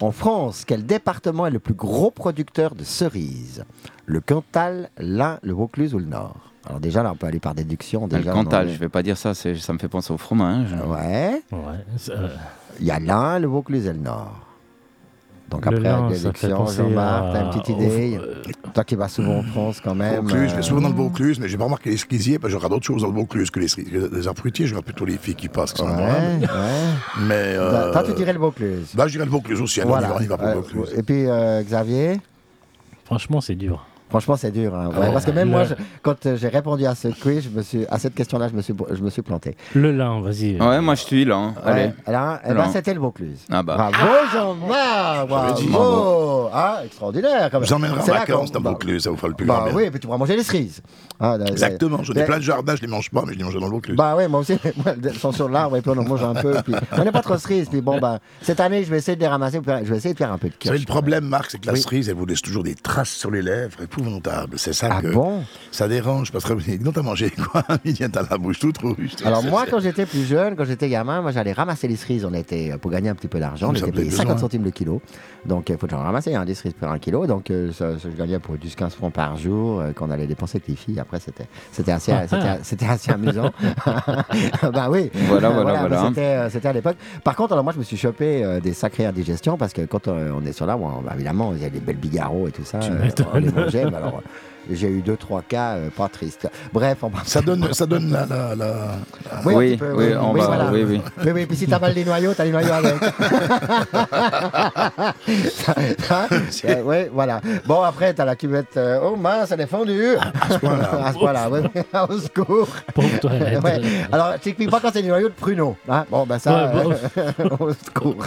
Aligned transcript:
En 0.00 0.10
France, 0.12 0.64
quel 0.66 0.84
département 0.84 1.46
est 1.46 1.50
le 1.50 1.58
plus 1.58 1.74
gros 1.74 2.10
producteur 2.10 2.74
de 2.74 2.84
cerises? 2.84 3.64
Le 4.04 4.20
Cantal, 4.20 4.90
l'Ain, 4.98 5.38
le 5.42 5.52
Vaucluse 5.54 5.94
ou 5.94 5.98
le 5.98 6.04
Nord? 6.04 6.36
Alors 6.66 6.80
déjà, 6.80 7.02
là, 7.02 7.12
on 7.12 7.16
peut 7.16 7.26
aller 7.26 7.38
par 7.40 7.54
déduction. 7.54 8.02
Le 8.02 8.18
Déjà, 8.18 8.32
Cantal, 8.32 8.66
on- 8.68 8.72
je 8.72 8.78
vais 8.78 8.88
pas 8.88 9.02
dire 9.02 9.16
ça, 9.16 9.34
ça 9.34 9.72
me 9.72 9.78
fait 9.78 9.88
penser 9.88 10.12
au 10.12 10.18
fromage. 10.18 10.74
Ouais. 10.86 11.42
Euh, 12.10 12.28
Il 12.80 12.86
y 12.86 12.90
a 12.90 12.98
l'Ain, 12.98 13.38
le 13.38 13.46
Vaucluse 13.46 13.86
et 13.86 13.92
le 13.92 14.00
Nord. 14.00 14.45
Donc 15.48 15.64
le 15.66 15.76
après, 15.78 15.88
penser 16.50 16.76
Jean-Marc, 16.76 17.32
t'as 17.32 17.42
une 17.44 17.50
petite 17.50 17.68
idée 17.68 18.18
euh, 18.20 18.42
Toi 18.74 18.82
qui 18.82 18.96
vas 18.96 19.06
souvent 19.08 19.38
en 19.38 19.42
France 19.44 19.80
quand 19.82 19.94
même. 19.94 20.24
Vaucluse, 20.24 20.50
je 20.50 20.54
vais 20.54 20.58
euh, 20.58 20.62
souvent 20.62 20.80
dans 20.80 20.88
le 20.88 20.94
Vaucluse, 20.94 21.38
mais 21.38 21.48
j'ai 21.48 21.56
pas 21.56 21.64
remarqué 21.64 21.90
les 21.90 21.96
cerisiers, 21.96 22.38
parce 22.40 22.48
que 22.48 22.52
je 22.52 22.56
regarde 22.56 22.72
d'autres 22.72 22.84
choses 22.86 23.02
dans 23.02 23.08
le 23.08 23.14
Vaucluse 23.14 23.50
que 23.50 23.60
les. 23.60 23.66
Les 24.10 24.26
arbres 24.26 24.40
fruitiers, 24.40 24.66
je 24.66 24.72
regarde 24.72 24.86
plutôt 24.86 25.04
les 25.04 25.16
filles 25.18 25.36
qui 25.36 25.48
passent, 25.48 25.72
qui 25.72 25.78
sont 25.82 25.86
Ouais, 25.86 26.02
ouais. 26.02 26.40
Mais. 27.28 27.34
euh, 27.56 27.92
Toi, 27.92 28.02
tu 28.02 28.14
dirais 28.14 28.32
le 28.32 28.38
Vaucluse. 28.40 28.90
Bah, 28.94 29.06
je 29.06 29.12
dirais 29.12 29.24
le 29.24 29.30
Vaucluse 29.30 29.60
aussi, 29.60 29.80
alors 29.80 29.94
on 29.96 30.00
y 30.00 30.02
va- 30.02 30.16
on 30.16 30.20
y 30.20 30.26
va 30.26 30.36
pour 30.36 30.46
le 30.46 30.52
Euh, 30.52 30.54
Vaucluse. 30.56 30.92
et 30.96 31.02
puis 31.04 31.26
euh, 31.26 31.62
Xavier? 31.62 32.20
Franchement, 33.04 33.40
c'est 33.40 33.54
dur. 33.54 33.86
Franchement, 34.08 34.36
c'est 34.36 34.52
dur. 34.52 34.74
hein. 34.74 34.90
Ah 34.96 35.10
parce 35.12 35.24
que 35.24 35.32
même 35.32 35.50
moi, 35.50 35.64
je- 35.64 35.74
quand 36.02 36.26
euh, 36.26 36.36
j'ai 36.36 36.48
répondu 36.48 36.86
à 36.86 36.94
ce 36.94 37.08
quiz, 37.08 37.42
je 37.44 37.48
me 37.50 37.62
suis, 37.62 37.84
à 37.90 37.98
cette 37.98 38.14
question-là, 38.14 38.48
je 38.48 38.54
me 38.54 38.62
suis, 38.62 38.72
je 38.92 39.02
me 39.02 39.10
suis 39.10 39.22
planté. 39.22 39.56
Le 39.74 39.90
lin, 39.90 40.20
vas-y. 40.20 40.60
Ouais, 40.60 40.80
moi 40.80 40.94
je 40.94 41.02
suis 41.02 41.24
là. 41.24 41.36
hein. 41.36 41.54
Allez. 41.64 41.82
Ouais, 41.86 41.94
là, 42.06 42.40
eh 42.44 42.48
ben, 42.48 42.54
Non. 42.54 42.72
c'était 42.72 42.94
le 42.94 43.00
Vaucluse. 43.00 43.40
Ah 43.50 43.62
bah. 43.64 43.74
Bravo 43.76 43.96
Jean-Marc 44.32 45.28
J'avais 45.28 45.52
dit. 45.54 45.66
Bravo 45.68 46.48
Ah, 46.52 46.80
extraordinaire 46.84 47.50
quand 47.50 47.58
Je 47.62 47.62
même. 47.62 47.68
vous 47.68 47.74
emmènerai 47.74 48.00
en 48.00 48.14
vacances 48.14 48.52
dans 48.52 48.60
le 48.60 48.64
bah, 48.64 48.70
Vaucluse, 48.70 49.02
ça 49.02 49.10
vous 49.10 49.16
fera 49.16 49.28
le 49.28 49.34
plus 49.34 49.46
Bah 49.46 49.54
grand 49.56 49.64
bien. 49.66 49.74
oui, 49.76 49.82
et 49.84 49.90
puis 49.90 50.00
tu 50.00 50.06
pourras 50.06 50.18
manger 50.18 50.36
les 50.36 50.42
cerises. 50.44 50.80
Ah, 51.18 51.36
là, 51.36 51.46
Exactement, 51.46 52.02
j'en 52.02 52.12
ai 52.14 52.20
Mais- 52.20 52.24
plein 52.26 52.36
de 52.38 52.42
jardins, 52.42 52.76
je 52.76 52.82
les 52.82 52.86
mange 52.88 53.10
pas, 53.10 53.24
mais 53.26 53.32
je 53.32 53.38
les 53.38 53.44
mange 53.44 53.54
dans 53.54 53.66
le 53.66 53.70
Vaucluse. 53.72 53.96
Bah 53.96 54.14
oui, 54.16 54.28
moi 54.28 54.40
aussi, 54.40 54.56
moi, 54.84 54.94
elles 55.02 55.14
sont 55.18 55.32
sur 55.32 55.48
l'arbre 55.48 55.76
et 55.76 55.82
puis 55.82 55.90
on 55.90 55.98
en 55.98 56.04
mange 56.04 56.22
un 56.22 56.34
peu. 56.34 56.54
Puis 56.64 56.74
on 56.92 57.04
n'est 57.04 57.12
pas 57.12 57.22
trop 57.22 57.36
cerises. 57.38 57.68
Puis 57.68 57.80
bon, 57.80 57.98
bah, 57.98 58.20
cette 58.42 58.60
année, 58.60 58.84
je 58.84 58.90
vais 58.90 58.98
essayer 58.98 59.16
de 59.16 59.20
les 59.20 59.26
ramasser. 59.26 59.60
Je 59.66 59.90
vais 59.90 59.96
essayer 59.96 60.14
de 60.14 60.18
faire 60.18 60.32
un 60.32 60.38
peu 60.38 60.48
de 60.48 60.52
Vous 60.54 60.66
savez, 60.68 60.78
le 60.78 60.84
problème, 60.84 61.24
Marc, 61.24 61.50
c'est 61.50 61.58
que 61.60 61.66
la 61.66 61.76
cerise, 61.76 62.08
elle 62.08 62.14
vous 62.14 62.26
laisse 62.26 62.42
toujours 62.42 62.62
des 62.62 62.74
traces 62.74 63.10
sur 63.10 63.30
les 63.30 63.42
lèvres 63.42 63.80
épouvantables. 63.96 64.58
C'est 64.58 64.72
ça 64.72 64.88
Ah 64.90 65.02
que 65.02 65.08
bon? 65.08 65.42
ça 65.70 65.88
dérange. 65.88 66.32
Parce 66.32 66.44
que 66.44 66.52
quand 66.84 66.92
t'as 66.92 67.02
mangé 67.02 67.30
quoi 67.30 67.62
Il 67.84 67.92
vient 67.92 68.10
à 68.14 68.22
la 68.30 68.38
bouche 68.38 68.58
toute 68.58 68.78
rouge. 68.78 69.16
Alors 69.24 69.42
moi, 69.44 69.64
quand 69.70 69.80
j'étais 69.80 70.06
plus 70.06 70.24
jeune, 70.24 70.56
quand 70.56 70.64
j'étais 70.64 70.88
gamin, 70.88 71.22
moi 71.22 71.32
j'allais 71.32 71.52
ramasser 71.52 71.88
les 71.88 71.96
cerises. 71.96 72.24
On 72.24 72.34
était 72.34 72.72
euh, 72.72 72.78
pour 72.78 72.90
gagner 72.90 73.08
un 73.08 73.14
petit 73.14 73.28
peu 73.28 73.38
d'argent, 73.38 73.70
on 73.70 73.74
Ça 73.74 73.78
était 73.80 73.92
plaît 73.92 74.00
payé 74.02 74.10
besoin. 74.10 74.24
50 74.24 74.38
centimes 74.40 74.64
le 74.64 74.70
kilo. 74.70 75.00
Donc 75.44 75.68
il 75.68 75.76
faut 75.78 75.86
toujours 75.86 76.04
ramasser 76.04 76.34
hein, 76.34 76.44
des 76.44 76.54
cerises 76.54 76.74
pour 76.74 76.88
un 76.88 76.98
kilo. 76.98 77.26
Donc 77.26 77.50
euh, 77.50 77.72
ça, 77.72 77.98
ça, 77.98 78.08
je 78.10 78.16
gagnais 78.16 78.38
pour 78.38 78.56
10-15 78.56 78.90
francs 78.90 79.12
par 79.12 79.36
jour 79.36 79.80
euh, 79.80 79.92
qu'on 79.92 80.10
allait 80.10 80.26
dépenser 80.26 80.56
avec 80.58 80.68
les 80.68 80.76
filles. 80.76 80.98
Après 81.00 81.20
c'était 81.20 81.46
c'était 81.72 81.92
assez 81.92 82.12
Ah, 82.12 82.22
c'était, 82.26 82.42
ah. 82.46 82.58
c'était 82.62 82.86
assez 82.86 83.10
amusant. 83.12 83.50
bah 84.72 84.88
oui. 84.90 85.10
Voilà, 85.28 85.50
voilà, 85.50 85.80
voilà. 85.80 86.08
C'était, 86.08 86.20
euh, 86.20 86.50
c'était 86.50 86.68
à 86.68 86.72
l'époque. 86.72 86.96
Par 87.24 87.36
contre, 87.36 87.52
alors 87.52 87.64
moi 87.64 87.72
je 87.72 87.78
me 87.78 87.84
suis 87.84 87.96
chopé 87.96 88.44
euh, 88.44 88.60
des 88.60 88.72
sacrées 88.72 89.06
indigestions 89.06 89.56
parce 89.56 89.72
que 89.72 89.82
quand 89.82 90.08
euh, 90.08 90.30
on 90.34 90.44
est 90.44 90.52
sur 90.52 90.66
là, 90.66 90.76
bon, 90.76 90.88
bah, 91.04 91.12
évidemment 91.14 91.52
il 91.54 91.62
y 91.62 91.64
a 91.64 91.70
des 91.70 91.80
belles 91.80 91.96
bigarros 91.96 92.48
et 92.48 92.52
tout 92.52 92.64
ça. 92.64 92.78
Tu 92.78 92.90
euh, 92.90 93.00
m'étonnes. 93.02 93.26
on 93.32 93.38
les 93.38 93.52
mangeait, 93.52 93.85
mais 93.90 93.96
alors 93.96 94.22
j'ai 94.70 94.88
eu 94.88 95.00
deux 95.02 95.16
trois 95.16 95.42
cas 95.42 95.74
euh, 95.74 95.88
pas 95.90 96.08
tristes. 96.08 96.48
Bref, 96.72 96.98
on 97.02 97.10
Ça 97.24 97.40
donne, 97.40 97.72
ça 97.72 97.86
donne 97.86 98.10
la, 98.10 98.26
la, 98.26 98.54
la- 98.54 98.98
Oui, 99.44 99.54
Oui, 99.54 99.76
peu, 99.76 99.92
oui, 99.94 100.14
on 100.20 100.32
va- 100.32 100.46
voilà. 100.46 100.70
oui, 100.72 100.84
oui. 100.86 101.00
Oui, 101.24 101.30
oui, 101.34 101.46
puis 101.46 101.56
si 101.56 101.66
t'as 101.66 101.78
mal 101.78 101.92
les 101.94 102.04
noyaux, 102.04 102.32
t'as 102.34 102.44
les 102.44 102.50
noyaux 102.52 102.72
avec. 102.72 102.94
Ça- 105.50 105.74
ça, 106.08 106.28
euh, 106.68 106.82
ouais, 106.82 107.10
voilà. 107.12 107.40
Bon, 107.66 107.82
après, 107.82 108.12
t'as 108.14 108.24
la 108.24 108.36
cuvette. 108.36 108.76
euh, 108.76 108.98
oh 109.02 109.16
mince, 109.16 109.50
elle 109.50 109.60
est 109.60 109.66
fondue. 109.66 110.16
À 110.16 110.52
ce 110.54 110.58
point-là. 110.58 110.90
à 111.06 111.12
ce 111.12 111.18
point-là, 111.18 111.48
ouais, 111.50 111.62
au 112.08 112.18
secours. 112.18 112.68
Toilette. 113.20 113.62
Ouais. 113.62 113.80
Alors, 114.12 114.34
t'expliques 114.40 114.70
pas 114.70 114.80
quand 114.80 114.90
c'est 114.92 115.02
des 115.02 115.08
noyaux 115.08 115.28
de 115.28 115.34
pruneaux. 115.34 115.76
Hein 115.88 116.04
bon, 116.10 116.24
ben 116.26 116.38
ça, 116.38 116.70
Ouais, 116.74 116.82
bon. 116.82 116.92
euh, 117.18 117.48
au 117.60 117.72
secours. 117.72 118.24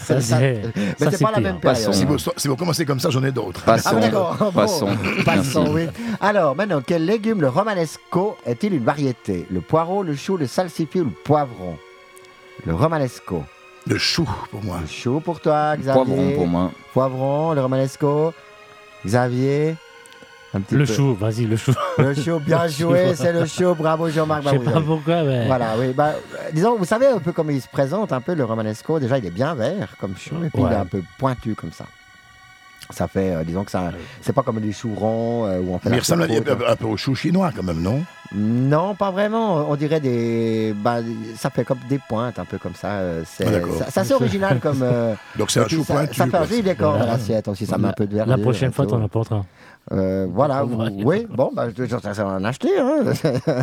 Ça, 0.00 0.20
c'est 0.20 0.62
mais 0.76 1.10
ça, 1.10 1.10
c'est 1.10 1.24
pas 1.24 1.32
la 1.32 1.40
même 1.40 1.60
Passons. 1.60 1.90
période. 1.90 1.94
Si 1.94 2.04
vous, 2.04 2.18
si 2.36 2.48
vous 2.48 2.56
commencez 2.56 2.84
comme 2.84 3.00
ça, 3.00 3.10
j'en 3.10 3.22
ai 3.24 3.32
d'autres. 3.32 3.60
Ah, 3.66 3.72
Passons. 3.72 3.94
oui, 3.96 4.00
d'accord. 4.02 4.36
Bon. 4.38 4.50
Passons. 4.52 4.88
Passons, 5.24 5.72
Merci. 5.72 5.81
Oui. 5.86 6.04
Alors, 6.20 6.54
maintenant, 6.56 6.80
quel 6.86 7.04
légume 7.04 7.40
le 7.40 7.48
romanesco 7.48 8.36
est-il 8.46 8.74
une 8.74 8.84
variété? 8.84 9.46
Le 9.50 9.60
poireau, 9.60 10.02
le 10.02 10.14
chou, 10.14 10.36
le 10.36 10.46
salsifis 10.46 11.00
ou 11.00 11.04
le 11.04 11.10
poivron? 11.10 11.76
Le 12.66 12.74
romanesco. 12.74 13.44
Le 13.86 13.98
chou, 13.98 14.28
pour 14.50 14.62
moi. 14.62 14.78
Le 14.80 14.86
chou 14.86 15.20
pour 15.20 15.40
toi, 15.40 15.76
Xavier. 15.76 15.92
Poivron 16.04 16.30
pour 16.34 16.46
moi. 16.46 16.70
Poivron, 16.92 17.52
le 17.54 17.60
romanesco. 17.60 18.32
Xavier. 19.04 19.74
Un 20.54 20.60
petit 20.60 20.74
Le 20.74 20.84
peu. 20.84 20.92
chou, 20.92 21.14
vas-y, 21.14 21.46
le 21.46 21.56
chou. 21.56 21.72
Le 21.98 22.14
chou, 22.14 22.38
bien 22.38 22.66
joué, 22.68 23.14
c'est 23.16 23.32
le 23.32 23.46
chou. 23.46 23.74
Bravo 23.74 24.10
Jean-Marc. 24.10 24.42
Je 24.44 24.50
sais 24.50 24.58
bravo, 24.58 24.72
pas 24.72 24.80
pourquoi, 24.86 25.22
mais. 25.22 25.46
Voilà, 25.46 25.74
oui. 25.78 25.92
Bah, 25.94 26.12
euh, 26.34 26.50
disons, 26.52 26.76
vous 26.76 26.84
savez 26.84 27.06
un 27.06 27.18
peu 27.20 27.32
comment 27.32 27.50
il 27.50 27.62
se 27.62 27.68
présente, 27.68 28.12
un 28.12 28.20
peu 28.20 28.34
le 28.34 28.44
romanesco. 28.44 29.00
Déjà, 29.00 29.16
il 29.18 29.24
est 29.26 29.30
bien 29.30 29.54
vert 29.54 29.88
comme 29.98 30.14
chou, 30.16 30.36
et 30.44 30.50
puis 30.50 30.62
il 30.62 30.70
est 30.72 30.76
un 30.76 30.84
peu 30.86 31.02
pointu 31.18 31.54
comme 31.54 31.72
ça. 31.72 31.86
Ça 32.90 33.08
fait, 33.08 33.30
euh, 33.34 33.44
disons 33.44 33.64
que 33.64 33.70
ça, 33.70 33.90
c'est 34.20 34.32
pas 34.32 34.42
comme 34.42 34.60
des 34.60 34.72
choux 34.72 34.94
ronds 34.94 35.46
euh, 35.46 35.60
où 35.60 35.74
on 35.74 35.78
fait. 35.78 35.88
Mais 35.88 35.92
la 35.92 35.96
il 35.96 36.00
ressemble 36.00 36.22
un, 36.24 36.40
peu- 36.56 36.68
un 36.68 36.76
peu 36.76 36.84
au 36.86 36.96
chou 36.96 37.14
chinois, 37.14 37.50
quand 37.54 37.62
même, 37.62 37.80
non? 37.80 38.02
Non, 38.34 38.94
pas 38.94 39.10
vraiment. 39.10 39.70
On 39.70 39.76
dirait 39.76 40.00
des. 40.00 40.74
Bah, 40.76 40.96
ça 41.36 41.50
fait 41.50 41.64
comme 41.64 41.78
des 41.88 41.98
pointes, 42.08 42.38
un 42.38 42.44
peu 42.44 42.58
comme 42.58 42.74
ça. 42.74 42.88
euh, 42.92 43.22
C'est 43.26 43.46
Ah, 43.46 43.50
d'accord. 43.50 43.76
ça- 43.78 43.86
c'est 43.90 44.00
assez 44.00 44.14
original 44.14 44.58
comme. 44.60 44.82
euh, 44.82 45.14
Donc 45.38 45.50
c'est 45.50 45.60
un 45.60 45.64
puis 45.64 45.76
chou 45.76 45.84
ça, 45.84 45.94
pointu. 45.94 46.14
ça 46.14 46.24
fait 46.24 46.30
quoi. 46.30 46.40
un 46.40 46.44
joli 46.46 46.62
décor 46.62 46.98
l'assiette 46.98 47.48
aussi. 47.48 47.66
Ça 47.66 47.76
met 47.78 47.88
un 47.88 47.92
peu 47.92 48.06
de 48.06 48.14
verdure. 48.16 48.36
La 48.36 48.42
prochaine 48.42 48.70
et 48.70 48.72
fois, 48.72 48.86
t'en 48.86 49.02
apporteras. 49.04 49.44
Euh, 49.90 50.28
voilà, 50.30 50.64
oui, 50.64 51.26
bon, 51.28 51.50
bah, 51.54 51.66
je 51.76 51.84
je- 51.84 51.96
ça, 51.98 52.26
en 52.26 52.44
acheter, 52.44 52.70
hein. 52.78 53.02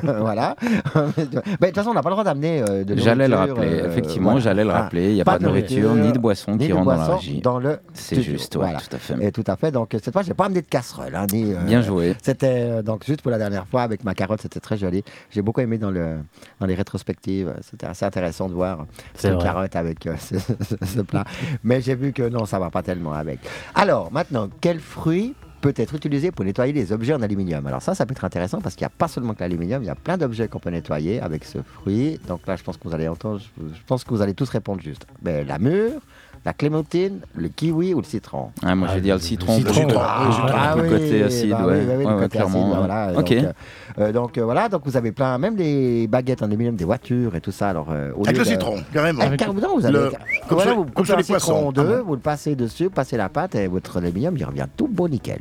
voilà. 0.19 0.55
Mais 1.15 1.23
de 1.23 1.65
toute 1.67 1.75
façon, 1.75 1.91
on 1.91 1.93
n'a 1.93 2.01
pas 2.03 2.09
le 2.09 2.15
droit 2.15 2.25
d'amener 2.25 2.61
euh, 2.69 2.83
de 2.83 2.95
J'allais 2.97 3.27
le 3.29 3.35
rappeler. 3.35 3.79
euh, 3.81 3.87
Effectivement, 3.87 4.31
voilà. 4.31 4.39
j'allais 4.43 4.63
le 4.65 4.69
Ah, 4.71 4.81
rappeler. 4.81 5.09
Il 5.09 5.13
n'y 5.15 5.21
a 5.21 5.23
pas 5.23 5.33
pas, 5.33 5.39
de 5.39 5.45
nourriture 5.45 5.93
ni 5.95 6.11
de 6.11 6.19
boisson 6.19 6.51
ni 6.57 6.67
qui 6.67 6.73
rentre 6.73 6.85
dans 6.91 6.97
la 6.97 7.15
régie. 7.15 7.39
dans 7.41 7.57
le 7.57 7.79
C'est 7.93 8.21
juste, 8.21 8.55
ouais, 8.57 8.63
Voilà. 8.63 8.79
tout 8.79 8.95
à 8.95 8.99
fait. 8.99 9.15
Et 9.25 9.31
tout 9.31 9.45
à 9.47 9.55
fait. 9.55 9.71
Donc 9.71 9.89
cette 9.93 10.11
fois, 10.11 10.21
j'ai 10.21 10.33
pas 10.33 10.45
amené 10.45 10.61
de 10.61 10.67
casserole, 10.67 11.15
hein, 11.15 11.25
ni, 11.31 11.53
euh, 11.53 11.57
Bien 11.61 11.81
joué. 11.81 12.15
C'était 12.21 12.83
donc 12.83 13.05
juste 13.05 13.21
pour 13.21 13.31
la 13.31 13.37
dernière 13.37 13.65
fois 13.65 13.83
avec 13.83 14.03
ma 14.03 14.13
carotte, 14.13 14.41
c'était 14.41 14.59
très 14.59 14.75
joli. 14.77 15.03
J'ai 15.31 15.41
beaucoup 15.41 15.61
aimé 15.61 15.77
dans 15.77 15.91
le 15.91 16.17
dans 16.59 16.65
les 16.67 16.75
rétrospectives. 16.75 17.53
C'était 17.61 17.85
assez 17.87 18.03
intéressant 18.05 18.49
de 18.49 18.53
voir 18.53 18.85
vrai. 19.23 19.37
carotte 19.41 19.75
avec 19.77 20.03
ce, 20.19 20.37
ce- 20.37 20.85
ce 20.85 20.99
plat. 21.01 21.23
Mais 21.63 21.79
j'ai 21.79 21.95
vu 21.95 22.11
que 22.11 22.27
non, 22.27 22.45
ça 22.45 22.59
va 22.59 22.69
pas 22.69 22.83
tellement 22.83 23.13
avec. 23.13 23.39
Alors 23.73 24.11
maintenant, 24.11 24.49
quel 24.59 24.79
fruit 24.79 25.33
peut 25.61 25.73
être 25.75 25.95
utilisé 25.95 26.31
pour 26.31 26.45
nettoyer 26.45 26.73
les 26.73 26.91
objets 26.91 27.13
en 27.13 27.21
aluminium 27.21 27.65
Alors 27.67 27.81
ça, 27.81 27.95
ça 27.95 28.05
peut 28.05 28.13
être 28.13 28.25
intéressant 28.25 28.61
parce 28.61 28.75
qu'il 28.75 28.83
n'y 28.83 28.91
a 28.91 28.95
pas 28.97 29.07
seulement 29.07 29.33
que 29.33 29.41
l'aluminium, 29.41 29.83
il 29.83 29.87
y 29.87 29.89
a 29.89 29.95
plein 29.95 30.17
d'objets 30.17 30.47
qu'on 30.47 30.59
peut 30.59 30.69
nettoyer 30.69 31.21
avec 31.21 31.43
ce 31.45 31.59
fruit. 31.61 32.19
Donc 32.27 32.47
là, 32.47 32.55
je 32.55 32.63
pense 32.63 32.77
que 32.77 32.87
vous 32.87 32.93
allez 32.93 33.07
entendre, 33.07 33.41
je, 33.57 33.81
pense 33.85 34.03
que 34.03 34.09
vous 34.09 34.21
allez 34.21 34.33
tous 34.33 34.49
répondre 34.49 34.81
juste. 34.81 35.05
Mais 35.21 35.43
la 35.43 35.59
mûre, 35.59 36.01
la 36.45 36.53
clémentine, 36.53 37.19
le 37.35 37.49
kiwi 37.49 37.93
ou 37.93 37.99
le 37.99 38.05
citron? 38.05 38.51
Ah, 38.63 38.73
moi, 38.75 38.87
je 38.87 38.93
vais 38.93 38.99
Ah, 38.99 39.01
dire 39.01 39.15
le 39.15 39.19
le 39.19 39.25
citron. 39.25 39.57
citron, 39.57 39.81
pour- 39.87 40.01
ouais. 40.01 40.07
Ah, 40.07 40.73
le 40.77 40.83
côté 40.89 41.23
acide, 41.23 41.49
bah 41.51 41.65
ouais. 41.65 41.79
oui, 41.79 41.85
bah 41.85 41.93
oui, 41.97 42.05
Ouais, 42.05 42.11
le 42.11 42.15
ouais, 42.15 42.21
côté 42.23 42.29
clairement. 42.29 42.59
acide, 42.65 42.71
ouais. 42.71 42.77
voilà. 42.87 43.19
Ok. 43.19 43.33
Donc, 43.33 43.43
euh, 43.43 43.51
euh, 43.99 44.11
donc 44.13 44.37
euh, 44.37 44.43
voilà, 44.45 44.69
donc 44.69 44.81
vous 44.85 44.95
avez 44.97 45.11
plein, 45.11 45.37
même 45.37 45.55
des 45.55 46.07
baguettes 46.07 46.41
en 46.41 46.45
aluminium, 46.45 46.75
des 46.75 46.85
voitures 46.85 47.35
et 47.35 47.41
tout 47.41 47.51
ça. 47.51 47.69
Alors, 47.69 47.87
euh, 47.91 48.11
au 48.15 48.23
Avec 48.25 48.33
lieu 48.37 48.39
le 48.39 48.45
de- 48.45 48.49
citron, 48.51 48.75
carrément. 48.93 49.21
Avec 49.21 49.41
un 49.41 49.53
boudin, 49.53 49.67
vous 49.75 49.85
avez. 49.85 49.93
Le- 49.97 50.11
comme 50.47 50.57
voilà, 50.57 50.71
sur- 50.71 50.75
vous 50.77 50.83
comme 50.85 50.93
coupez 50.93 51.05
sur 51.07 51.15
un 51.15 51.17
les 51.17 51.23
citron 51.23 51.37
poissons. 51.39 51.67
en 51.67 51.71
deux, 51.71 51.81
Ah 51.81 51.97
bon 51.99 52.03
vous 52.07 52.13
le 52.15 52.21
passez 52.21 52.55
dessus, 52.55 52.85
vous 52.85 52.89
passez 52.89 53.17
la 53.17 53.29
pâte 53.29 53.55
et 53.55 53.67
votre 53.67 53.97
aluminium, 53.97 54.35
il 54.37 54.45
revient 54.45 54.67
tout 54.77 54.87
beau 54.87 55.07
nickel. 55.07 55.39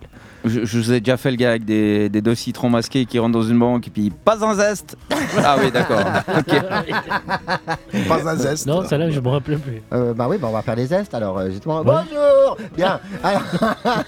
Je, 0.49 0.65
je 0.65 0.79
vous 0.79 0.93
ai 0.93 1.01
déjà 1.01 1.17
fait 1.17 1.31
le 1.31 1.37
gars 1.37 1.51
avec 1.51 1.65
des, 1.65 2.09
des 2.09 2.21
deux 2.21 2.35
citrons 2.35 2.71
masqués 2.71 3.07
qui 3.07 3.19
rentrent 3.19 3.33
dans 3.39 3.43
une 3.43 3.59
banque 3.59 3.87
et 3.87 3.91
puis 3.91 4.11
pas 4.11 4.45
un 4.45 4.55
zeste. 4.55 4.97
Ah 5.45 5.57
oui, 5.61 5.71
d'accord. 5.71 5.99
Pas 8.09 8.29
un 8.29 8.37
zeste. 8.37 8.67
Non, 8.67 8.85
celle-là, 8.87 9.11
je 9.11 9.21
me 9.21 9.29
rappelle 9.29 9.59
plus. 9.59 9.83
Euh, 9.93 10.15
bah 10.15 10.27
oui, 10.29 10.39
bah 10.39 10.49
on 10.51 10.53
va 10.53 10.63
faire 10.63 10.77
des 10.77 10.87
zestes 10.87 11.15
alors 11.15 11.39
euh. 11.39 11.49
Bonjour 11.65 12.57
Bien 12.77 13.01
Alors, 13.23 13.43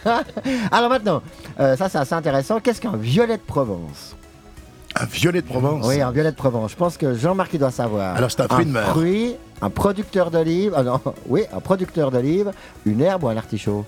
alors 0.72 0.90
maintenant, 0.90 1.22
euh, 1.58 1.76
ça 1.76 1.88
c'est 1.88 1.98
assez 1.98 2.14
intéressant. 2.14 2.60
Qu'est-ce 2.60 2.80
qu'un 2.80 2.96
violet 2.96 3.36
de 3.36 3.42
Provence? 3.42 4.16
Un 4.98 5.04
violet 5.06 5.40
de 5.42 5.46
Provence? 5.46 5.86
Oui, 5.86 6.00
un 6.00 6.10
violet 6.10 6.30
de 6.32 6.36
Provence. 6.36 6.72
Je 6.72 6.76
pense 6.76 6.96
que 6.96 7.14
Jean-Marc 7.14 7.50
il 7.54 7.60
doit 7.60 7.70
savoir. 7.70 8.16
Alors, 8.16 8.30
c'est 8.30 8.42
un 8.42 8.48
fruit 8.48 8.66
de 8.66 8.72
mer. 8.72 8.88
fruit, 8.88 9.36
un 9.62 9.70
producteur 9.70 10.30
d'olive. 10.30 10.72
ah 10.76 10.82
non, 10.82 11.00
oui, 11.28 11.42
un 11.54 11.60
producteur 11.60 12.10
d'olive, 12.10 12.50
une 12.86 13.00
herbe 13.00 13.24
ou 13.24 13.28
un 13.28 13.36
artichaut? 13.36 13.84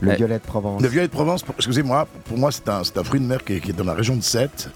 Le 0.00 0.08
Ouais. 0.10 0.16
violet 0.16 0.34
de 0.34 0.42
Provence. 0.44 0.82
Le 0.82 0.88
violet 0.88 1.06
de 1.06 1.12
Provence, 1.12 1.44
excusez-moi, 1.56 2.06
pour 2.26 2.36
moi, 2.38 2.52
c'est 2.52 2.68
un, 2.68 2.84
c'est 2.84 2.98
un 2.98 3.04
fruit 3.04 3.20
de 3.20 3.24
mer 3.26 3.42
qui 3.44 3.54
est, 3.54 3.60
qui 3.60 3.70
est 3.70 3.72
dans 3.72 3.84
la 3.84 3.94
région 3.94 4.14
de 4.16 4.22
Sète. 4.22 4.68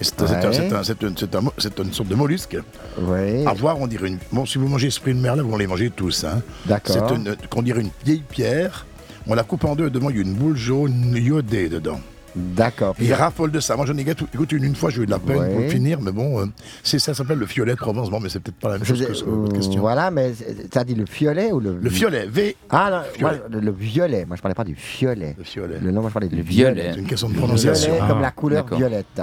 C'est 0.00 0.20
Ouais. 0.20 0.26
c'est 0.28 0.34
un- 0.72 0.82
c'est 0.82 1.04
un- 1.04 1.12
c'est 1.16 1.34
un 1.36 1.40
mo- 1.40 1.52
c'est 1.58 1.78
une 1.78 1.92
sorte 1.92 2.08
de 2.08 2.14
mollusque. 2.16 2.56
Oui, 3.00 3.46
À 3.46 3.52
voir, 3.52 3.78
on 3.80 3.86
dirait 3.86 4.08
une. 4.08 4.18
Bon, 4.32 4.44
si 4.44 4.58
vous 4.58 4.66
mangez 4.66 4.90
ce 4.90 4.98
fruit 5.00 5.14
de 5.14 5.20
mer 5.20 5.36
là, 5.36 5.42
vous 5.42 5.56
les 5.56 5.66
mangez 5.68 5.90
tous. 5.90 6.24
Hein. 6.24 6.42
d'accord. 6.66 6.96
C'est 7.08 7.14
une, 7.14 7.36
qu'on 7.48 7.62
dirait 7.62 7.80
une 7.82 7.90
vieille 8.04 8.22
pierre. 8.28 8.86
On 9.26 9.34
la 9.34 9.42
coupe 9.44 9.64
en 9.64 9.76
deux. 9.76 9.90
Devant, 9.90 10.10
il 10.10 10.16
y 10.16 10.18
a 10.18 10.22
une 10.22 10.34
boule 10.34 10.56
jaune 10.56 11.14
iodée 11.16 11.68
dedans. 11.68 12.00
D'accord. 12.36 12.96
Il 13.00 13.12
raffole 13.14 13.50
de 13.52 13.60
ça. 13.60 13.76
Moi, 13.76 13.86
j'en 13.86 13.96
ai 13.96 14.04
goûté 14.04 14.56
une, 14.56 14.64
une 14.64 14.74
fois, 14.74 14.90
j'ai 14.90 15.02
eu 15.02 15.06
de 15.06 15.10
la 15.10 15.18
peine 15.18 15.36
Ouais. 15.38 15.54
pour 15.54 15.70
finir, 15.70 16.00
mais 16.00 16.10
bon, 16.12 16.40
euh, 16.40 16.46
c'est 16.82 16.98
ça 16.98 17.14
s'appelle 17.14 17.38
le 17.38 17.46
violet 17.46 17.72
de 17.74 17.78
Provence. 17.78 18.10
Bon, 18.10 18.18
mais 18.20 18.28
c'est 18.28 18.40
peut-être 18.40 18.58
pas 18.58 18.70
la 18.70 18.78
même 18.78 18.84
chose 18.86 19.04
que 19.06 19.14
ce- 19.14 19.24
votre 19.24 19.52
question. 19.54 19.80
Voilà, 19.80 20.10
mais 20.10 20.32
tu 20.70 20.78
as 20.78 20.84
dit 20.84 20.94
le 20.94 21.04
violet 21.04 21.52
ou 21.52 21.60
le. 21.60 21.78
Le 21.80 21.88
violet, 21.88 22.26
V. 22.26 22.56
Ah 22.70 22.90
non, 22.90 23.02
Violet. 23.16 23.40
le, 23.50 23.60
le 23.60 23.70
violet. 23.72 24.24
Moi, 24.26 24.36
je 24.36 24.42
parlais 24.42 24.54
pas 24.54 24.64
du 24.64 24.74
violet. 24.74 25.34
Le 25.38 25.44
violet. 25.44 25.78
Le 25.80 25.90
nom, 25.92 26.00
moi, 26.00 26.10
je 26.10 26.14
parlais 26.14 26.28
du 26.28 26.36
Le 26.36 26.42
violet. 26.42 26.90
C'est 26.94 27.00
une 27.00 27.06
question 27.06 27.28
de 27.28 27.34
Le 27.34 27.38
prononciation. 27.38 27.92
violet 27.92 28.04
Ah, 28.04 28.08
comme 28.12 28.22
la 28.22 28.30
couleur 28.32 28.64
d'accord. 28.64 28.78
violette. 28.78 29.22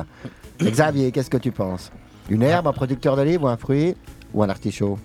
Xavier, 0.62 1.12
qu'est-ce 1.12 1.30
que 1.30 1.38
tu 1.38 1.52
penses? 1.52 1.92
Une 2.30 2.44
herbe, 2.44 2.68
un 2.68 2.74
producteur 2.74 3.16
d'olive 3.16 3.44
ou 3.44 3.48
un 3.48 3.58
fruit 3.58 3.96
ou 4.34 4.44
un 4.44 4.50
artichaut? 4.50 4.98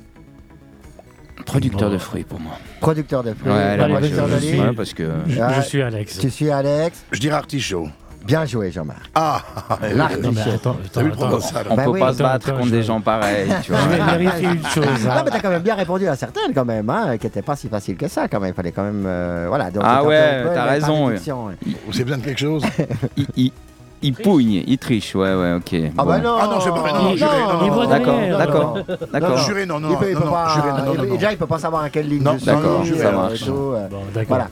Producteur 1.45 1.91
de 1.91 1.99
fruits 1.99 2.25
pour 2.25 2.41
moi. 2.41 2.53
Producteur 2.81 3.23
de 3.23 3.35
fruits. 3.35 3.51
Ouais, 3.53 3.77
là, 3.77 3.85
allez, 3.85 3.93
moi, 3.93 4.01
je, 4.03 4.09
producteur 4.15 4.29
je 4.41 4.47
suis- 4.47 4.61
ouais, 4.61 4.73
parce 4.75 4.95
que. 4.95 5.09
Je, 5.27 5.61
suis 5.63 5.83
Alex. 5.83 6.19
Tu 6.19 6.31
suis 6.31 6.51
Alex. 6.51 7.05
Je 7.13 7.21
dirais 7.21 7.37
artichaut. 7.37 7.89
Bien 8.25 8.45
joué, 8.45 8.73
Jean-Marc. 8.73 9.09
Ah 9.15 9.41
L'artichaut. 9.95 10.23
Non, 10.23 10.33
mais 10.33 10.53
attends, 10.53 10.77
T'as 10.93 11.01
vu 11.03 11.07
le 11.09 11.13
attends, 11.13 11.27
attends. 11.27 11.29
provençal 11.29 11.67
On 11.71 11.75
Bah 11.77 11.85
peut 11.85 11.91
oui. 11.91 12.01
pas 12.01 12.13
se 12.13 12.19
battre 12.23 12.57
contre 12.57 12.71
des 12.73 12.83
gens 12.83 13.01
pareils, 13.01 13.49
tu 13.63 13.71
vois. 13.71 13.81
Je 13.83 13.89
vais 13.89 14.19
vérifier 14.19 14.49
une 14.49 14.67
chose. 14.67 15.05
Non, 15.05 15.11
hein. 15.13 15.23
mais 15.25 15.31
t'as 15.31 15.39
quand 15.39 15.51
même 15.51 15.63
bien 15.63 15.77
répondu 15.77 16.09
à 16.09 16.17
certaines, 16.17 16.53
quand 16.53 16.65
même, 16.65 16.91
hein, 16.91 17.17
qui 17.19 17.27
n'étaient 17.27 17.43
pas 17.43 17.55
si 17.55 17.69
faciles 17.69 17.97
que 17.97 18.09
ça, 18.09 18.27
quand 18.27 18.41
même. 18.41 18.51
Il 18.51 18.55
fallait 18.55 18.73
quand 18.73 18.83
même. 18.83 19.05
euh, 19.07 19.45
voilà. 19.49 19.71
Donc, 19.71 19.85
Ah 19.87 20.03
ouais, 20.03 20.43
t'as 20.53 20.65
raison, 20.65 21.11
avez 21.95 22.05
besoin 22.05 22.19
de 22.19 22.25
quelque 22.25 22.41
chose 22.41 22.65
il 24.03 24.15
pougne, 24.15 24.63
il 24.67 24.79
triche, 24.79 25.15
ouais, 25.15 25.35
ouais, 25.35 25.55
ok. 25.55 25.75
Ah 25.97 26.03
Bon. 26.03 26.05
bah 26.05 26.19
non 26.19 26.37
Ah 26.41 26.47
non, 26.47 26.61
je 26.61 26.65
sais 26.65 26.71
pas, 26.71 26.93
non, 26.93 27.11
Il- 27.13 27.19
juré, 27.19 27.31
non, 27.39 27.67
non, 27.67 27.77
non, 27.83 27.89
D'accord, 27.89 28.19
d'accord, 28.39 28.75
Non, 28.77 28.97
d'accord. 29.13 29.39
Juré, 29.39 29.67
non, 29.67 29.81
non, 29.81 29.91
il 29.91 29.97
peut, 29.97 30.09
il 30.11 30.15
non, 30.15 30.21
peut 30.21 30.27
non, 30.27 30.33
pas, 30.33 30.49
juré, 30.55 30.69
non, 30.71 30.77
non, 30.79 30.95
non, 30.95 31.03
non. 31.05 31.15
Déjà, 31.15 31.33
il 31.33 31.39
peut 31.39 31.47
pas 31.47 31.59
savoir 31.59 31.83
à 31.85 31.91
quelle 31.91 32.09
ligne 32.09 32.23
Non, 32.23 32.33
je 32.35 32.39
suis. 32.39 32.47
d'accord, 32.47 32.85
ça 32.87 33.13
marche. 33.13 33.45
tout, 33.45 33.53
euh, 33.53 33.89
Bon, 33.89 33.99
d'accord. 34.15 34.29
Voilà. 34.29 34.49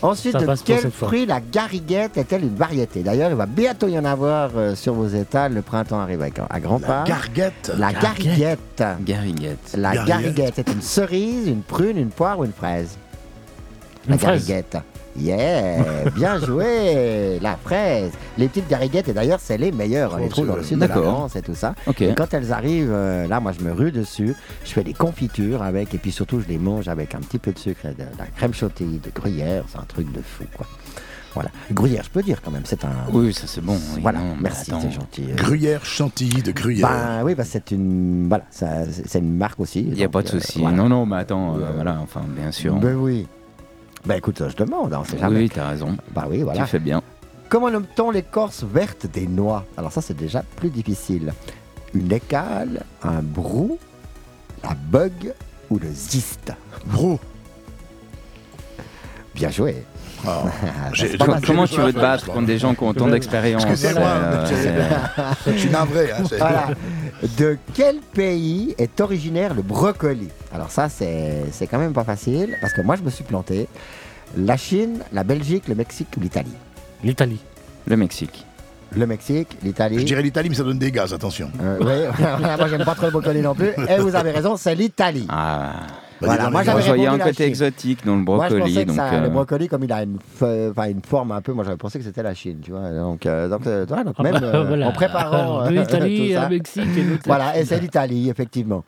Ensuite, 0.00 0.36
de 0.36 0.46
quel 0.64 0.90
fruit 0.92 1.26
la 1.26 1.40
gariguette 1.40 2.16
est-elle 2.18 2.44
une 2.44 2.54
variété? 2.54 3.02
D'ailleurs, 3.02 3.30
il 3.30 3.36
va 3.36 3.46
bientôt 3.46 3.88
y 3.88 3.98
en 3.98 4.04
avoir 4.04 4.50
euh, 4.56 4.76
sur 4.76 4.94
vos 4.94 5.08
étals. 5.08 5.54
Le 5.54 5.62
printemps 5.62 5.98
arrive 5.98 6.22
à, 6.22 6.26
à 6.54 6.60
grands 6.60 6.78
La 6.80 6.86
pas. 6.86 7.04
garguette. 7.04 7.72
La 7.76 7.92
gariguette. 7.92 8.84
Gariguette. 9.00 9.74
La 9.76 9.94
Gariguette. 9.94 10.06
gariguette 10.36 10.58
est 10.60 10.72
une 10.72 10.82
cerise, 10.82 11.48
une 11.48 11.62
prune, 11.62 11.98
une 11.98 12.10
poire 12.10 12.38
ou 12.38 12.44
une 12.44 12.52
fraise? 12.52 12.96
La 14.08 14.16
gariguette. 14.16 14.76
Yeah, 15.18 15.84
bien 16.14 16.38
joué, 16.38 17.38
la 17.40 17.56
fraise. 17.56 18.12
Les 18.36 18.48
petites 18.48 18.68
gariguettes, 18.68 19.08
et 19.08 19.12
d'ailleurs, 19.12 19.40
c'est 19.40 19.58
les 19.58 19.72
meilleures. 19.72 20.14
On 20.14 20.16
les 20.18 20.26
Oh, 20.26 20.28
trouve 20.30 20.46
dans 20.46 20.56
le 20.56 20.62
sud 20.62 20.76
de 20.76 20.82
la 20.82 20.88
D'accord. 20.88 21.04
France 21.04 21.36
et 21.36 21.42
tout 21.42 21.54
ça. 21.54 21.74
Et 22.00 22.14
quand 22.14 22.32
elles 22.34 22.52
arrivent, 22.52 22.92
euh, 22.92 23.26
là, 23.26 23.40
moi, 23.40 23.52
je 23.58 23.64
me 23.64 23.72
rue 23.72 23.90
dessus. 23.92 24.34
Je 24.64 24.70
fais 24.70 24.84
des 24.84 24.94
confitures 24.94 25.62
avec, 25.62 25.94
et 25.94 25.98
puis 25.98 26.12
surtout, 26.12 26.40
je 26.40 26.46
les 26.48 26.58
mange 26.58 26.88
avec 26.88 27.14
un 27.14 27.18
petit 27.20 27.38
peu 27.38 27.52
de 27.52 27.58
sucre 27.58 27.86
et 27.86 27.94
de, 27.94 28.04
la 28.18 28.26
crème 28.36 28.54
chantilly, 28.54 28.98
de 28.98 29.10
gruyère. 29.10 29.64
C'est 29.68 29.78
un 29.78 29.86
truc 29.88 30.12
de 30.12 30.20
fou, 30.22 30.44
quoi. 30.56 30.66
Voilà. 31.34 31.50
Gruyère, 31.70 32.02
je 32.04 32.10
peux 32.10 32.22
dire 32.22 32.40
quand 32.42 32.50
même, 32.50 32.62
c'est 32.64 32.84
un. 32.84 32.90
Oui, 33.12 33.32
ça 33.32 33.42
c'est 33.46 33.60
bon. 33.60 33.74
oui, 33.94 34.00
voilà, 34.02 34.18
non, 34.18 34.34
merci, 34.40 34.72
c'est 34.80 34.90
gentil. 34.90 35.26
Euh, 35.30 35.34
Gruyère 35.36 35.84
chantilly 35.84 36.42
de 36.42 36.50
gruyère. 36.52 36.88
Ben 36.88 37.20
oui, 37.22 37.34
bah, 37.34 37.44
c'est 37.44 37.70
une. 37.70 38.26
Voilà, 38.28 38.44
ça- 38.50 38.84
c'est 39.06 39.18
une 39.20 39.36
marque 39.36 39.60
aussi. 39.60 39.80
Il 39.82 39.92
n'y 39.94 40.02
a 40.04 40.08
pas 40.08 40.22
de 40.22 40.28
euh, 40.28 40.40
souci. 40.40 40.58
voilà. 40.60 40.76
Non, 40.76 40.88
non, 40.88 41.06
mais 41.06 41.16
attends, 41.16 41.56
euh, 41.56 41.60
Euh, 41.60 41.70
voilà, 41.76 41.98
enfin, 42.02 42.22
bien 42.28 42.50
sûr. 42.50 42.74
Ben 42.76 42.96
oui. 42.96 43.28
Ben 44.08 44.16
écoute, 44.16 44.42
je 44.48 44.56
demande, 44.56 44.94
hein, 44.94 45.00
on 45.02 45.04
sait 45.04 45.18
jamais. 45.18 45.36
Oui, 45.40 45.50
t'as 45.50 45.68
raison. 45.68 45.94
Bah 46.12 46.24
oui, 46.30 46.42
voilà. 46.42 46.62
Tu 46.62 46.66
fais 46.66 46.78
bien. 46.78 47.02
Comment 47.50 47.70
nomme-t-on 47.70 48.10
l'écorce 48.10 48.64
verte 48.64 49.06
des 49.06 49.26
noix? 49.26 49.66
Alors 49.76 49.92
ça, 49.92 50.00
c'est 50.00 50.16
déjà 50.16 50.42
plus 50.56 50.70
difficile. 50.70 51.34
Une 51.92 52.10
écale, 52.10 52.84
un 53.02 53.20
brou, 53.20 53.78
la 54.64 54.74
bug 54.74 55.34
ou 55.68 55.78
le 55.78 55.90
ziste? 55.92 56.54
Bro. 56.86 57.20
Bien 59.34 59.50
joué. 59.50 59.84
Ah, 60.26 60.90
j'ai- 60.92 61.16
Comment 61.46 61.66
tu 61.66 61.80
veux 61.80 61.92
te 61.92 61.98
battre 61.98 62.26
contre 62.26 62.46
des 62.46 62.58
gens 62.58 62.74
qui 62.74 62.82
ont 62.82 62.88
autant 62.88 63.06
d'expérience 63.08 63.62
Excusez-moi, 63.64 64.08
euh, 64.08 64.46
Je 65.46 65.52
suis 65.58 65.70
navré. 65.70 66.10
Hein, 66.12 66.24
Voilà. 66.38 66.68
De 67.38 67.56
quel 67.74 67.96
pays 68.14 68.74
est 68.78 69.00
originaire 69.00 69.54
le 69.54 69.62
brocoli? 69.62 70.28
Alors 70.52 70.70
ça, 70.70 70.88
c'est 70.88 71.44
c'est 71.52 71.66
quand 71.66 71.78
même 71.78 71.92
pas 71.92 72.04
facile, 72.04 72.56
parce 72.60 72.72
que 72.72 72.80
moi, 72.82 72.96
je 72.96 73.02
me 73.02 73.10
suis 73.10 73.24
planté. 73.24 73.68
La 74.36 74.56
Chine, 74.56 75.00
la 75.12 75.24
Belgique, 75.24 75.68
le 75.68 75.74
Mexique 75.74 76.08
ou 76.16 76.20
l'Italie? 76.20 76.52
L'Italie. 77.02 77.40
Le 77.86 77.96
Mexique. 77.96 78.44
Le 78.96 79.06
Mexique, 79.06 79.56
l'Italie. 79.62 79.98
Je 79.98 80.04
dirais 80.04 80.22
l'Italie, 80.22 80.48
mais 80.48 80.54
ça 80.54 80.64
donne 80.64 80.78
des 80.78 80.90
gaz, 80.90 81.12
attention. 81.12 81.50
Euh, 81.62 81.76
oui, 81.80 82.24
moi 82.58 82.68
j'aime 82.68 82.84
pas 82.84 82.94
trop 82.94 83.06
le 83.06 83.12
brocoli 83.12 83.40
non 83.42 83.54
plus. 83.54 83.70
Et 83.88 83.98
vous 83.98 84.14
avez 84.16 84.30
raison, 84.30 84.56
c'est 84.56 84.74
l'Italie. 84.74 85.26
Ah, 85.28 85.72
Bah, 86.20 86.26
Voilà, 86.26 86.50
moi, 86.50 86.62
j'avais 86.64 86.78
gars, 86.80 86.86
je 86.86 86.88
voyais 86.94 87.06
un 87.06 87.18
côté 87.18 87.44
exotique 87.44 88.04
dans 88.06 88.16
le 88.16 88.22
Moi 88.22 88.48
je 88.48 88.54
brocoli. 88.56 88.72
pensais 88.74 88.84
que 88.84 88.88
donc, 88.88 88.96
ça, 88.96 89.12
euh, 89.12 89.20
le 89.20 89.28
brocoli, 89.28 89.68
comme 89.68 89.84
il 89.84 89.92
a 89.92 90.02
une, 90.02 90.18
une 90.42 91.02
forme 91.06 91.32
un 91.32 91.40
peu, 91.42 91.52
moi 91.52 91.64
j'avais 91.64 91.76
pensé 91.76 91.98
que 91.98 92.04
c'était 92.04 92.22
la 92.22 92.34
Chine, 92.34 92.58
tu 92.62 92.70
vois. 92.72 92.90
Donc, 92.90 93.24
euh, 93.26 93.48
donc, 93.48 93.66
euh, 93.66 93.84
voilà, 93.86 94.04
donc 94.04 94.14
Ah 94.18 94.22
même 94.22 94.32
bah, 94.32 94.40
euh, 94.42 94.64
voilà. 94.64 94.88
en 94.88 94.92
préparant 94.92 95.66
euh, 95.66 95.70
l'Italie, 95.70 96.32
le 96.32 96.48
Mexique 96.48 96.88
et 96.96 97.02
l'autre. 97.02 97.22
Voilà, 97.26 97.58
et 97.58 97.64
c'est 97.66 97.78
l'Italie, 97.80 98.30
effectivement. 98.30 98.84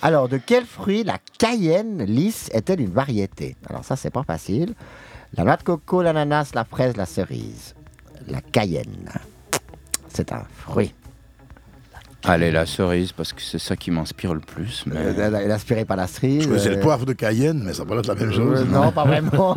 Alors, 0.00 0.28
de 0.28 0.38
quel 0.38 0.64
fruit 0.64 1.02
la 1.02 1.18
cayenne 1.38 2.04
lisse 2.04 2.48
est-elle 2.54 2.80
une 2.80 2.92
variété? 2.92 3.56
Alors 3.68 3.84
ça, 3.84 3.96
c'est 3.96 4.10
pas 4.10 4.22
facile. 4.22 4.74
La 5.36 5.42
noix 5.44 5.56
de 5.56 5.64
coco, 5.64 6.02
l'ananas, 6.02 6.52
la 6.54 6.64
fraise, 6.64 6.96
la 6.96 7.04
cerise. 7.06 7.74
La 8.28 8.40
cayenne. 8.40 9.10
C'est 10.12 10.32
un 10.32 10.42
fruit. 10.56 10.94
Allez, 12.24 12.50
la 12.50 12.66
cerise, 12.66 13.12
parce 13.12 13.32
que 13.32 13.40
c'est 13.40 13.58
ça 13.58 13.76
qui 13.76 13.90
m'inspire 13.90 14.34
le 14.34 14.40
plus. 14.40 14.84
Mais... 14.86 14.94
Euh, 14.96 15.14
Elle 15.42 15.50
est 15.50 15.54
inspirée 15.54 15.86
par 15.86 15.96
la 15.96 16.06
cerise. 16.06 16.42
Je 16.42 16.48
faisais 16.50 16.68
euh, 16.70 16.74
le 16.74 16.80
poivre 16.80 17.06
de 17.06 17.14
Cayenne, 17.14 17.62
mais 17.64 17.72
ça 17.72 17.86
peut 17.86 17.98
être 17.98 18.06
la 18.08 18.14
même 18.14 18.28
euh, 18.28 18.32
chose. 18.32 18.66
non, 18.68 18.92
pas 18.92 19.04
vraiment. 19.06 19.54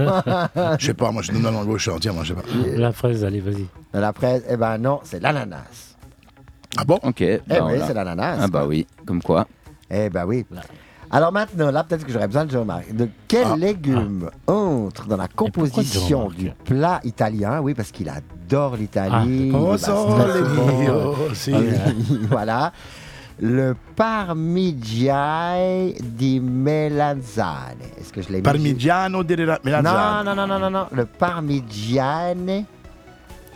Je 0.79 0.85
sais 0.85 0.93
pas, 0.93 1.11
moi 1.11 1.21
je 1.21 1.33
donne 1.33 1.43
la 1.43 1.51
langue 1.51 1.67
au 1.69 1.77
chat, 1.77 1.91
tiens, 1.99 2.13
moi 2.13 2.23
je 2.23 2.33
sais 2.33 2.41
pas. 2.41 2.47
La 2.77 2.93
fraise, 2.93 3.25
allez, 3.25 3.41
vas-y. 3.41 3.67
la 3.93 4.13
fraise, 4.13 4.45
eh 4.49 4.55
ben 4.55 4.77
non, 4.77 5.01
c'est 5.03 5.19
l'ananas. 5.21 5.95
Ah 6.77 6.85
bon? 6.85 6.99
Ok, 7.03 7.19
Eh 7.21 7.39
bah, 7.45 7.55
oui, 7.65 7.71
voilà. 7.71 7.87
c'est 7.87 7.93
l'ananas. 7.93 8.37
Ah 8.39 8.47
bah 8.47 8.65
oui, 8.65 8.87
comme 9.05 9.21
quoi. 9.21 9.45
Eh 9.91 10.09
ben 10.09 10.25
oui. 10.25 10.45
Alors 11.15 11.31
maintenant, 11.31 11.69
là, 11.69 11.83
peut-être 11.83 12.05
que 12.05 12.11
j'aurais 12.11 12.25
besoin 12.27 12.45
de 12.45 12.51
Jean-Marc. 12.51 12.91
De 12.93 13.07
quel 13.27 13.45
Ah. 13.51 13.55
légume 13.55 14.31
entre 14.47 15.05
dans 15.07 15.15
la 15.17 15.27
composition 15.27 16.29
du 16.29 16.49
plat 16.65 16.99
italien? 17.03 17.61
Oui, 17.61 17.75
parce 17.75 17.91
qu'il 17.91 18.09
adore 18.09 18.75
l'Italie. 18.77 19.51
Ah, 19.53 19.57
Oh, 19.57 21.33
si. 21.33 21.53
voilà. 22.29 22.71
Le 23.39 23.75
parmigiani 23.95 25.93
di 26.01 26.39
melanzane. 26.39 27.77
Est-ce 27.99 28.11
que 28.13 28.21
je 28.21 28.29
l'ai 28.29 28.37
mis? 28.37 28.41
Parmigiano 28.43 29.21
di 29.23 29.35
melanzane. 29.35 30.23
non, 30.23 30.35
non, 30.35 30.47
non, 30.47 30.59
non, 30.59 30.69
non. 30.71 30.85
Le 30.91 31.05
parmigiani. 31.05 32.65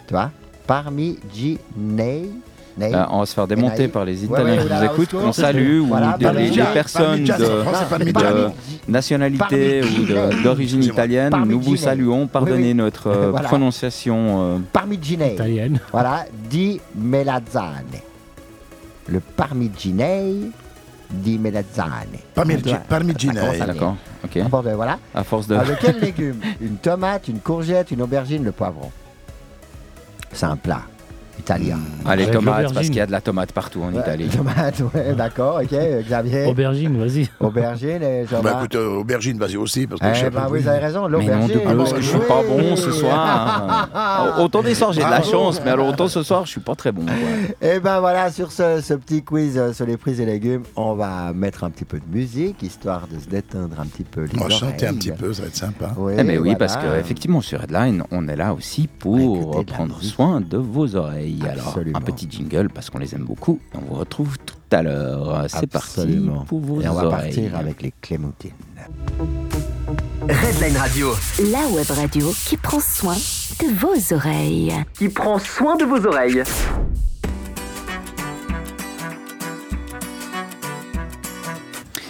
Tu 0.08 0.14
vois? 0.14 0.30
Parmigiani. 0.68 2.42
On 2.80 3.20
va 3.20 3.26
se 3.26 3.34
faire 3.34 3.48
démonter 3.48 3.88
par 3.88 4.06
les 4.06 4.24
Italiens 4.24 4.58
qui 4.58 4.74
nous 4.74 4.84
écoutent, 4.84 5.12
qu'on 5.12 5.32
salue, 5.32 5.80
ou 5.82 5.96
des, 6.20 6.62
personnes 6.74 7.24
de 7.24 8.50
nationalité 8.88 9.82
ou 9.84 10.44
d'origine 10.44 10.84
italienne. 10.84 11.34
Nous 11.46 11.60
vous 11.62 11.76
saluons. 11.78 12.28
Pardonnez 12.28 12.58
Oui, 12.58 12.68
oui. 12.70 12.74
notre 12.76 13.08
euh, 13.08 13.30
Voilà. 13.32 13.48
prononciation. 13.48 14.56
euh, 14.56 14.58
Parmigiani. 14.72 15.34
Italienne. 15.34 15.80
Voilà, 15.92 16.26
di 16.50 16.80
melanzane. 16.96 18.02
Le 19.08 19.20
parmigiani 19.20 20.52
di 21.10 21.38
melanzane. 21.40 22.20
Parmigi- 22.36 22.62
Tu 22.64 22.70
vois, 22.70 22.78
Parmigiani. 22.80 23.36
ça 23.38 23.42
commence 23.42 23.56
Ah, 23.60 23.64
à 23.64 23.68
d'accord. 23.68 23.96
Ok. 24.24 24.50
Bon, 24.50 24.62
ben 24.62 24.76
voilà. 24.76 25.00
À 25.16 25.24
force 25.24 25.48
de. 25.48 25.56
Avec 25.56 25.80
quel 25.80 26.00
légume? 26.02 26.40
Une 26.62 26.76
tomate, 26.78 27.28
une 27.28 27.40
courgette, 27.40 27.92
une 27.92 28.02
aubergine, 28.02 28.44
le 28.44 28.52
poivron. 28.52 28.92
C'est 30.34 30.46
un 30.46 30.58
plat 30.58 30.82
italien. 31.40 31.78
Allez, 32.06 32.24
Avec 32.24 32.34
tomates, 32.36 32.74
parce 32.74 32.88
qu'il 32.88 32.96
y 32.96 33.00
a 33.02 33.06
de 33.06 33.12
la 33.12 33.22
tomate 33.22 33.52
partout 33.52 33.82
en 33.84 33.92
Ouais, 33.94 34.00
Italie. 34.00 34.28
Tomate, 34.28 34.82
ouais, 34.94 35.14
d'accord, 35.16 35.60
ok, 35.64 35.78
Xavier. 36.06 36.46
Aubergine, 36.46 36.98
vas-y. 36.98 37.30
Aubergine 37.40 38.02
et 38.04 38.24
Bah 38.24 38.28
Jean-Marc. 38.38 38.58
écoute, 38.60 38.76
euh, 38.76 38.98
aubergine, 39.00 39.38
vas-y 39.38 39.58
aussi, 39.58 39.88
parce 39.88 40.02
que 40.02 40.08
je 40.08 40.12
Eh 40.14 40.16
sais 40.26 40.30
ben 40.30 40.42
pas. 40.42 40.48
oui, 40.50 40.60
vous 40.62 40.68
avez 40.68 40.80
raison, 40.80 41.04
Mais 41.08 41.18
non, 41.18 41.20
l'aubergine. 41.20 41.48
de 41.56 41.60
plus, 41.60 41.76
parce 41.78 41.94
que 41.94 42.02
je 42.02 42.10
suis 42.10 42.20
pas 42.20 42.44
bon 42.44 42.76
ce 42.76 42.92
soir. 42.92 43.90
hein. 43.96 44.42
Autant 44.42 44.62
des 44.64 44.76
soirs 44.76 44.94
j'ai 44.94 45.04
de 45.04 45.10
la 45.10 45.22
chance, 45.24 45.62
mais 45.64 45.72
alors 45.72 45.88
autant 45.88 46.08
ce 46.08 46.24
soir 46.24 46.46
je 46.46 46.52
suis 46.52 46.62
pas 46.62 46.76
très 46.76 46.92
bon. 46.92 47.04
quoi. 47.06 47.14
Et 47.70 47.80
ben 47.80 48.00
voilà, 48.00 48.32
sur 48.32 48.52
ce, 48.52 48.82
ce 48.82 48.94
petit 48.94 49.24
quiz 49.24 49.58
euh, 49.58 49.74
sur 49.74 49.86
les 49.86 49.98
fruits 49.98 50.22
et 50.22 50.26
légumes, 50.26 50.64
on 50.76 50.94
va 50.96 51.34
mettre 51.34 51.64
un 51.64 51.70
petit 51.70 51.86
peu 51.86 51.98
de 52.00 52.16
musique, 52.18 52.62
histoire 52.64 53.08
de 53.08 53.20
se 53.20 53.28
détendre 53.28 53.80
un 53.80 53.86
petit 53.86 54.04
peu 54.04 54.24
les 54.26 54.40
On 54.40 54.44
va 54.44 54.50
chanter 54.50 54.86
un 54.86 54.90
oreilles. 54.90 55.00
petit 55.00 55.12
peu, 55.12 55.34
ça 55.34 55.42
va 55.44 55.48
être 55.48 55.56
sympa. 55.56 55.92
Oui, 55.98 56.14
Eh 56.18 56.24
ben 56.24 56.38
oui, 56.38 56.38
voilà. 56.40 56.56
parce 56.58 56.78
qu'effectivement 56.78 57.42
sur 57.42 57.62
Redline, 57.62 58.04
on 58.12 58.28
est 58.28 58.36
là 58.36 58.54
aussi 58.54 58.88
pour 58.88 59.18
Écoutez 59.38 59.64
de 59.66 59.70
la 59.72 59.76
prendre 59.76 59.96
musique. 59.98 60.14
soin 60.14 60.42
de 60.42 60.58
vos 60.58 60.96
oreilles. 60.96 61.27
Alors 61.50 61.68
Absolument. 61.70 61.98
un 61.98 62.02
petit 62.02 62.28
jingle 62.30 62.70
parce 62.74 62.90
qu'on 62.90 63.00
les 63.00 63.14
aime 63.16 63.24
beaucoup. 63.26 63.60
Et 63.74 63.78
on 63.78 63.82
vous 63.82 63.96
retrouve 64.00 64.38
tout 64.46 64.56
à 64.72 64.82
l'heure. 64.82 65.46
C'est 65.50 65.68
parti 65.68 66.20
pour 66.48 66.60
vos 66.60 66.82
Et 66.82 66.88
on 66.88 66.94
va 66.94 67.06
oreilles. 67.06 67.34
partir 67.36 67.56
avec 67.58 67.82
les 67.82 67.94
clémentines. 68.02 68.52
Redline 70.30 70.76
Radio, 70.78 71.12
La 71.52 71.68
web 71.70 71.90
radio 71.90 72.34
qui 72.46 72.58
prend 72.58 72.80
soin 72.80 73.16
de 73.16 73.74
vos 73.80 74.14
oreilles. 74.14 74.74
qui 74.98 75.08
prend 75.10 75.40
soin 75.40 75.76
de 75.78 75.86
vos 75.86 76.06
oreilles. 76.06 76.44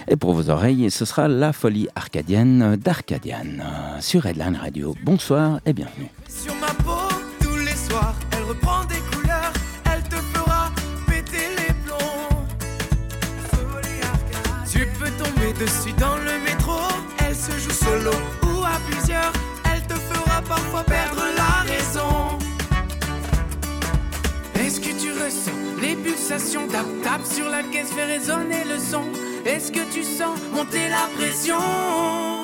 Et 0.09 0.15
pour 0.15 0.33
vos 0.33 0.49
oreilles, 0.49 0.89
ce 0.89 1.03
sera 1.03 1.27
la 1.27 1.51
folie 1.51 1.87
arcadienne 1.95 2.77
d'Arcadiane 2.77 3.61
euh, 3.65 3.97
sur 3.99 4.23
Redline 4.23 4.55
Radio. 4.55 4.95
Bonsoir 5.03 5.59
et 5.65 5.73
bienvenue. 5.73 6.07
Sur 6.29 6.55
ma 6.55 6.67
peau, 6.67 7.06
reprend 8.47 8.85
des 8.85 8.99
couleurs, 9.11 9.51
elle 9.91 10.03
te 10.03 10.15
fera 10.15 10.71
péter 11.05 11.47
les 11.57 11.73
plombs. 11.85 12.45
Tu 14.71 14.87
peux 14.99 15.11
tomber 15.23 15.53
dessus 15.53 15.93
dans 15.93 16.15
le 16.17 16.39
métro, 16.43 16.79
elle 17.19 17.35
se 17.35 17.51
joue 17.51 17.71
solo 17.71 18.11
ou 18.43 18.63
à 18.63 18.79
plusieurs, 18.89 19.31
elle 19.65 19.81
te 19.83 19.95
fera 19.95 20.41
parfois 20.41 20.83
perdre 20.83 21.23
la 21.35 21.71
raison. 21.71 22.37
Est-ce 24.55 24.79
que 24.79 24.93
tu 25.01 25.11
ressens 25.11 25.51
les 25.81 25.95
pulsations 25.95 26.67
Tap 26.67 26.85
tap 27.03 27.25
sur 27.25 27.49
la 27.49 27.63
caisse, 27.63 27.91
fait 27.91 28.05
résonner 28.05 28.63
le 28.63 28.79
son? 28.79 29.03
Est-ce 29.45 29.71
que 29.71 29.91
tu 29.91 30.03
sens 30.03 30.37
monter 30.53 30.89
la 30.89 31.07
pression? 31.17 32.36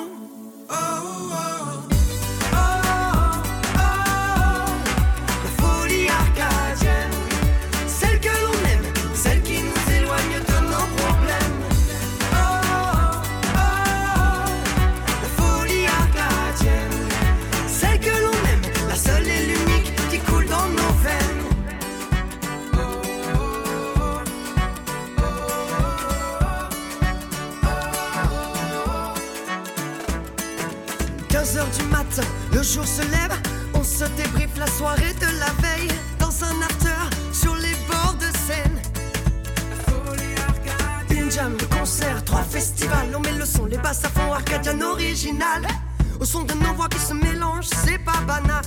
Au 46.20 46.24
son 46.24 46.42
de 46.42 46.54
nos 46.54 46.74
voix 46.74 46.88
qui 46.88 46.98
se 46.98 47.12
mélangent, 47.12 47.68
c'est 47.84 47.98
pas 47.98 48.20
banal. 48.26 48.64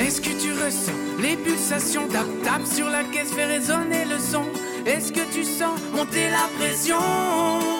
Est-ce 0.00 0.20
que 0.20 0.30
tu 0.40 0.52
ressens 0.52 0.92
les 1.20 1.36
pulsations 1.36 2.08
Tap 2.08 2.26
tap 2.42 2.64
sur 2.64 2.88
la 2.88 3.04
caisse, 3.04 3.32
fait 3.32 3.46
résonner 3.46 4.04
le 4.06 4.18
son? 4.18 4.44
Est-ce 4.86 5.12
que 5.12 5.20
tu 5.32 5.44
sens 5.44 5.78
monter 5.94 6.30
la 6.30 6.48
pression? 6.58 7.79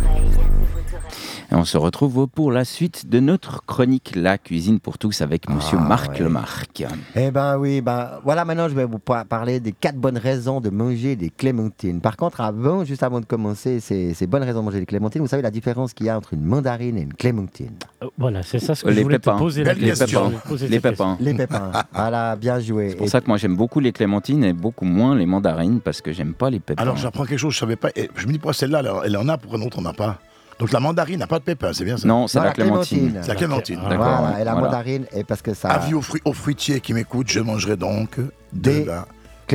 Et 1.51 1.55
on 1.55 1.65
se 1.65 1.77
retrouve 1.77 2.27
pour 2.29 2.49
la 2.49 2.63
suite 2.63 3.09
de 3.09 3.19
notre 3.19 3.65
chronique 3.65 4.13
La 4.15 4.37
cuisine 4.37 4.79
pour 4.79 4.97
tous 4.97 5.19
avec 5.21 5.49
monsieur 5.49 5.77
Ah, 5.81 5.85
Marc 5.85 6.11
ouais. 6.13 6.19
Lemarque. 6.19 6.85
Eh 7.13 7.29
ben 7.29 7.57
oui, 7.57 7.81
ben 7.81 8.19
voilà, 8.23 8.45
maintenant 8.45 8.69
je 8.69 8.73
vais 8.73 8.85
vous 8.85 8.99
par- 8.99 9.25
parler 9.25 9.59
des 9.59 9.73
quatre 9.73 9.97
bonnes 9.97 10.17
raisons 10.17 10.61
de 10.61 10.69
manger 10.69 11.17
des 11.17 11.29
clémentines. 11.29 11.99
Par 11.99 12.15
contre, 12.15 12.39
avant, 12.39 12.85
juste 12.85 13.03
avant 13.03 13.19
de 13.19 13.25
commencer 13.25 13.81
ces, 13.81 14.13
ces 14.13 14.27
bonnes 14.27 14.43
raisons 14.43 14.59
de 14.61 14.65
manger 14.65 14.79
des 14.79 14.85
clémentines, 14.85 15.21
vous 15.21 15.27
savez 15.27 15.41
la 15.43 15.51
différence 15.51 15.93
qu'il 15.93 16.05
y 16.05 16.09
a 16.09 16.15
entre 16.15 16.33
une 16.33 16.45
mandarine 16.45 16.97
et 16.97 17.01
une 17.01 17.13
clémentine 17.13 17.73
Euh, 18.01 18.07
Voilà, 18.17 18.43
c'est 18.43 18.59
ça 18.59 18.73
ce 18.73 18.85
que 18.85 18.89
Les 18.89 18.95
je 18.95 19.01
voulais 19.01 19.19
pépins. 19.19 19.33
te 19.33 19.39
poser 19.39 19.65
la 19.65 19.73
Les 19.73 19.91
pépins. 19.91 20.31
Les 20.69 20.79
pépins. 20.79 21.17
Les 21.19 21.33
pépins. 21.33 21.71
voilà, 21.93 22.37
bien 22.37 22.61
joué. 22.61 22.91
C'est 22.91 22.95
pour 22.95 23.09
ça 23.09 23.19
que 23.19 23.27
moi 23.27 23.35
j'aime 23.35 23.57
beaucoup 23.57 23.81
les 23.81 23.91
clémentines 23.91 24.45
et 24.45 24.53
beaucoup 24.53 24.85
moins 24.85 25.15
les 25.17 25.25
mandarines 25.25 25.81
parce 25.81 25.99
que 25.99 26.13
j'aime 26.13 26.33
pas 26.33 26.49
les 26.49 26.61
pépins. 26.61 26.81
Alors 26.81 26.95
j'apprends 26.95 27.25
quelque 27.25 27.39
chose, 27.39 27.53
je 27.55 27.59
savais 27.59 27.75
pas. 27.75 27.89
et 27.97 28.09
je 28.15 28.25
me 28.25 28.31
dis 28.31 28.39
pourquoi 28.39 28.53
celle-là, 28.53 28.79
elle, 28.85 28.91
elle 29.07 29.17
en 29.17 29.27
a, 29.27 29.37
pourquoi 29.37 29.59
l'autre 29.59 29.79
on 29.79 29.81
n'a 29.81 29.91
pas? 29.93 30.17
Donc 30.61 30.71
la 30.71 30.79
mandarine 30.79 31.19
n'a 31.19 31.25
pas 31.27 31.39
de 31.39 31.43
pépins, 31.43 31.73
c'est 31.73 31.83
bien 31.83 31.97
ça 31.97 32.07
non, 32.07 32.27
c'est 32.27 32.37
la, 32.37 32.45
la 32.45 32.51
clémentine. 32.51 32.97
clémentine. 32.99 33.21
C'est 33.23 33.29
la 33.29 33.35
clémentine. 33.35 33.79
Ah, 33.83 33.95
Voilà, 33.97 34.21
ouais, 34.21 34.41
et 34.41 34.43
la 34.45 34.51
voilà. 34.53 34.67
mandarine, 34.67 35.05
et 35.11 35.23
parce 35.23 35.41
que 35.41 35.55
ça. 35.55 35.69
Avis 35.69 35.95
aux, 35.95 36.01
fruits- 36.03 36.21
aux 36.23 36.33
fruitiers 36.33 36.79
qui 36.81 36.93
m'écoutent, 36.93 37.29
je 37.31 37.39
mangerai 37.39 37.77
donc 37.77 38.17
de 38.19 38.29
Des 38.53 38.85
la 38.85 39.07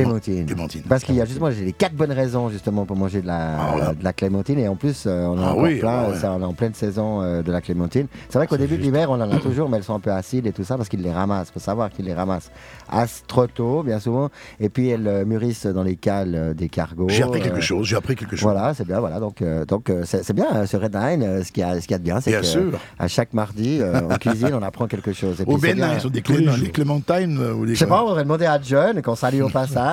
Clémentine. 0.03 0.45
clémentine. 0.45 0.81
Parce 0.87 1.03
qu'il 1.03 1.15
y 1.15 1.21
a 1.21 1.25
justement, 1.25 1.51
j'ai 1.51 1.65
les 1.65 1.73
quatre 1.73 1.93
bonnes 1.93 2.11
raisons 2.11 2.49
justement 2.49 2.85
pour 2.85 2.95
manger 2.97 3.21
de 3.21 3.27
la, 3.27 3.59
Ah, 3.59 3.69
voilà. 3.73 3.93
de 3.93 4.03
la 4.03 4.13
clémentine 4.13 4.59
et 4.59 4.67
en 4.67 4.75
plus 4.75 5.05
euh, 5.07 5.25
on 5.25 5.37
en 5.37 5.41
a 5.41 5.45
Ah 5.47 5.51
encore 5.51 5.63
oui, 5.63 5.79
plein, 5.79 6.03
ah 6.05 6.09
ouais. 6.09 6.17
ça, 6.17 6.31
on 6.31 6.41
est 6.41 6.45
en 6.45 6.53
pleine 6.53 6.73
saison 6.73 7.21
euh, 7.21 7.41
de 7.41 7.51
la 7.51 7.61
clémentine. 7.61 8.07
C'est 8.29 8.37
vrai 8.37 8.47
qu'au 8.47 8.57
début 8.57 8.77
de 8.77 8.81
l'hiver 8.83 9.09
on 9.11 9.15
en 9.15 9.31
a 9.31 9.37
toujours 9.39 9.69
mais 9.69 9.77
elles 9.77 9.83
sont 9.83 9.95
un 9.95 9.99
peu 9.99 10.11
acides 10.11 10.45
et 10.47 10.51
tout 10.51 10.63
ça 10.63 10.77
parce 10.77 10.89
qu'ils 10.89 11.01
les 11.01 11.11
ramassent. 11.11 11.51
faut 11.51 11.59
savoir 11.59 11.89
qu'ils 11.89 12.05
les 12.05 12.13
ramassent 12.13 12.51
as- 12.91 13.23
trop 13.27 13.47
tôt 13.47 13.83
bien 13.83 13.99
souvent 13.99 14.29
et 14.59 14.69
puis 14.69 14.89
elles 14.89 15.07
euh, 15.07 15.25
mûrissent 15.25 15.65
dans 15.65 15.83
les 15.83 15.95
cales 15.95 16.53
des 16.55 16.69
cargos. 16.69 17.09
J'ai 17.09 17.23
appris 17.23 17.41
quelque 17.41 17.61
chose, 17.61 17.85
j'ai 17.87 17.95
appris 17.95 18.15
quelque 18.15 18.35
chose. 18.35 18.43
Voilà, 18.51 18.73
c'est 18.73 18.85
bien, 18.85 18.99
voilà. 18.99 19.19
Donc, 19.19 19.43
donc 19.67 19.91
c'est 20.03 20.33
bien 20.33 20.47
euh, 20.55 20.65
ce 20.65 20.77
Red 20.77 20.95
euh, 20.95 21.43
ce 21.43 21.51
qu'il 21.51 21.61
y 21.61 21.63
a, 21.63 21.79
ce 21.79 21.87
y 21.89 21.93
a 21.93 21.97
de 21.97 22.03
bien, 22.03 22.19
c'est 22.21 22.31
que 22.31 22.43
sûr. 22.43 22.79
à 22.99 23.07
chaque 23.07 23.33
mardi, 23.33 23.81
en 24.11 24.15
cuisine, 24.17 24.51
on 24.53 24.61
apprend 24.61 24.87
quelque 24.87 25.13
chose. 25.13 25.41
Et 25.41 25.43
Au 25.45 25.57
Bénin, 25.57 25.93
ils 25.95 26.01
sont 26.01 26.09
des, 26.09 26.21
clémentines 26.21 27.39
Je 27.67 27.75
sais 27.75 27.85
pas, 27.85 28.03
on 28.03 28.13
va 28.13 28.23
demander 28.23 28.45
à 28.45 28.59
John, 28.61 29.01
qu'on 29.01 29.15
salue 29.15 29.41
au 29.41 29.49
passage, 29.49 29.75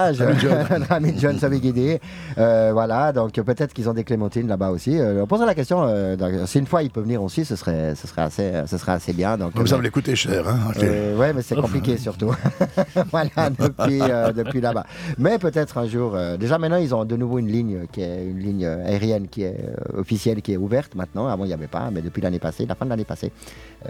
notre 0.71 0.93
ami 0.93 1.15
John 1.19 1.39
Sobiguidi. 1.41 1.99
Euh, 2.39 2.71
voilà, 2.73 3.13
donc 3.13 3.37
euh, 3.39 3.43
peut-être 3.43 3.73
qu'ils 3.73 3.89
ont 3.89 3.95
des 3.95 4.05
clémentines 4.05 4.49
là-bas 4.49 4.71
aussi. 4.71 4.99
Euh, 4.99 5.23
on 5.23 5.27
pose 5.27 5.41
la 5.41 5.55
question, 5.55 5.87
si 6.47 6.59
une 6.59 6.67
fois 6.67 6.83
il 6.83 6.91
peut 6.91 7.01
venir 7.01 7.23
aussi, 7.23 7.45
ce 7.45 7.57
serait, 7.57 7.95
ce 7.95 8.07
serait, 8.07 8.23
assez, 8.23 8.53
ce 8.67 8.79
serait 8.79 8.93
assez 8.93 9.13
bien. 9.13 9.37
Donc, 9.37 9.55
Comme 9.55 9.67
ça, 9.67 9.77
vous 9.77 9.83
les 9.83 9.91
coûtez 9.91 10.17
cher. 10.17 10.49
Hein 10.49 10.73
ouais, 11.17 11.33
mais 11.33 11.43
c'est 11.43 11.57
compliqué 11.57 11.97
surtout. 11.97 12.35
voilà, 13.11 13.31
depuis, 13.51 14.01
depuis 14.35 14.61
là-bas. 14.61 14.87
Mais 15.19 15.39
peut-être 15.39 15.79
un 15.79 15.87
jour. 15.87 16.17
déjà 16.39 16.59
maintenant, 16.59 16.77
ils 16.79 16.95
ont 16.95 17.05
de 17.05 17.17
nouveau 17.17 17.39
une 17.39 17.49
ligne 17.49 17.87
qui 17.93 18.03
est 18.03 18.25
une 18.25 18.39
ligne 18.39 18.67
aérienne 18.67 19.29
qui 19.29 19.43
est 19.43 19.59
officielle, 19.97 20.43
qui 20.43 20.53
est 20.53 20.57
ouverte 20.57 20.95
maintenant. 20.95 21.29
Avant, 21.29 21.45
il 21.45 21.49
n'y 21.49 21.55
avait 21.55 21.67
pas, 21.67 21.91
mais 21.93 22.03
depuis 22.03 22.23
l'année 22.23 22.39
passée, 22.39 22.67
la 22.67 22.75
fin 22.75 22.85
de 22.85 22.91
l'année 22.91 23.05
passée, 23.05 23.33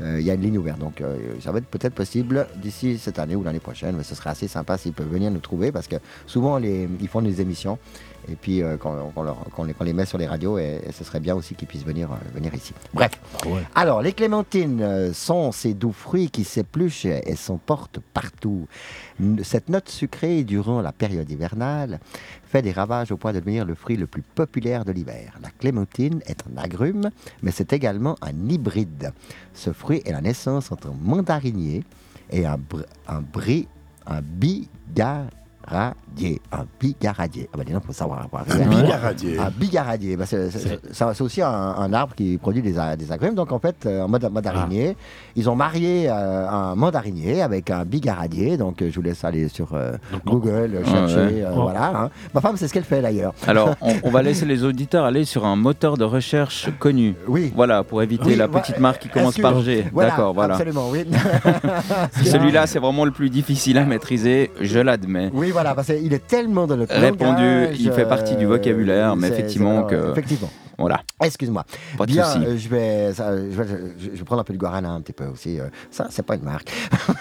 euh, 0.00 0.20
il 0.20 0.26
y 0.26 0.30
a 0.30 0.34
une 0.34 0.42
ligne 0.42 0.58
ouverte. 0.58 0.78
Donc, 0.78 1.00
euh, 1.00 1.16
ça 1.40 1.52
va 1.52 1.58
être 1.58 1.66
peut-être 1.66 1.94
possible 1.94 2.46
d'ici 2.56 2.98
cette 2.98 3.18
année 3.18 3.36
ou 3.36 3.42
l'année 3.42 3.60
prochaine. 3.60 3.96
Mais 3.96 4.02
ce 4.02 4.14
serait 4.14 4.30
assez 4.30 4.48
sympa 4.48 4.76
s'ils 4.76 4.92
peuvent 4.92 5.08
venir 5.08 5.30
nous 5.30 5.40
trouver 5.40 5.72
parce 5.72 5.86
que 5.86 5.93
souvent, 6.26 6.58
les, 6.58 6.88
ils 7.00 7.08
font 7.08 7.22
des 7.22 7.40
émissions. 7.40 7.78
Et 8.26 8.36
puis, 8.36 8.62
euh, 8.62 8.78
les, 8.78 9.72
qu'on 9.76 9.84
les 9.84 9.92
met 9.92 10.06
sur 10.06 10.16
les 10.16 10.26
radios, 10.26 10.56
et, 10.56 10.80
et 10.86 10.92
ce 10.92 11.04
serait 11.04 11.20
bien 11.20 11.34
aussi 11.34 11.54
qu'ils 11.54 11.68
puissent 11.68 11.84
venir, 11.84 12.10
euh, 12.10 12.16
venir 12.34 12.54
ici. 12.54 12.72
Bref. 12.94 13.10
Alors, 13.74 14.00
les 14.00 14.14
clémentines 14.14 14.80
euh, 14.80 15.12
sont 15.12 15.52
ces 15.52 15.74
doux 15.74 15.92
fruits 15.92 16.30
qui 16.30 16.42
s'épluchent 16.42 17.04
et 17.04 17.36
s'emportent 17.36 17.98
partout. 18.14 18.66
Cette 19.42 19.68
note 19.68 19.90
sucrée 19.90 20.42
durant 20.42 20.80
la 20.80 20.92
période 20.92 21.30
hivernale 21.30 22.00
fait 22.46 22.62
des 22.62 22.72
ravages 22.72 23.12
au 23.12 23.18
point 23.18 23.34
de 23.34 23.40
devenir 23.40 23.66
le 23.66 23.74
fruit 23.74 23.98
le 23.98 24.06
plus 24.06 24.22
populaire 24.22 24.86
de 24.86 24.92
l'hiver. 24.92 25.38
La 25.42 25.50
clémentine 25.50 26.22
est 26.24 26.44
un 26.50 26.56
agrume, 26.56 27.10
mais 27.42 27.50
c'est 27.50 27.74
également 27.74 28.16
un 28.22 28.32
hybride. 28.48 29.12
Ce 29.52 29.70
fruit 29.70 30.00
est 30.06 30.12
la 30.12 30.22
naissance 30.22 30.72
entre 30.72 30.88
un 30.88 30.96
mandarinier 30.98 31.84
et 32.30 32.46
un, 32.46 32.56
br- 32.56 32.86
un 33.06 33.20
bri, 33.20 33.68
un 34.06 34.22
biga, 34.22 35.26
bigaradier. 35.66 36.40
Un 36.52 36.66
bigaradier. 36.80 37.48
Ah 37.52 37.56
bah 37.58 37.64
dis 37.64 37.72
donc, 37.72 37.84
faut 37.84 37.92
savoir. 37.92 38.28
Un 38.32 38.66
bigaradier. 38.68 39.38
Un 39.38 39.50
bigaradier. 39.50 40.16
Bah, 40.16 40.24
c'est, 40.26 40.50
c'est- 40.50 40.58
C'est- 40.58 40.94
ça- 40.94 41.12
c'est 41.14 41.22
aussi 41.22 41.42
un, 41.42 41.48
un 41.50 41.92
arbre 41.92 42.14
qui 42.14 42.38
produit 42.38 42.62
des, 42.62 42.78
agrumes. 42.78 43.34
Donc 43.34 43.52
en 43.52 43.58
fait, 43.58 43.86
euh, 43.86 44.02
en 44.02 44.08
mode, 44.08 44.30
mode 44.32 44.46
araignée, 44.46 44.96
ils 45.36 45.48
ont 45.50 45.56
marié 45.56 46.08
euh, 46.08 46.48
un 46.48 46.74
mandarinier 46.74 47.42
avec 47.42 47.70
un 47.70 47.84
bigaradier. 47.84 48.56
Donc 48.56 48.82
euh, 48.82 48.90
je 48.90 48.96
vous 48.96 49.02
laisse 49.02 49.24
aller 49.24 49.48
sur 49.48 49.74
euh, 49.74 49.92
Google, 50.26 50.80
chercher. 50.84 51.16
ouais. 51.16 51.42
euh, 51.42 51.50
Oh. 51.54 51.62
Voilà. 51.62 51.92
hein. 52.04 52.10
Ma 52.34 52.40
femme, 52.40 52.56
c'est 52.56 52.68
ce 52.68 52.72
qu'elle 52.74 52.84
fait 52.84 53.00
d'ailleurs. 53.02 53.32
Alors, 53.46 53.74
on, 53.80 53.92
on 54.04 54.10
va 54.10 54.22
laisser 54.22 54.44
les 54.46 54.64
auditeurs 54.64 55.04
aller 55.04 55.24
sur 55.24 55.44
un 55.46 55.56
moteur 55.56 55.96
de 55.96 56.04
recherche 56.04 56.68
connu. 56.78 57.14
Oui. 57.28 57.52
Voilà, 57.54 57.82
pour 57.84 58.02
éviter 58.02 58.24
Oui, 58.26 58.36
la 58.36 58.48
petite 58.48 58.78
marque 58.78 59.02
qui 59.02 59.08
commence 59.08 59.38
par 59.38 59.60
G. 59.60 59.86
Voilà, 59.92 60.10
D'accord, 60.10 60.34
voilà. 60.34 60.54
Absolument, 60.54 60.88
oui. 60.90 61.04
Celui-là, 62.24 62.66
c'est 62.66 62.78
vraiment 62.78 63.04
le 63.04 63.10
plus 63.10 63.30
difficile 63.30 63.78
à 63.78 63.84
maîtriser, 63.84 64.50
je 64.60 64.78
l'admets. 64.78 65.30
Oui, 65.32 65.50
voilà, 65.54 65.74
parce 65.74 65.86
qu'il 65.86 66.12
est 66.12 66.26
tellement 66.26 66.66
dans 66.66 66.76
le 66.76 66.84
Répondu, 66.90 67.24
langage, 67.24 67.80
il 67.80 67.90
fait 67.92 68.04
partie 68.06 68.36
du 68.36 68.44
vocabulaire, 68.44 69.16
mais 69.16 69.28
effectivement 69.28 69.84
que- 69.84 70.10
Effectivement. 70.12 70.50
Voilà, 70.76 71.02
Excuse-moi. 71.22 71.64
pas 71.96 72.04
de 72.04 72.10
Bien, 72.10 72.26
euh, 72.42 72.56
je 72.58 72.68
vais, 72.68 73.12
ça, 73.14 73.36
je 73.36 73.42
vais, 73.44 73.64
je- 73.96 74.10
je 74.12 74.16
vais 74.18 74.24
prendre 74.24 74.40
un 74.40 74.44
peu 74.44 74.52
du 74.52 74.58
guarana 74.58 74.90
un 74.90 75.00
petit 75.02 75.12
peu 75.12 75.24
aussi. 75.26 75.60
euh, 75.60 75.66
ça, 75.92 76.08
c'est 76.10 76.26
pas 76.26 76.34
une 76.34 76.42
marque. 76.42 76.72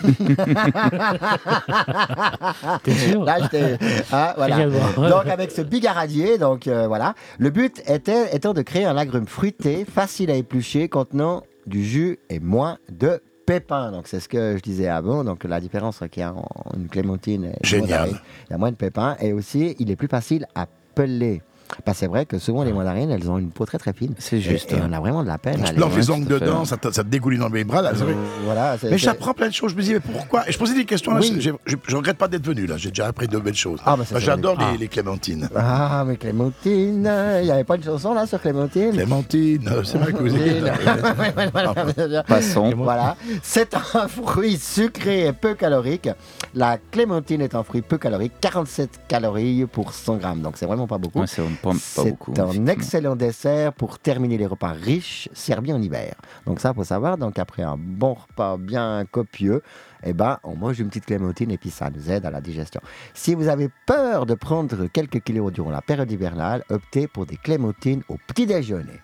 T'es 2.83 2.91
sûr? 2.93 3.23
Là, 3.23 3.37
j'étais- 3.41 3.77
ah, 4.11 4.33
voilà. 4.37 4.65
Donc, 4.65 5.27
avec 5.27 5.51
ce 5.51 5.61
bigaradier, 5.61 6.39
donc 6.39 6.65
euh, 6.67 6.87
voilà. 6.87 7.13
Le 7.37 7.51
but 7.51 7.79
était 7.87 8.35
étant 8.35 8.53
de 8.53 8.63
créer 8.63 8.85
un 8.85 8.97
agrume 8.97 9.27
fruité, 9.27 9.85
facile 9.85 10.31
à 10.31 10.35
éplucher, 10.35 10.89
contenant 10.89 11.43
du 11.67 11.83
jus 11.83 12.17
et 12.31 12.39
moins 12.39 12.79
de 12.91 13.21
pépins. 13.45 13.91
Donc, 13.91 14.07
c'est 14.07 14.19
ce 14.19 14.29
que 14.29 14.57
je 14.57 14.61
disais 14.61 14.87
avant. 14.87 15.23
Donc, 15.23 15.43
la 15.43 15.59
différence 15.59 15.99
qu'il 16.11 16.21
y 16.21 16.23
a 16.23 16.33
en 16.33 16.45
une 16.75 16.87
clémentine, 16.87 17.45
et 17.45 17.55
Génial. 17.65 18.09
il 18.47 18.51
y 18.51 18.53
a 18.53 18.57
moins 18.57 18.71
de 18.71 18.75
pépins. 18.75 19.15
Et 19.19 19.33
aussi, 19.33 19.75
il 19.79 19.91
est 19.91 19.95
plus 19.95 20.07
facile 20.07 20.47
à 20.55 20.67
peler. 20.95 21.41
Que 21.85 21.93
c'est 21.93 22.07
vrai 22.07 22.25
que 22.25 22.37
souvent, 22.39 22.63
les 22.63 22.73
mandarines, 22.73 23.09
elles 23.11 23.29
ont 23.29 23.37
une 23.37 23.49
peau 23.51 23.65
très 23.65 23.77
très 23.77 23.93
fine. 23.93 24.13
C'est 24.19 24.39
juste. 24.41 24.71
Et, 24.71 24.75
et 24.75 24.79
on 24.87 24.91
a 24.93 24.99
vraiment 24.99 25.23
de 25.23 25.27
la 25.27 25.37
peine. 25.37 25.61
Tu 25.63 25.71
les- 25.71 25.77
plantes 25.77 25.95
les 25.95 26.09
ongles 26.11 26.27
fait. 26.27 26.39
dedans, 26.39 26.65
ça 26.65 26.77
te, 26.77 26.91
ça 26.91 27.03
te 27.03 27.09
dégouline 27.09 27.39
dans 27.41 27.49
mes 27.49 27.63
bras. 27.63 27.81
Là. 27.81 27.91
Euh, 27.95 28.13
voilà, 28.45 28.75
Mais 28.83 28.97
j'apprends 28.97 29.33
plein 29.33 29.47
de 29.47 29.53
choses. 29.53 29.71
Je 29.71 29.75
me 29.77 29.81
dis, 29.81 29.93
mais 29.93 29.99
pourquoi? 29.99 30.47
Et 30.47 30.51
je 30.51 30.57
posais 30.57 30.73
des 30.75 30.85
questions. 30.85 31.13
Là, 31.13 31.19
Oui. 31.21 31.35
j'ai- 31.39 31.53
j'ai- 31.65 31.77
je 31.87 31.95
regrette 31.95 32.17
pas 32.17 32.27
d'être 32.27 32.45
venu. 32.45 32.65
Là, 32.65 32.77
j'ai 32.77 32.89
déjà 32.89 33.07
appris 33.07 33.27
de 33.27 33.37
belles 33.37 33.55
choses. 33.55 33.79
Ah, 33.85 33.95
bah, 33.97 34.03
Bah, 34.11 34.19
J'adore 34.19 34.57
les, 34.71 34.77
les 34.77 34.87
clémentines. 34.87 35.49
Ah, 35.55 36.03
mais 36.07 36.15
Clémentine, 36.17 37.09
il 37.39 37.45
n'y 37.45 37.51
avait 37.51 37.63
pas 37.63 37.75
une 37.75 37.83
chanson 37.83 38.13
là 38.13 38.25
sur 38.27 38.39
Clémentine? 38.41 38.91
Clémentine, 38.91 39.67
euh, 39.71 39.83
c'est 39.83 39.99
ma 39.99 40.11
cousine. 40.11 40.39
Clémentine. 40.39 42.23
Passons. 42.27 42.71
Voilà, 42.75 43.15
c'est 43.41 43.73
un 43.75 44.07
fruit 44.07 44.57
sucré 44.57 45.27
et 45.27 45.33
peu 45.33 45.53
calorique. 45.55 46.09
La 46.55 46.77
clémentine 46.91 47.41
est 47.41 47.55
un 47.55 47.63
fruit 47.63 47.81
peu 47.81 47.97
calorique, 47.97 48.33
47 48.41 48.89
calories 49.07 49.65
pour 49.65 49.93
100 49.93 50.17
grammes, 50.17 50.41
donc 50.41 50.53
c'est 50.57 50.65
vraiment 50.65 50.87
pas 50.87 50.97
beaucoup. 50.97 51.19
Ouais, 51.21 51.27
c'est 51.73 52.17
pas, 52.17 52.43
un 52.43 52.67
excellent 52.67 53.15
dessert 53.15 53.73
pour 53.73 53.99
terminer 53.99 54.37
les 54.37 54.45
repas 54.45 54.71
riches 54.71 55.29
servis 55.33 55.73
en 55.73 55.81
hiver. 55.81 56.15
Donc 56.45 56.59
ça, 56.59 56.73
faut 56.73 56.83
savoir. 56.83 57.17
Donc 57.17 57.39
après 57.39 57.63
un 57.63 57.77
bon 57.77 58.13
repas 58.13 58.57
bien 58.57 59.05
copieux, 59.09 59.61
eh 60.03 60.13
ben, 60.13 60.39
on 60.43 60.55
mange 60.55 60.79
une 60.79 60.89
petite 60.89 61.05
clémentine 61.05 61.51
et 61.51 61.57
puis 61.57 61.69
ça 61.69 61.89
nous 61.89 62.11
aide 62.11 62.25
à 62.25 62.31
la 62.31 62.41
digestion. 62.41 62.81
Si 63.13 63.35
vous 63.35 63.47
avez 63.47 63.69
peur 63.85 64.25
de 64.25 64.33
prendre 64.33 64.87
quelques 64.87 65.21
kilos 65.21 65.51
durant 65.51 65.71
la 65.71 65.81
période 65.81 66.11
hivernale, 66.11 66.63
optez 66.69 67.07
pour 67.07 67.25
des 67.25 67.37
clémentines 67.37 68.03
au 68.09 68.17
petit 68.27 68.45
déjeuner. 68.45 68.99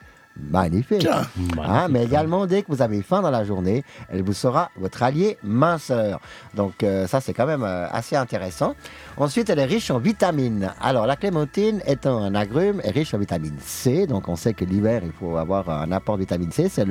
Magnifique. 0.49 0.99
Tiens. 0.99 1.23
Hein, 1.57 1.87
mais 1.89 2.03
également, 2.03 2.45
dès 2.45 2.63
que 2.63 2.71
vous 2.71 2.81
avez 2.81 3.01
faim 3.01 3.21
dans 3.21 3.31
la 3.31 3.43
journée, 3.43 3.83
elle 4.09 4.23
vous 4.23 4.33
sera 4.33 4.71
votre 4.77 5.03
allié 5.03 5.37
minceur. 5.43 6.19
Donc 6.55 6.83
euh, 6.83 7.07
ça, 7.07 7.21
c'est 7.21 7.33
quand 7.33 7.45
même 7.45 7.63
euh, 7.63 7.87
assez 7.89 8.15
intéressant. 8.15 8.75
Ensuite, 9.17 9.49
elle 9.49 9.59
est 9.59 9.65
riche 9.65 9.91
en 9.91 9.99
vitamines. 9.99 10.71
Alors, 10.81 11.05
la 11.05 11.15
clémentine 11.15 11.81
étant 11.85 12.23
un 12.23 12.35
agrume, 12.35 12.81
est 12.83 12.91
riche 12.91 13.13
en 13.13 13.17
vitamine 13.17 13.57
C. 13.59 14.07
Donc, 14.07 14.29
on 14.29 14.35
sait 14.35 14.53
que 14.53 14.65
l'hiver, 14.65 15.01
il 15.03 15.11
faut 15.11 15.37
avoir 15.37 15.69
un 15.69 15.91
apport 15.91 16.15
de 16.15 16.21
vitamine 16.21 16.51
C. 16.51 16.69
C'est 16.69 16.85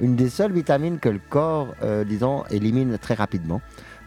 une 0.00 0.16
des 0.16 0.30
seules 0.30 0.52
vitamines 0.52 0.98
que 0.98 1.08
le 1.08 1.20
corps, 1.28 1.74
euh, 1.82 2.04
disons, 2.04 2.44
élimine 2.50 2.98
très 2.98 3.14
rapidement. 3.14 3.60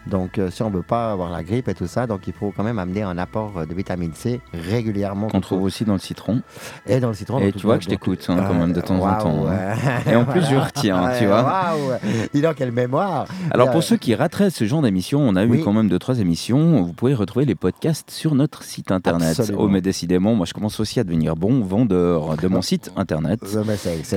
Donc, 0.06 0.38
euh, 0.38 0.50
si 0.50 0.62
on 0.62 0.70
ne 0.70 0.76
veut 0.76 0.82
pas 0.82 1.12
avoir 1.12 1.30
la 1.30 1.42
grippe 1.42 1.68
et 1.68 1.74
tout 1.74 1.86
ça, 1.86 2.06
donc 2.06 2.26
il 2.26 2.32
faut 2.32 2.52
quand 2.56 2.62
même 2.62 2.78
amener 2.78 3.02
un 3.02 3.18
apport 3.18 3.52
euh, 3.58 3.66
de 3.66 3.74
vitamine 3.74 4.12
C 4.14 4.40
régulièrement. 4.52 5.28
Qu'on 5.28 5.40
trouve 5.40 5.62
aussi 5.62 5.84
dans 5.84 5.94
le 5.94 5.98
citron. 5.98 6.42
Et 6.86 7.00
dans 7.00 7.08
le 7.08 7.14
citron. 7.14 7.38
Et 7.40 7.52
tu 7.52 7.66
vois 7.66 7.78
que 7.78 7.84
je 7.84 7.88
t'écoute, 7.88 8.24
hein, 8.28 8.36
quand 8.46 8.54
même, 8.54 8.72
de 8.72 8.80
temps 8.80 9.00
en 9.00 9.18
temps, 9.18 9.46
hein. 9.48 9.74
Et 10.10 10.16
en 10.16 10.24
plus, 10.24 10.42
je 10.42 10.56
retiens, 10.56 11.10
tu 11.18 11.26
vois. 11.26 11.42
Waouh 11.42 11.98
Dis 12.32 12.42
quelle 12.56 12.72
mémoire 12.72 13.26
Alors 13.50 13.68
Euh, 13.68 13.72
pour 13.72 13.82
ceux 13.82 13.96
qui 13.96 14.14
rateraient 14.14 14.50
ce 14.50 14.64
genre 14.64 14.82
d'émission, 14.82 15.20
on 15.20 15.34
a 15.36 15.44
eu 15.44 15.50
Oui. 15.50 15.62
quand 15.64 15.72
même 15.72 15.88
deux 15.88 15.98
trois 15.98 16.18
émissions. 16.20 16.82
Vous 16.82 16.92
pouvez 16.92 17.14
retrouver 17.14 17.44
les 17.44 17.54
podcasts 17.56 18.10
sur 18.10 18.34
notre 18.34 18.62
site 18.62 18.92
internet. 18.92 19.40
Absolument. 19.40 19.64
Oh 19.64 19.68
mais 19.68 19.80
décidément, 19.80 20.34
moi 20.34 20.46
je 20.46 20.54
commence 20.54 20.78
aussi 20.80 21.00
à 21.00 21.04
devenir 21.04 21.34
bon 21.36 21.60
vendeur 21.62 22.36
de 22.36 22.48
mon 22.48 22.62
site 22.62 22.90
internet. 22.96 23.40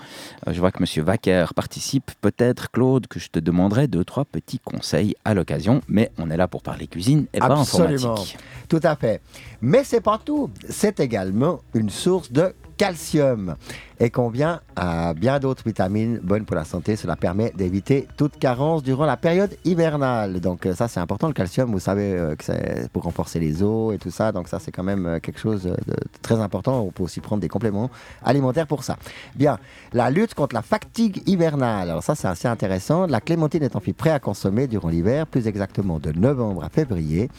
Euh, 0.48 0.54
je 0.54 0.60
vois 0.60 0.72
que 0.72 0.80
Monsieur 0.82 1.04
Wacker 1.04 1.54
participe. 1.54 2.12
Peut-être, 2.22 2.72
Claude, 2.72 3.08
que 3.08 3.19
je 3.19 3.30
te 3.30 3.39
demanderai 3.39 3.88
deux, 3.88 4.06
trois 4.06 4.26
petits 4.26 4.60
conseils 4.60 5.15
à 5.26 5.34
l'occasion. 5.34 5.82
Mais 5.88 6.12
on 6.17 6.30
est 6.30 6.38
là 6.38 6.48
pour 6.48 6.62
parler 6.62 6.88
cuisine 6.88 7.26
et 7.34 7.39
pas 7.39 7.60
Absolument. 7.60 8.13
informatique. 8.13 8.38
Tout 8.69 8.80
à 8.84 8.96
fait. 8.96 9.22
Mais 9.62 9.84
c'est 9.84 10.02
pas 10.02 10.19
tout. 10.24 10.50
C'est 10.69 11.00
également 11.00 11.60
une 11.74 11.89
source 11.89 12.32
de 12.32 12.54
calcium 12.84 13.56
et 13.98 14.10
combien 14.10 14.60
à 14.76 15.13
bien 15.13 15.39
d'autres 15.39 15.63
vitamines 15.65 16.19
bonnes 16.22 16.43
pour 16.43 16.58
la 16.58 16.65
santé. 16.65 16.98
Cela 16.98 17.15
permet 17.15 17.54
d'éviter 17.56 18.10
toute 18.17 18.38
carence 18.38 18.84
durant 18.84 19.06
la 19.06 19.15
période 19.15 19.56
hivernale. 19.63 20.41
Donc 20.41 20.65
euh, 20.65 20.76
ça 20.76 20.89
c'est 20.89 21.00
important 21.00 21.28
le 21.28 21.34
calcium. 21.34 21.72
Vous 21.72 21.80
savez 21.80 22.12
euh, 22.12 22.36
que 22.36 22.43
c'est 22.43 22.89
pour 22.91 23.04
renforcer 23.04 23.39
les 23.39 23.63
os 23.63 23.96
et 23.96 23.98
tout 24.00 24.12
ça. 24.12 24.34
Donc 24.34 24.50
ça 24.50 24.60
c'est 24.60 24.74
quand 24.74 24.84
même 24.84 25.06
euh, 25.06 25.19
quelque 25.19 25.39
chose 25.39 25.63
de 25.63 25.69
de 25.69 25.96
très 26.22 26.41
important. 26.41 26.82
On 26.82 26.91
peut 26.91 27.04
aussi 27.04 27.22
prendre 27.22 27.41
des 27.41 27.48
compléments 27.48 27.89
alimentaires 28.22 28.67
pour 28.67 28.84
ça. 28.84 28.98
Bien, 29.36 29.60
la 29.93 30.10
lutte 30.10 30.34
contre 30.34 30.54
la 30.54 30.62
fatigue 30.62 31.24
hivernale. 31.26 31.89
Alors 31.89 32.04
ça 32.04 32.15
c'est 32.15 32.28
assez 32.28 32.50
intéressant. 32.50 33.08
La 33.08 33.22
clémentine 33.22 33.63
est 33.63 33.78
en 33.78 33.80
fait 33.80 33.93
prêt 33.93 34.12
à 34.12 34.19
consommer 34.19 34.67
durant 34.67 34.89
l'hiver, 34.89 35.26
plus 35.26 35.48
exactement 35.48 36.00
de 36.00 36.12
novembre 36.12 36.65
à 36.65 36.69
février. 36.69 37.30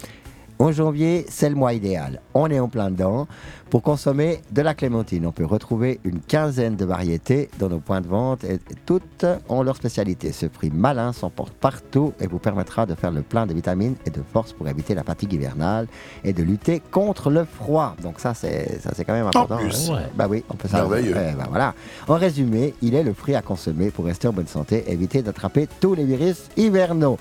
En 0.60 0.70
janvier, 0.70 1.26
c'est 1.28 1.48
le 1.48 1.56
mois 1.56 1.72
idéal. 1.74 2.20
On 2.32 2.48
est 2.48 2.60
en 2.60 2.68
plein 2.68 2.90
dedans. 2.90 3.26
Pour 3.70 3.82
consommer 3.82 4.40
de 4.52 4.62
la 4.62 4.72
clémentine, 4.74 5.26
on 5.26 5.32
peut 5.32 5.44
retrouver 5.44 5.98
une 6.04 6.20
quinzaine 6.20 6.76
de 6.76 6.84
variétés 6.84 7.50
dans 7.58 7.68
nos 7.68 7.80
points 7.80 8.00
de 8.00 8.06
vente 8.06 8.44
et, 8.44 8.60
toutes 8.86 9.26
ont 9.48 9.62
leur 9.64 9.74
spécialité. 9.74 10.30
Ce 10.30 10.48
fruit 10.48 10.70
malin 10.72 11.12
s'emporte 11.12 11.52
partout 11.54 12.12
et 12.20 12.28
vous 12.28 12.38
permettra 12.38 12.86
de 12.86 12.94
faire 12.94 13.10
le 13.10 13.22
plein 13.22 13.46
de 13.46 13.52
vitamines 13.52 13.96
et 14.06 14.10
de 14.10 14.22
force 14.32 14.52
pour 14.52 14.68
éviter 14.68 14.94
la 14.94 15.02
fatigue 15.02 15.32
hivernale 15.32 15.88
et 16.22 16.32
de 16.32 16.42
lutter 16.44 16.80
contre 16.92 17.30
le 17.30 17.44
froid. 17.44 17.96
Donc 18.00 18.20
ça, 18.20 18.32
c'est 18.32 18.80
ça, 18.80 18.90
c'est 18.94 19.04
quand 19.04 19.12
même 19.14 19.26
important. 19.26 19.56
plus. 19.56 19.90
hein. 19.90 19.94
Ouais. 19.94 20.08
Bah 20.14 20.26
oui, 20.30 20.44
on 20.50 20.54
peut 20.54 20.68
ça. 20.68 20.76
Merveilleux. 20.78 21.14
Ouais, 21.16 21.34
bah 21.36 21.46
voilà. 21.48 21.74
En 22.06 22.14
résumé, 22.14 22.74
il 22.80 22.94
est 22.94 23.02
le 23.02 23.12
fruit 23.12 23.34
à 23.34 23.42
consommer 23.42 23.90
pour 23.90 24.04
rester 24.04 24.28
en 24.28 24.32
bonne 24.32 24.46
santé 24.46 24.84
et 24.86 24.92
éviter 24.92 25.20
d'attraper 25.22 25.66
tous 25.80 25.94
les 25.94 26.04
virus 26.04 26.44
hivernaux. 26.56 27.18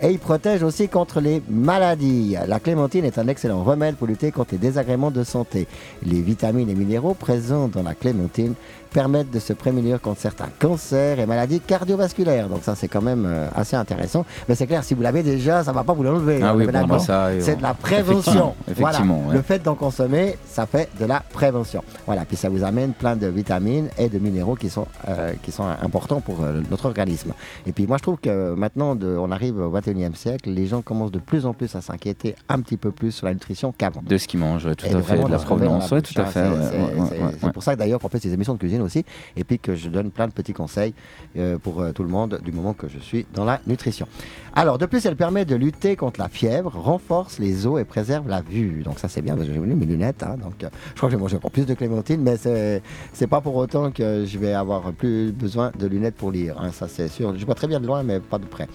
Et 0.00 0.10
il 0.10 0.18
protège 0.18 0.62
aussi 0.62 0.88
contre 0.88 1.20
les 1.20 1.42
maladies. 1.48 2.36
La 2.46 2.60
clémentine 2.60 3.04
est 3.04 3.18
un 3.18 3.28
excellent 3.28 3.62
remède 3.62 3.96
pour 3.96 4.06
lutter 4.06 4.32
contre 4.32 4.52
les 4.52 4.58
désagréments 4.58 5.10
de 5.10 5.24
santé. 5.24 5.66
Les 6.02 6.20
vitamines 6.20 6.68
et 6.68 6.74
minéraux 6.74 7.14
présents 7.14 7.68
dans 7.68 7.82
la 7.82 7.94
clémentine 7.94 8.54
permettent 8.94 9.30
de 9.32 9.40
se 9.40 9.52
prémunir 9.52 10.00
contre 10.00 10.20
certains 10.20 10.48
cancers 10.60 11.18
et 11.18 11.26
maladies 11.26 11.58
cardiovasculaires. 11.60 12.48
Donc 12.48 12.60
ça, 12.62 12.76
c'est 12.76 12.86
quand 12.86 13.02
même 13.02 13.24
euh, 13.26 13.48
assez 13.54 13.74
intéressant. 13.76 14.24
Mais 14.48 14.54
c'est 14.54 14.68
clair, 14.68 14.84
si 14.84 14.94
vous 14.94 15.02
l'avez 15.02 15.24
déjà, 15.24 15.64
ça 15.64 15.72
ne 15.72 15.74
va 15.74 15.82
pas 15.82 15.92
vous 15.92 16.04
l'enlever. 16.04 16.38
Ah 16.42 16.52
On 16.54 16.56
oui, 16.58 16.66
bon, 16.66 16.86
bah 16.86 16.98
euh, 17.10 17.38
c'est 17.40 17.56
de 17.56 17.62
la 17.62 17.74
prévention. 17.74 18.20
Effectivement, 18.22 18.54
effectivement, 18.70 19.14
Voilà. 19.16 19.28
ouais. 19.30 19.34
Le 19.34 19.42
fait 19.42 19.62
d'en 19.62 19.74
consommer, 19.74 20.38
ça 20.46 20.66
fait 20.66 20.88
de 21.00 21.06
la 21.06 21.20
prévention. 21.20 21.82
Voilà, 22.06 22.24
puis 22.24 22.36
ça 22.36 22.48
vous 22.48 22.62
amène 22.62 22.92
plein 22.92 23.16
de 23.16 23.26
vitamines 23.26 23.88
et 23.98 24.08
de 24.08 24.18
minéraux 24.20 24.54
qui 24.54 24.70
sont, 24.70 24.86
euh, 25.08 25.32
qui 25.42 25.50
sont 25.50 25.64
importants 25.66 26.20
pour 26.20 26.44
euh, 26.44 26.62
notre 26.70 26.86
organisme. 26.86 27.32
Et 27.66 27.72
puis 27.72 27.88
moi, 27.88 27.96
je 27.96 28.02
trouve 28.04 28.18
que 28.18 28.54
maintenant, 28.54 28.94
de- 28.94 29.16
on 29.20 29.32
arrive 29.32 29.58
au 29.58 29.70
21e 29.70 30.14
siècle, 30.14 30.50
les 30.50 30.66
gens 30.66 30.82
commencent 30.82 31.10
de 31.12 31.18
plus 31.18 31.46
en 31.46 31.52
plus 31.52 31.74
à 31.74 31.80
s'inquiéter 31.80 32.36
un 32.48 32.60
petit 32.60 32.76
peu 32.76 32.92
plus 32.92 33.10
sur 33.10 33.26
la 33.26 33.34
nutrition 33.34 33.74
qu'avant. 33.76 34.02
De 34.06 34.16
ce 34.18 34.28
qu'ils 34.28 34.38
mangent, 34.38 34.68
tout 34.76 34.86
Et 34.86 34.94
à 34.94 35.02
fait, 35.02 35.18
de 35.20 35.28
la 35.28 35.38
provenance. 35.38 35.90
Ouais, 35.90 36.00
tout 36.00 36.20
à 36.20 36.26
fait. 36.26 36.44
C'est- 36.70 37.44
ouais, 37.46 37.52
pour 37.52 37.62
ça 37.64 37.74
que 37.74 37.78
d'ailleurs 37.80 37.98
qu'on 37.98 38.08
fait 38.08 38.20
ces 38.20 38.32
émissions 38.32 38.54
de 38.54 38.58
cuisine 38.58 38.82
aussi, 38.84 39.04
et 39.36 39.44
puis 39.44 39.58
que 39.58 39.74
je 39.74 39.88
donne 39.88 40.10
plein 40.10 40.28
de 40.28 40.32
petits 40.32 40.52
conseils 40.52 40.94
euh, 41.36 41.58
pour 41.58 41.80
euh, 41.80 41.92
tout 41.92 42.02
le 42.02 42.08
monde 42.08 42.40
du 42.44 42.52
moment 42.52 42.72
que 42.74 42.88
je 42.88 42.98
suis 42.98 43.26
dans 43.34 43.44
la 43.44 43.60
nutrition. 43.66 44.06
Alors, 44.54 44.78
de 44.78 44.86
plus, 44.86 45.04
elle 45.06 45.16
permet 45.16 45.44
de 45.44 45.56
lutter 45.56 45.96
contre 45.96 46.20
la 46.20 46.28
fièvre, 46.28 46.72
renforce 46.76 47.38
les 47.38 47.66
os 47.66 47.80
et 47.80 47.84
préserve 47.84 48.28
la 48.28 48.40
vue. 48.40 48.82
Donc 48.84 48.98
ça, 48.98 49.08
c'est 49.08 49.22
bien, 49.22 49.36
j'ai 49.42 49.52
voulu 49.52 49.74
mes 49.74 49.86
lunettes. 49.86 50.22
hein, 50.22 50.36
donc, 50.40 50.62
euh, 50.62 50.68
je 50.90 50.96
crois 50.96 51.08
que 51.08 51.14
j'ai 51.14 51.20
mangé 51.20 51.36
encore 51.36 51.50
plus 51.50 51.66
de 51.66 51.74
clémentine, 51.74 52.22
mais 52.22 52.36
c'est 52.36 52.82
c'est 53.12 53.26
pas 53.26 53.40
pour 53.40 53.56
autant 53.56 53.90
que 53.90 54.24
je 54.24 54.38
vais 54.38 54.52
avoir 54.52 54.92
plus 54.92 55.32
besoin 55.32 55.72
de 55.78 55.86
lunettes 55.86 56.14
pour 56.16 56.30
lire. 56.30 56.56
hein, 56.60 56.70
ça, 56.72 56.86
c'est 56.88 57.08
sûr. 57.08 57.36
Je 57.36 57.44
vois 57.44 57.54
très 57.54 57.66
bien 57.66 57.80
de 57.80 57.86
loin, 57.86 58.02
mais 58.02 58.20
pas 58.20 58.38
de 58.38 58.46
près. 58.46 58.68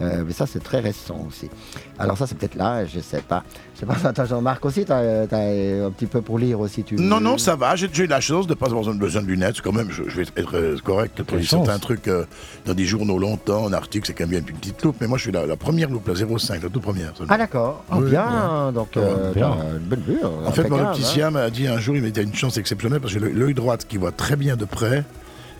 Euh, 0.00 0.24
mais 0.26 0.32
ça, 0.32 0.46
c'est 0.46 0.62
très 0.62 0.80
récent 0.80 1.18
aussi. 1.28 1.50
Alors 1.98 2.16
ça, 2.16 2.26
c'est 2.26 2.36
peut-être 2.36 2.54
là, 2.54 2.84
je 2.86 3.00
sais 3.00 3.18
pas. 3.18 3.40
pas. 3.40 3.44
Je 3.74 3.80
sais 3.80 3.86
pas, 3.86 3.96
attends, 4.08 4.24
Jean-Marc 4.24 4.64
aussi, 4.64 4.84
t'as 4.84 4.98
as 5.30 5.84
un 5.86 5.90
petit 5.90 6.06
peu 6.06 6.22
pour 6.22 6.38
lire 6.38 6.60
aussi. 6.60 6.82
Tu... 6.82 6.94
Non, 6.96 7.20
non, 7.20 7.36
ça 7.38 7.56
va. 7.56 7.76
J'ai 7.76 7.88
eu 8.04 8.06
la 8.06 8.20
chance 8.20 8.46
de 8.46 8.54
pas 8.54 8.66
avoir 8.66 8.82
besoin 8.94 9.22
de 9.22 9.26
lunettes. 9.26 9.60
Quand 9.60 9.72
même, 9.72 9.90
je, 9.90 10.04
je 10.08 10.16
vais 10.16 10.22
être 10.36 10.56
euh, 10.56 10.76
correct 10.82 11.22
pour 11.22 11.38
certains 11.42 11.78
trucs 11.78 12.08
euh, 12.08 12.24
dans 12.66 12.74
des 12.74 12.84
journaux 12.84 13.18
longtemps, 13.18 13.64
en 13.64 13.72
article, 13.72 14.06
c'est 14.06 14.14
quand 14.14 14.24
même 14.24 14.30
bien 14.30 14.38
une 14.40 14.58
petite 14.58 14.82
loupe. 14.82 14.96
Mais 15.00 15.06
moi, 15.06 15.18
je 15.18 15.24
suis 15.24 15.32
la, 15.32 15.46
la 15.46 15.56
première 15.56 15.90
loupe, 15.90 16.08
la 16.08 16.14
0,5, 16.14 16.54
la 16.54 16.68
toute 16.68 16.82
première. 16.82 17.16
seulement. 17.16 17.32
Ah 17.34 17.38
d'accord, 17.38 17.84
Ah, 17.90 17.98
Oui, 17.98 18.10
bien, 18.10 18.72
donc 18.72 18.96
euh, 18.96 19.32
bien. 19.32 19.54
une 19.74 19.78
bonne 19.88 20.02
vue. 20.06 20.18
En 20.24 20.50
fait, 20.52 20.62
mon 20.68 20.76
impeccable, 20.76 20.96
opticien 20.96 21.30
m'a 21.30 21.50
dit 21.50 21.66
un 21.66 21.78
jour, 21.78 21.96
il 21.96 22.02
m'a 22.02 22.10
dit 22.10 22.20
une 22.22 22.34
chance 22.34 22.56
exceptionnelle 22.56 23.00
parce 23.00 23.12
que 23.14 23.20
j'ai 23.20 23.32
l'œil 23.32 23.54
droit 23.54 23.76
qui 23.76 23.96
voit 23.98 24.12
très 24.12 24.36
bien 24.36 24.56
de 24.56 24.64
près 24.64 25.04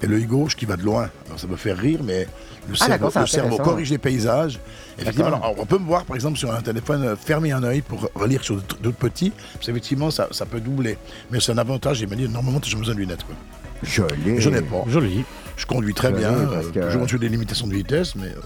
et 0.02 0.06
l'œil 0.06 0.24
gauche 0.24 0.56
qui 0.56 0.64
va 0.64 0.76
de 0.76 0.82
loin. 0.82 1.08
Alors 1.26 1.38
ça 1.40 1.46
me 1.46 1.56
fait 1.56 1.72
rire, 1.72 2.00
mais 2.04 2.26
le 2.68 2.74
Ah, 2.80 2.86
cerveau, 3.26 3.58
le 3.58 3.64
corrige 3.64 3.90
les 3.90 3.98
paysages. 3.98 4.60
Effectivement, 4.98 5.26
alors, 5.28 5.54
on 5.58 5.66
peut 5.66 5.78
me 5.78 5.86
voir 5.86 6.04
par 6.04 6.14
exemple 6.16 6.38
sur 6.38 6.52
un 6.54 6.60
téléphone 6.60 7.02
euh, 7.04 7.16
fermer 7.16 7.50
un 7.52 7.62
œil 7.64 7.80
pour 7.82 8.08
relire 8.14 8.44
sur 8.44 8.56
d'autres 8.56 8.96
petits. 8.96 9.32
Parce 9.54 9.66
qu'effectivement, 9.66 10.10
ça, 10.10 10.28
ça 10.30 10.46
peut 10.46 10.60
doubler. 10.60 10.96
Mais 11.30 11.40
c'est 11.40 11.52
un 11.52 11.58
avantage. 11.58 12.00
Il 12.00 12.08
m'a 12.08 12.14
dit 12.16 12.28
normalement, 12.28 12.60
tu 12.60 12.74
as 12.74 12.78
besoin 12.78 12.94
de 12.94 13.00
lunettes. 13.00 13.24
Quoi. 13.24 13.34
Joli. 13.82 14.40
Je 14.40 14.48
n'ai 14.50 14.62
pas. 14.62 14.84
Joli. 14.86 15.24
Je 15.56 15.66
conduis 15.66 15.92
très 15.94 16.10
Joli, 16.10 16.20
bien. 16.20 16.30
euh, 16.32 16.62
Toujours 16.86 17.02
en 17.02 17.04
dessous 17.06 17.18
des 17.18 17.28
limitations 17.28 17.66
de 17.66 17.74
vitesse, 17.74 18.14
mais, 18.14 18.26
euh, 18.28 18.40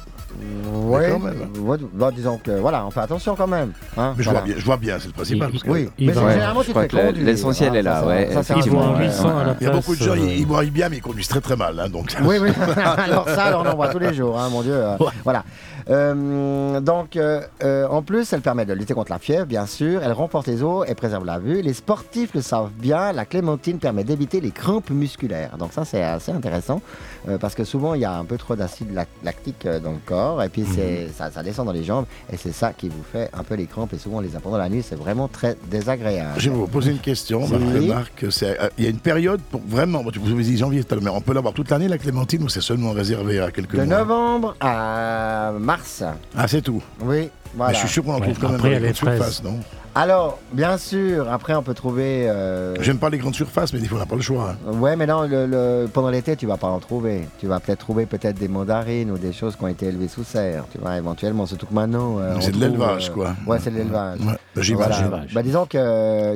Ouais, 0.87 1.11
quand 1.11 1.19
même. 1.19 1.49
ouais, 1.61 1.77
bah, 1.93 2.11
disons 2.15 2.39
que 2.39 2.51
voilà, 2.53 2.85
on 2.87 2.91
fait 2.91 3.01
attention 3.01 3.35
quand 3.37 3.47
même. 3.47 3.73
hein, 3.97 4.15
mais 4.17 4.23
je, 4.23 4.31
voilà. 4.31 4.41
vois 4.41 4.47
bien, 4.49 4.55
je 4.59 4.65
vois 4.65 4.77
bien, 4.77 4.97
c'est 4.99 5.07
le 5.09 5.13
principal. 5.13 5.49
Il- 5.49 5.53
parce 5.53 5.63
que- 5.65 5.71
Oui, 5.71 5.89
Il 5.99 6.07
mais 6.07 6.13
c'est 6.15 6.21
Ouais, 6.21 6.33
généralement 6.33 6.63
je 6.63 6.67
tu 6.67 6.73
conduire, 6.73 7.13
l'essentiel 7.25 7.77
est 7.77 7.83
là, 7.83 8.01
ça- 8.01 8.07
ouais, 8.07 8.27
ça, 8.27 8.33
Il 8.33 8.39
effectivement, 8.41 8.79
voit 8.79 8.87
important. 8.89 8.99
un 8.99 9.03
ouais, 9.03 9.07
800 9.09 9.39
à 9.39 9.45
la 9.45 9.57
Il 9.61 9.65
y 9.67 9.71
a 9.71 9.73
beaucoup 9.73 9.97
de 9.97 10.03
gens, 10.03 10.13
euh, 10.13 10.17
ils, 10.17 10.47
boivent 10.47 10.67
bien, 10.71 10.89
mais 10.89 10.97
ils 10.99 11.03
conduisent 11.03 11.29
très 11.29 11.41
très 11.41 11.57
mal. 11.57 11.79
hein, 11.81 11.89
donc, 11.89 12.15
Oui, 12.23 12.37
oui. 12.41 12.51
alors 12.99 13.29
ça, 13.29 13.45
alors 13.45 13.63
on 13.67 13.71
en 13.71 13.75
voit 13.77 13.89
tous 13.89 13.99
les 13.99 14.15
jours, 14.15 14.39
hein, 14.39 14.49
mon 14.51 14.63
Dieu. 14.63 14.81
Voilà. 15.25 15.45
Euh, 15.89 16.81
donc, 16.81 17.17
euh, 17.17 17.41
euh, 17.63 17.87
en 17.89 18.03
plus, 18.03 18.33
elle 18.33 18.41
permet 18.41 18.65
de 18.65 18.73
lutter 18.73 18.93
contre 18.95 19.13
la 19.13 19.19
fièvre, 19.19 19.47
bien 19.47 19.67
sûr. 19.67 20.01
Elle 20.03 20.13
renforce 20.13 20.47
les 20.47 20.63
os 20.63 20.85
et 20.89 20.95
préserve 20.95 21.25
la 21.25 21.39
vue. 21.39 21.63
Les 21.63 21.73
sportifs 21.75 22.31
le 22.35 22.43
savent 22.43 22.71
bien. 22.77 23.13
La 23.13 23.25
clémentine 23.25 23.79
permet 23.79 24.03
d'éviter 24.05 24.41
les 24.41 24.51
crampes 24.51 24.91
musculaires. 24.91 25.57
Donc 25.59 25.73
ça, 25.73 25.85
c'est 25.85 26.03
assez 26.03 26.33
intéressant 26.33 26.81
euh, 27.29 27.39
parce 27.39 27.55
que 27.55 27.65
souvent, 27.65 27.95
il 27.95 28.01
y 28.01 28.05
a 28.05 28.17
un 28.17 28.25
peu 28.25 28.37
trop 28.37 28.57
d'acide 28.57 28.93
lac- 28.95 29.07
lactique 29.25 29.67
dans 29.85 29.93
le 29.93 29.99
corps 30.05 30.26
et 30.45 30.49
puis 30.49 30.65
c'est 30.75 31.09
ça, 31.17 31.31
ça 31.31 31.43
descend 31.43 31.67
dans 31.67 31.73
les 31.73 31.85
jambes 31.85 32.05
et 32.33 32.37
c'est 32.37 32.53
ça 32.53 32.73
qui 32.73 32.89
vous 32.89 33.03
fait 33.13 33.31
un 33.33 33.43
peu 33.43 33.55
les 33.55 33.67
crampes 33.67 33.93
et 33.93 33.99
souvent 33.99 34.21
les 34.21 34.35
a 34.37 34.41
pendant 34.41 34.57
la 34.59 34.69
nuit. 34.69 34.83
C'est 34.87 34.97
vraiment 34.99 35.29
très 35.29 35.57
désagréable. 35.71 36.39
Je 36.39 36.51
vais 36.51 36.57
vous 36.57 36.67
poser 36.67 36.91
une 36.93 36.99
question, 36.99 37.45
Oui. 37.45 37.89
Marc. 37.89 38.25
Euh, 38.25 38.69
Il 38.79 38.85
y 38.85 38.87
a 38.87 38.91
une 38.91 38.99
période 38.99 39.41
pour 39.51 39.61
vraiment, 39.67 40.03
tu 40.11 40.19
vous 40.19 40.33
avez 40.33 40.43
dit 40.43 40.57
janvier 40.57 40.83
tout 40.85 40.93
à 40.93 40.95
l'heure, 40.97 41.05
mais 41.05 41.11
on 41.11 41.21
peut 41.21 41.33
l'avoir 41.35 41.55
toute 41.55 41.71
l'année 41.71 41.89
la 41.89 41.99
clémentine 41.99 42.43
ou 42.43 42.49
c'est 42.49 42.61
seulement 42.61 42.93
réservé 42.93 43.39
à 43.41 43.51
quelques 43.51 43.77
De 43.77 43.85
mois? 43.85 43.99
novembre 43.99 44.57
à 44.61 45.53
mars. 45.59 46.03
Ah, 46.37 46.49
c'est 46.49 46.63
tout. 46.63 46.83
Oui, 47.03 47.29
voilà. 47.55 47.71
Mais 47.73 47.75
je 47.75 47.81
suis 47.81 47.89
sûr 47.89 48.05
qu'on 48.05 48.13
en 48.15 48.21
Ouais, 48.21 48.23
trouve 48.27 48.39
quand 48.39 48.47
même 48.49 48.57
après, 48.57 48.75
dans 48.81 48.87
les 48.87 48.95
surfaces, 48.95 49.43
non? 49.43 49.59
Alors, 49.99 50.39
bien 50.53 50.77
sûr, 50.77 51.33
après 51.33 51.55
on 51.55 51.63
peut 51.63 51.73
trouver. 51.73 52.29
euh, 52.29 52.75
J'aime 52.83 52.99
pas 52.99 53.09
les 53.09 53.17
grandes 53.17 53.35
surfaces, 53.35 53.73
mais 53.73 53.79
des 53.79 53.87
fois 53.87 53.97
on 53.97 54.01
n'a 54.01 54.07
pas 54.07 54.15
le 54.17 54.21
choix. 54.21 54.55
hein. 54.69 54.73
Ouais, 54.79 54.95
mais 54.95 55.07
non, 55.07 55.23
le, 55.23 55.47
le- 55.47 55.89
pendant 55.91 56.11
l'été, 56.11 56.37
tu 56.37 56.47
vas 56.47 56.59
pas 56.59 56.67
en 56.67 56.81
trouver. 56.81 57.23
Tu 57.39 57.47
vas 57.47 57.61
peut-être 57.61 57.79
trouver 57.79 58.05
peut-être 58.05 58.39
des 58.39 58.47
mandarines 58.49 59.11
ou 59.11 59.17
des 59.17 59.33
choses 59.33 59.57
qui 59.57 59.65
ont 59.65 59.69
été 59.69 59.87
élevées 59.87 60.09
sous 60.09 60.23
serre, 60.23 60.65
tu 60.71 60.77
vois, 60.77 60.99
éventuellement. 60.99 61.47
Surtout 61.47 61.65
que 61.65 61.73
maintenant. 61.73 62.19
euh, 62.19 62.35
on 62.37 62.41
c'est 62.43 62.49
de 62.49 62.53
trouve, 62.53 62.63
l'élevage, 62.65 63.09
euh, 63.09 63.15
quoi. 63.15 63.35
Ouais, 63.47 63.57
c'est 63.59 63.71
de 63.71 63.77
l'élevage. 63.77 64.21
Ouais, 64.21 64.35
bah, 64.55 64.61
j'imagine. 64.63 65.07
Voilà. 65.09 65.25
Bah, 65.33 65.43
disons 65.43 65.65
qu'il 65.65 65.81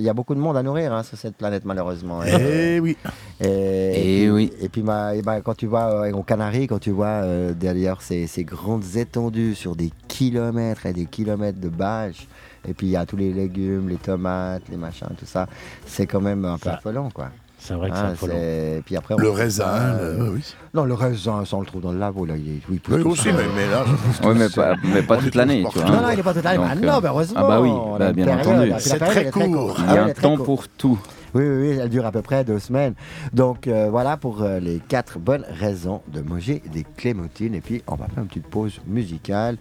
y 0.01 0.09
a 0.09 0.15
beaucoup 0.15 0.35
de 0.35 0.41
monde 0.41 0.57
à 0.57 0.63
nourrir 0.63 0.95
hein, 0.95 1.03
sur 1.03 1.19
cette 1.19 1.37
planète, 1.37 1.67
malheureusement. 1.67 2.21
Eh 2.27 2.81
oui. 2.81 2.97
Et, 3.43 3.45
Eh 3.47 3.93
puis- 4.23 4.31
oui. 4.31 4.53
Et 4.63 4.69
puis, 4.71 4.81
bah, 4.81 5.15
et 5.15 5.21
bah, 5.21 5.43
quand 5.43 5.55
tu 5.55 5.67
vois 5.67 6.07
euh, 6.07 6.13
aux 6.13 6.23
Canaries, 6.23 6.67
quand 6.67 6.79
tu 6.79 6.93
vois 6.93 7.07
euh, 7.25 7.53
derrière 7.53 8.01
ces, 8.01 8.27
ces 8.27 8.43
grandes 8.45 8.97
étendues 8.97 9.55
sur 9.55 9.77
des 9.77 9.91
kilomètres 10.09 10.87
et 10.87 10.95
des 10.95 11.05
kilomètres 11.05 11.61
de 11.61 11.69
bâches, 11.69 12.27
et 12.69 12.75
puis 12.75 12.89
il 12.89 12.91
y 12.91 12.97
a 12.97 13.07
tous 13.07 13.17
les 13.17 13.33
légumes, 13.33 13.89
les 13.89 13.97
tomates, 13.97 14.63
les 14.71 14.77
machins, 14.77 15.09
tout 15.19 15.27
ça, 15.27 15.47
c'est 15.87 16.07
quand 16.07 16.21
même 16.21 16.45
un 16.45 16.59
peu 16.59 16.69
Ça- 16.71 16.75
affolant, 16.77 17.09
quoi. 17.11 17.31
C'est 17.63 17.75
vrai 17.75 17.91
que 17.91 17.95
Hein, 17.95 18.15
c'est 18.19 18.27
c'est- 18.27 18.83
puis 18.87 18.97
après, 18.97 19.13
on 19.15 19.19
Le 19.19 19.29
raisin, 19.29 19.93
le- 19.99 20.03
euh, 20.03 20.31
oui. 20.33 20.55
Non, 20.73 20.85
le 20.87 20.95
raisin, 20.95 21.45
ça 21.45 21.57
on 21.59 21.61
le 21.61 21.67
trouve 21.67 21.83
dans 21.83 21.93
le 21.93 21.99
laveau, 21.99 22.25
là. 22.25 22.35
Il, 22.35 22.43
oui, 22.43 22.61
il 22.71 22.81
pousse 22.81 22.95
Oui, 22.97 23.03
tout 23.03 23.11
aussi, 23.11 23.29
mais, 23.29 23.43
mais 23.55 23.69
là, 23.71 23.85
Oui, 24.25 24.35
mais 24.35 24.49
pas, 24.49 24.77
mais 24.83 25.03
pas 25.03 25.19
toute 25.19 25.35
l'année, 25.35 25.61
morts. 25.61 25.73
tu 25.75 25.79
vois. 25.81 25.91
Non, 25.91 26.01
non, 26.01 26.09
il 26.11 26.17
n'est 26.17 26.23
pas 26.23 26.33
total. 26.33 26.57
Donc, 26.57 26.67
Ah 26.67 26.73
euh, 26.73 26.87
non, 26.87 27.01
mais 27.03 27.09
heureusement. 27.09 27.41
Ah 27.45 27.47
bah 27.49 27.61
oui, 27.61 27.71
bah, 27.99 28.13
bien 28.15 28.25
période, 28.25 28.47
entendu. 28.47 28.73
C'est 28.79 28.99
très 28.99 29.31
court. 29.31 29.77
Il 29.79 29.85
y 29.85 29.89
Ah 29.89 29.93
a 29.93 30.05
un 30.07 30.11
temps 30.13 30.39
pour 30.39 30.69
tout. 30.69 30.99
Oui, 31.35 31.45
oui, 31.47 31.69
oui, 31.73 31.79
elle 31.81 31.91
dure 31.91 32.07
à 32.07 32.13
peu 32.13 32.23
près 32.23 32.45
deux 32.45 32.59
semaines. 32.59 32.95
Donc 33.35 33.67
euh, 33.69 33.89
voilà 33.91 34.17
pour 34.17 34.43
euh, 34.43 34.59
les 34.59 34.81
quatre 34.89 35.19
bonnes 35.19 35.45
raisons 35.51 36.01
de 36.09 36.23
manger 36.23 36.63
des 36.73 36.85
clémentines. 36.97 37.55
Et 37.55 37.61
puis 37.61 37.83
on 37.87 37.95
va 37.95 38.07
faire 38.07 38.23
une 38.25 38.29
petite 38.29 38.47
pause 38.49 38.81
musicale 38.87 39.57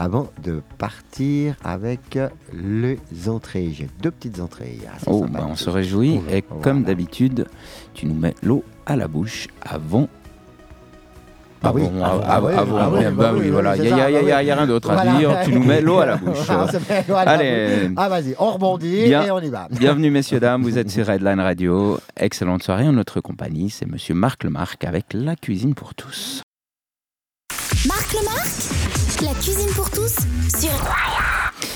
avant 0.00 0.30
de 0.44 0.62
partir 0.78 1.56
avec 1.64 2.16
les 2.54 2.98
entrées. 3.28 3.70
J'ai 3.72 3.88
deux 4.00 4.12
petites 4.12 4.38
entrées. 4.40 4.78
Ah, 4.86 4.96
Oh, 5.06 5.26
bah, 5.28 5.44
on 5.48 5.56
se 5.56 5.68
réjouit. 5.70 6.20
Et 6.30 6.44
Voilà. 6.48 6.62
comme 6.62 6.84
d'habitude, 6.84 7.46
tu 7.94 8.06
nous 8.06 8.14
mets 8.14 8.34
l'eau 8.42 8.62
à 8.86 8.94
la 8.94 9.08
bouche 9.08 9.48
avant. 9.60 10.08
Ah 11.64 11.72
oui, 11.74 11.82
Avant, 11.86 12.04
avant, 12.04 12.22
av- 12.22 12.22
ah 12.28 12.40
oui, 12.40 12.52
ah 12.56 12.64
oui, 12.64 13.16
bah 13.16 13.30
oui, 13.34 13.40
oui, 13.40 13.48
voilà. 13.50 13.72
oui, 13.72 13.78
Il 13.82 13.92
n'y 13.92 13.92
a, 13.92 13.96
y 13.96 14.00
a- 14.00 14.10
y 14.10 14.16
a- 14.16 14.22
oui. 14.22 14.28
y 14.46 14.50
a 14.52 14.54
rien 14.54 14.66
d'autre 14.68 14.90
à 14.92 15.18
dire. 15.18 15.36
Tu 15.44 15.52
nous 15.52 15.64
mets 15.64 15.80
l'eau 15.80 15.98
à 15.98 16.06
la 16.06 16.16
bouche. 16.22 16.46
Ah, 16.48 16.66
Allez. 17.26 17.90
Ah, 17.96 18.08
vas-y, 18.08 18.36
on 18.38 18.52
rebondit 18.52 19.06
Bien. 19.06 19.24
et 19.24 19.30
on 19.32 19.40
y 19.40 19.48
va. 19.50 19.66
Bienvenue 19.72 20.12
messieurs, 20.12 20.38
dames, 20.38 20.62
vous 20.62 20.78
êtes 20.78 20.88
sur 20.96 21.04
Redline 21.08 21.40
Radio. 21.40 21.98
Excellente 22.16 22.62
soirée 22.62 22.86
en 22.86 22.92
notre 22.92 23.20
compagnie. 23.20 23.70
C'est 23.70 23.86
monsieur 23.86 24.14
Marc 24.14 24.44
Lemarque 24.44 24.84
avec 24.84 25.06
La 25.12 25.34
Cuisine 25.34 25.74
pour 25.74 25.96
tous. 25.96 26.42
Marc 27.88 28.12
Lemarque? 28.12 28.87
La 29.22 29.34
cuisine 29.34 29.70
pour 29.74 29.90
tous 29.90 30.14
sur 30.58 30.70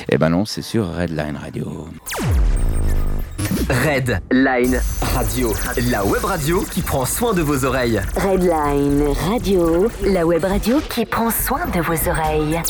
Eh 0.08 0.18
ben 0.18 0.30
non, 0.30 0.44
c'est 0.44 0.62
sur 0.62 0.92
Redline 0.94 1.36
Radio. 1.36 1.88
Red 3.68 4.20
Line 4.30 4.80
Radio, 5.14 5.52
la 5.90 6.04
web 6.04 6.24
radio 6.24 6.62
qui 6.62 6.82
prend 6.82 7.04
soin 7.04 7.34
de 7.34 7.42
vos 7.42 7.64
oreilles. 7.64 8.00
Redline 8.16 9.08
Radio, 9.28 9.88
la 10.04 10.26
web 10.26 10.44
radio 10.44 10.78
qui 10.88 11.04
prend 11.04 11.30
soin 11.30 11.66
de 11.66 11.80
vos 11.80 12.08
oreilles. 12.08 12.60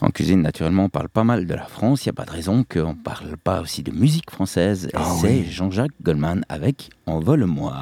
En 0.00 0.10
cuisine, 0.10 0.42
naturellement, 0.42 0.84
on 0.84 0.88
parle 0.88 1.08
pas 1.08 1.24
mal 1.24 1.46
de 1.46 1.54
la 1.54 1.66
France. 1.66 2.04
Il 2.04 2.08
n'y 2.08 2.10
a 2.10 2.12
pas 2.14 2.24
de 2.24 2.30
raison 2.30 2.64
qu'on 2.68 2.90
ne 2.90 3.02
parle 3.02 3.36
pas 3.36 3.60
aussi 3.60 3.82
de 3.82 3.90
musique 3.90 4.30
française. 4.30 4.86
Et 4.86 4.96
Ah 4.96 5.04
c'est 5.20 5.44
Jean-Jacques 5.44 5.90
Goldman 6.02 6.44
avec 6.48 6.90
Envole-moi. 7.06 7.74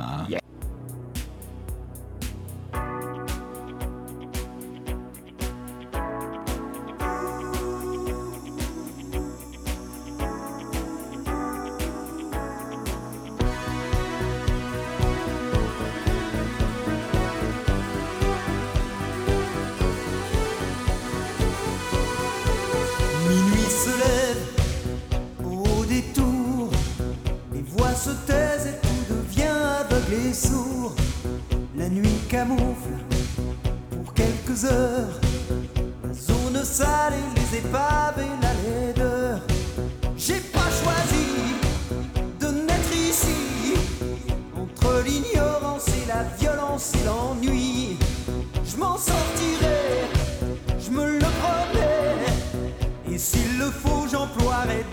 La 31.78 31.88
nuit 31.88 32.20
camoufle 32.28 32.98
pour 33.90 34.12
quelques 34.12 34.64
heures 34.66 35.18
la 36.04 36.12
zone 36.12 36.62
sale 36.62 37.14
les 37.36 37.58
épaves 37.58 38.18
et 38.18 38.42
la 38.42 38.52
laideur. 38.62 39.40
J'ai 40.14 40.40
pas 40.40 40.68
choisi 40.82 41.56
de 42.38 42.48
naître 42.48 42.92
ici, 42.92 43.74
entre 44.54 45.02
l'ignorance 45.06 45.88
et 45.88 46.06
la 46.06 46.24
violence 46.38 46.92
et 46.96 47.06
l'ennui. 47.06 47.96
Je 48.62 48.76
m'en 48.76 48.98
sortirai, 48.98 50.04
je 50.78 50.90
me 50.90 51.18
le 51.18 51.26
promets. 51.40 53.10
Et 53.10 53.16
s'il 53.16 53.58
le 53.58 53.70
faut, 53.70 54.06
j'emploierai 54.06 54.84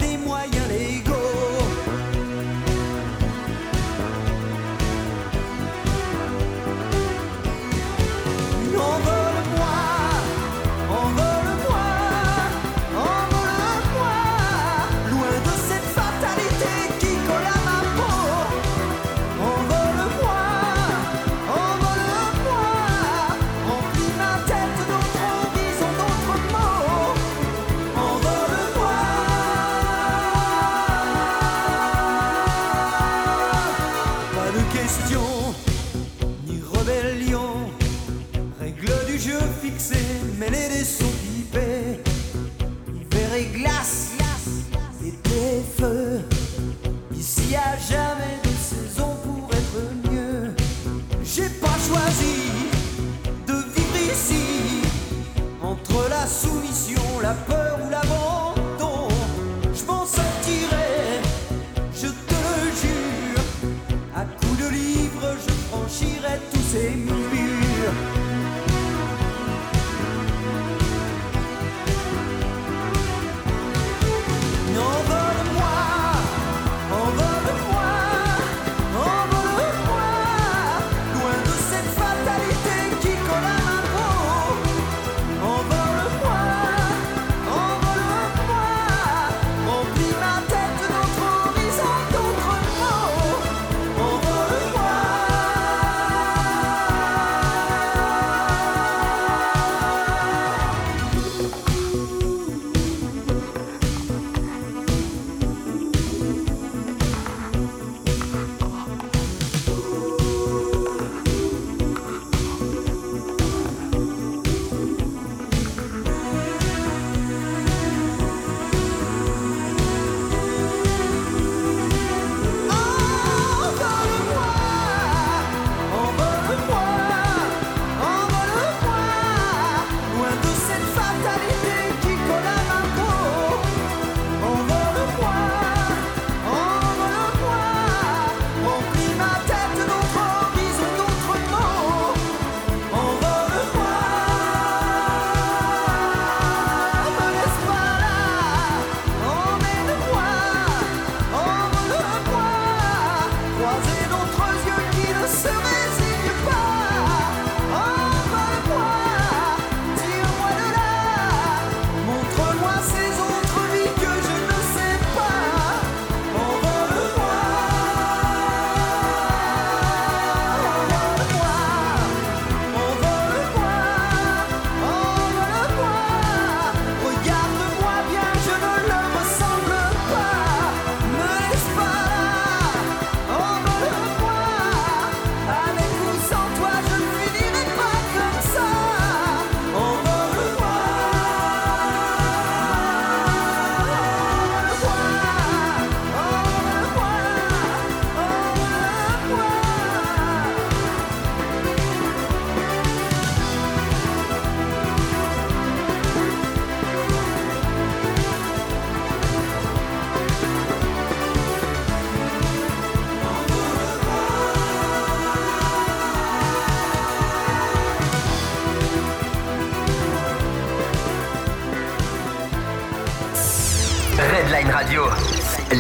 Radio, 224.94 225.10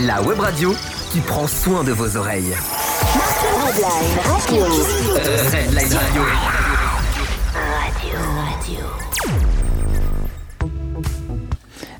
la 0.07 0.21
web 0.23 0.39
radio 0.39 0.73
qui 1.11 1.19
prend 1.19 1.45
soin 1.45 1.83
de 1.83 1.91
vos 1.91 2.17
oreilles. 2.17 2.55
Redline 3.63 3.85
Radio. 4.25 4.65
Redline 5.51 5.93
Radio. 5.93 6.21
Radio. 6.23 6.52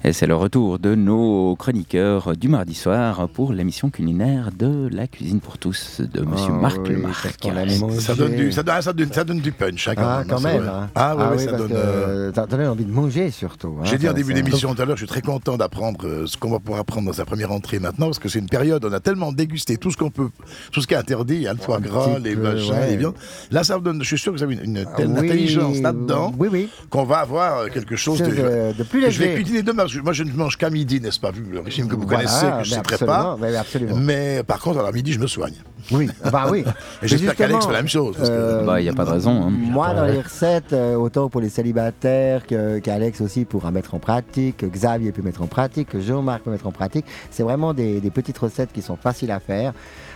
Et 0.06 0.12
c'est 0.12 0.28
le 0.28 0.36
retour 0.36 0.80
de 0.80 0.96
nos 0.96 1.56
chroniqueurs 1.56 2.36
du 2.36 2.50
mardi 2.50 2.74
soir 2.76 3.30
pour 3.30 3.54
l'émission 3.54 3.89
culinaire 3.89 4.50
de 4.54 4.89
la 4.92 5.08
cuisine 5.08 5.39
pour 5.39 5.58
tous 5.58 6.02
de 6.02 6.20
Monsieur 6.26 6.52
Ah 6.54 6.62
Marc 6.62 6.78
oui, 6.84 6.89
le 6.89 6.96
qu'est-ce 6.96 7.08
Marc. 7.08 7.46
a 7.46 7.80
mangé. 7.80 8.00
Ça 8.02 8.13
donne 8.13 8.36
du, 8.36 8.52
ça 8.52 8.63
donne, 8.63 8.82
ça 8.82 8.92
donne, 8.92 9.13
ça 9.13 9.24
donne 9.24 9.39
du 9.39 9.54
punch. 9.54 9.88
hein, 9.88 9.94
quand 9.96 10.04
Ah, 10.06 10.18
même, 10.20 10.28
quand 10.28 10.36
hein, 10.36 10.39
c'est 10.44 10.60
même. 10.60 10.68
hein. 10.68 10.89
Ah, 10.94 11.16
ouais, 11.16 11.24
ouais, 11.24 11.30
oui, 11.38 11.44
ça 11.46 11.52
parce 11.52 11.62
donne. 11.63 11.72
euh, 11.74 12.32
t'as 12.34 12.68
envie 12.70 12.84
de 12.84 12.92
manger 12.92 13.32
surtout. 13.32 13.78
hein, 13.80 13.86
J'ai 13.86 13.98
dit 13.98 14.10
en 14.10 14.13
début 14.13 14.34
d'émission 14.34 14.76
tout 14.76 14.82
à 14.82 14.86
l'heure, 14.86 14.98
je 14.98 15.06
suis 15.06 15.08
très 15.08 15.22
content 15.22 15.56
d'apprendre 15.56 16.06
euh, 16.06 16.28
ce 16.28 16.36
qu'on 16.36 16.52
va 16.52 16.60
pouvoir 16.60 16.82
apprendre 16.82 17.08
dans 17.08 17.13
sa 17.13 17.24
première 17.24 17.54
entrée 17.54 17.80
maintenant, 17.80 18.08
parce 18.08 18.20
que 18.20 18.28
c'est 18.28 18.39
une 18.39 18.50
période, 18.50 18.84
on 18.84 18.92
a 18.92 19.00
tellement 19.00 19.32
dégusté 19.32 19.78
tout 19.78 19.89
ce 19.89 19.96
qu'on 19.96 20.12
peut, 20.12 20.28
tout 20.74 20.82
ce 20.82 20.88
qui 20.88 20.96
est 20.96 20.98
interdit, 20.98 21.48
hein, 21.48 21.54
le 21.54 21.60
foie 21.63 21.80
gras, 21.80 22.20
les 22.20 22.36
machins, 22.36 22.74
ouais. 22.74 22.89
les 22.89 22.98
viandes. 22.98 23.16
Là, 23.52 23.63
ça 23.63 23.78
me 23.80 23.84
donne, 23.86 24.04
je 24.04 24.08
suis 24.08 24.18
sûr 24.20 24.34
que 24.34 24.38
vous 24.38 24.44
avez 24.44 24.56
une, 24.56 24.66
une 24.66 24.86
telle 24.98 25.13
Ah 25.16 25.22
oui, 25.22 25.28
intelligence 25.30 25.80
là-dedans 25.80 26.34
Oui, 26.38 26.50
oui. 26.52 26.68
qu'on 26.89 27.06
va 27.06 27.20
avoir 27.20 27.60
euh, 27.60 27.68
quelque 27.74 27.96
chose 27.96 28.20
de, 28.20 28.26
de- 28.26 28.78
de 28.78 28.84
plus 28.84 29.00
que 29.04 29.10
Je 29.10 29.20
vais 29.20 29.26
léger. 29.28 29.38
cuisiner 29.38 29.63
demain, 29.63 29.86
moi 30.01 30.13
je 30.13 30.23
ne 30.23 30.32
mange 30.32 30.58
qu'à 30.58 30.69
midi, 30.69 30.99
n'est-ce 31.01 31.19
pas, 31.19 31.32
vu 31.32 31.43
le 31.51 31.60
régime 31.60 31.88
que 31.88 31.95
vous 31.95 32.03
Voilà, 32.08 32.23
connaissez, 32.25 32.45
que 32.45 32.51
je 32.51 32.58
ne 32.60 32.63
citerai 32.77 32.93
absolument, 32.95 33.15
pas. 33.17 33.38
mais 33.41 33.56
absolument. 33.56 33.95
Mais 33.97 34.43
par 34.43 34.60
contre, 34.60 34.79
à 34.79 34.84
la 34.84 34.91
midi, 34.91 35.13
je 35.13 35.19
me 35.19 35.27
soigne. 35.27 35.56
Oui, 35.91 36.10
bah 36.32 36.45
oui. 36.49 36.63
Et 37.03 37.08
j'espère 37.08 37.36
qu'Alex 37.36 37.65
fait 37.65 37.71
la 37.73 37.79
même 37.79 37.88
chose. 37.89 38.15
parce 38.17 38.29
que- 38.29 38.34
euh, 38.36 38.63
Bah, 38.65 38.79
il 38.79 38.84
n'y 38.84 38.89
a 38.89 38.93
pas 38.93 39.03
de 39.06 39.10
raison. 39.12 39.47
hein. 39.47 39.49
Moi, 39.51 39.93
dans 39.93 40.06
les 40.06 40.21
recettes, 40.21 40.71
euh, 40.73 40.95
autant 40.95 41.29
pour 41.29 41.41
les 41.41 41.49
célibataires 41.49 42.43
qu'Alex 42.47 43.19
aussi 43.21 43.43
pourra 43.45 43.71
mettre 43.71 43.93
en 43.93 43.99
pratique, 43.99 44.58
que 44.58 44.65
Xavier 44.65 45.12
peut 45.12 45.21
mettre 45.21 45.41
en 45.41 45.47
pratique, 45.47 45.89
que 45.89 45.99
Jean-Marc 45.99 46.43
peut 46.43 46.51
mettre 46.51 46.67
en 46.67 46.71
pratique, 46.71 47.06
c'est 47.32 47.43
vraiment 47.43 47.73
des, 47.73 47.99
des 47.99 48.12
petites 48.12 48.38
recettes 48.38 48.71
qui 48.71 48.82
sont 48.82 48.95
faciles 48.95 49.32
à 49.32 49.39
faire. 49.39 49.73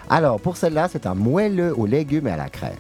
Alors, 0.09 0.39
pour 0.39 0.55
celle-là, 0.55 0.87
c'est 0.91 1.05
un 1.05 1.15
moelleux 1.15 1.73
aux 1.77 1.85
légumes 1.85 2.27
et 2.27 2.31
à 2.31 2.37
la 2.37 2.47
crème. 2.49 2.71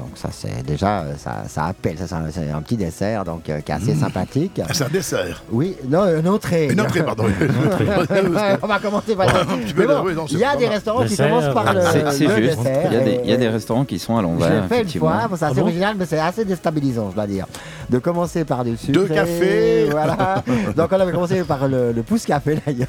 Donc 0.00 0.12
ça, 0.16 0.30
c'est 0.32 0.62
déjà, 0.66 1.00
euh, 1.00 1.12
ça, 1.18 1.42
ça 1.46 1.64
appelle, 1.66 1.98
ça, 1.98 2.06
c'est 2.08 2.14
un, 2.14 2.24
c'est 2.32 2.50
un 2.50 2.62
petit 2.62 2.78
dessert 2.78 3.22
donc, 3.24 3.48
euh, 3.50 3.60
qui 3.60 3.70
est 3.70 3.74
assez 3.74 3.94
sympathique. 3.94 4.58
Ah, 4.64 4.72
C'est 4.72 4.84
un 4.84 4.88
dessert. 4.88 5.42
Oui, 5.52 5.76
non, 5.88 6.06
une 6.18 6.26
entrée. 6.26 6.68
Une 6.72 6.80
entrée, 6.80 7.02
pardon. 7.02 7.24
Une 7.40 7.50
entrée. 7.94 8.56
on 8.62 8.66
va 8.66 8.78
commencer 8.78 9.14
par 9.14 9.28
ça. 9.30 9.44
De- 9.76 9.86
bon, 9.86 10.02
oui, 10.06 10.12
il 10.30 10.38
y 10.38 10.44
a 10.44 10.56
des 10.56 10.68
restaurants 10.68 11.02
qui 11.02 11.10
Dessert, 11.10 11.28
commencent 11.28 11.52
par 11.54 11.74
le, 11.74 11.80
C'est 11.92 12.10
c'est 12.12 12.26
le 12.26 12.36
juste. 12.36 12.58
dessert. 12.58 12.82
Il 12.90 12.92
y, 12.94 12.96
a 12.96 13.00
des, 13.04 13.20
il 13.24 13.30
y 13.30 13.32
a 13.34 13.36
des 13.36 13.48
restaurants 13.48 13.84
qui 13.84 13.98
sont 13.98 14.16
à 14.16 14.20
je 14.20 14.24
l'envers. 14.26 14.62
l'ai 14.62 14.68
fait 14.68 14.82
une 14.82 14.88
fois, 15.00 15.20
c'est 15.28 15.34
assez 15.34 15.44
Ah 15.44 15.54
bon 15.54 15.60
original, 15.62 15.94
mais 15.98 16.06
c'est 16.06 16.18
assez 16.18 16.44
déstabilisant, 16.46 17.10
je 17.10 17.14
dois 17.16 17.26
dire. 17.26 17.46
De 17.90 17.98
commencer 17.98 18.44
par 18.44 18.64
du 18.64 18.76
sucre. 18.78 18.92
Deux 18.92 19.06
cafés. 19.06 19.88
Voilà. 19.90 20.42
Donc 20.76 20.88
on 20.92 21.00
avait 21.00 21.12
commencé 21.12 21.42
par 21.44 21.68
le, 21.68 21.92
le 21.92 22.02
pouce 22.02 22.24
café 22.24 22.58
d'ailleurs. 22.64 22.88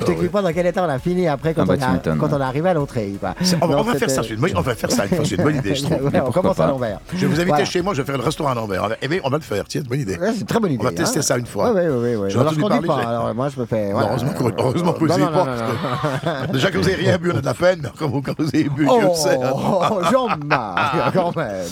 je 0.00 0.04
t'écris 0.04 0.28
pas 0.28 0.42
dans 0.42 0.52
quel 0.52 0.66
état 0.66 0.84
on 0.84 0.88
a 0.90 0.98
fini 0.98 1.28
après 1.28 1.54
quand, 1.54 1.62
Ah 1.62 1.64
bah, 1.66 1.74
on, 1.80 1.94
a- 2.10 2.16
quand 2.16 2.26
ouais. 2.26 2.34
on 2.34 2.40
est 2.40 2.44
arrivé 2.44 2.68
à 2.68 2.74
l'entrée. 2.74 3.12
On 3.20 3.24
va, 3.24 3.34
on 3.62 3.68
Donc, 3.78 3.86
va 3.86 3.94
faire 3.94 4.10
ça, 4.10 4.22
on 4.54 4.60
va 4.62 4.74
faire 4.74 4.90
c'est 4.90 5.30
une 5.36 5.42
bonne 5.42 5.56
idée, 5.56 5.74
je 5.74 5.84
trouve. 5.84 6.10
On 6.28 6.32
pourquoi 6.32 6.42
commence 6.42 6.56
pas. 6.56 6.64
à 6.64 6.68
l'envers. 6.68 7.00
Je 7.12 7.18
vais 7.18 7.26
vous 7.26 7.32
inviter 7.34 7.48
Voilà. 7.48 7.64
chez 7.64 7.82
moi, 7.82 7.94
je 7.94 8.02
vais 8.02 8.06
faire 8.06 8.18
le 8.18 8.24
restaurant 8.24 8.50
à 8.50 8.54
l'envers. 8.54 8.88
Eh 9.02 9.08
bien, 9.08 9.20
on 9.24 9.30
va 9.30 9.36
le 9.38 9.42
faire, 9.42 9.64
tiens, 9.66 9.82
bonne 9.88 10.00
idée. 10.00 10.16
Ouais, 10.18 10.32
c'est 10.32 10.40
une 10.40 10.46
très 10.46 10.60
bonne 10.60 10.72
idée. 10.72 10.80
On 10.82 10.84
va 10.88 10.92
tester 10.92 11.18
hein. 11.20 11.22
ça 11.22 11.38
une 11.38 11.46
fois. 11.46 11.72
Oui, 11.72 11.80
oui, 11.88 12.14
oui. 12.16 12.32
Alors, 12.34 12.52
je 12.52 12.60
conduis 12.60 12.86
parler, 12.86 12.86
pas, 12.86 13.08
alors 13.08 13.34
moi 13.34 13.48
je 13.54 13.60
me 13.60 13.66
fais. 13.66 13.92
Heureusement 13.92 14.32
que- 14.32 14.60
heureusement 14.60 14.92
que 14.92 14.98
vous 15.00 15.06
non, 15.06 15.26
pas. 15.28 16.46
Déjà 16.52 16.70
que 16.70 16.78
vous 16.78 16.84
n'avez 16.84 16.94
rien 17.04 17.18
bu, 17.18 17.30
on 17.32 17.38
a 17.38 17.40
de 17.40 17.46
la 17.46 17.54
peine, 17.54 17.80
mais 17.82 17.88
quand 17.98 18.08
vous, 18.08 18.22
quand 18.22 18.34
vous 18.38 18.48
avez 18.48 18.64
bu, 18.64 18.86
Oh, 18.88 18.98
Dieu 18.98 19.08
le 19.08 19.14
sait. 19.14 19.38
hein. 19.42 20.10
Jean-Marc, 20.10 21.14
quand 21.14 21.36
même. 21.36 21.64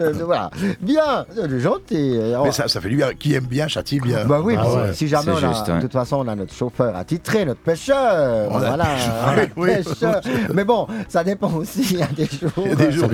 Euh, 0.00 0.12
voilà. 0.24 0.50
Bien, 0.80 1.24
euh, 1.38 1.60
gentil. 1.60 2.18
Oh. 2.38 2.42
Mais 2.44 2.52
ça, 2.52 2.68
ça 2.68 2.80
fait 2.80 2.88
du 2.88 2.96
bien. 2.96 3.12
Qui 3.18 3.34
aime 3.34 3.44
bien, 3.46 3.68
châtie 3.68 4.00
bien. 4.00 4.24
Bah 4.24 4.40
oui, 4.42 4.56
Ah 4.58 4.92
si 4.92 5.08
jamais 5.08 5.32
on 5.32 5.36
a, 5.36 5.76
de 5.76 5.80
toute 5.82 5.92
façon 5.92 6.16
on 6.24 6.28
a 6.28 6.34
notre 6.34 6.52
chauffeur 6.54 6.94
attitré, 6.96 7.44
notre 7.44 7.60
pêcheur, 7.60 8.48
On 8.50 8.56
a- 8.56 8.58
voilà, 8.58 8.84
oui. 9.56 9.70
pêcheur. 9.82 10.20
Mais 10.52 10.64
bon, 10.64 10.86
ça 11.08 11.24
dépend 11.24 11.52
aussi, 11.52 11.82
il 11.92 11.98
y 11.98 12.02
a 12.02 12.06
des 12.06 12.24
jours. 12.26 12.50
Il 12.64 12.68
y 12.68 12.72
a 12.72 12.74
des 12.76 12.92
jours, 12.92 13.08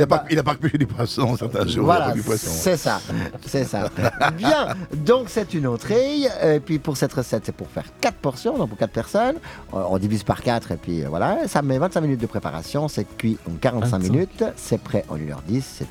il- 0.00 0.08
n'a 0.08 0.16
pas, 0.18 0.24
il 0.30 0.38
a 0.38 0.42
pas 0.42 0.54
pêché 0.54 0.78
du 0.78 0.86
poisson 0.86 1.36
certains 1.36 1.66
jours. 1.66 1.84
Voilà, 1.84 2.06
pas 2.06 2.12
du 2.12 2.22
poisson. 2.22 2.50
c'est 2.52 2.76
ça, 2.76 3.00
c'est 3.46 3.64
ça. 3.64 3.88
Bien, 4.36 4.74
donc 4.94 5.28
c'est 5.28 5.52
une 5.54 5.66
entrée. 5.66 6.22
Et 6.44 6.60
puis 6.60 6.78
pour 6.78 6.96
cette 6.96 7.12
recette, 7.12 7.42
c'est 7.46 7.54
pour 7.54 7.68
faire 7.68 7.84
4 8.00 8.14
portions, 8.16 8.56
donc 8.58 8.68
pour 8.70 8.78
4 8.78 8.90
personnes. 8.90 9.36
Euh, 9.74 9.82
On 9.88 9.98
divise 9.98 10.22
par 10.22 10.42
4 10.42 10.72
et 10.72 10.76
puis 10.76 11.04
euh, 11.04 11.08
voilà. 11.08 11.46
Ça 11.48 11.62
met 11.62 11.78
25 11.78 12.00
minutes 12.00 12.20
de 12.20 12.26
préparation, 12.26 12.88
c'est 12.88 13.04
cuit 13.16 13.38
en 13.48 13.54
45 13.60 13.98
25. 13.98 14.12
minutes. 14.12 14.44
C'est 14.56 14.80
prêt 14.80 15.04
en 15.08 15.16
1h10, 15.16 15.62
c'est 15.78 15.86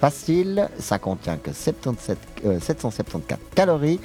facile. 0.00 0.68
Ça 0.78 0.98
contient 0.98 1.36
que 1.36 1.52
77, 1.52 2.18
euh, 2.46 2.60
774 2.60 3.40
calories. 3.54 4.00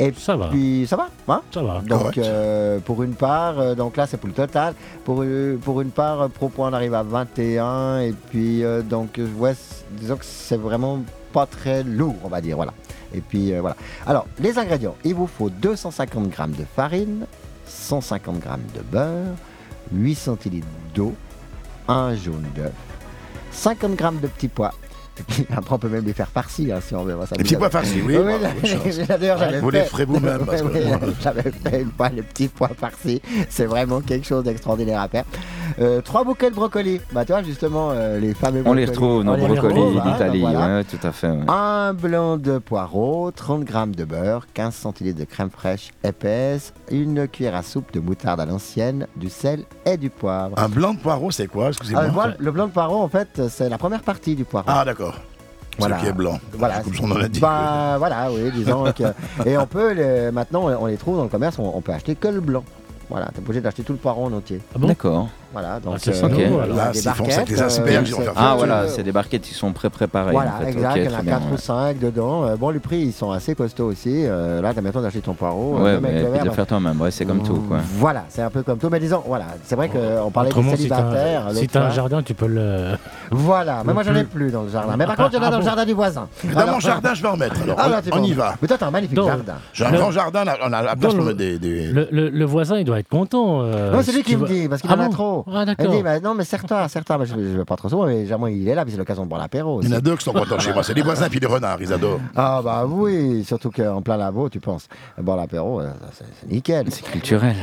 Et 0.00 0.12
Ça 0.16 0.36
va. 0.36 0.46
puis 0.48 0.86
ça 0.88 0.96
va, 0.96 1.08
hein 1.28 1.42
Ça 1.52 1.62
va. 1.62 1.80
donc 1.80 2.16
euh, 2.18 2.78
pour 2.78 3.02
une 3.02 3.14
part, 3.14 3.58
euh, 3.58 3.74
donc 3.74 3.96
là 3.96 4.06
c'est 4.06 4.16
pour 4.16 4.28
le 4.28 4.34
total. 4.34 4.74
Pour, 5.04 5.22
euh, 5.22 5.56
pour 5.56 5.80
une 5.80 5.90
part, 5.90 6.22
euh, 6.22 6.28
Pro 6.28 6.48
Point 6.48 6.70
on 6.70 6.72
arrive 6.72 6.94
à 6.94 7.02
21 7.02 8.00
et 8.00 8.12
puis 8.30 8.62
euh, 8.64 8.82
donc 8.82 9.20
ouais, 9.38 9.54
disons 9.92 10.16
que 10.16 10.24
c'est 10.24 10.56
vraiment 10.56 11.00
pas 11.32 11.46
très 11.46 11.82
lourd, 11.82 12.14
on 12.24 12.28
va 12.28 12.40
dire, 12.40 12.56
voilà. 12.56 12.72
Et 13.12 13.20
puis 13.20 13.52
euh, 13.52 13.60
voilà. 13.60 13.76
Alors 14.06 14.26
les 14.38 14.56
ingrédients, 14.58 14.94
il 15.04 15.14
vous 15.14 15.26
faut 15.26 15.50
250 15.50 16.30
g 16.32 16.42
de 16.58 16.64
farine, 16.76 17.26
150 17.66 18.36
g 18.42 18.48
de 18.76 18.82
beurre, 18.82 19.34
8 19.92 20.14
centilitres 20.14 20.66
d'eau, 20.94 21.12
un 21.88 22.14
jaune 22.14 22.46
d'œuf, 22.54 22.72
50 23.50 23.98
g 23.98 24.04
de 24.22 24.26
petits 24.28 24.48
pois. 24.48 24.72
Après 25.56 25.74
on 25.74 25.78
peut 25.78 25.88
même 25.88 26.04
les 26.04 26.12
faire 26.12 26.28
farcis 26.28 26.72
hein, 26.72 26.80
si 26.86 26.94
on 26.94 27.04
veut. 27.04 27.14
Moi, 27.14 27.26
ça 27.26 27.36
Les 27.36 27.44
petits 27.44 27.56
pois 27.56 27.70
farcis, 27.70 28.02
oui. 28.02 28.14
d'ailleurs, 29.08 29.38
j'avais 29.38 29.60
Vous 29.60 29.70
les 29.70 29.82
ferez 29.82 30.04
vous-même, 30.04 30.46
J'avais 31.20 31.50
fait 31.50 31.82
une 31.82 31.92
fois 31.92 32.08
les 32.08 32.22
petits 32.22 32.48
pois 32.48 32.70
farcis. 32.78 33.20
C'est 33.48 33.66
vraiment 33.66 34.00
quelque 34.00 34.26
chose 34.26 34.44
d'extraordinaire 34.44 35.00
à 35.00 35.08
faire. 35.08 35.24
Euh, 35.80 36.00
trois 36.00 36.24
bouquets 36.24 36.50
de 36.50 36.54
brocolis. 36.54 37.00
Bah, 37.12 37.24
tu 37.24 37.32
vois, 37.32 37.42
justement, 37.42 37.90
euh, 37.92 38.18
les 38.18 38.34
fameux 38.34 38.62
On 38.66 38.72
les 38.72 38.86
brocolis, 38.86 39.06
retrouve, 39.06 39.28
on 39.28 39.34
les 39.34 39.46
brocolis 39.46 39.80
retrouve, 39.80 39.98
hein, 40.04 40.12
d'Italie. 40.12 40.40
voilà. 40.40 40.66
ouais, 40.76 40.84
tout 40.84 40.98
à 41.06 41.12
fait. 41.12 41.28
ouais. 41.30 41.44
Un 41.48 41.94
blanc 41.94 42.36
de 42.36 42.58
poireau, 42.58 43.30
30 43.30 43.66
g 43.68 43.74
de 43.96 44.04
beurre, 44.04 44.46
15 44.54 44.74
centilitres 44.74 45.18
de 45.18 45.24
crème 45.24 45.50
fraîche 45.50 45.90
épaisse, 46.04 46.72
une 46.90 47.28
cuillère 47.28 47.54
à 47.56 47.62
soupe 47.62 47.92
de 47.92 48.00
moutarde 48.00 48.40
à 48.40 48.46
l'ancienne, 48.46 49.06
du 49.16 49.28
sel 49.28 49.64
et 49.86 49.96
du 49.96 50.10
poivre. 50.10 50.58
Un 50.58 50.68
blanc 50.68 50.94
de 50.94 50.98
poireau, 50.98 51.30
c'est 51.30 51.46
quoi? 51.46 51.66
Ah, 51.66 51.68
Excusez-moi. 51.70 52.08
voilà, 52.08 52.34
le 52.38 52.50
blanc 52.50 52.66
de 52.66 52.72
poireau, 52.72 52.96
en 53.02 53.08
fait, 53.08 53.42
c'est 53.48 53.68
la 53.68 53.78
première 53.78 54.02
partie 54.02 54.34
du 54.34 54.44
poireau. 54.44 54.66
Ah, 54.70 54.84
d'accord. 54.84 55.14
Voilà. 55.78 55.98
Ce 55.98 56.02
qui 56.02 56.08
est 56.08 56.12
blanc. 56.12 56.38
Voilà. 56.54 56.80
Comme 56.80 57.08
nom 57.08 57.16
l'indique. 57.18 57.40
Bah 57.40 57.94
voilà, 57.98 58.32
oui, 58.32 58.50
disons 58.52 58.84
que. 58.92 59.04
Et 59.48 59.56
on 59.56 59.66
peut, 59.66 59.92
les- 59.92 60.32
maintenant, 60.32 60.64
on 60.80 60.86
les 60.86 60.96
trouve 60.96 61.16
dans 61.18 61.22
le 61.22 61.28
commerce, 61.28 61.56
on, 61.60 61.70
on 61.72 61.80
peut 61.80 61.92
acheter 61.92 62.16
que 62.16 62.26
le 62.26 62.40
blanc. 62.40 62.64
Voilà, 63.10 63.26
t'es 63.26 63.34
pas 63.40 63.46
obligé 63.46 63.60
d'acheter 63.60 63.84
tout 63.84 63.92
le 63.92 63.98
poireau 63.98 64.24
en 64.26 64.32
entier. 64.32 64.60
Ah 64.74 64.78
bon 64.78 64.88
D'accord. 64.88 65.28
Voilà, 65.52 65.80
donc. 65.80 65.96
Ah. 66.06 66.10
Là, 66.76 66.90
des 66.92 67.00
barquettes, 67.02 67.60
asperges, 67.60 68.12
euh, 68.12 68.16
faire 68.16 68.32
Ah 68.36 68.54
voilà, 68.56 68.86
c'est 68.88 69.02
des 69.02 69.12
barquettes 69.12 69.42
qui 69.42 69.54
sont 69.54 69.72
pré-préparées. 69.72 70.32
Voilà, 70.32 70.56
en 70.56 70.60
fait. 70.64 70.68
exact, 70.70 70.96
il 70.96 71.04
y 71.04 71.06
en 71.06 71.10
a 71.10 71.12
très 71.14 71.24
4 71.24 71.24
bien, 71.24 71.40
ou 71.48 71.52
ouais. 71.52 71.58
5 71.58 71.98
dedans. 71.98 72.44
Euh, 72.44 72.56
bon, 72.56 72.68
les 72.70 72.78
prix, 72.80 72.98
ils 72.98 73.12
sont 73.12 73.30
assez 73.30 73.54
costauds 73.54 73.86
aussi. 73.86 74.24
Euh, 74.26 74.60
là, 74.60 74.74
t'as 74.74 74.82
maintenant 74.82 75.00
d'acheter 75.00 75.20
ton 75.20 75.32
poireau. 75.32 75.76
euh, 75.78 75.82
Ouais, 75.96 76.00
mais 76.02 76.22
le 76.22 76.28
verre, 76.28 76.42
de 76.42 76.46
donc- 76.48 76.54
faire 76.56 76.66
toi-même, 76.66 77.00
ouais, 77.00 77.10
c'est 77.10 77.24
comme 77.24 77.42
tout. 77.42 77.64
Quoi. 77.66 77.78
Voilà, 77.94 78.24
c'est 78.28 78.42
un 78.42 78.50
peu 78.50 78.62
comme 78.62 78.78
tout. 78.78 78.90
Mais 78.90 79.00
disons, 79.00 79.22
voilà, 79.26 79.46
c'est 79.64 79.74
vrai 79.74 79.88
qu'on 79.88 80.30
parlait 80.30 80.50
Autrement, 80.50 80.72
des 80.72 80.76
si 80.76 80.88
t'as 80.88 81.86
un, 81.86 81.90
jardin, 81.90 82.22
tu 82.22 82.34
peux 82.34 82.46
le. 82.46 82.96
Voilà, 83.30 83.82
mais 83.86 83.94
moi 83.94 84.02
j'en 84.02 84.14
ai 84.14 84.24
plus. 84.24 84.50
dans 84.50 84.62
le 84.62 84.68
jardin. 84.68 84.96
Mais 84.96 85.06
par 85.06 85.16
contre, 85.16 85.30
il 85.32 85.36
y 85.36 85.38
en 85.38 85.42
a 85.42 85.46
Ah 85.46 85.50
dans 85.50 85.58
le 85.58 85.64
jardin 85.64 85.84
du 85.86 85.92
voisin. 85.94 86.28
Dans 86.44 86.66
mon 86.66 86.80
jardin, 86.80 87.14
je 87.14 87.22
vais 87.22 87.28
en 87.28 87.36
mettre. 87.36 87.62
Alors, 87.62 87.76
Ah, 87.78 87.88
là, 87.88 88.00
on, 88.12 88.22
y 88.22 88.32
va. 88.32 88.54
Mais 88.60 88.68
toi, 88.68 88.76
t'as 88.78 88.86
un 88.86 88.90
magnifique 88.90 89.16
Donc, 89.16 89.28
jardin. 89.28 89.54
J'ai 89.72 89.84
un 89.86 89.92
grand 89.92 90.10
jardin, 90.10 90.44
on 90.62 90.72
a 90.72 90.82
la 90.82 90.96
place 90.96 91.14
pour 91.14 91.32
des. 91.34 91.58
Le, 91.58 92.44
voisin, 92.44 92.78
il 92.78 92.84
doit 92.84 92.98
être 92.98 93.08
content. 93.08 93.62
Non, 93.62 94.02
c'est 94.02 94.12
lui 94.12 94.22
qui 94.22 94.36
me 94.36 94.46
dit, 94.46 94.68
parce 94.68 94.82
qu'il 94.82 94.90
Ah 94.92 94.96
en 94.96 95.00
a 95.00 95.08
bon 95.08 95.37
Ah, 95.52 95.64
d'accord. 95.64 95.90
dit, 95.90 96.02
bah, 96.02 96.20
non, 96.20 96.34
mais 96.34 96.44
serre-toi, 96.44 96.88
serre-toi. 96.88 97.18
Bah, 97.18 97.24
je 97.24 97.34
ne 97.34 97.58
vais 97.58 97.64
pas 97.64 97.76
trop 97.76 97.88
souvent, 97.88 98.06
mais 98.06 98.26
jamais 98.26 98.56
il 98.56 98.68
est 98.68 98.74
là, 98.74 98.84
puis 98.84 98.92
c'est 98.92 98.98
l'occasion 98.98 99.24
de 99.24 99.28
boire 99.28 99.40
l'apéro. 99.40 99.80
Il 99.82 99.88
y 99.88 99.92
en 99.94 99.96
a 99.96 100.00
deux 100.00 100.16
qui 100.16 100.24
sont 100.24 100.32
contents 100.32 100.58
chez 100.58 100.72
moi. 100.72 100.82
C'est 100.82 100.94
les 100.94 101.02
voisins 101.02 101.28
puis 101.28 101.40
les 101.40 101.46
renards, 101.46 101.80
ils 101.80 101.92
adorent. 101.92 102.20
Ah, 102.36 102.60
bah 102.64 102.84
oui, 102.86 103.44
surtout 103.44 103.70
qu'en 103.70 104.02
plein 104.02 104.16
labo, 104.16 104.48
tu 104.48 104.60
penses. 104.60 104.88
Boire 105.20 105.36
l'apéro, 105.36 105.80
euh, 105.80 105.90
c'est 106.12 106.48
nickel. 106.50 106.86
C'est 106.90 107.04
culturel. 107.04 107.56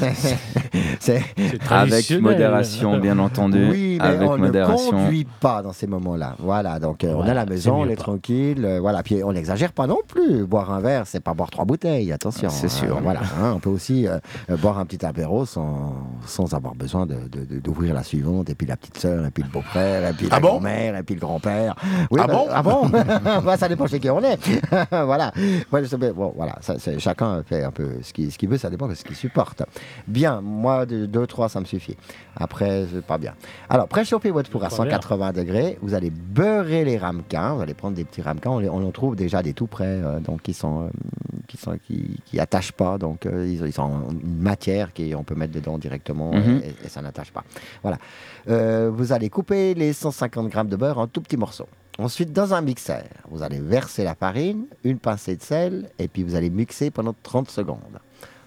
c'est. 1.00 1.22
Avec 1.70 2.10
modération, 2.20 2.98
bien 2.98 3.18
entendu. 3.18 3.68
Oui, 3.70 3.98
mais 4.00 4.06
avec 4.06 4.28
on 4.28 4.38
modération. 4.38 4.92
ne 4.92 5.04
conduit 5.04 5.26
pas 5.40 5.62
dans 5.62 5.72
ces 5.72 5.86
moments-là. 5.86 6.34
Voilà, 6.38 6.78
donc 6.78 7.04
euh, 7.04 7.14
on 7.16 7.26
est 7.26 7.30
à 7.30 7.34
la 7.34 7.46
maison, 7.46 7.82
on 7.82 7.88
est 7.88 7.96
tranquille. 7.96 8.64
euh, 8.64 8.80
voilà, 8.80 9.02
puis 9.02 9.22
on 9.24 9.32
n'exagère 9.32 9.72
pas 9.72 9.86
non 9.86 9.98
plus. 10.06 10.44
Boire 10.44 10.72
un 10.72 10.80
verre, 10.80 11.02
c'est 11.06 11.20
pas 11.20 11.34
boire 11.34 11.50
trois 11.50 11.64
bouteilles, 11.64 12.12
attention. 12.12 12.48
C'est 12.50 12.66
hein, 12.66 12.68
sûr. 12.68 13.00
voilà, 13.02 13.20
hein, 13.40 13.52
on 13.54 13.58
peut 13.60 13.70
aussi 13.70 14.06
boire 14.48 14.78
un 14.78 14.86
petit 14.86 15.04
apéro 15.04 15.44
sans, 15.46 15.94
sans 16.26 16.54
avoir 16.54 16.74
besoin 16.74 17.06
de- 17.06 17.15
d'ouvrir 17.62 17.94
la 17.94 18.02
suivante, 18.02 18.50
et 18.50 18.54
puis 18.54 18.66
la 18.66 18.76
petite 18.76 18.98
sœur, 18.98 19.24
et 19.26 19.30
puis 19.30 19.42
le 19.42 19.48
beau-frère, 19.48 20.08
et 20.10 20.12
puis 20.12 20.26
Ah 20.30 20.36
la 20.36 20.40
bon? 20.40 20.48
grand-mère, 20.48 20.96
et 20.96 21.02
puis 21.02 21.14
le 21.14 21.20
grand-père. 21.20 21.74
Oui, 22.10 22.20
Ah 22.22 22.26
bah, 22.26 22.34
bon? 22.34 22.46
Ah 22.50 22.62
bon? 22.62 22.88
Bah, 23.44 23.56
Ça 23.56 23.68
dépend 23.68 23.86
chez 23.86 24.00
qui 24.00 24.10
on 24.10 24.22
est. 24.22 24.38
voilà. 24.90 25.32
Bon, 25.70 26.32
voilà, 26.36 26.56
ça, 26.60 26.74
chacun 26.98 27.42
fait 27.42 27.62
un 27.64 27.70
peu 27.70 27.98
ce 28.02 28.12
qu'il 28.12 28.30
ce 28.32 28.38
qu'il 28.38 28.48
veut, 28.48 28.58
ça 28.58 28.70
dépend 28.70 28.88
de 28.88 28.94
ce 28.94 29.04
qu'il 29.04 29.16
supporte. 29.16 29.62
Bien, 30.06 30.40
moi, 30.40 30.86
2, 30.86 31.26
3, 31.26 31.48
ça 31.48 31.60
me 31.60 31.64
suffit. 31.64 31.96
Après, 32.36 32.86
c'est 32.92 33.04
pas 33.04 33.18
bien. 33.18 33.34
Alors, 33.68 33.88
préchauffez 33.88 34.30
votre 34.30 34.50
four 34.50 34.62
à 34.64 34.68
Pas 34.68 34.76
bien. 34.84 34.84
180 34.92 35.32
degrés. 35.32 35.78
Vous 35.82 35.94
allez 35.94 36.10
beurrer 36.10 36.84
les 36.84 36.98
ramequins. 36.98 37.54
Vous 37.54 37.62
allez 37.62 37.74
prendre 37.74 37.96
des 37.96 38.04
petits 38.04 38.22
ramequins. 38.22 38.50
On, 38.50 38.58
les- 38.58 38.68
on 38.68 38.86
en 38.86 38.90
trouve 38.90 39.16
déjà 39.16 39.42
des 39.42 39.52
tout 39.52 39.66
prêts, 39.66 39.86
euh, 39.86 40.20
donc 40.20 40.42
qui 40.42 40.52
sont, 40.54 40.82
euh, 40.82 40.88
qui 41.48 41.56
sont, 41.56 41.78
qui, 41.86 42.18
qui 42.24 42.38
attachent 42.40 42.72
pas. 42.72 42.98
Donc, 42.98 43.26
euh, 43.26 43.46
ils, 43.46 43.66
ils 43.66 43.72
sont 43.72 43.82
en 43.82 44.10
une 44.10 44.38
matière 44.42 44.90
qu'on 44.94 45.24
peut 45.24 45.34
mettre 45.34 45.52
dedans 45.54 45.78
directement 45.78 46.32
Mhm. 46.34 46.60
et, 46.64 46.86
et 46.86 46.88
ça 46.88 47.02
n'attache 47.06 47.32
pas. 47.32 47.44
Voilà. 47.82 47.98
Euh, 48.48 48.90
vous 48.92 49.12
allez 49.12 49.30
couper 49.30 49.74
les 49.74 49.92
150 49.92 50.48
grammes 50.48 50.68
de 50.68 50.76
beurre 50.76 50.98
en 50.98 51.06
tout 51.06 51.20
petits 51.20 51.36
morceaux. 51.36 51.68
Ensuite, 51.98 52.32
dans 52.32 52.52
un 52.52 52.60
mixeur, 52.60 53.04
vous 53.30 53.42
allez 53.42 53.58
verser 53.58 54.04
la 54.04 54.14
farine, 54.14 54.66
une 54.84 54.98
pincée 54.98 55.36
de 55.36 55.42
sel, 55.42 55.88
et 55.98 56.08
puis 56.08 56.22
vous 56.22 56.34
allez 56.34 56.50
mixer 56.50 56.90
pendant 56.90 57.14
30 57.22 57.50
secondes. 57.50 58.00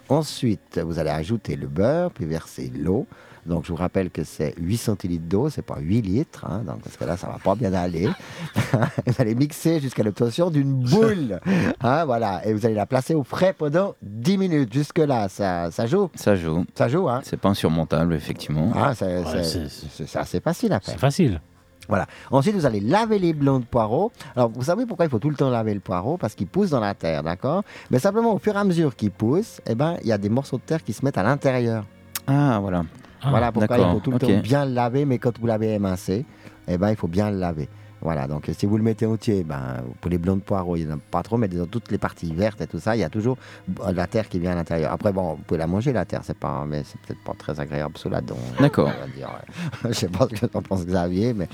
Ensuite, 0.08 0.80
vous 0.84 1.00
allez 1.00 1.10
ajouter 1.10 1.56
le 1.56 1.68
beurre, 1.68 2.12
puis 2.12 2.26
verser 2.26 2.72
l'eau. 2.76 3.08
Donc, 3.46 3.66
je 3.66 3.70
vous 3.70 3.76
rappelle 3.78 4.10
que 4.10 4.24
c'est 4.24 4.54
8 4.60 4.78
centilitres 4.78 5.26
d'eau, 5.28 5.50
c'est 5.50 5.62
pas 5.62 5.78
8 5.80 6.02
litres, 6.02 6.46
hein, 6.46 6.64
donc, 6.66 6.82
parce 6.82 6.98
que 6.98 7.06
là, 7.06 7.18
ça 7.18 7.28
va 7.28 7.38
pas 7.44 7.56
bien 7.56 7.74
aller. 7.74 8.10
vous 9.06 9.14
allez 9.18 9.36
mixer 9.36 9.80
jusqu'à 9.80 10.04
l'obtention 10.04 10.50
d'une 10.50 10.74
boule. 10.74 11.40
hein, 11.82 12.06
voilà, 12.06 12.46
et 12.46 12.54
vous 12.54 12.66
allez 12.66 12.76
la 12.76 12.86
placer 12.86 13.16
au 13.16 13.24
frais 13.24 13.54
pendant 13.58 13.96
10 14.02 14.38
minutes. 14.38 14.74
Jusque-là, 14.74 15.30
ça, 15.30 15.72
ça 15.72 15.86
joue? 15.86 16.10
Ça 16.16 16.36
joue. 16.36 16.66
Ça 16.76 16.88
joue, 16.88 17.10
hein? 17.10 17.22
C'est 17.24 17.38
pas 17.38 17.50
insurmontable, 17.50 18.14
effectivement. 18.14 18.72
Ah, 18.76 18.94
c'est 18.96 19.20
Ouais, 19.20 20.16
assez 20.16 20.40
facile 20.40 20.74
à 20.74 20.80
faire. 20.80 20.94
C'est 20.94 21.00
facile. 21.00 21.42
Voilà. 21.88 22.06
Ensuite, 22.30 22.56
vous 22.56 22.66
allez 22.68 22.80
laver 22.80 23.18
les 23.18 23.34
blancs 23.34 23.62
de 23.62 23.66
poireaux. 23.66 24.12
Alors, 24.36 24.50
vous 24.50 24.64
savez 24.64 24.86
pourquoi 24.86 25.06
il 25.06 25.10
faut 25.10 25.18
tout 25.18 25.30
le 25.32 25.36
temps 25.36 25.50
laver 25.50 25.74
le 25.74 25.80
poireau? 25.80 26.18
Parce 26.18 26.36
qu'il 26.36 26.46
pousse 26.48 26.70
dans 26.70 26.80
la 26.80 26.94
terre, 26.94 27.24
d'accord? 27.24 27.64
Mais 27.90 27.98
simplement, 27.98 28.34
au 28.34 28.38
fur 28.38 28.56
et 28.56 28.60
à 28.60 28.64
mesure 28.64 28.96
qu'il 28.96 29.10
pousse, 29.12 29.60
eh 29.66 29.74
ben, 29.74 29.98
il 30.02 30.08
y 30.08 30.12
a 30.12 30.20
des 30.20 30.30
morceaux 30.30 30.58
de 30.58 30.62
terre 30.62 30.84
qui 30.84 30.94
se 30.94 31.04
mettent 31.04 31.18
à 31.18 31.24
l'intérieur. 31.24 31.86
Ah, 32.28 32.60
voilà. 32.62 32.84
Ah, 33.22 33.30
voilà 33.30 33.52
pourquoi 33.52 33.78
il 33.78 33.84
faut 33.92 34.00
tout 34.00 34.12
le 34.12 34.20
temps 34.20 34.40
bien 34.40 34.66
le 34.66 34.74
laver, 34.74 35.06
mais 35.06 35.18
quand 35.18 35.38
vous 35.40 35.48
l'avez 35.48 35.74
émincé, 35.74 36.26
eh 36.68 36.78
ben, 36.78 36.90
il 36.90 36.96
faut 36.96 37.08
bien 37.08 37.32
le 37.32 37.38
laver. 37.38 37.68
Voilà, 38.02 38.28
donc 38.28 38.50
si 38.58 38.66
vous 38.66 38.78
le 38.78 38.84
mettez 38.84 39.06
entier, 39.06 39.44
ben, 39.44 39.78
pour 40.00 40.10
les 40.10 40.18
blancs 40.18 40.38
de 40.40 40.44
poireaux, 40.44 40.76
il 40.78 40.86
n'y 40.88 40.92
en 40.94 40.96
a 40.96 41.00
pas 41.12 41.22
trop, 41.22 41.38
mais 41.38 41.48
dans 41.50 41.66
toutes 41.66 41.92
les 41.92 41.98
parties 41.98 42.34
vertes 42.34 42.62
et 42.62 42.68
tout 42.68 42.80
ça, 42.80 42.96
il 42.96 43.00
y 43.00 43.04
a 43.04 43.10
toujours 43.10 43.38
de 43.68 43.92
la 43.96 44.08
terre 44.08 44.30
qui 44.30 44.40
vient 44.40 44.52
à 44.52 44.56
l'intérieur. 44.56 44.92
Après, 44.94 45.12
bon, 45.12 45.32
vous 45.34 45.44
pouvez 45.46 45.58
la 45.58 45.68
manger, 45.68 45.92
la 45.92 46.06
terre, 46.06 46.22
c'est 46.24 46.38
pas, 46.38 46.64
mais 46.68 46.84
c'est 46.86 47.00
peut-être 47.02 47.24
pas 47.24 47.34
très 47.38 47.60
agréable 47.60 47.98
sous 47.98 48.10
la 48.10 48.22
dent. 48.22 48.38
D'accord. 48.60 48.90
on 48.96 49.02
va 49.02 49.08
dire, 49.14 49.28
ouais. 49.28 49.90
Je 49.94 49.94
sais 49.94 50.08
pas 50.08 50.28
ce 50.34 50.40
que 50.40 50.46
t'en 50.46 50.62
penses, 50.62 50.86
Xavier, 50.86 51.34
mais 51.34 51.48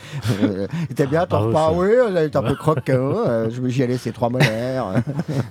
euh, 0.44 0.68
c'était 0.88 1.08
bien 1.08 1.26
ton 1.26 1.38
Ah 1.38 1.42
oui, 1.42 1.48
repas. 1.48 1.68
ça- 1.68 1.74
Oui, 1.74 1.90
elle 2.10 2.18
est 2.26 2.36
un 2.36 2.44
peu 2.44 2.56
croquant. 2.56 2.84
euh, 3.28 3.50
je- 3.50 3.68
J'y 3.68 3.82
ai 3.82 3.88
laissé 3.88 4.12
trois 4.12 4.30
molaires. 4.30 5.02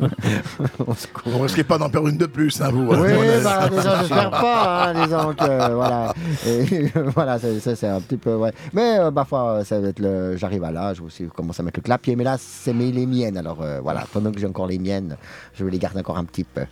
Vous 1.26 1.38
ne 1.38 1.42
risquez 1.42 1.64
pas 1.64 1.78
d'en 1.78 1.88
perdre 1.90 2.09
une 2.09 2.18
de 2.18 2.26
plus, 2.26 2.61
hein, 2.61 2.70
vous. 2.72 2.83
Oui, 2.83 2.96
Voilà. 2.96 3.40
bah, 3.42 3.68
disons, 3.68 3.90
j'espère 4.00 4.30
pas, 4.30 4.85
hein, 4.90 5.04
disons 5.04 5.35
que, 5.35 5.72
voilà, 5.74 6.12
Et, 6.46 6.92
voilà, 7.14 7.38
c'est- 7.38 7.85
un 7.85 8.00
petit 8.00 8.16
peu, 8.16 8.35
ouais. 8.37 8.52
Mais, 8.72 8.98
euh, 8.98 9.11
ma 9.11 9.24
foi, 9.24 9.64
ça 9.64 9.80
va 9.80 9.88
être 9.88 9.98
le, 9.98 10.37
j'arrive 10.37 10.64
à 10.64 10.70
l'âge 10.87 11.01
où 11.01 11.07
aussi, 11.07 11.25
je 11.25 11.29
commence 11.31 11.59
à 11.61 11.62
mettre 11.62 11.79
le 11.81 11.83
clapier, 11.85 12.16
mais 12.16 12.25
là, 12.25 12.37
c'est 12.38 12.73
mes- 12.73 12.92
les 12.92 13.07
miennes, 13.07 13.37
alors, 13.37 13.62
euh, 13.62 13.81
voilà, 13.81 14.05
pendant 14.12 14.31
que 14.33 14.38
j'ai 14.40 14.47
encore 14.47 14.66
les 14.66 14.79
miennes, 14.79 15.16
je 15.55 15.64
vais 15.64 15.70
les 15.70 15.79
garder 15.79 16.01
encore 16.01 16.18
un 16.18 16.25
petit 16.25 16.44
peu. 16.44 16.62
Vous 16.62 16.66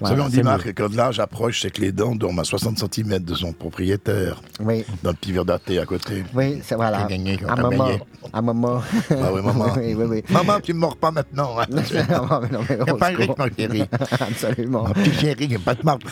Voilà. 0.00 0.16
savez, 0.16 0.26
on 0.26 0.28
dit, 0.30 0.42
Marc, 0.42 0.64
que 0.64 0.70
quand 0.82 0.94
l'âge 0.94 1.20
approche, 1.20 1.62
c'est 1.62 1.70
que 1.70 1.80
les 1.80 1.92
dents 1.92 2.14
dorment 2.14 2.40
à 2.40 2.44
60 2.44 2.78
cm 2.78 3.18
de 3.20 3.34
son 3.34 3.52
propriétaire, 3.52 4.40
Oui, 4.60 4.84
dans 5.02 5.10
le 5.10 5.16
petit 5.16 5.32
verre 5.32 5.44
à 5.50 5.86
côté. 5.86 6.24
oui, 6.34 6.60
c'est 6.64 6.74
voilà, 6.74 6.98
moment, 6.98 7.08
gagné. 7.08 7.38
un 8.32 8.42
moment. 8.42 8.80
Ah 9.22 9.32
oui, 9.32 9.42
maman. 9.42 9.66
oui, 9.76 9.94
oui, 9.94 10.04
oui. 10.08 10.22
Maman, 10.30 10.60
tu 10.60 10.72
ne 10.74 10.78
mords 10.78 10.96
pas 10.96 11.10
maintenant. 11.10 11.56
Hein. 11.60 11.64
non, 11.70 12.40
mais 12.42 12.48
non, 12.50 12.60
mais 12.68 12.90
au 12.90 12.96
pas 12.96 13.06
rythme, 13.06 13.34
ma 13.38 13.48
chérie. 13.56 13.84
Absolument. 14.20 14.86
Un 14.86 14.92
petit 14.92 15.12
chéri, 15.12 15.44
il 15.44 15.48
n'y 15.50 15.56
a 15.56 15.58
pas 15.58 15.74
de 15.74 15.82
marque. 15.82 16.02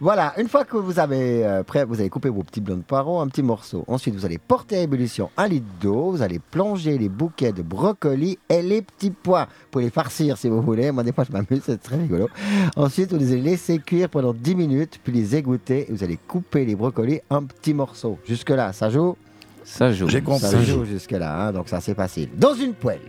Voilà, 0.00 0.34
une 0.38 0.48
fois 0.48 0.64
que 0.64 0.76
vous 0.76 0.98
avez 0.98 1.62
prêt, 1.66 1.84
vous 1.84 2.00
allez 2.00 2.08
couper 2.10 2.28
vos 2.28 2.42
petits 2.42 2.60
blancs 2.60 2.78
de 2.78 2.84
poireaux, 2.84 3.20
un 3.20 3.28
petit 3.28 3.42
morceau. 3.42 3.84
Ensuite, 3.88 4.14
vous 4.14 4.24
allez 4.24 4.38
porter 4.38 4.76
à 4.78 4.80
ébullition 4.82 5.30
un 5.36 5.48
litre 5.48 5.66
d'eau, 5.80 6.10
vous 6.12 6.22
allez 6.22 6.38
plonger 6.38 6.77
manger 6.78 6.96
les 6.96 7.08
bouquets 7.08 7.52
de 7.52 7.62
brocolis 7.62 8.38
et 8.48 8.62
les 8.62 8.82
petits 8.82 9.10
pois. 9.10 9.44
Vous 9.46 9.68
pouvez 9.72 9.84
les 9.86 9.90
farcir 9.90 10.38
si 10.38 10.48
vous 10.48 10.62
voulez. 10.62 10.92
Moi, 10.92 11.02
des 11.02 11.12
fois, 11.12 11.24
je 11.24 11.32
m'amuse, 11.32 11.62
c'est 11.64 11.82
très 11.82 11.96
rigolo. 11.96 12.28
Ensuite, 12.76 13.12
vous 13.12 13.18
les 13.18 13.32
allez 13.32 13.42
laisser 13.42 13.78
cuire 13.78 14.08
pendant 14.08 14.32
10 14.32 14.54
minutes, 14.54 15.00
puis 15.02 15.12
les 15.12 15.34
égoutter. 15.34 15.86
Et 15.88 15.92
vous 15.92 16.04
allez 16.04 16.16
couper 16.28 16.64
les 16.64 16.76
brocolis 16.76 17.20
en 17.30 17.44
petits 17.44 17.74
morceaux. 17.74 18.18
Jusque-là, 18.26 18.72
ça 18.72 18.90
joue? 18.90 19.16
Ça 19.64 19.92
joue. 19.92 20.08
J'ai 20.08 20.22
compris. 20.22 20.46
Ça 20.46 20.62
joue 20.62 20.84
jusque-là, 20.84 21.48
hein, 21.48 21.52
donc 21.52 21.68
ça 21.68 21.80
c'est 21.80 21.94
facile. 21.94 22.28
Dans 22.36 22.54
une 22.54 22.74
poêle, 22.74 23.00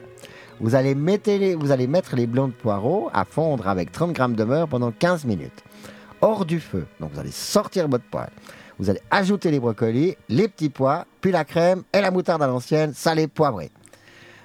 vous 0.59 0.75
allez, 0.75 0.95
mettre 0.95 1.29
les, 1.29 1.53
vous 1.55 1.71
allez 1.71 1.87
mettre 1.87 2.15
les 2.15 2.25
blonds 2.25 2.47
de 2.47 2.53
poireaux 2.53 3.09
à 3.13 3.23
fondre 3.23 3.67
avec 3.67 3.91
30 3.91 4.13
grammes 4.13 4.35
de 4.35 4.43
beurre 4.43 4.67
pendant 4.67 4.91
15 4.91 5.25
minutes. 5.25 5.63
Hors 6.21 6.43
du 6.43 6.59
feu, 6.59 6.85
donc 6.99 7.11
vous 7.13 7.19
allez 7.19 7.31
sortir 7.31 7.87
votre 7.87 8.03
poêle. 8.05 8.31
Vous 8.79 8.89
allez 8.89 9.01
ajouter 9.11 9.51
les 9.51 9.59
brocolis, 9.59 10.15
les 10.29 10.47
petits 10.47 10.69
pois, 10.69 11.05
puis 11.19 11.31
la 11.31 11.43
crème 11.43 11.83
et 11.93 11.99
la 11.99 12.11
moutarde 12.11 12.41
à 12.41 12.47
l'ancienne, 12.47 12.93
salée, 12.93 13.27
poivrée. 13.27 13.71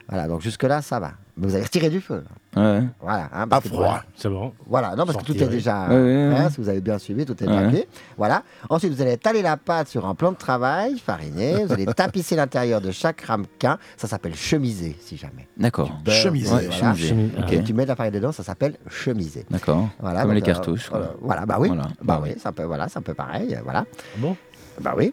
Voilà, 0.09 0.26
donc 0.26 0.43
jusque-là, 0.43 0.82
ça 0.82 0.99
va. 0.99 1.12
Mais 1.37 1.49
vous 1.49 1.55
allez 1.57 1.64
retirer 1.64 1.91
du 1.91 2.01
feu. 2.01 2.22
Ouais. 2.57 2.82
Voilà. 3.01 3.24
hein, 3.32 3.43
À 3.43 3.47
parce 3.49 3.64
que- 3.64 3.68
froid. 3.70 4.01
C'est 4.14 4.28
bon. 4.28 4.53
voilà, 4.68 4.95
non, 4.95 5.05
parce 5.05 5.18
que 5.18 5.24
tout 5.24 5.37
est 5.43 5.49
déjà. 5.49 5.89
Ouais, 5.89 5.95
ouais, 5.97 6.28
ouais. 6.28 6.35
hein, 6.37 6.49
si 6.51 6.61
vous 6.61 6.68
avez 6.68 6.80
bien 6.80 6.97
suivi, 6.99 7.26
tout 7.26 7.35
est 7.43 7.47
cuit. 7.70 7.85
Voilà. 8.16 8.45
Ensuite, 8.70 8.93
vous 8.93 9.03
allez 9.03 9.14
étaler 9.14 9.43
la 9.43 9.57
pâte 9.57 9.89
sur 9.89 10.07
un 10.07 10.14
plan 10.14 10.30
de 10.30 10.37
travail 10.37 10.97
fariné. 10.99 11.64
Vous 11.64 11.72
allez 11.72 11.87
tapisser 11.97 12.37
l'intérieur 12.37 12.80
de 12.80 12.93
chaque 12.93 13.20
ramequin. 13.22 13.78
Ça 13.97 14.07
s'appelle 14.07 14.37
chemiser, 14.37 14.97
si 15.01 15.16
jamais. 15.16 15.49
D'accord. 15.57 15.91
Chemiser, 16.07 16.55
ouais, 16.55 16.68
voilà. 16.68 16.95
chemiser. 16.95 17.32
Et 17.51 17.62
tu 17.64 17.74
mets 17.74 17.82
de 17.82 17.89
la 17.89 17.97
farine 17.97 18.12
dedans, 18.12 18.30
ça 18.30 18.45
s'appelle 18.45 18.76
chemiser. 18.89 19.45
D'accord. 19.51 19.89
Voilà, 19.99 20.20
Comme 20.20 20.30
donc, 20.30 20.37
les 20.37 20.43
euh, 20.43 20.55
cartouches. 20.55 20.89
quoi. 20.89 21.14
Voilà, 21.20 21.47
bah 21.47 21.57
oui. 21.59 21.66
Voilà. 21.68 21.82
Bah 21.82 21.91
Bah 22.03 22.20
oui, 22.22 22.30
oui. 22.35 22.41
ça 22.41 22.53
peut, 22.53 22.62
voilà, 22.62 22.87
c'est 22.89 22.99
un 22.99 23.03
peu 23.03 23.14
pareil. 23.14 23.57
euh, 23.57 23.61
Voilà. 23.64 23.85
Bon. 24.18 24.37
Bah 24.80 24.95
oui. 24.97 25.12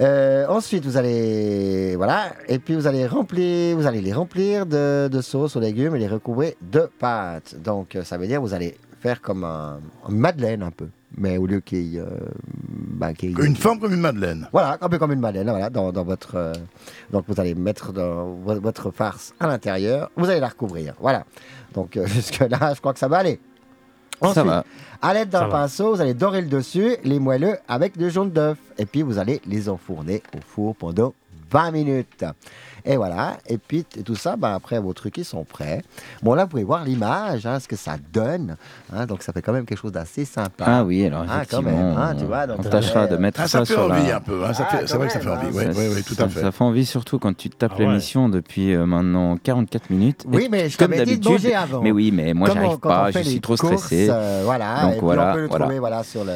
Euh, 0.00 0.46
ensuite, 0.48 0.84
vous 0.84 0.96
allez, 0.96 1.96
voilà, 1.96 2.32
et 2.48 2.58
puis 2.60 2.74
vous 2.74 2.86
allez 2.86 3.04
remplir, 3.06 3.76
vous 3.76 3.86
allez 3.86 4.00
les 4.00 4.12
remplir 4.12 4.64
de, 4.64 5.08
de 5.08 5.20
sauce 5.20 5.56
aux 5.56 5.60
légumes 5.60 5.96
et 5.96 5.98
les 5.98 6.06
recouvrir 6.06 6.52
de 6.62 6.88
pâte. 7.00 7.56
Donc, 7.62 7.96
euh, 7.96 8.04
ça 8.04 8.16
veut 8.16 8.28
dire 8.28 8.40
vous 8.40 8.54
allez 8.54 8.76
faire 9.00 9.20
comme 9.20 9.42
un, 9.44 9.80
une 10.08 10.18
madeleine 10.18 10.62
un 10.62 10.70
peu, 10.70 10.86
mais 11.16 11.36
au 11.36 11.46
lieu 11.46 11.58
qu'il 11.60 11.82
y 11.94 11.96
ait, 11.96 12.00
euh, 12.00 12.06
bah, 12.68 13.12
qu'il 13.12 13.30
y 13.30 13.32
ait- 13.42 13.44
Une 13.46 13.56
forme 13.56 13.80
comme 13.80 13.92
une 13.92 14.00
madeleine. 14.00 14.48
voilà, 14.52 14.78
un 14.80 14.88
peu 14.88 14.98
comme 14.98 15.12
une 15.12 15.20
madeleine, 15.20 15.48
voilà, 15.50 15.68
dans, 15.68 15.90
dans 15.90 16.04
votre, 16.04 16.36
euh, 16.36 16.52
donc 17.12 17.24
vous 17.26 17.40
allez 17.40 17.54
mettre 17.56 17.92
dans 17.92 18.24
vo- 18.44 18.60
votre 18.60 18.92
farce 18.92 19.34
à 19.40 19.48
l'intérieur, 19.48 20.10
vous 20.16 20.30
allez 20.30 20.40
la 20.40 20.48
recouvrir, 20.48 20.94
voilà. 21.00 21.24
Donc 21.74 21.98
jusque 22.06 22.38
là, 22.38 22.72
je 22.74 22.80
crois 22.80 22.92
que 22.92 22.98
ça 23.00 23.08
va 23.08 23.18
aller. 23.18 23.40
Ça 24.20 24.28
Ensuite, 24.28 24.46
va. 24.46 24.64
à 25.02 25.14
l'aide 25.14 25.28
d'un 25.28 25.48
pinceau, 25.48 25.94
vous 25.94 26.00
allez 26.00 26.14
dorer 26.14 26.40
le 26.40 26.48
dessus, 26.48 26.96
les 27.04 27.18
moelleux 27.18 27.56
avec 27.68 27.96
du 27.96 28.10
jaune 28.10 28.30
d'œuf. 28.30 28.58
Et 28.78 28.86
puis 28.86 29.02
vous 29.02 29.18
allez 29.18 29.40
les 29.46 29.68
enfourner 29.68 30.22
au 30.36 30.40
four 30.46 30.74
pendant 30.74 31.14
20 31.50 31.70
minutes. 31.70 32.24
Et 32.84 32.96
voilà. 32.96 33.36
Et 33.48 33.58
puis 33.58 33.84
tout 34.04 34.14
ça, 34.14 34.36
ben, 34.36 34.54
après 34.54 34.78
vos 34.78 34.92
trucs 34.92 35.16
ils 35.18 35.24
sont 35.24 35.44
prêts. 35.44 35.82
Bon 36.22 36.34
là, 36.34 36.44
vous 36.44 36.50
pouvez 36.50 36.64
voir 36.64 36.84
l'image, 36.84 37.46
hein, 37.46 37.58
ce 37.60 37.68
que 37.68 37.76
ça 37.76 37.96
donne. 38.12 38.56
hein. 38.92 39.06
donc 39.06 39.22
ça 39.22 39.32
fait 39.32 39.42
quand 39.42 39.52
même 39.52 39.64
quelque 39.64 39.78
chose 39.80 39.92
d'assez 39.92 40.24
sympa. 40.24 40.64
Ah 40.66 40.84
oui, 40.84 41.04
alors 41.06 41.22
Ah, 41.28 41.42
quand 41.50 41.58
effectivement, 41.60 41.88
même, 41.90 41.98
hein, 41.98 42.14
tu 42.18 42.24
vois, 42.24 42.46
donc, 42.46 42.58
on 42.60 42.62
tâchera 42.68 43.00
euh, 43.00 43.06
de 43.08 43.16
mettre 43.16 43.40
Ah, 43.42 43.48
ça, 43.48 43.58
ça 43.60 43.64
fait 43.64 43.74
sur 43.74 43.82
envie 43.90 44.08
la... 44.08 44.16
un 44.16 44.20
peu. 44.20 44.44
hein, 44.44 44.52
ça 44.54 44.66
Ah, 44.70 44.76
fait- 44.76 44.86
C'est 44.86 44.92
quand 44.92 44.98
vrai 44.98 45.06
que 45.08 45.12
ça 45.12 45.20
fait 45.20 45.28
envie. 45.30 45.46
hein, 45.46 45.50
Oui, 45.54 45.64
Ça- 45.64 45.80
oui, 45.80 45.86
oui, 45.96 46.02
tout 46.02 46.14
ça, 46.14 46.24
à 46.24 46.28
fait. 46.28 46.40
ça 46.40 46.52
fait 46.52 46.64
envie 46.64 46.86
surtout 46.86 47.18
quand 47.18 47.36
tu 47.36 47.50
tapes 47.50 47.72
Ah 47.74 47.78
ouais. 47.80 47.86
l'émission 47.86 48.28
depuis 48.28 48.72
euh, 48.74 48.86
maintenant 48.86 49.36
44 49.36 49.90
minutes. 49.90 50.24
Oui, 50.28 50.48
mais 50.50 50.68
je 50.68 50.78
comme 50.78 50.90
t'avais 50.90 51.04
dit 51.04 51.18
de 51.18 51.24
d'habitude- 51.24 51.30
manger 51.32 51.54
avant. 51.54 51.82
Mais 51.82 51.90
oui, 51.90 52.10
mais 52.12 52.32
moi 52.34 52.48
on- 52.50 52.54
j'arrive 52.54 52.78
quand 52.78 52.88
on 52.88 52.92
pas, 52.92 53.10
je 53.10 53.18
suis 53.20 53.40
trop 53.40 53.56
stressé. 53.56 54.08
euh, 54.10 54.42
voilà. 54.44 54.82
Donc 54.82 54.90
et 54.90 54.96
puis 54.96 55.00
voilà, 55.04 55.30
on 55.30 55.34
peut 55.34 55.40
le 55.40 55.46
voilà. 55.48 55.64
trouver 55.64 55.78
voilà, 55.78 56.02
sur 56.04 56.24
le. 56.24 56.32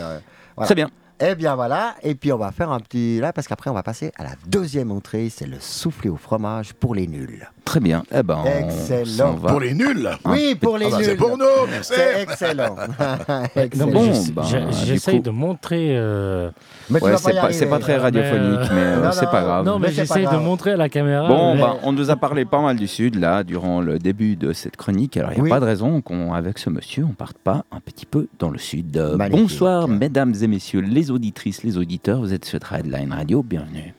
voilà. 0.56 0.66
Très 0.66 0.74
bien. 0.74 0.88
Eh 1.24 1.36
bien 1.36 1.54
voilà, 1.54 1.94
et 2.02 2.16
puis 2.16 2.32
on 2.32 2.36
va 2.36 2.50
faire 2.50 2.72
un 2.72 2.80
petit 2.80 3.20
là 3.20 3.32
parce 3.32 3.46
qu'après 3.46 3.70
on 3.70 3.74
va 3.74 3.84
passer 3.84 4.10
à 4.16 4.24
la 4.24 4.30
deuxième 4.48 4.90
entrée, 4.90 5.28
c'est 5.30 5.46
le 5.46 5.58
soufflé 5.60 6.10
au 6.10 6.16
fromage 6.16 6.72
pour 6.74 6.96
les 6.96 7.06
nuls. 7.06 7.48
Très 7.64 7.78
bien. 7.78 8.02
Eh 8.12 8.24
ben, 8.24 8.40
Excellent. 8.44 9.34
Pour 9.36 9.60
les 9.60 9.72
nuls. 9.72 10.10
Oui, 10.24 10.56
pour 10.60 10.78
les 10.78 10.86
Ah 10.86 10.90
bah, 10.90 10.96
nuls. 10.96 11.04
c'est 11.06 11.14
pour 11.14 11.38
nous, 11.38 11.44
merci. 11.70 11.92
C'est 11.94 12.22
excellent. 12.22 12.74
Excellent. 13.56 13.86
Non, 13.86 13.92
Bon, 13.92 14.22
ben, 14.34 14.42
J'essaye 14.72 15.18
coup- 15.18 15.22
de 15.22 15.30
montrer. 15.30 15.96
euh, 15.96 16.50
Mais 16.90 17.00
Ouais, 17.00 17.16
c'est 17.16 17.66
pas, 17.68 17.78
très 17.78 17.94
Mais, 17.94 18.02
radiophonique, 18.02 18.58
euh, 18.70 18.74
mais 18.74 18.80
euh, 19.06 19.12
c'est 19.12 19.30
pas 19.30 19.42
grave. 19.42 19.64
Non, 19.64 19.78
mais, 19.78 19.86
Mais 19.88 19.92
j'essaye 19.94 20.26
de 20.26 20.36
montrer 20.36 20.72
à 20.72 20.76
la 20.76 20.88
caméra. 20.88 21.28
Bon, 21.28 21.54
mais- 21.54 21.60
bah, 21.60 21.76
on 21.84 21.92
nous 21.92 22.10
a 22.10 22.16
parlé 22.16 22.44
pas 22.44 22.60
mal 22.60 22.74
du 22.76 22.88
Sud, 22.88 23.14
là, 23.14 23.44
durant 23.44 23.80
le 23.80 24.00
début 24.00 24.34
de 24.34 24.52
cette 24.52 24.76
chronique. 24.76 25.16
Alors, 25.16 25.30
il 25.30 25.34
n'y 25.34 25.40
a 25.40 25.44
Oui. 25.44 25.50
pas 25.50 25.60
de 25.60 25.64
raison 25.66 26.00
qu'avec 26.00 26.58
ce 26.58 26.68
monsieur, 26.68 27.04
on 27.08 27.12
parte 27.14 27.38
pas 27.38 27.64
un 27.70 27.78
petit 27.78 28.06
peu 28.06 28.26
dans 28.40 28.50
le 28.50 28.58
Sud. 28.58 28.96
Magnifique. 29.16 29.40
bonsoir, 29.40 29.86
mesdames 29.86 30.34
et 30.42 30.46
messieurs, 30.48 30.80
les 30.80 31.11
auditrices, 31.12 31.62
les 31.62 31.76
auditeurs. 31.78 32.20
Vous 32.20 32.32
êtes 32.32 32.44
sur 32.44 32.60
Headline 32.72 33.12
Radio. 33.12 33.42
Bienvenue. 33.42 33.94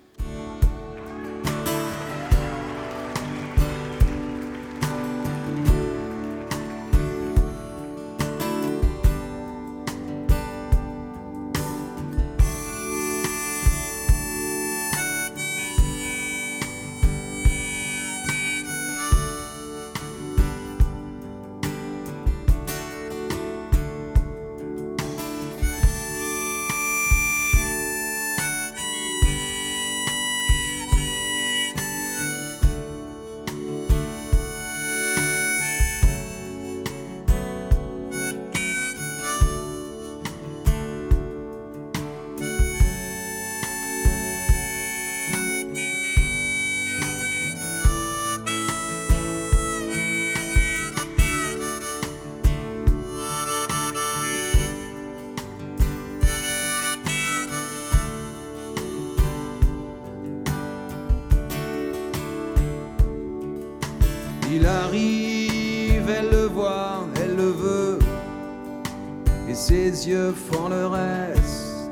Font 70.11 70.67
le 70.67 70.87
reste. 70.87 71.89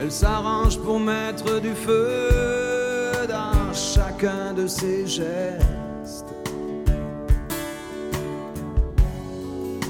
Elle 0.00 0.10
s'arrange 0.10 0.78
pour 0.80 0.98
mettre 0.98 1.60
du 1.60 1.74
feu 1.74 3.12
dans 3.28 3.72
chacun 3.72 4.52
de 4.54 4.66
ses 4.66 5.06
gestes. 5.06 6.26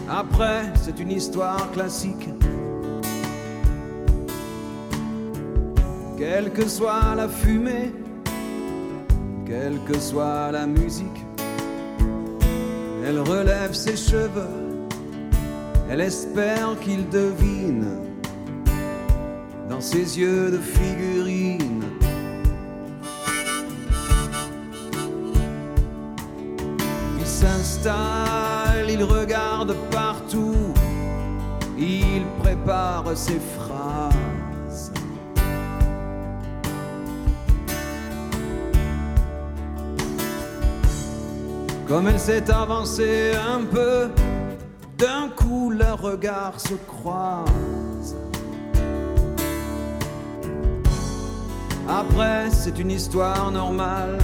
Après, 0.09 0.65
c'est 0.83 0.99
une 0.99 1.13
histoire 1.13 1.71
classique. 1.73 2.29
Quelle 6.19 6.53
que 6.53 6.69
soit 6.69 7.15
la 7.17 7.29
fumée, 7.29 7.93
quelle 9.61 9.79
que 9.81 9.99
soit 9.99 10.51
la 10.53 10.67
musique, 10.67 11.23
elle 13.05 13.19
relève 13.19 13.75
ses 13.75 13.97
cheveux, 13.97 14.57
elle 15.91 16.01
espère 16.01 16.79
qu'il 16.81 17.09
devine 17.11 17.87
dans 19.69 19.83
ses 19.83 20.19
yeux 20.19 20.51
de 20.51 20.59
figurine. 20.59 21.85
Il 27.19 27.27
s'installe, 27.27 28.89
il 28.89 29.05
regarde 29.05 29.75
partout, 29.91 30.73
il 31.79 32.23
prépare 32.39 33.05
ses 33.15 33.41
phrases. 33.53 33.60
Comme 41.91 42.07
elle 42.07 42.21
s'est 42.21 42.49
avancée 42.49 43.33
un 43.35 43.65
peu, 43.65 44.11
d'un 44.97 45.29
coup 45.35 45.73
leurs 45.73 46.01
regards 46.01 46.61
se 46.61 46.75
croisent. 46.75 48.15
Après, 51.89 52.49
c'est 52.53 52.79
une 52.79 52.93
histoire 52.93 53.51
normale. 53.51 54.19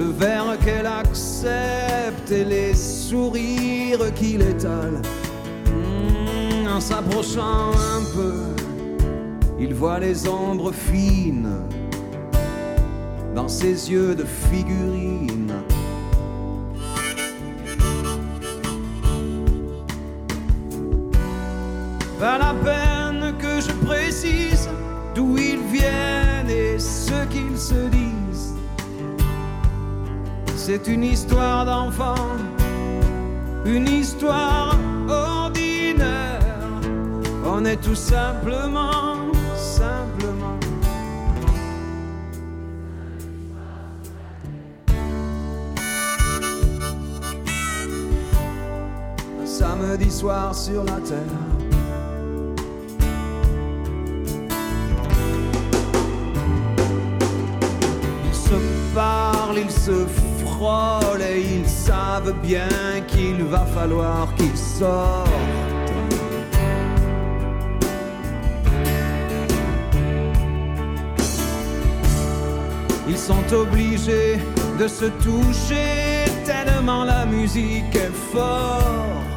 Le 0.00 0.06
verre 0.06 0.58
qu'elle 0.64 0.86
accepte 0.88 2.32
et 2.32 2.44
les 2.44 2.74
sourires 2.74 4.12
qu'il 4.16 4.42
étale. 4.42 5.00
en 6.68 6.80
s'approchant 6.80 7.70
un 7.70 8.02
peu, 8.16 8.42
il 9.60 9.74
voit 9.74 10.00
les 10.00 10.26
ombres 10.26 10.72
fines 10.72 11.54
dans 13.34 13.48
ses 13.48 13.90
yeux 13.90 14.14
de 14.14 14.24
figurine. 14.24 15.52
Pas 22.18 22.38
la 22.38 22.52
peine 22.52 23.34
que 23.38 23.60
je 23.60 23.72
précise 23.86 24.68
d'où 25.14 25.36
ils 25.38 25.62
viennent 25.72 26.50
et 26.50 26.78
ce 26.78 27.24
qu'ils 27.30 27.58
se 27.58 27.88
disent. 27.88 28.54
C'est 30.56 30.86
une 30.86 31.04
histoire 31.04 31.64
d'enfant, 31.64 32.26
une 33.64 33.88
histoire 33.88 34.76
ordinaire. 35.08 36.40
On 37.46 37.64
est 37.64 37.80
tout 37.80 37.94
simplement, 37.94 38.30
simplement. 38.70 39.09
Samedi 50.20 50.26
soir 50.26 50.54
sur 50.54 50.84
la 50.84 51.00
terre. 51.00 51.18
Ils 58.28 58.34
se 58.34 58.94
parlent, 58.94 59.58
ils 59.58 59.70
se 59.70 60.06
frôlent 60.44 61.22
et 61.22 61.40
ils 61.40 61.68
savent 61.68 62.34
bien 62.42 62.68
qu'il 63.06 63.44
va 63.44 63.64
falloir 63.66 64.28
qu'ils 64.36 64.56
sortent. 64.56 65.28
Ils 73.08 73.18
sont 73.18 73.52
obligés 73.52 74.38
de 74.78 74.86
se 74.86 75.06
toucher 75.06 76.26
tellement 76.44 77.04
la 77.04 77.26
musique 77.26 77.94
est 77.96 78.14
forte. 78.32 79.29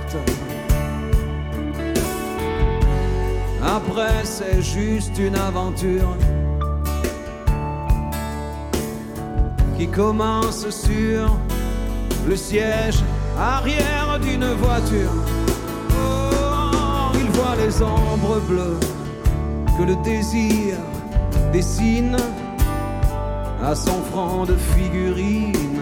C'est 4.24 4.64
juste 4.64 5.20
une 5.20 5.36
aventure 5.36 6.18
qui 9.78 9.88
commence 9.88 10.68
sur 10.72 11.38
le 12.28 12.36
siège 12.36 13.04
arrière 13.38 14.20
d'une 14.20 14.52
voiture. 14.54 15.12
Oh, 15.92 17.12
il 17.14 17.30
voit 17.34 17.56
les 17.64 17.84
ombres 17.84 18.42
bleues 18.50 18.80
que 19.78 19.84
le 19.84 19.96
désir 20.04 20.76
dessine 21.52 22.18
à 23.64 23.76
son 23.76 24.02
front 24.12 24.46
de 24.46 24.56
figurine. 24.56 25.73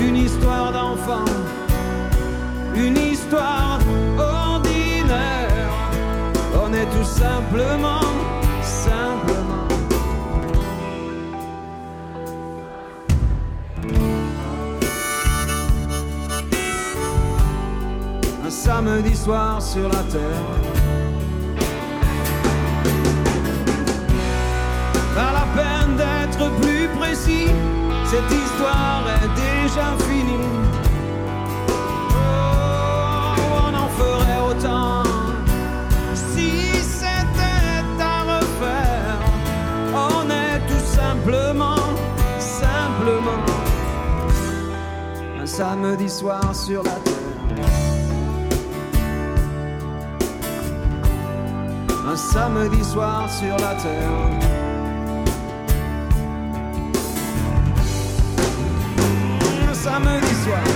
Une 0.00 0.16
histoire 0.16 0.72
d'enfant, 0.72 1.24
une 2.74 2.96
histoire 2.96 3.78
ordinaire. 4.18 5.48
On 6.62 6.72
est 6.72 6.86
tout 6.86 7.04
simplement, 7.04 8.00
simplement. 8.62 9.66
Un 18.44 18.50
samedi 18.50 19.16
soir 19.16 19.62
sur 19.62 19.88
la 19.88 20.02
terre. 20.14 20.46
Pas 25.14 25.32
la 25.32 25.46
peine 25.56 25.96
d'être 25.96 26.50
plus 26.60 26.88
précis, 26.98 27.48
cette 28.04 28.30
histoire 28.30 29.04
est 29.22 29.55
déjà. 29.76 29.94
Oh, 31.68 31.72
on 33.52 33.74
en 33.74 33.88
ferait 33.88 34.40
autant 34.50 35.02
si 36.14 36.50
c'était 36.82 38.00
à 38.00 38.22
refaire. 38.38 39.18
On 39.94 40.30
est 40.30 40.60
tout 40.66 40.86
simplement, 40.86 41.84
simplement 42.38 43.44
un 45.40 45.46
samedi 45.46 46.08
soir 46.08 46.54
sur 46.54 46.82
la 46.82 46.92
terre. 46.92 47.14
Un 52.08 52.16
samedi 52.16 52.84
soir 52.84 53.28
sur 53.30 53.56
la 53.58 53.74
terre. 53.74 54.45
Un 59.96 60.75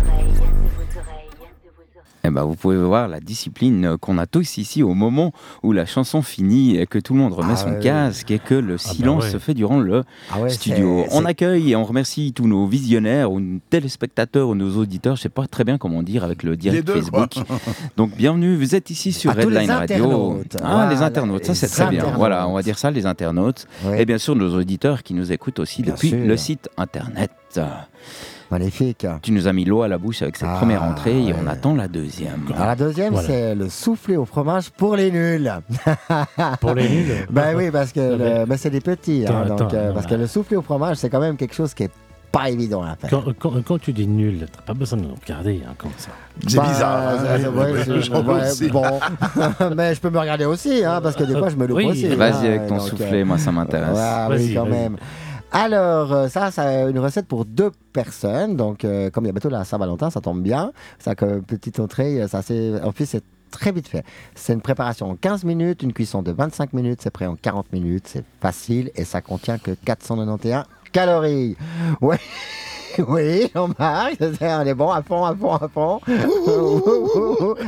Eh 2.31 2.33
ben, 2.33 2.43
vous 2.45 2.55
pouvez 2.55 2.77
voir 2.77 3.09
la 3.09 3.19
discipline 3.19 3.97
qu'on 3.99 4.17
a 4.17 4.25
tous 4.25 4.57
ici 4.57 4.83
au 4.83 4.93
moment 4.93 5.33
où 5.63 5.73
la 5.73 5.85
chanson 5.85 6.21
finit 6.21 6.77
et 6.77 6.85
que 6.87 6.97
tout 6.97 7.13
le 7.13 7.19
monde 7.19 7.33
remet 7.33 7.51
Ah 7.53 7.57
son 7.57 7.71
ouais, 7.73 7.79
casque 7.81 8.31
et 8.31 8.39
que 8.39 8.55
le 8.55 8.77
silence 8.77 9.25
ouais. 9.25 9.31
se 9.31 9.37
fait 9.37 9.53
durant 9.53 9.81
le 9.81 10.03
Ah 10.31 10.39
ouais, 10.39 10.49
studio. 10.49 11.03
On 11.11 11.25
accueille 11.25 11.71
et 11.71 11.75
on 11.75 11.83
remercie 11.83 12.31
tous 12.31 12.47
nos 12.47 12.65
visionnaires 12.67 13.29
ou 13.33 13.41
nos 13.41 13.59
téléspectateurs 13.69 14.47
ou 14.47 14.55
nos 14.55 14.77
auditeurs. 14.77 15.17
Je 15.17 15.23
sais 15.23 15.29
pas 15.29 15.45
très 15.45 15.65
bien 15.65 15.77
comment 15.77 16.03
dire 16.03 16.23
avec 16.23 16.43
le 16.43 16.55
direct 16.55 16.87
deux. 16.87 16.93
Facebook. 17.01 17.33
Donc 17.97 18.15
bienvenue, 18.15 18.55
vous 18.55 18.75
êtes 18.75 18.89
ici 18.91 19.11
sur 19.11 19.35
Redline 19.35 19.69
Radio. 19.69 20.39
Ah, 20.63 20.87
les 20.89 21.01
internautes, 21.01 21.43
ça 21.43 21.53
c'est 21.53 21.67
très 21.67 21.89
bien. 21.89 22.05
Voilà, 22.15 22.47
on 22.47 22.53
va 22.53 22.61
dire 22.61 22.79
ça, 22.79 22.91
les 22.91 23.05
internautes. 23.05 23.67
Et 23.97 24.05
bien 24.05 24.17
sûr 24.17 24.37
nos 24.37 24.55
auditeurs 24.55 25.03
qui 25.03 25.13
nous 25.13 25.33
écoutent 25.33 25.59
aussi 25.59 25.81
Bien 25.81 25.91
depuis 25.95 26.11
sûr. 26.11 26.19
le 26.19 26.37
site 26.37 26.69
internet. 26.77 27.29
Magnifique. 28.49 29.07
Tu 29.21 29.31
nous 29.31 29.47
as 29.47 29.53
mis 29.53 29.63
l'eau 29.63 29.81
à 29.81 29.87
la 29.87 29.97
bouche 29.97 30.21
avec 30.21 30.35
cette 30.35 30.49
Ah, 30.51 30.57
première 30.57 30.83
entrée 30.83 31.23
et 31.27 31.33
on 31.33 31.47
attend 31.47 31.73
la 31.73 31.87
deuxième. 31.87 32.41
Alors 32.53 32.65
la 32.67 32.75
deuxième, 32.75 33.13
Voilà. 33.13 33.27
c'est 33.27 33.55
le 33.55 33.69
soufflé 33.69 34.17
au 34.17 34.25
fromage 34.25 34.69
pour 34.71 34.97
les 34.97 35.09
nuls. 35.09 35.49
Pour 36.59 36.73
les 36.73 36.89
nuls. 36.89 37.25
Ben 37.29 37.55
oui, 37.55 37.71
parce 37.71 37.93
que 37.93 38.15
mais- 38.17 38.39
le- 38.41 38.45
ben, 38.45 38.57
c'est 38.57 38.69
des 38.69 38.81
petits. 38.81 39.23
hein, 39.25 39.43
Attends, 39.45 39.55
donc, 39.55 39.61
attends, 39.69 39.77
euh, 39.77 39.87
non, 39.89 39.93
parce 39.93 40.05
là. 40.05 40.11
que 40.17 40.21
le 40.21 40.27
soufflé 40.27 40.57
au 40.57 40.61
fromage, 40.61 40.97
c'est 40.97 41.09
quand 41.09 41.21
même 41.21 41.37
quelque 41.37 41.55
chose 41.55 41.73
qui 41.73 41.83
est 41.83 41.91
pas 42.29 42.49
évident 42.49 42.81
à 42.83 42.95
faire. 42.97 43.09
Quand, 43.09 43.23
quand- 43.39 43.63
quand 43.65 43.79
tu 43.79 43.93
dis 43.93 44.07
nul, 44.07 44.45
t'as 44.51 44.61
pas 44.63 44.73
besoin 44.73 44.99
de 44.99 45.05
le 45.07 45.13
regarder 45.21 45.61
hein, 45.65 45.73
comme 45.77 45.91
ça. 45.97 46.11
C'est 46.45 46.57
Bah, 46.57 46.65
bizarre. 46.67 46.97
hein. 47.07 47.17
euh, 47.25 47.37
ouais, 47.51 48.01
j'en 48.01 48.15
ouais, 48.17 48.21
bon, 48.21 49.75
mais 49.77 49.95
je 49.95 50.01
peux 50.01 50.09
me 50.09 50.19
regarder 50.19 50.43
aussi, 50.45 50.83
hein, 50.83 50.99
parce 51.01 51.15
que 51.15 51.23
des 51.23 51.37
fois 51.37 51.47
je 51.49 51.55
me 51.55 51.67
loupe 51.67 51.77
Oui. 51.77 51.85
aussi. 51.85 52.07
Vas-y 52.07 52.31
hein, 52.33 52.39
avec 52.49 52.67
ton 52.67 52.77
donc, 52.77 52.87
soufflé, 52.89 53.23
moi 53.23 53.37
ça 53.37 53.51
m'intéresse. 53.53 53.97
Ouais, 53.97 54.25
oui, 54.29 54.35
Vas-y, 54.37 54.53
quand 54.55 54.63
vas-y. 54.65 54.71
même. 54.79 54.97
Alors, 55.53 56.13
euh, 56.13 56.27
ça, 56.29 56.49
c'est 56.49 56.89
une 56.89 56.99
recette 56.99 57.27
pour 57.27 57.43
deux 57.43 57.71
personnes. 57.91 58.55
Donc, 58.55 58.85
euh, 58.85 59.09
comme 59.09 59.25
il 59.25 59.27
y 59.27 59.29
a 59.29 59.33
bientôt 59.33 59.49
la 59.49 59.65
Saint-Valentin, 59.65 60.09
ça 60.09 60.21
tombe 60.21 60.41
bien. 60.41 60.71
Ça, 60.97 61.13
comme 61.13 61.43
petite 61.43 61.79
entrée, 61.79 62.21
euh, 62.21 62.27
ça, 62.27 62.41
c'est, 62.41 62.81
en 62.81 62.93
plus, 62.93 63.05
c'est 63.05 63.23
très 63.51 63.73
vite 63.73 63.89
fait. 63.89 64.05
C'est 64.33 64.53
une 64.53 64.61
préparation 64.61 65.09
en 65.09 65.15
15 65.15 65.43
minutes, 65.43 65.83
une 65.83 65.91
cuisson 65.91 66.21
de 66.21 66.31
25 66.31 66.71
minutes, 66.71 67.01
c'est 67.03 67.11
prêt 67.11 67.25
en 67.25 67.35
40 67.35 67.73
minutes. 67.73 68.05
C'est 68.07 68.23
facile 68.39 68.91
et 68.95 69.03
ça 69.03 69.19
contient 69.19 69.57
que 69.57 69.71
491 69.71 70.63
calories. 70.93 71.57
Ouais. 71.99 72.19
Oui, 73.07 73.49
Jean-Marc, 73.53 74.15
on 74.41 74.61
est 74.65 74.73
bon 74.73 74.91
à 74.91 75.01
fond, 75.01 75.25
à 75.25 75.35
fond, 75.35 75.55
à 75.55 75.67
fond. 75.67 75.99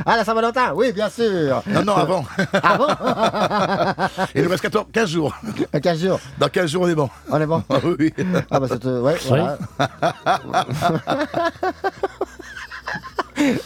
ah, 0.05 0.17
la 0.17 0.23
Saint-Valentin, 0.23 0.73
oui, 0.75 0.91
bien 0.91 1.09
sûr. 1.09 1.61
Non, 1.67 1.83
non, 1.83 1.93
avant. 1.95 2.25
Bon 2.77 2.87
Il 4.35 4.43
nous 4.43 4.49
reste 4.49 4.63
14, 4.63 4.85
15 4.91 5.09
jours. 5.09 5.35
15 5.81 5.99
jours, 6.01 6.19
Dans 6.39 6.47
15 6.49 6.71
jours, 6.71 6.83
on 6.83 6.87
est 6.87 6.95
bon. 6.95 7.09
on 7.29 7.39
est 7.41 7.45
bon. 7.45 7.63
Ah 7.69 7.75
oui. 7.99 8.13
Ah 8.49 8.59
bah 8.59 8.67
c'est... 8.69 8.85
euh, 8.85 9.01
ouais, 9.01 9.15
voilà. 9.27 9.57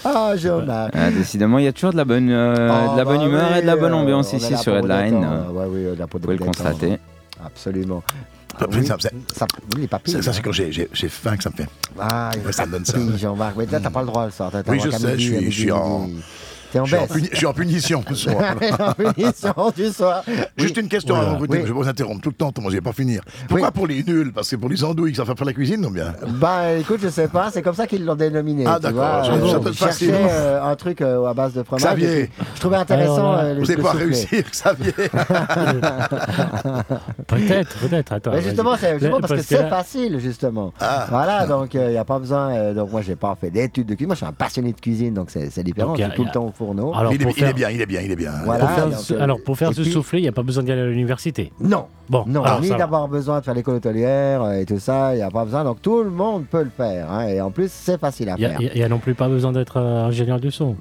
Ah, 0.06 0.34
Jean-Marc. 0.36 0.92
Ah, 0.96 1.12
décidément, 1.12 1.58
il 1.60 1.66
y 1.66 1.68
a 1.68 1.74
toujours 1.74 1.92
de 1.92 1.98
la 1.98 2.06
bonne, 2.06 2.30
euh, 2.32 2.92
de 2.94 2.98
la 2.98 3.06
bonne 3.06 3.18
bah 3.20 3.26
humeur 3.26 3.50
oui, 3.52 3.58
et 3.60 3.62
de 3.62 3.68
la 3.68 3.76
bonne 3.76 3.94
euh, 3.94 3.98
ambiance 3.98 4.34
ici 4.34 4.56
sur 4.58 4.76
Headline. 4.76 5.20
détendre. 5.20 5.54
Ouais, 5.54 5.66
oui, 5.70 5.86
Vous 6.12 6.20
pouvez 6.20 6.38
le 6.38 6.44
constater. 6.46 6.98
Absolument. 7.46 8.04
Ah, 8.60 8.66
oui, 8.72 8.86
ça, 8.86 8.96
ça- 9.00 9.10
ça, 9.36 9.48
oui, 9.76 9.82
les 9.82 9.88
papilles. 9.88 10.14
Ça, 10.16 10.22
ça, 10.22 10.34
c'est 10.34 10.42
quand 10.42 10.52
j'ai 10.52 10.72
j'ai- 10.72 10.90
j'ai 10.92 11.10
faim 11.10 11.38
que 11.38 11.44
ça 11.44 11.50
me 11.50 11.56
fait. 11.56 11.68
Ah, 12.00 12.32
Ouais, 12.46 12.52
ça 12.52 12.66
me 12.66 12.72
donne 12.72 12.86
ça. 12.86 12.98
Jean-Marc. 13.18 13.56
Mais 13.58 13.66
là, 13.68 13.80
t'as 13.80 13.90
pas 13.90 14.02
le 14.02 14.08
droit 14.08 14.30
t'as 14.32 14.64
Oui, 14.72 14.80
je 14.84 14.90
sais, 14.90 15.20
je 15.20 15.50
suis- 15.52 15.72
en-. 15.72 16.10
T'es 16.72 16.80
en 16.80 16.86
Je 16.86 16.96
suis 16.96 16.98
en, 16.98 17.08
baisse. 17.08 17.12
puni- 17.16 17.30
je 17.32 17.38
suis 17.38 17.46
en 17.46 17.54
punition 17.54 18.04
ce 18.10 18.16
soir. 18.16 18.36
en 18.80 18.94
punition 18.94 19.54
du 19.76 19.88
soir. 19.92 20.24
Juste 20.58 20.78
une 20.78 20.90
question 20.90 21.16
Voilà. 21.16 21.32
avant, 21.32 21.40
Oui. 21.42 21.48
je 21.62 21.66
vais 21.68 21.72
vous 21.72 21.88
interrompre 21.88 22.22
tout 22.22 22.30
le 22.30 22.36
temps, 22.36 22.52
Thomas, 22.52 22.70
je 22.70 22.76
vais 22.76 22.82
pas 22.82 22.92
finir. 22.94 23.22
Pourquoi 23.48 23.68
Oui. 23.68 23.74
pour 23.74 23.88
les 23.88 24.04
nuls? 24.04 24.32
Parce 24.34 24.50
que 24.50 24.56
pour 24.58 24.70
les 24.70 24.84
andouilles, 24.84 25.16
ça 25.16 25.24
fait 25.26 25.36
faire 25.38 25.46
la 25.48 25.54
cuisine, 25.54 25.82
non 25.82 25.92
bien? 25.92 26.14
Bah 26.28 26.74
écoute, 26.74 27.00
je 27.02 27.10
sais 27.10 27.28
pas, 27.28 27.50
c'est 27.52 27.62
comme 27.62 27.76
ça 27.76 27.88
qu'ils 27.88 28.04
l'ont 28.06 28.16
dénominé. 28.16 28.66
Ah, 28.68 28.76
tu 28.78 28.84
d'accord, 28.84 29.00
vois. 29.02 29.24
je- 29.24 29.32
Euh, 29.32 29.62
ça 29.64 29.72
je 29.72 29.78
cherchais 29.78 30.12
euh, 30.14 30.64
un 30.64 30.76
truc 30.76 31.02
euh, 31.02 31.26
à 31.26 31.34
base 31.34 31.54
de 31.54 31.64
fromage. 31.64 31.84
Xavier. 31.84 32.20
et 32.22 32.26
puis 32.28 32.46
Je 32.56 32.60
trouvais 32.60 32.78
intéressant 32.78 33.18
Alors 33.18 33.36
là, 33.38 33.44
euh, 33.44 33.54
le 33.54 33.60
Vous 33.62 33.66
n'allez 33.68 33.76
le 33.76 33.84
pas 33.84 33.92
réussir, 33.92 34.44
Xavier. 34.52 34.94
Peut-être, 37.28 37.78
peut-être. 37.80 38.14
Attends. 38.14 38.32
Mais 38.32 38.42
justement, 38.42 38.72
vas-y. 38.72 38.80
c'est 38.82 38.94
justement 39.00 39.20
parce, 39.20 39.34
que, 39.34 39.42
c'est 39.42 39.62
là- 39.62 39.70
facile, 39.70 40.20
justement. 40.20 40.74
Ah. 40.80 41.06
Voilà, 41.10 41.46
donc 41.46 41.74
il 41.74 41.88
n'y 41.90 41.98
a 41.98 42.06
pas 42.06 42.20
besoin. 42.20 42.50
euh, 42.52 42.74
donc 42.74 42.92
moi, 42.92 43.02
j'ai 43.02 43.16
pas 43.16 43.36
fait 43.40 43.50
d'études 43.52 43.88
de 43.88 43.94
cuisine. 43.94 44.08
Moi, 44.08 44.16
je 44.16 44.20
suis 44.20 44.26
un 44.26 44.32
passionné 44.34 44.74
de 44.74 44.80
cuisine, 44.80 45.14
donc 45.14 45.30
c'est 45.30 45.50
c'est 45.50 45.64
différent. 45.64 45.90
Donc, 45.90 45.98
Je 45.98 46.02
y 46.02 46.06
a- 46.06 46.08
suis 46.10 46.16
tout 46.16 46.22
y 46.24 46.26
le 46.26 46.30
a- 46.32 46.34
temps 46.34 46.46
au 46.46 46.52
fourneau. 46.58 46.92
Alors, 46.96 47.14
il, 47.14 47.22
est, 47.22 47.26
il 47.38 47.54
bien, 47.54 47.70
il 47.70 47.82
est 47.82 47.86
bien, 47.86 48.02
il 48.02 48.12
est 48.12 48.16
bien. 48.16 48.32
Voilà. 48.44 48.66
Pour 48.66 48.76
faire 48.76 48.86
donc, 48.90 49.00
ce- 49.00 49.14
alors, 49.14 49.38
pour 49.46 49.58
faire 49.58 49.74
ce 49.74 49.82
puis- 49.82 49.92
soufflé, 49.92 50.20
il 50.20 50.24
n'y 50.24 50.28
a 50.28 50.32
pas 50.32 50.44
besoin 50.44 50.64
d'aller 50.64 50.82
à 50.82 50.86
l'université. 50.88 51.52
Non. 51.60 51.86
Bon, 52.10 52.24
Non, 52.26 52.42
alors, 52.44 52.62
ni 52.62 52.70
d'avoir 52.70 53.10
besoin 53.10 53.40
de 53.40 53.44
faire 53.44 53.54
l'école 53.54 53.76
hôtelière 53.76 54.42
euh, 54.42 54.54
et 54.62 54.66
tout 54.66 54.80
ça, 54.80 55.14
il 55.14 55.18
n'y 55.18 55.24
a 55.24 55.30
pas 55.30 55.44
besoin. 55.44 55.66
Donc 55.66 55.82
tout 55.82 56.04
le 56.04 56.10
monde 56.10 56.46
peut 56.50 56.64
le 56.64 56.70
faire. 56.76 57.12
hein, 57.12 57.28
et 57.28 57.42
en 57.42 57.52
plus, 57.52 57.70
c'est 57.70 58.00
facile 58.00 58.30
à 58.30 58.36
Il 58.38 58.48
faire. 58.48 58.60
n'y 58.76 58.82
a, 58.84 58.88
non 58.88 59.00
plus 59.00 59.14
pas 59.14 59.28
besoin 59.28 59.52
d'être 59.52 59.76
euh, 59.78 60.06
ingénieur 60.06 60.40
du 60.40 60.50
son. 60.50 60.76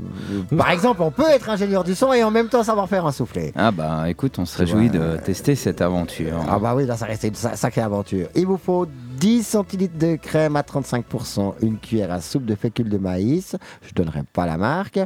Par 0.57 0.70
exemple, 0.70 1.03
on 1.03 1.11
peut 1.11 1.29
être 1.29 1.51
ingénieur 1.51 1.83
du 1.83 1.95
son 1.97 2.12
et 2.12 2.22
en 2.22 2.31
même 2.31 2.47
temps 2.49 2.62
savoir 2.62 2.89
faire 2.89 3.07
un 3.07 3.12
soufflé. 3.12 3.53
Ah 3.57 3.72
bah 3.72 4.09
écoute, 4.09 4.39
on 4.39 4.45
se 4.47 4.57
réjouit 4.57 4.89
de 4.89 5.01
euh, 5.01 5.16
tester 5.18 5.57
cette 5.57 5.81
aventure. 5.81 6.37
Ah 6.49 6.61
bah 6.61 6.74
oui, 6.77 6.87
là, 6.87 6.97
ça 6.97 7.07
reste 7.07 7.24
une 7.24 7.35
sa- 7.35 7.57
sacrée 7.57 7.81
aventure. 7.81 8.29
Il 8.37 8.47
vous 8.47 8.57
faut 8.59 8.87
10 9.18 9.42
centilitres 9.44 9.96
de 9.98 10.16
crème 10.16 10.56
à 10.56 10.62
35%, 10.62 11.54
une 11.62 11.78
cuillère 11.78 12.12
à 12.12 12.20
soupe 12.20 12.44
de 12.44 12.54
fécule 12.54 12.90
de 12.90 12.98
maïs, 12.98 13.56
je 13.82 13.94
donnerai 13.94 14.22
pas 14.24 14.44
la 14.44 14.58
marque, 14.58 15.00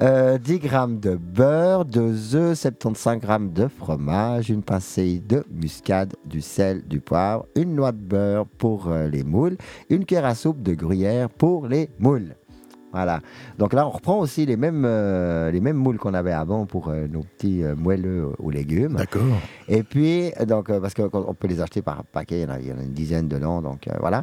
euh, 0.00 0.38
10 0.38 0.58
grammes 0.60 1.00
de 1.00 1.16
beurre, 1.16 1.84
2 1.84 2.36
œufs, 2.36 2.58
75 2.58 3.18
grammes 3.18 3.52
de 3.52 3.66
fromage, 3.66 4.50
une 4.50 4.62
pincée 4.62 5.20
de 5.26 5.44
muscade, 5.50 6.14
du 6.24 6.40
sel, 6.40 6.86
du 6.86 7.00
poivre, 7.00 7.46
une 7.56 7.74
noix 7.74 7.92
de 7.92 7.98
beurre 7.98 8.46
pour 8.46 8.88
euh, 8.88 9.08
les 9.08 9.24
moules, 9.24 9.56
une 9.90 10.04
cuillère 10.04 10.26
à 10.26 10.36
soupe 10.36 10.62
de 10.62 10.74
gruyère 10.74 11.28
pour 11.28 11.66
les 11.66 11.90
moules. 11.98 12.36
Voilà. 12.92 13.20
Donc 13.58 13.72
là, 13.74 13.86
on 13.86 13.90
reprend 13.90 14.18
aussi 14.18 14.46
les 14.46 14.56
mêmes, 14.56 14.84
euh, 14.86 15.50
les 15.50 15.60
mêmes 15.60 15.76
moules 15.76 15.98
qu'on 15.98 16.14
avait 16.14 16.32
avant 16.32 16.64
pour 16.66 16.88
euh, 16.88 17.06
nos 17.06 17.20
petits 17.22 17.62
euh, 17.62 17.74
moelleux 17.76 18.30
aux 18.38 18.50
légumes. 18.50 18.94
D'accord. 18.94 19.22
Et 19.68 19.82
puis, 19.82 20.32
donc, 20.46 20.68
parce 20.80 20.94
qu'on 20.94 21.34
peut 21.34 21.48
les 21.48 21.60
acheter 21.60 21.82
par 21.82 22.04
paquet, 22.04 22.40
il 22.40 22.42
y 22.42 22.46
en 22.46 22.50
a, 22.50 22.58
il 22.60 22.66
y 22.68 22.72
en 22.72 22.78
a 22.78 22.82
une 22.82 22.92
dizaine 22.94 23.28
dedans, 23.28 23.60
donc 23.60 23.86
voilà. 24.00 24.22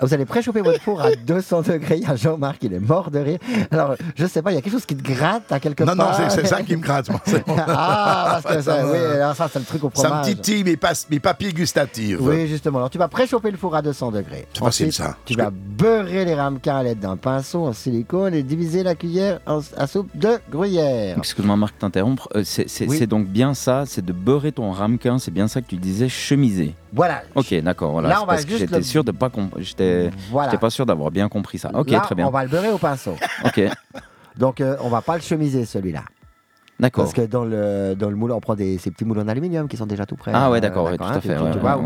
Vous 0.00 0.12
allez 0.12 0.24
préchauffer 0.24 0.60
votre 0.60 0.80
four 0.80 1.00
à 1.00 1.14
200 1.26 1.62
degrés. 1.62 1.98
Il 1.98 2.02
y 2.02 2.06
a 2.06 2.16
Jean-Marc, 2.16 2.62
il 2.64 2.72
est 2.74 2.80
mort 2.80 3.10
de 3.10 3.18
rire. 3.20 3.38
Alors, 3.70 3.94
je 4.16 4.26
sais 4.26 4.42
pas, 4.42 4.50
il 4.50 4.56
y 4.56 4.58
a 4.58 4.60
quelque 4.62 4.72
chose 4.72 4.86
qui 4.86 4.96
te 4.96 5.08
gratte 5.12 5.52
à 5.52 5.60
quelque 5.60 5.84
Non, 5.84 5.92
non, 5.94 6.04
part. 6.04 6.30
c'est 6.32 6.46
ça 6.46 6.62
qui 6.62 6.76
me 6.76 6.82
gratte. 6.82 7.08
moi. 7.10 7.20
Bon. 7.46 7.54
ah, 7.68 8.40
parce 8.42 8.56
que 8.56 8.62
ça, 8.70 8.86
oui, 8.90 8.98
alors 8.98 9.36
ça, 9.36 9.48
c'est 9.52 9.60
le 9.60 9.64
truc 9.64 9.84
au 9.84 9.90
Ça 9.94 10.02
me 10.02 10.08
fromage. 10.08 10.26
titille 10.26 10.64
mes, 10.64 10.76
pas- 10.76 10.92
mes 11.10 11.20
papilles 11.20 11.52
gustatives. 11.54 12.18
Oui, 12.20 12.48
justement. 12.48 12.78
Alors, 12.78 12.90
tu 12.90 12.98
vas 12.98 13.08
préchauffer 13.08 13.50
le 13.52 13.56
four 13.56 13.74
à 13.76 13.82
200 13.82 14.10
degrés. 14.10 14.46
C'est 14.52 14.64
facile, 14.64 14.86
Ensuite, 14.88 14.92
ça. 14.92 15.16
Tu 15.24 15.34
Je 15.34 15.38
vas 15.38 15.50
beurrer 15.52 16.24
les 16.24 16.34
ramequins 16.34 16.76
à 16.76 16.82
l'aide 16.82 16.98
d'un 16.98 17.16
pinceau 17.16 17.66
en 17.66 17.72
silicone 17.84 18.34
et 18.34 18.42
diviser 18.42 18.82
la 18.82 18.94
cuillère 18.94 19.40
en, 19.46 19.60
à 19.76 19.86
soupe 19.86 20.08
de 20.16 20.38
gruyère. 20.50 21.16
Excuse-moi 21.18 21.56
Marc 21.56 21.78
t'interrompre, 21.78 22.28
Euh, 22.34 22.42
c'est 22.44 22.66
Oui. 22.88 23.06
donc 23.06 23.26
bien 23.26 23.54
ça, 23.54 23.84
c'est 23.86 24.04
de 24.04 24.12
beurrer 24.12 24.52
ton 24.52 24.70
ramequin, 24.72 25.18
c'est 25.18 25.30
bien 25.30 25.46
ça 25.48 25.60
que 25.60 25.66
tu 25.68 25.76
disais 25.76 26.08
chemiser. 26.08 26.74
Voilà. 26.92 27.22
Ok, 27.34 27.54
d'accord, 27.62 27.92
voilà. 27.92 28.08
Là, 28.08 28.22
on 28.22 28.26
va 28.26 28.36
juste 28.38 28.58
j'étais 28.58 28.76
le- 28.76 28.82
sûr 28.82 29.04
de 29.04 29.10
pas 29.12 29.30
j'étais 29.58 30.10
Voilà. 30.30 30.56
pas 30.58 30.70
sûr 30.70 30.86
d'avoir 30.86 31.10
bien 31.10 31.28
compris 31.28 31.58
ça. 31.58 31.70
Ok, 31.74 31.90
Là, 31.90 32.00
très 32.00 32.14
bien. 32.14 32.26
on 32.26 32.30
va 32.30 32.42
le 32.44 32.50
beurrer 32.50 32.70
au 32.70 32.78
pinceau. 32.78 33.14
Ok, 33.44 33.60
Donc, 34.36 34.60
euh, 34.60 34.76
on 34.80 34.88
va 34.88 35.00
pas 35.02 35.14
le 35.16 35.22
chemiser, 35.22 35.64
celui-là. 35.64 36.02
d'accord. 36.80 37.04
Parce 37.04 37.14
que 37.14 37.22
dans 37.22 37.44
le, 37.44 37.94
dans 37.96 38.10
le 38.10 38.16
moule, 38.16 38.32
on 38.32 38.40
prend 38.40 38.54
des, 38.56 38.78
ces 38.78 38.90
petits 38.90 39.04
moules 39.04 39.20
en 39.20 39.28
aluminium 39.28 39.68
qui 39.68 39.76
sont 39.76 39.86
déjà 39.86 40.06
tout 40.06 40.16
prêts. 40.16 40.32
Ah 40.34 40.50
ouais, 40.50 40.58
Euh, 40.58 40.60
d'accord, 40.60 40.86
ouais, 40.86 40.96
tout 40.96 41.04
à 41.04 41.20
fait. 41.20 41.38
ouais, 41.38 41.52
vois. 41.60 41.76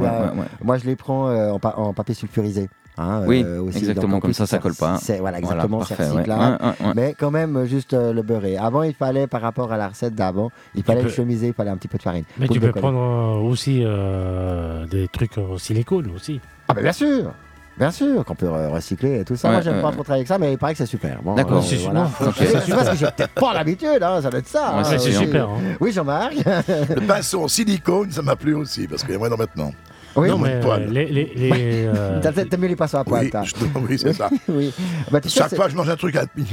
Moi, 0.62 0.78
je 0.78 0.84
les 0.86 0.96
prends 0.96 1.28
euh, 1.28 1.51
en, 1.51 1.59
pa- 1.59 1.74
en 1.76 1.92
papier 1.92 2.14
sulfurisé. 2.14 2.68
Hein, 3.01 3.22
Oui, 3.26 3.42
euh, 3.46 3.61
aussi. 3.62 3.78
exactement, 3.78 4.09
Donc, 4.14 4.16
en 4.16 4.20
comme 4.20 4.32
ça, 4.34 4.46
ça 4.46 4.59
colle 4.59 4.74
pas. 4.74 4.94
hein. 4.94 4.99
C'est, 5.01 5.18
voilà, 5.18 5.38
Voilà, 5.40 5.64
exactement, 5.64 5.84
c'est 5.84 5.94
parfait, 5.96 6.11
ouais. 6.12 6.16
recyclable. 6.16 6.42
Ouais, 6.42 6.66
ouais, 6.68 6.86
ouais. 6.86 6.92
Mais 6.96 7.14
quand 7.18 7.30
même, 7.30 7.64
juste 7.64 7.94
euh, 7.94 8.12
le 8.12 8.22
beurrer. 8.22 8.57
Avant, 8.57 8.82
il 8.82 8.94
fallait, 8.94 9.26
par 9.26 9.40
rapport 9.40 9.72
à 9.72 9.76
la 9.76 9.88
recette 9.88 10.14
d'avant, 10.14 10.51
il 10.74 10.82
fallait 10.82 11.01
peux- 11.01 11.07
le 11.07 11.12
chemiser, 11.12 11.49
il 11.49 11.53
fallait 11.55 11.70
un 11.70 11.76
petit 11.76 11.88
peu 11.88 11.99
de 11.99 12.03
farine. 12.03 12.24
Mais 12.38 12.49
tu 12.49 12.61
peux 12.61 12.72
prendre 12.72 12.99
euh, 12.99 13.49
aussi 13.49 13.82
euh, 13.84 14.86
des 14.86 15.09
trucs 15.09 15.36
en 15.38 15.59
silicone 15.59 16.11
aussi. 16.14 16.40
Ah, 16.68 16.74
bien 16.74 16.92
sûr 16.92 17.32
Bien 17.78 17.92
sûr 17.92 18.24
qu'on 18.24 18.34
peut 18.34 18.46
re- 18.49 18.70
recycler 18.72 19.20
et 19.20 19.24
tout 19.24 19.36
ça. 19.36 19.46
Ouais, 19.46 19.55
Moi, 19.55 19.62
j'aime 19.62 19.80
pas 19.80 19.92
trop 19.92 20.03
travailler 20.03 20.22
avec 20.22 20.26
ça, 20.26 20.36
mais 20.36 20.51
il 20.53 20.59
paraît 20.59 20.72
que 20.72 20.78
c'est 20.78 20.86
super. 20.86 21.22
Bon, 21.22 21.36
D'accord. 21.36 21.59
euh, 21.59 21.62
C'est- 21.62 21.76
voilà. 21.76 22.01
non, 22.01 22.26
ok. 22.26 22.34
Je 22.40 22.44
sais 22.44 22.70
pas 22.72 22.76
parce 22.78 22.88
que 22.90 22.96
j'ai 22.96 23.07
peut-être 23.07 23.34
pas 23.34 23.55
l'habitude, 23.55 24.03
hein, 24.03 24.20
ça 24.20 24.30
doit 24.30 24.40
être 24.40 24.49
ça. 24.49 24.72
Ouais, 24.74 24.80
hein, 24.80 24.99
c'est 24.99 25.12
super. 25.12 25.49
hein. 25.49 25.59
Oui, 25.80 25.92
Jean-Marc 25.92 26.34
Le 26.44 27.07
pinceau 27.07 27.44
en 27.44 27.46
silicone, 27.49 28.11
ça 28.11 28.20
m'a 28.22 28.34
plu 28.34 28.55
aussi, 28.55 28.88
parce 28.88 29.03
qu'il 29.05 29.12
y 29.12 29.14
a 29.14 29.18
moins 29.20 29.28
d'en 29.28 29.36
maintenant. 29.36 29.70
Oui, 30.18 30.28
Non, 30.28 30.38
Mais, 30.38 30.60
poil. 30.60 30.86
les, 30.90 31.06
les, 31.06 31.32
les, 31.34 31.50
euh, 31.86 32.20
T'as- 32.20 32.32
T'aimes 32.32 32.60
mieux 32.60 32.68
les 32.68 32.76
pinceaux 32.76 32.96
à 32.98 33.04
poil, 33.04 33.24
Oui, 33.24 33.30
je- 33.44 33.78
oui 33.80 33.98
c'est 33.98 34.12
ça. 34.14 34.28
Oui. 34.48 34.72
Bah, 35.10 35.20
Chaque 35.26 35.54
fois 35.54 35.66
que 35.66 35.72
je 35.72 35.76
mange 35.76 35.88
un 35.88 35.96
truc, 35.96 36.16
il 36.36 36.44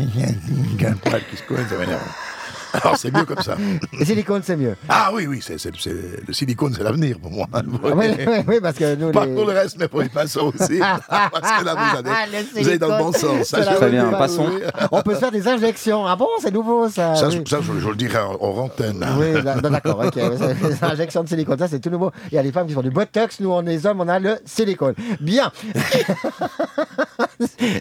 y 0.81 0.85
a 0.85 0.89
un 0.89 0.93
poil 0.93 1.21
qui 1.29 1.37
se 1.37 1.43
colle, 1.43 1.65
ça 1.69 1.77
m'énerve. 1.77 2.01
Alors 2.83 2.97
c'est 2.97 3.11
mieux 3.13 3.25
comme 3.25 3.41
ça. 3.41 3.55
Le 3.99 4.05
silicone, 4.05 4.41
c'est 4.43 4.55
mieux. 4.55 4.75
Ah 4.89 5.11
oui, 5.13 5.27
oui, 5.27 5.39
c'est, 5.41 5.57
c'est- 5.59 5.71
c'est- 5.79 6.25
le 6.27 6.33
silicone, 6.33 6.73
c'est 6.75 6.83
l'avenir 6.83 7.17
pour 7.19 7.31
moi. 7.31 7.47
Ah, 7.53 7.61
oui, 7.65 8.07
oui, 8.17 8.25
oui, 8.47 8.55
parce 8.61 8.77
que 8.77 8.95
nous, 8.95 9.11
Pas 9.11 9.25
les... 9.25 9.33
pour 9.33 9.45
le 9.45 9.53
reste, 9.53 9.77
mais 9.79 9.87
pour 9.87 10.01
les 10.01 10.09
pinceaux 10.09 10.53
aussi. 10.53 10.79
parce 11.09 11.51
que 11.59 11.65
là, 11.65 11.73
vous 11.75 11.97
allez, 11.97 12.09
Ah, 12.11 12.25
vous 12.55 12.67
allez 12.67 12.77
dans 12.79 12.97
le 12.97 13.03
bon 13.03 13.11
sens. 13.11 13.47
Ça, 13.47 13.61
Très 13.63 13.89
bien, 13.89 14.09
passons. 14.11 14.47
On 14.91 15.01
peut 15.01 15.13
se 15.15 15.19
faire 15.19 15.31
des 15.31 15.47
injections. 15.47 16.05
Ah 16.05 16.15
bon, 16.15 16.27
c'est 16.39 16.51
nouveau, 16.53 16.89
ça. 16.89 17.15
Ça, 17.15 17.27
oui. 17.29 17.41
je, 17.45 17.49
ça, 17.49 17.57
je- 17.61 17.79
je 17.79 17.89
le 17.89 17.95
dirai 17.95 18.19
en, 18.19 18.37
en 18.39 18.57
antenne. 18.63 19.05
Oui, 19.19 19.33
da- 19.41 19.55
da- 19.55 19.69
d'accord, 19.69 20.01
ok. 20.05 20.15
Les 20.15 20.83
injections 20.83 21.23
de 21.23 21.29
silicone, 21.29 21.57
ça 21.59 21.67
c'est 21.67 21.79
tout 21.79 21.89
nouveau. 21.89 22.11
Il 22.31 22.35
y 22.35 22.37
a 22.37 22.43
les 22.43 22.51
femmes 22.51 22.67
qui 22.67 22.73
font 22.73 22.81
du 22.81 22.89
botox, 22.91 23.39
nous 23.39 23.51
on 23.51 23.65
est 23.65 23.85
hommes, 23.85 24.01
on 24.01 24.07
a 24.07 24.19
le 24.19 24.37
silicone. 24.45 24.93
Bien. 25.21 25.51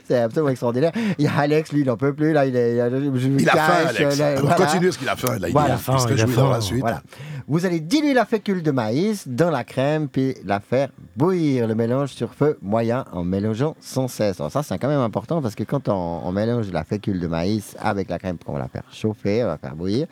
c'est 0.09 0.19
absolument 0.19 0.51
extraordinaire. 0.51 0.93
Il 1.19 1.25
y 1.25 1.29
a 1.29 1.33
Alex, 1.37 1.73
lui, 1.73 1.81
il 1.83 1.87
n'en 1.87 1.97
peut 1.97 2.13
plus. 2.13 2.33
Là, 2.33 2.47
il, 2.47 2.57
est, 2.57 2.75
Il 2.77 3.49
a 3.49 3.53
faim, 3.53 3.85
cache, 3.87 4.01
Alex. 4.01 4.19
là, 4.19 4.35
va 4.43 4.55
ce 4.93 4.99
qu'il 4.99 5.09
a 5.09 5.17
faim. 5.17 5.39
Là, 5.39 5.49
il 5.49 5.53
Voilà. 5.53 5.77
il 5.77 6.01
se 6.01 6.07
réjouit 6.07 6.35
dans 6.37 6.51
la 6.51 6.61
suite. 6.61 6.81
Voilà. 6.81 7.03
Vous 7.47 7.67
allez 7.67 7.81
diluer 7.81 8.15
la 8.15 8.25
fécule 8.25 8.63
de 8.63 8.71
maïs 8.71 9.29
dans 9.29 9.51
la 9.51 9.65
crème, 9.65 10.09
puis 10.09 10.35
la 10.45 10.61
faire 10.61 10.89
bouillir. 11.17 11.67
Le 11.69 11.75
mélange 11.75 12.11
sur 12.13 12.33
feu 12.33 12.59
moyen 12.63 13.05
en 13.13 13.23
mélangeant 13.23 13.77
sans 13.81 14.09
cesse. 14.09 14.41
Alors 14.41 14.51
ça, 14.51 14.63
c'est 14.63 14.79
quand 14.79 14.89
même 14.89 15.01
important 15.01 15.43
parce 15.43 15.55
que 15.55 15.63
quand 15.65 15.89
on, 15.89 16.21
on 16.25 16.33
mélange 16.33 16.71
la 16.73 16.85
fécule 16.85 17.21
de 17.21 17.27
maïs 17.27 17.77
avec 17.81 18.09
la 18.09 18.19
crème, 18.19 18.39
qu'on 18.39 18.55
va 18.55 18.61
la 18.61 18.69
faire 18.69 18.85
chauffer, 18.93 19.43
on 19.43 19.47
va 19.47 19.53
la 19.53 19.59
faire 19.59 19.77
bouillir, 19.77 20.07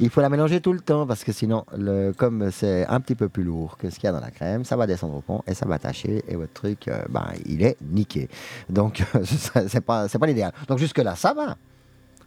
il 0.00 0.08
faut 0.08 0.20
la 0.22 0.30
mélanger 0.30 0.60
tout 0.60 0.72
le 0.72 0.80
temps 0.80 1.06
parce 1.06 1.24
que 1.24 1.32
sinon, 1.32 1.64
le, 1.76 2.12
comme 2.16 2.50
c'est 2.50 2.86
un 2.86 3.00
petit 3.00 3.14
peu 3.14 3.28
plus 3.28 3.44
lourd 3.44 3.76
que 3.76 3.90
ce 3.90 3.96
qu'il 3.96 4.04
y 4.04 4.06
a 4.08 4.12
dans 4.12 4.20
la 4.20 4.30
crème, 4.30 4.64
ça 4.64 4.76
va 4.76 4.86
descendre 4.86 5.14
au 5.16 5.20
fond 5.20 5.42
et 5.46 5.54
ça 5.54 5.66
va 5.66 5.78
tâcher 5.78 6.24
et 6.26 6.36
votre 6.36 6.52
truc, 6.54 6.88
euh, 6.88 7.02
ben, 7.10 7.26
il 7.44 7.62
est 7.62 7.76
niqué. 7.82 8.28
Donc, 8.70 9.02
c'est 9.24 9.80
pas, 9.82 10.08
pas 10.08 10.26
l'idéal. 10.26 10.52
Donc 10.68 10.78
jusque-là, 10.78 11.16
ça 11.16 11.34
va. 11.34 11.56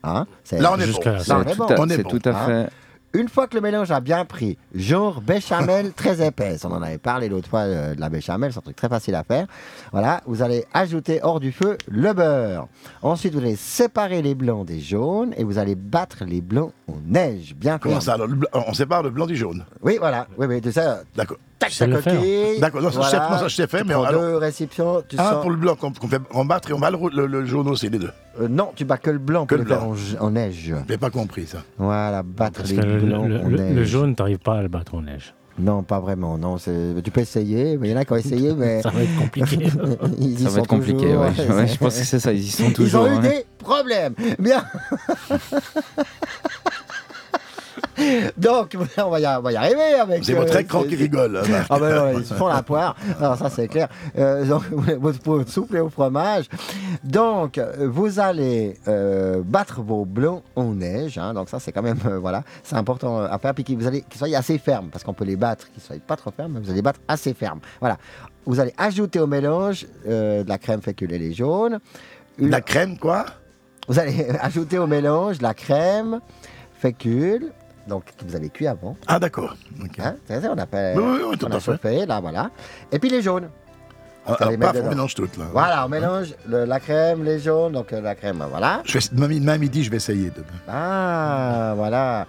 Hein? 0.06 0.28
C'est- 0.43 0.60
Là, 0.60 0.72
on 0.74 0.80
est 0.80 0.88
bon. 0.91 0.99
C'est 1.20 1.32
on 1.34 1.41
est 1.41 1.45
tout 1.51 1.58
bon. 1.58 1.66
à- 1.68 1.76
On 1.80 1.89
est 1.89 1.97
bon. 2.03 2.10
tout 2.10 2.22
à 2.26 2.32
Hein? 2.32 2.45
fait. 2.45 2.70
Une 3.18 3.30
fois 3.30 3.47
que 3.47 3.56
le 3.56 3.62
mélange 3.62 3.91
a 3.91 4.01
bien 4.01 4.26
pris, 4.26 4.58
genre 4.74 5.22
béchamel 5.22 5.93
très 5.95 6.26
épaisse, 6.26 6.66
on 6.66 6.72
en 6.74 6.82
avait 6.82 6.97
parlé 6.97 7.30
l'autre 7.30 7.47
fois 7.47 7.62
euh, 7.62 7.95
de 7.95 8.01
la 8.01 8.10
béchamel, 8.10 8.51
c'est 8.51 8.58
un 8.60 8.62
truc 8.62 8.76
très 8.76 8.89
facile 8.89 9.16
à 9.16 9.24
faire. 9.24 9.47
Voilà, 9.93 10.20
vous 10.26 10.41
allez 10.41 10.66
ajouter 10.74 11.22
hors 11.24 11.39
du 11.39 11.53
feu 11.53 11.78
le 11.88 12.12
beurre. 12.12 12.68
Ensuite, 13.01 13.34
vous 13.34 13.39
allez 13.39 13.56
séparer 13.56 14.22
les 14.22 14.36
blancs 14.36 14.66
des 14.68 14.82
jaunes 14.82 15.34
et 15.38 15.45
vous 15.45 15.58
allez 15.60 15.76
battre 15.76 16.26
les 16.28 16.41
blancs 16.41 16.74
en 16.89 16.95
neige, 17.08 17.56
bien 17.56 17.78
Comment 17.78 18.01
ferme. 18.01 18.03
ça 18.06 18.14
alors, 18.16 18.28
On 18.68 18.74
sépare 18.74 19.01
le 19.01 19.12
blanc 19.12 19.28
du 19.28 19.38
jaune? 19.38 19.64
Oui, 19.82 19.95
voilà, 19.97 20.28
oui, 20.38 20.47
oui, 20.49 20.60
tout 20.62 20.74
ça. 20.74 20.99
D'accord. 21.16 21.38
Tac, 21.58 21.72
sais 21.72 21.88
faire. 21.88 22.14
coquille. 22.20 22.60
D'accord, 22.60 22.82
non, 22.82 22.91
ça, 22.91 23.01
je 23.01 23.10
sais- 23.10 23.18
non, 23.18 23.30
ça, 23.39 23.47
je 23.47 23.56
sais 23.56 23.68
faire, 23.68 23.82
tu 23.82 23.88
mais 23.88 23.93
prends 23.93 24.03
alors- 24.03 24.22
deux 24.22 24.36
récipients, 24.38 25.01
tu 25.08 25.16
Ah, 25.18 25.32
sens- 25.32 25.41
pour 25.41 25.51
le 25.51 25.56
blanc 25.58 25.76
qu'on 25.76 25.91
fait 26.08 26.20
en 26.34 26.43
battre 26.45 26.70
et 26.70 26.74
on 26.74 26.80
va 26.80 26.91
le, 26.91 26.97
le- 27.14 27.28
le 27.28 27.45
jaune 27.45 27.68
aussi, 27.70 27.89
les 27.89 27.97
deux. 27.99 28.12
Euh, 28.41 28.47
non, 28.49 28.72
tu 28.76 28.84
bats 28.84 28.97
que 28.97 29.10
le 29.10 29.20
blanc 29.20 29.45
Que 29.45 29.56
pour 29.56 29.64
le 29.64 29.70
le 29.70 29.70
faire 29.76 29.86
blanc. 29.86 29.95
en, 30.20 30.26
en 30.26 30.32
neige. 30.32 30.74
J'ai 30.89 30.97
pas 30.97 31.10
compris 31.10 31.47
ça. 31.47 31.60
Voilà, 31.78 32.24
battre 32.24 32.58
Parce 32.60 32.72
les 32.72 32.78
blancs 32.78 33.01
le- 33.30 33.39
en 33.39 33.47
le- 33.47 33.58
neige. 33.58 33.76
le 33.76 33.84
jaune, 33.86 34.16
t'arrives 34.16 34.39
pas 34.39 34.56
à 34.58 34.62
le 34.64 34.68
battre 34.68 34.95
en 34.95 35.01
neige. 35.01 35.34
Non, 35.58 35.84
pas 35.84 36.01
vraiment. 36.01 36.38
Non, 36.38 36.58
c'est- 36.58 37.01
tu 37.01 37.12
peux 37.12 37.22
essayer, 37.22 37.78
mais 37.78 37.88
il 37.88 37.91
y 37.91 37.93
en 37.95 37.97
a 38.01 38.03
qui 38.03 38.12
ont 38.12 38.18
essayé, 38.18 38.53
mais 38.58 38.82
Ça 38.82 38.89
va 38.89 39.01
être 39.03 39.16
compliqué. 39.18 39.56
ils 40.20 40.41
y 40.41 40.43
Ça 40.43 40.49
va 40.49 40.60
être 40.60 40.68
compliqué. 40.68 40.97
toujours. 41.06 41.22
ouais. 41.22 41.28
Ouais, 41.56 41.68
je 41.68 41.78
pense 41.78 41.97
que 41.97 42.03
c'est 42.03 42.20
ça. 42.20 42.34
Ils 42.34 42.43
y 42.43 42.49
sont 42.51 42.64
Ils 42.68 42.74
toujours. 42.74 43.03
ont 43.03 43.08
eu 43.08 43.16
hein. 43.16 43.20
des 43.20 43.45
problèmes. 43.60 44.14
Bien. 44.38 44.66
Donc, 48.37 48.75
on 48.97 49.09
va 49.09 49.19
y, 49.19 49.25
on 49.27 49.41
va 49.41 49.51
y 49.51 49.55
arriver 49.55 49.93
avec. 49.99 50.23
C'est 50.25 50.33
votre 50.33 50.55
euh, 50.55 50.59
écran 50.59 50.83
qui 50.83 50.95
rigole. 50.95 51.37
hein. 51.37 51.63
Ah 51.69 51.79
ben 51.79 51.95
non, 51.95 52.19
ils 52.19 52.25
se 52.25 52.33
font 52.33 52.47
la 52.47 52.61
poire. 52.63 52.95
Alors 53.19 53.37
ça 53.37 53.49
c'est 53.49 53.67
clair. 53.67 53.87
Euh, 54.17 54.45
donc 54.45 54.63
votre, 54.71 55.19
votre 55.23 55.49
soupe 55.51 55.73
et 55.73 55.79
au 55.79 55.89
fromage. 55.89 56.45
Donc 57.03 57.57
euh, 57.57 57.87
vous 57.89 58.19
allez 58.19 58.77
euh, 58.87 59.41
battre 59.45 59.81
vos 59.81 60.05
blancs 60.05 60.43
en 60.55 60.73
neige. 60.73 61.17
hein. 61.17 61.33
donc 61.33 61.49
ça 61.49 61.59
c'est 61.59 61.71
quand 61.71 61.81
même 61.83 61.99
euh, 62.05 62.19
voilà, 62.19 62.43
c'est 62.63 62.75
important 62.75 63.19
euh, 63.21 63.27
à 63.29 63.37
faire. 63.39 63.53
Puis 63.53 63.63
qu'ils 63.63 63.77
vous 63.77 63.87
allez 63.87 64.01
qu'ils 64.01 64.17
soient 64.19 64.35
assez 64.37 64.57
fermes 64.57 64.89
parce 64.91 65.03
qu'on 65.03 65.13
peut 65.13 65.25
les 65.25 65.35
battre, 65.35 65.71
qu'ils 65.71 65.81
soient 65.81 65.95
pas 66.05 66.15
trop 66.17 66.31
fermes, 66.31 66.53
mais 66.53 66.59
vous 66.59 66.67
allez 66.67 66.75
les 66.77 66.81
battre 66.81 66.99
assez 67.07 67.33
fermes. 67.33 67.59
Voilà. 67.79 67.97
Vous 68.45 68.59
allez 68.59 68.73
ajouter 68.77 69.19
au 69.19 69.27
mélange 69.27 69.87
euh, 70.07 70.43
de 70.43 70.49
la 70.49 70.57
crème 70.57 70.81
fécule 70.81 71.11
et 71.13 71.17
les 71.17 71.33
jaunes. 71.33 71.79
Une- 72.37 72.49
La 72.51 72.61
crème, 72.61 72.97
quoi? 72.97 73.25
Vous 73.87 73.97
allez 73.97 74.27
ajouter 74.41 74.77
au 74.77 74.85
mélange 74.87 75.41
la 75.41 75.53
crème 75.53 76.19
fécule. 76.79 77.51
Donc, 77.88 78.05
que 78.17 78.25
vous 78.25 78.36
avez 78.36 78.49
cuit 78.49 78.67
avant. 78.67 78.95
Ah, 79.07 79.19
d'accord. 79.19 79.55
Ok. 79.83 79.99
Hein, 79.99 80.15
on 80.29 80.57
appelle. 80.57 80.97
Oui, 80.97 81.03
oui, 81.05 81.19
oui, 81.29 81.38
tout 81.38 81.45
on 81.45 81.51
a 81.51 81.59
fait. 81.59 81.71
chauffé, 81.71 82.05
là, 82.05 82.19
voilà. 82.19 82.49
Et 82.91 82.97
puis 82.99 83.09
les 83.09 83.21
jaunes. 83.21 83.49
Ah, 84.27 84.36
ah, 84.39 84.47
paf, 84.59 84.75
on 84.83 84.89
mélange 84.89 85.13
toutes, 85.13 85.38
là. 85.38 85.45
Voilà, 85.51 85.86
on 85.86 85.89
mélange 85.89 86.33
le- 86.47 86.65
la 86.65 86.79
crème, 86.79 87.23
les 87.23 87.39
jaunes, 87.39 87.73
donc 87.73 87.93
euh, 87.93 88.01
la 88.01 88.15
crème, 88.15 88.43
voilà. 88.49 88.81
Je 88.83 88.97
vais, 88.97 89.05
demain 89.11 89.57
midi, 89.59 89.83
je 89.83 89.91
vais 89.91 89.97
essayer. 89.97 90.31
demain. 90.31 90.47
Ah, 90.67 91.73
voilà. 91.75 92.25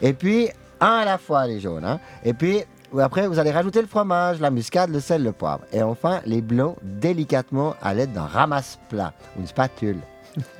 Et 0.00 0.14
puis, 0.14 0.48
un 0.80 1.00
à 1.00 1.04
la 1.04 1.18
fois, 1.18 1.46
les 1.46 1.60
jaunes. 1.60 1.84
hein. 1.84 2.00
Et 2.24 2.32
puis, 2.32 2.62
après, 2.98 3.26
vous 3.26 3.38
allez 3.38 3.50
rajouter 3.50 3.82
le 3.82 3.86
fromage, 3.86 4.40
la 4.40 4.50
muscade, 4.50 4.88
le 4.88 5.00
sel, 5.00 5.22
le 5.22 5.32
poivre. 5.32 5.64
Et 5.70 5.82
enfin, 5.82 6.20
les 6.24 6.40
blancs 6.40 6.76
délicatement 6.82 7.74
à 7.82 7.92
l'aide 7.92 8.14
d'un 8.14 8.24
ramasse-plat, 8.26 9.12
ou 9.36 9.40
une 9.40 9.46
spatule. 9.46 9.98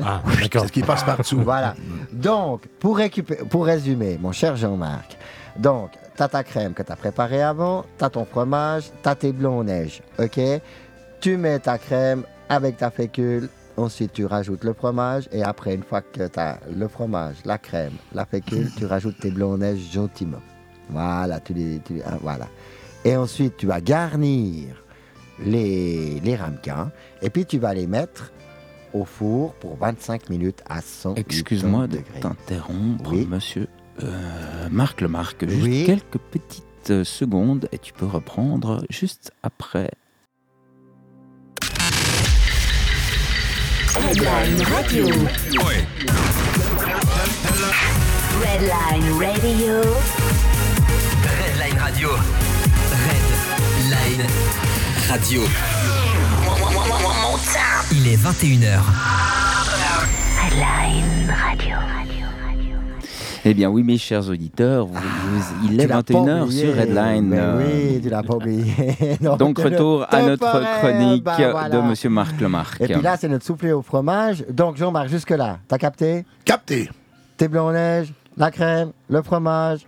Ah, 0.03 0.22
d'accord. 0.41 0.66
Ce 0.66 0.72
qui 0.72 0.83
passe 0.83 1.05
par-dessous. 1.05 1.41
Voilà. 1.41 1.75
Donc, 2.12 2.66
pour, 2.79 2.97
récupérer, 2.97 3.45
pour 3.45 3.66
résumer, 3.66 4.18
mon 4.20 4.33
cher 4.33 4.57
Jean-Marc, 4.57 5.16
donc, 5.57 5.91
t'as 6.16 6.29
ta 6.29 6.43
crème 6.43 6.75
que 6.75 6.83
t'as 6.83 6.97
préparée 6.97 7.43
avant, 7.43 7.85
t'as 7.99 8.11
ton 8.11 8.25
fromage, 8.25 8.85
t'as 9.03 9.14
tes 9.14 9.33
blancs 9.33 9.61
en 9.61 9.64
neige, 9.64 10.03
ok? 10.18 10.41
Tu 11.20 11.37
mets 11.37 11.59
ta 11.59 11.79
crème 11.79 12.25
avec 12.49 12.77
ta 12.77 12.91
fécule, 12.91 13.49
ensuite 13.77 14.12
tu 14.12 14.27
rajoutes 14.27 14.64
le 14.64 14.72
fromage, 14.72 15.29
et 15.33 15.43
après, 15.43 15.75
une 15.75 15.83
fois 15.83 16.03
que 16.03 16.27
t'as 16.27 16.59
le 16.75 16.89
fromage, 16.89 17.37
la 17.45 17.59
crème, 17.59 17.95
la 18.12 18.27
fécule, 18.27 18.70
tu 18.77 18.87
rajoutes 18.87 19.18
tes 19.18 19.31
blancs 19.31 19.55
en 19.55 19.59
neige 19.59 19.93
gentiment. 19.93 20.43
Voilà, 20.91 21.41
tu 21.41 21.55
les, 21.55 21.81
tu 21.81 22.03
hein, 22.03 22.18
voilà. 22.20 22.47
Et 23.05 23.16
ensuite, 23.16 23.57
tu 23.57 23.66
vas 23.66 23.81
garnir 23.81 24.83
les, 25.45 26.20
les 26.20 26.37
ramequins, 26.37 26.91
et 27.22 27.31
puis 27.31 27.47
tu 27.47 27.59
vas 27.59 27.75
les 27.75 27.87
mettre 27.87 28.33
au 28.95 29.05
four 29.05 29.53
pour 29.55 29.76
25 29.76 30.30
minutes 30.30 30.62
à 30.68 30.80
100 30.80 31.16
Excuse-moi 31.16 31.86
de 31.88 31.99
t'interrompre, 32.20 33.11
Oui. 33.12 33.26
monsieur 33.28 33.68
euh, 34.03 34.68
Marc 34.70 35.01
le 35.01 35.09
Marc. 35.09 35.47
Juste 35.49 35.62
Oui. 35.62 35.82
quelques 35.84 36.18
petites 36.18 36.90
euh, 36.90 37.05
secondes 37.05 37.68
et 37.72 37.78
tu 37.78 37.92
peux 37.92 38.07
reprendre 38.07 38.84
juste 38.90 39.32
après. 39.42 39.90
Redline 43.95 44.62
Radio. 44.74 45.07
Redline 48.40 49.12
Radio. 49.20 49.82
Redline 51.24 51.78
Radio. 51.78 52.09
Redline 52.90 54.26
Radio. 55.09 55.42
Il 57.91 58.07
est 58.07 58.16
21h. 58.16 58.78
Redline 60.39 61.28
Radio. 61.30 61.74
Eh 63.45 63.55
bien 63.55 63.68
oui, 63.70 63.82
mes 63.82 63.99
chers 63.99 64.28
auditeurs, 64.28 64.87
vous- 64.87 64.95
vous- 64.95 65.43
il 65.64 65.80
est 65.80 65.82
Tu 65.82 65.89
l'as 65.89 65.97
pas 65.97 66.12
21h 66.12 66.43
oublié, 66.45 66.62
sur 66.64 66.76
Redline. 66.80 67.26
mais 67.26 67.39
euh, 67.41 67.59
oui, 67.59 68.01
tu 68.01 68.09
l'as 68.09 68.22
pas 68.22 68.37
oublié. 68.37 68.72
Donc, 69.20 69.39
Donc 69.39 69.59
retour 69.59 70.07
à 70.14 70.22
notre 70.22 70.78
chronique 70.78 71.24
ben 71.24 71.51
voilà. 71.51 71.68
de 71.70 71.80
monsieur 71.80 72.09
Marc 72.09 72.41
le 72.41 72.49
Marc. 72.49 72.80
Et 72.80 72.87
puis 72.87 73.03
là, 73.03 73.16
c'est 73.20 73.28
notre 73.28 73.45
soufflé 73.45 73.72
au 73.72 73.82
fromage. 73.82 74.45
Donc, 74.49 74.76
Jean-Marc, 74.76 75.09
jusque-là, 75.09 75.59
t'as 75.66 75.78
capté? 75.78 76.24
Capté. 76.45 76.89
Tes 77.37 77.49
blancs 77.49 77.70
en 77.70 77.72
neige, 77.72 78.12
la 78.37 78.53
crème, 78.53 78.93
le 79.09 79.22
fromage, 79.22 79.80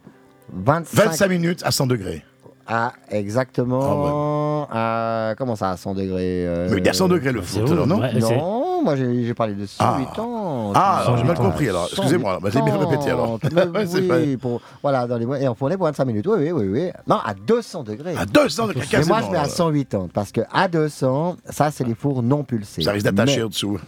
25, 0.52 1.04
25 1.10 1.28
minutes 1.28 1.62
à 1.64 1.70
100 1.70 1.86
degrés. 1.86 2.24
À 2.68 2.92
exactement. 3.10 4.68
à- 4.70 5.34
comment 5.38 5.56
ça, 5.56 5.70
à 5.70 5.76
100 5.76 5.94
degrés 5.94 6.46
euh, 6.46 6.68
Mais 6.70 6.78
il 6.78 6.86
y 6.86 6.88
a 6.88 6.92
100 6.92 7.08
degrés 7.08 7.32
le 7.32 7.42
c'est 7.42 7.60
foot, 7.60 7.70
alors, 7.70 7.86
non 7.86 8.00
Ouais, 8.00 8.12
Non, 8.14 8.82
moi 8.82 8.96
j'ai 8.96 9.34
parlé 9.34 9.54
de 9.54 9.66
108 9.66 10.08
Ah. 10.16 10.20
ans. 10.20 10.72
Ah, 10.74 10.98
alors 11.02 11.16
j'ai 11.16 11.24
mal 11.24 11.36
108 11.36 11.46
ans. 11.46 11.50
compris, 11.50 11.68
alors. 11.68 11.88
Excusez-moi, 11.90 12.38
bah, 12.42 12.48
j'ai 12.52 12.62
bien 12.62 12.76
répété, 12.76 13.10
alors. 13.10 13.38
108 13.42 14.10
oui, 14.12 14.36
pour, 14.36 14.60
voilà, 14.82 15.06
dans 15.06 15.16
les, 15.16 15.42
et 15.44 15.48
on 15.48 15.54
fournait 15.54 15.76
pour 15.76 15.86
25 15.86 16.04
minutes. 16.04 16.26
Oui, 16.26 16.38
oui, 16.38 16.52
oui, 16.52 16.68
oui. 16.72 16.90
Non, 17.06 17.16
à 17.24 17.34
200 17.34 17.82
degrés. 17.84 18.16
À 18.16 18.26
200 18.26 18.68
degrés, 18.68 18.84
Mais 18.92 19.04
moi, 19.04 19.20
je 19.24 19.30
mets 19.30 19.38
à 19.38 19.42
là. 19.42 19.48
180 19.48 20.08
parce 20.12 20.32
que 20.32 20.40
à 20.52 20.68
200, 20.68 21.36
ça, 21.48 21.70
c'est 21.70 21.84
les 21.84 21.94
fours 21.94 22.22
non 22.22 22.42
pulsés. 22.44 22.82
Ça 22.82 22.92
risque 22.92 23.06
d'attacher 23.06 23.42
en 23.42 23.48
dessous. 23.48 23.78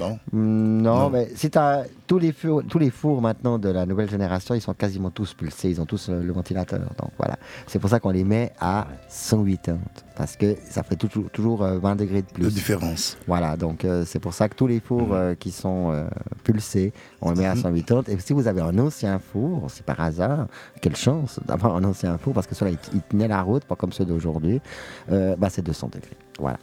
Non. 0.00 0.18
Mm, 0.32 0.82
Non, 0.82 0.98
Non. 1.00 1.10
mais 1.10 1.28
si 1.34 1.50
t'as 1.50 1.84
tous 2.06 2.18
les 2.18 2.32
fours, 2.32 2.62
tous 2.68 2.78
les 2.78 2.90
fours 2.90 3.20
maintenant 3.20 3.58
de 3.58 3.68
la 3.68 3.86
nouvelle 3.86 4.08
génération, 4.10 4.54
ils 4.54 4.60
sont 4.60 4.74
quasiment 4.74 5.10
tous 5.10 5.34
pulsés, 5.34 5.70
ils 5.70 5.80
ont 5.80 5.86
tous 5.86 6.08
le, 6.08 6.22
le 6.22 6.32
ventilateur. 6.32 6.80
Donc 6.98 7.10
voilà, 7.18 7.36
c'est 7.66 7.78
pour 7.78 7.90
ça 7.90 8.00
qu'on 8.00 8.10
les 8.10 8.24
met 8.24 8.52
à 8.60 8.86
180 9.08 9.78
parce 10.16 10.36
que 10.36 10.56
ça 10.68 10.82
fait 10.82 10.96
toujours, 10.96 11.28
toujours 11.30 11.62
euh, 11.62 11.78
20 11.78 11.96
degrés 11.96 12.22
de 12.22 12.26
De 12.28 12.32
plus. 12.32 12.54
différence. 12.54 13.16
Voilà, 13.26 13.56
donc 13.56 13.84
euh, 13.84 14.04
c'est 14.06 14.20
pour 14.20 14.32
ça 14.34 14.48
que 14.48 14.54
tous 14.54 14.66
les 14.66 14.80
fours 14.80 15.12
euh, 15.12 15.34
qui 15.34 15.50
sont 15.50 15.90
euh, 15.92 16.04
pulsés, 16.44 16.92
on 17.20 17.32
les 17.32 17.40
met 17.40 17.46
à 17.46 17.56
180. 17.56 18.04
Et 18.08 18.18
si 18.20 18.32
vous 18.32 18.46
avez 18.46 18.60
un 18.60 18.78
ancien 18.78 19.18
four, 19.18 19.66
c'est 19.68 19.84
par 19.84 20.00
hasard, 20.00 20.46
quelle 20.80 20.96
chance 20.96 21.40
d'avoir 21.46 21.76
un 21.76 21.84
ancien 21.84 22.16
four 22.18 22.32
parce 22.34 22.46
que 22.46 22.54
ceux-là, 22.54 22.70
ils, 22.72 22.78
ils 22.96 23.02
tenaient 23.02 23.28
la 23.28 23.42
route, 23.42 23.64
pas 23.64 23.76
comme 23.76 23.92
ceux 23.92 24.04
d'aujourd'hui, 24.04 24.60
bah, 25.08 25.48
c'est 25.50 25.62
200 25.62 25.88
degrés. 25.92 26.16
Voilà. 26.38 26.58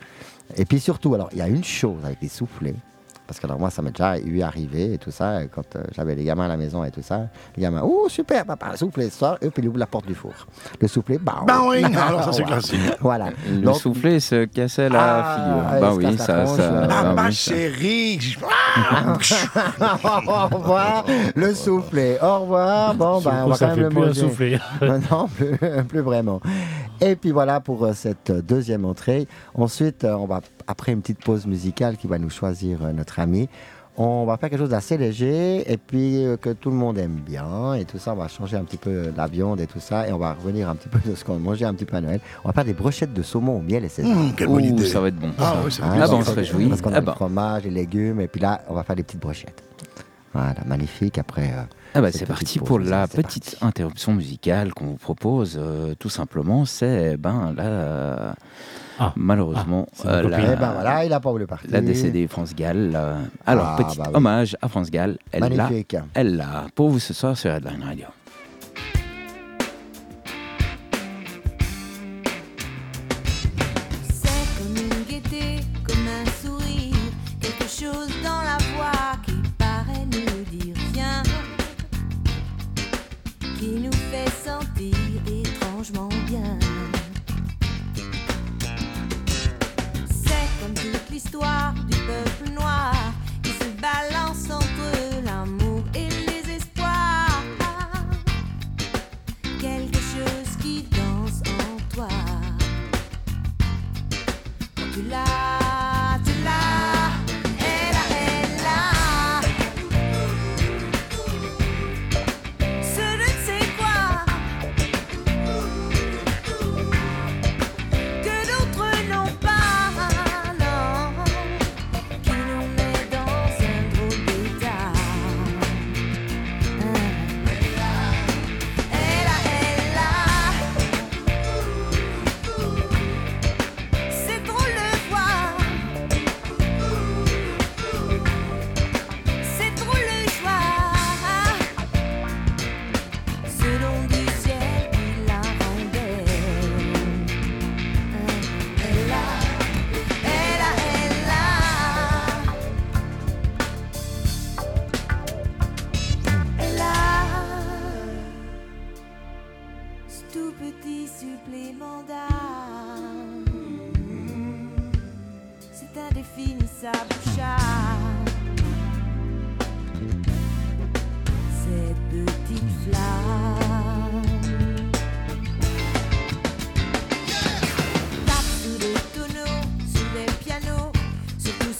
Et 0.58 0.66
puis 0.66 0.80
surtout, 0.80 1.14
alors, 1.16 1.30
il 1.32 1.38
y 1.38 1.42
a 1.42 1.48
une 1.48 1.64
chose 1.64 2.04
avec 2.04 2.22
les 2.22 2.28
soufflets. 2.28 2.76
Parce 3.32 3.40
que 3.40 3.46
alors, 3.48 3.60
moi, 3.60 3.70
ça 3.70 3.82
m'est 3.82 3.92
déjà 3.92 4.20
eu 4.20 4.42
arrivé 4.42 4.92
et 4.96 4.98
tout 4.98 5.10
ça, 5.10 5.40
quand 5.56 5.78
euh, 5.78 5.84
j'avais 5.96 6.16
les 6.16 6.26
gamins 6.26 6.44
à 6.44 6.48
la 6.50 6.58
maison 6.58 6.84
et 6.84 6.92
tout 6.92 7.02
ça. 7.02 7.28
Les 7.56 7.62
gamins, 7.64 7.80
oh 7.82 8.10
super, 8.10 8.44
papa, 8.46 8.76
soufflé 8.76 9.10
ce 9.10 9.18
soir. 9.20 9.38
Et 9.42 9.50
puis 9.50 9.64
il 9.64 9.70
ouvre 9.70 9.78
la 9.78 9.86
porte 9.88 10.06
du 10.06 10.14
four. 10.16 10.34
Le 10.82 10.88
soufflé, 10.90 11.18
bah 11.18 11.44
Baouing 11.48 11.94
Alors 11.96 12.26
ça, 12.26 12.34
c'est 12.34 12.44
classique. 12.44 12.80
Voilà. 13.00 13.30
Le 13.50 13.62
Donc, 13.62 13.78
soufflé 13.78 14.20
se 14.20 14.44
cassait 14.44 14.90
la 14.90 15.00
Ah, 15.02 15.36
figure. 15.38 15.64
il 15.76 15.80
bah 15.82 15.92
se 15.92 15.98
oui, 15.98 16.18
ça. 16.18 16.44
tronche, 16.44 16.58
ça 16.58 16.72
bah 16.88 17.14
oui, 17.28 17.34
ça- 17.34 17.54
chérie 17.54 18.20
au 20.28 20.56
revoir, 20.58 21.06
le 21.36 21.54
soufflé. 21.54 22.18
Au 22.22 22.40
revoir. 22.42 22.94
Bon, 22.96 23.22
ben, 23.22 23.44
on 23.46 23.50
va 23.50 23.56
ça 23.56 23.68
quand 23.70 23.76
fait 23.76 23.82
même 23.82 23.94
le 23.94 24.02
plus 24.12 24.14
soufflé. 24.14 24.60
non, 25.10 25.28
plus, 25.28 25.58
plus 25.88 26.02
vraiment. 26.02 26.42
Et 27.00 27.16
puis 27.16 27.32
voilà 27.32 27.60
pour 27.60 27.84
euh, 27.86 27.94
cette 27.94 28.32
deuxième 28.32 28.86
entrée. 28.86 29.28
Ensuite, 29.56 30.04
euh, 30.04 30.14
on 30.14 30.26
va, 30.28 30.42
après 30.68 30.92
une 30.92 31.02
petite 31.02 31.24
pause 31.24 31.46
musicale 31.46 31.98
qui 31.98 32.08
va 32.08 32.18
nous 32.20 32.30
choisir 32.30 32.84
euh, 32.84 32.92
notre 32.94 33.20
ami, 33.20 33.50
on 33.98 34.26
va 34.26 34.38
faire 34.38 34.50
quelque 34.50 34.60
chose 34.60 34.70
d'assez 34.70 34.98
léger 34.98 35.70
et 35.72 35.76
puis 35.78 36.24
euh, 36.26 36.38
que 36.38 36.50
tout 36.52 36.70
le 36.70 36.78
monde 36.78 36.98
aime 36.98 37.20
bien 37.26 37.74
et 37.74 37.84
tout 37.86 37.98
ça. 38.00 38.14
On 38.14 38.16
va 38.16 38.28
changer 38.30 38.56
un 38.56 38.64
petit 38.64 38.78
peu 38.78 39.12
la 39.16 39.28
viande 39.28 39.60
et 39.60 39.68
tout 39.68 39.82
ça 39.82 40.08
et 40.08 40.14
on 40.14 40.18
va 40.18 40.34
revenir 40.34 40.70
un 40.70 40.76
petit 40.76 40.88
peu 40.88 41.00
de 41.10 41.14
ce 41.14 41.26
qu'on 41.26 41.38
mangeait 41.40 41.66
un 41.66 41.74
petit 41.74 41.84
peu 41.86 41.98
à 41.98 42.02
Noël. 42.02 42.22
On 42.44 42.48
va 42.48 42.54
faire 42.54 42.64
des 42.66 42.74
brochettes 42.74 43.14
de 43.14 43.22
saumon 43.22 43.58
au 43.58 43.62
miel 43.62 43.84
et 43.84 43.90
sésame. 43.90 44.30
Mmh, 44.30 44.34
quelle 44.38 44.48
bonne 44.48 44.64
idée. 44.64 44.86
ça 44.86 45.02
va 45.02 45.10
être 45.10 45.18
bon. 45.20 45.32
Ah 45.38 45.56
oui, 45.66 45.72
ça 45.72 45.84
Ah 45.86 45.90
plaisir. 45.90 46.08
bah, 46.10 46.16
on 46.16 46.24
se 46.24 46.32
réjouit. 46.32 46.68
Parce 46.70 46.82
qu'on 46.82 46.94
a 46.94 46.98
Ah 46.98 47.00
le 47.02 47.06
bah. 47.06 47.14
fromage, 47.16 47.64
les 47.64 47.70
légumes 47.70 48.22
et 48.22 48.28
puis 48.28 48.40
là, 48.40 48.62
on 48.70 48.74
va 48.76 48.84
faire 48.84 48.96
des 48.96 49.04
petites 49.04 49.20
brochettes. 49.20 49.62
Voilà, 50.34 50.56
magnifique. 50.66 51.18
Après, 51.18 51.50
euh, 51.50 51.64
Ah 51.94 52.00
bah, 52.02 52.14
c'est 52.14 52.26
parti 52.26 52.60
pour 52.60 52.80
la 52.80 53.06
c'est 53.08 53.22
petite 53.22 53.44
parti. 53.52 53.66
interruption 53.66 54.14
musicale 54.14 54.74
qu'on 54.74 54.86
vous 54.86 54.96
propose. 54.96 55.58
euh, 55.62 55.94
tout 56.00 56.08
simplement, 56.10 56.64
c'est 56.64 57.18
ben 57.18 57.54
là, 57.58 57.64
euh, 57.64 58.32
Ah. 59.04 59.14
malheureusement, 59.16 59.88
Ah, 60.06 60.08
euh, 60.10 60.30
la, 60.30 60.40
eh 60.54 60.56
ben 60.56 60.72
voilà, 60.74 61.06
il 61.06 61.12
a 61.14 61.20
pas 61.20 61.32
voulu 61.32 61.48
partir. 61.48 61.70
la 61.72 61.82
décédée 61.82 62.28
France 62.28 62.54
Gall. 62.56 62.92
euh, 62.94 63.16
alors, 63.48 63.76
Ah, 63.78 63.84
petit 63.84 63.98
bah 63.98 64.04
oui. 64.10 64.16
hommage 64.16 64.56
à 64.62 64.68
France 64.68 64.92
Gall. 64.92 65.18
Elle 65.32 65.42
l'a, 65.42 65.50
Magnifique. 65.50 65.96
elle 66.14 66.38
l'a 66.38 66.68
pour 66.76 66.90
vous 66.90 67.00
ce 67.00 67.14
soir 67.14 67.36
sur 67.36 67.52
Headline 67.52 67.84
Radio. 67.84 68.06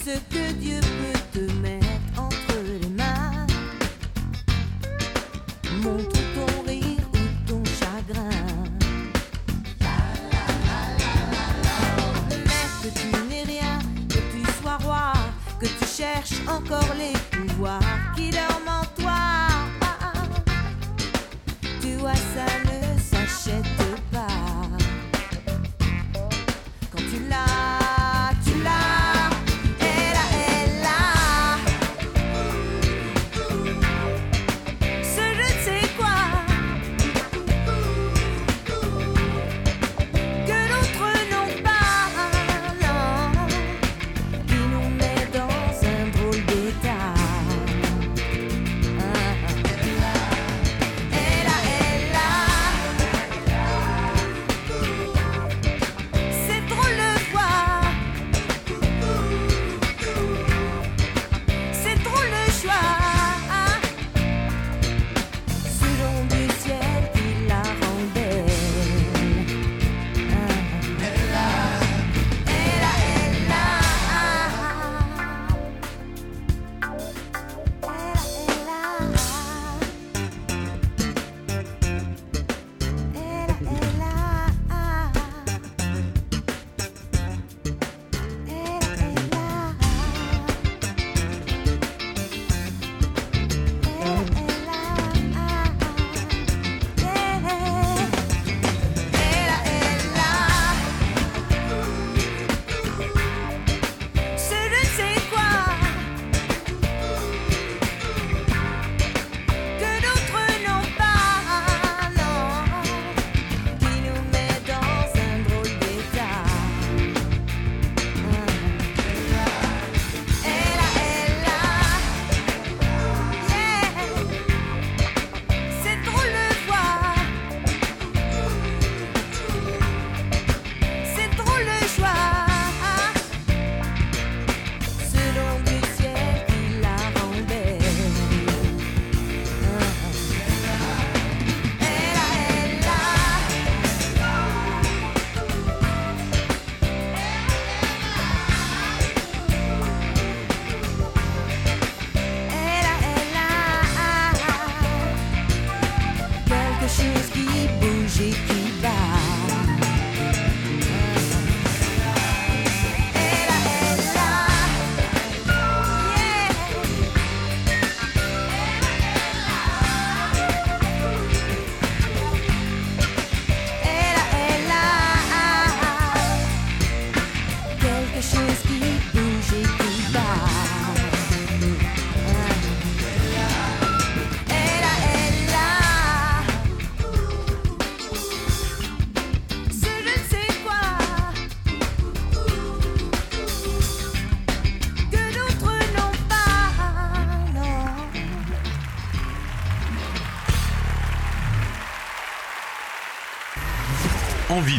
Sur 0.04 0.20
tout 0.30 0.41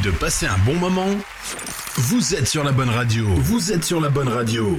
de 0.04 0.12
passer 0.12 0.46
un 0.46 0.58
bon 0.66 0.76
moment 0.76 1.08
Vous 1.96 2.36
êtes 2.36 2.48
sur 2.48 2.64
la 2.66 2.74
bonne 2.74 2.90
radio. 2.90 3.26
Vous 3.38 3.72
êtes 3.72 3.86
sur 3.86 4.02
la 4.02 4.10
bonne 4.10 4.28
radio. 4.28 4.78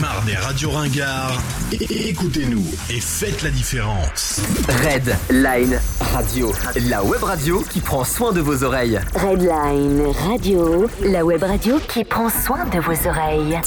Marre 0.00 0.22
des 0.24 0.36
radios 0.36 0.70
ringards 0.70 1.42
Écoutez-nous 1.72 2.64
et 2.90 3.00
faites 3.00 3.42
la 3.42 3.50
différence. 3.50 4.40
Red 4.68 5.16
Line 5.30 5.80
Radio, 6.12 6.52
la 6.88 7.02
web 7.02 7.22
radio 7.24 7.64
qui 7.68 7.80
prend 7.80 8.04
soin 8.04 8.32
de 8.32 8.40
vos 8.40 8.62
oreilles. 8.62 9.00
Redline 9.16 10.12
Radio, 10.28 10.88
la 11.02 11.24
web 11.24 11.42
radio 11.42 11.80
qui 11.88 12.04
prend 12.04 12.28
soin 12.30 12.64
de 12.66 12.78
vos 12.78 13.08
oreilles. 13.08 13.60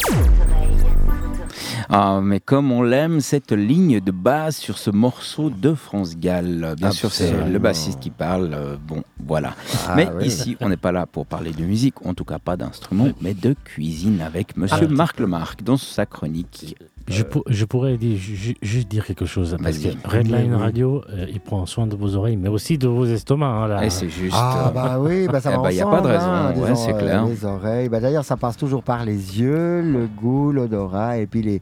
Ah, 1.93 2.21
mais 2.23 2.39
comme 2.39 2.71
on 2.71 2.83
l'aime, 2.83 3.19
cette 3.19 3.51
ligne 3.51 3.99
de 3.99 4.11
base 4.11 4.55
sur 4.55 4.77
ce 4.77 4.89
morceau 4.89 5.49
de 5.49 5.73
France 5.73 6.15
Gall. 6.17 6.75
Bien 6.77 6.91
sûr, 6.91 7.11
c'est 7.11 7.33
le 7.49 7.59
bassiste 7.59 7.99
qui 7.99 8.09
parle. 8.09 8.51
euh, 8.53 8.77
bon, 8.81 9.03
voilà. 9.27 9.53
Ah, 9.89 9.95
mais 9.97 10.07
oui. 10.15 10.27
ici, 10.27 10.55
on 10.61 10.69
n'est 10.69 10.77
pas 10.77 10.93
là 10.93 11.05
pour 11.05 11.25
parler 11.25 11.51
de 11.51 11.63
musique, 11.65 12.05
en 12.05 12.13
tout 12.13 12.23
cas 12.23 12.39
pas 12.39 12.55
d'instrument, 12.55 13.09
mais 13.19 13.33
de 13.33 13.55
cuisine 13.65 14.21
avec 14.21 14.55
monsieur 14.55 14.87
Ah. 14.89 14.93
Marc 14.93 15.19
Lemarque 15.19 15.63
dans 15.63 15.75
sa 15.77 16.05
chronique. 16.05 16.77
Je, 17.07 17.23
pour- 17.23 17.43
je 17.47 17.65
pourrais 17.65 17.97
dire- 17.97 18.17
ju- 18.17 18.35
ju- 18.35 18.55
juste 18.61 18.87
dire 18.87 19.05
quelque 19.05 19.25
chose. 19.25 19.55
Parce 19.61 19.77
que. 19.77 19.89
Redline. 20.07 20.53
Radio, 20.55 21.01
euh, 21.09 21.25
il 21.29 21.39
prend 21.39 21.65
soin 21.65 21.87
de 21.87 21.95
vos 21.95 22.15
oreilles, 22.15 22.37
mais 22.37 22.49
aussi 22.49 22.77
de 22.77 22.87
vos 22.87 23.05
estomacs. 23.05 23.49
hein, 23.63 23.67
là. 23.67 23.85
Et 23.85 23.89
c'est 23.89 24.09
juste. 24.09 24.35
Ah 24.37 24.67
euh, 24.67 24.71
bah 24.71 24.97
oui, 24.99 25.27
bah 25.27 25.41
ça 25.41 25.51
Eh 25.53 25.55
va 25.57 25.61
bah, 25.63 25.71
y 25.73 25.81
a 25.81 25.85
pas 25.85 26.01
de 26.01 26.07
raison, 26.07 26.25
hein, 26.31 26.53
ouais, 26.55 26.75
c'est 26.75 26.93
euh, 26.93 26.99
clair. 26.99 27.25
les 27.25 27.45
oreilles. 27.45 27.89
Bah, 27.89 27.99
D'ailleurs, 27.99 28.25
ça 28.25 28.37
passe 28.37 28.57
toujours 28.57 28.83
par 28.83 29.03
les 29.05 29.39
yeux, 29.39 29.81
le 29.81 30.07
goût, 30.07 30.51
l'odorat 30.51 31.17
et 31.17 31.27
puis 31.27 31.41
les... 31.41 31.61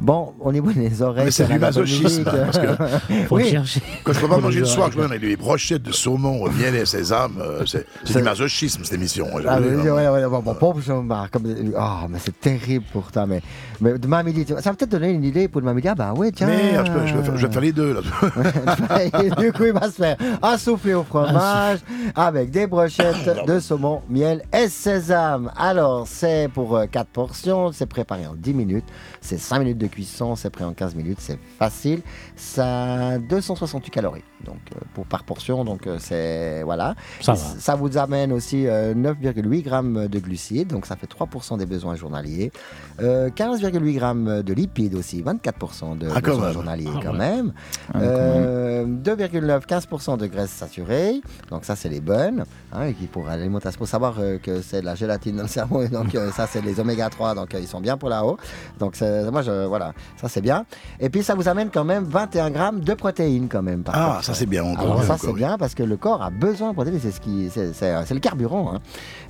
Bon, 0.00 0.32
au 0.40 0.52
niveau 0.52 0.70
des 0.72 1.02
oreilles... 1.02 1.24
Mais 1.24 1.30
c'est 1.32 1.46
du 1.48 1.58
masochisme. 1.58 2.04
musique. 2.04 2.24
Parce 2.24 2.58
que 2.58 2.66
Faut 3.26 3.38
le 3.38 3.44
oui. 3.44 3.50
chercher. 3.50 3.82
quand 4.04 4.12
je 4.12 4.20
peux 4.20 4.28
pas 4.28 4.34
Pour 4.34 4.44
manger 4.44 4.60
le 4.60 4.64
les 4.64 4.70
soir, 4.70 4.90
je 4.92 4.98
me 4.98 5.08
donne 5.08 5.18
des 5.18 5.36
brochettes 5.36 5.82
de 5.82 5.90
saumon, 5.92 6.46
euh, 6.46 6.50
miel 6.50 6.76
et 6.76 6.86
sésame. 6.86 7.32
euh, 7.40 7.64
C'est 7.66 7.84
du 8.16 8.22
masochisme, 8.22 8.84
cette 8.84 8.94
émission. 8.94 9.26
Ah, 9.48 9.58
mais, 9.60 9.88
hein. 9.88 9.92
ouais, 9.94 10.08
ouais, 10.08 10.28
bon, 10.28 10.38
bon, 10.38 10.54
pauvre 10.54 10.80
Jean-Marc, 10.80 11.32
comme- 11.32 11.52
Ah, 11.76 12.06
mais 12.08 12.18
c'est 12.24 12.40
terrible 12.40 12.84
pourtant. 12.92 13.26
Mais, 13.26 13.42
mais 13.80 13.98
demain 13.98 14.22
midi, 14.22 14.46
ça 14.46 14.54
va 14.70 14.74
peut-être 14.74 14.90
donner 14.92 15.10
une 15.10 15.24
idée 15.24 15.48
pour 15.48 15.60
demain 15.60 15.74
midi. 15.74 15.88
Ah, 15.88 15.96
bah 15.96 16.12
ouais, 16.16 16.30
tiens. 16.30 16.46
Merde, 16.46 16.86
je, 16.86 16.92
peux- 16.92 17.06
je 17.06 17.16
vais 17.16 17.22
faire, 17.24 17.36
je 17.36 17.46
vais 17.46 17.52
faire 17.52 17.62
les 17.62 17.72
deux. 17.72 17.94
Là. 17.94 19.02
Et 19.02 19.30
du 19.42 19.52
coup, 19.52 19.64
il 19.64 19.72
va 19.72 19.86
se 19.90 19.96
faire 19.96 20.16
un 20.42 20.56
soufflé 20.58 20.94
au 20.94 21.02
fromage 21.02 21.80
avec 22.14 22.50
des 22.50 22.68
brochettes 22.68 23.46
de 23.46 23.58
saumon, 23.58 24.02
miel 24.08 24.42
et 24.56 24.68
sésame. 24.68 25.50
Alors, 25.58 26.06
c'est 26.06 26.48
pour 26.54 26.80
4 26.90 27.08
portions, 27.08 27.72
c'est 27.72 27.86
préparé 27.86 28.26
en 28.28 28.34
10 28.36 28.54
minutes, 28.54 28.84
c'est 29.20 29.38
5 29.40 29.58
minutes 29.58 29.78
de 29.78 29.87
cuisson, 29.88 30.36
c'est 30.36 30.50
prêt 30.50 30.64
en 30.64 30.72
15 30.72 30.94
minutes, 30.94 31.18
c'est 31.20 31.38
facile. 31.58 32.02
Ça 32.36 33.08
a 33.14 33.18
268 33.18 33.90
calories 33.90 34.22
donc, 34.44 34.58
euh, 34.74 34.78
pour, 34.94 35.04
par 35.06 35.24
portion, 35.24 35.64
donc 35.64 35.86
euh, 35.86 35.96
c'est. 35.98 36.62
Voilà. 36.62 36.94
Ça 37.20 37.74
vous 37.74 37.98
amène 37.98 38.32
aussi 38.32 38.66
euh, 38.66 38.94
9,8 38.94 39.62
grammes 39.62 40.06
de 40.08 40.18
glucides, 40.20 40.68
donc 40.68 40.86
ça 40.86 40.96
fait 40.96 41.08
3% 41.10 41.58
des 41.58 41.66
besoins 41.66 41.96
journaliers. 41.96 42.52
Euh, 43.00 43.30
15,8 43.30 43.94
grammes 43.94 44.42
de 44.42 44.52
lipides 44.54 44.94
aussi, 44.94 45.22
24% 45.22 45.98
de 45.98 46.08
Ah, 46.14 46.20
besoins 46.20 46.44
même. 46.46 46.52
journaliers 46.52 46.88
Ah, 46.94 47.00
quand 47.02 47.12
ouais. 47.12 47.18
même. 47.18 47.52
Ah, 47.88 47.92
quand 47.94 48.00
Euh, 48.00 48.84
2,9, 48.86 49.66
15% 49.66 50.16
de 50.18 50.26
graisse 50.26 50.50
saturée, 50.50 51.20
donc 51.50 51.64
ça 51.64 51.74
c'est 51.76 51.88
les 51.88 52.00
bonnes, 52.00 52.44
hein, 52.72 52.84
et 52.86 52.94
qui 52.94 53.06
pour 53.06 53.26
l'alimentation, 53.26 53.78
pour 53.78 53.88
savoir 53.88 54.16
euh, 54.18 54.38
que 54.38 54.62
c'est 54.62 54.80
de 54.80 54.86
la 54.86 54.94
gélatine 54.94 55.36
dans 55.36 55.42
le 55.42 55.48
cerveau, 55.48 55.82
et 55.82 55.88
donc 55.98 56.14
euh, 56.14 56.30
ça 56.32 56.46
c'est 56.46 56.60
les 56.62 56.78
oméga 56.80 57.08
3, 57.10 57.34
donc 57.34 57.54
euh, 57.54 57.60
ils 57.60 57.66
sont 57.66 57.80
bien 57.80 57.96
pour 57.96 58.08
là-haut. 58.08 58.36
Donc 58.78 59.00
moi 59.32 59.42
je, 59.42 59.66
voilà, 59.66 59.77
ça 60.16 60.28
c'est 60.28 60.40
bien. 60.40 60.64
Et 61.00 61.08
puis 61.08 61.22
ça 61.22 61.34
vous 61.34 61.48
amène 61.48 61.70
quand 61.70 61.84
même 61.84 62.04
21 62.04 62.50
grammes 62.50 62.80
de 62.80 62.94
protéines 62.94 63.48
quand 63.48 63.62
même. 63.62 63.82
Par 63.82 63.94
Ah, 63.96 64.20
ça 64.22 64.34
c'est 64.34 64.46
bien. 64.46 64.64
Encore 64.64 64.84
Alors 64.84 65.02
ça 65.04 65.16
c'est 65.18 65.32
bien 65.32 65.56
parce 65.58 65.74
que 65.74 65.82
le 65.82 65.96
corps 65.96 66.22
a 66.22 66.30
besoin 66.30 66.70
de 66.70 66.74
protéines, 66.74 66.98
c'est 67.00 67.10
ce 67.12 67.20
qui, 67.20 67.48
c'est, 67.50 67.72
c'est- 67.72 68.04
c'est 68.04 68.14
le 68.14 68.20
carburant. 68.20 68.74
hein. 68.74 68.78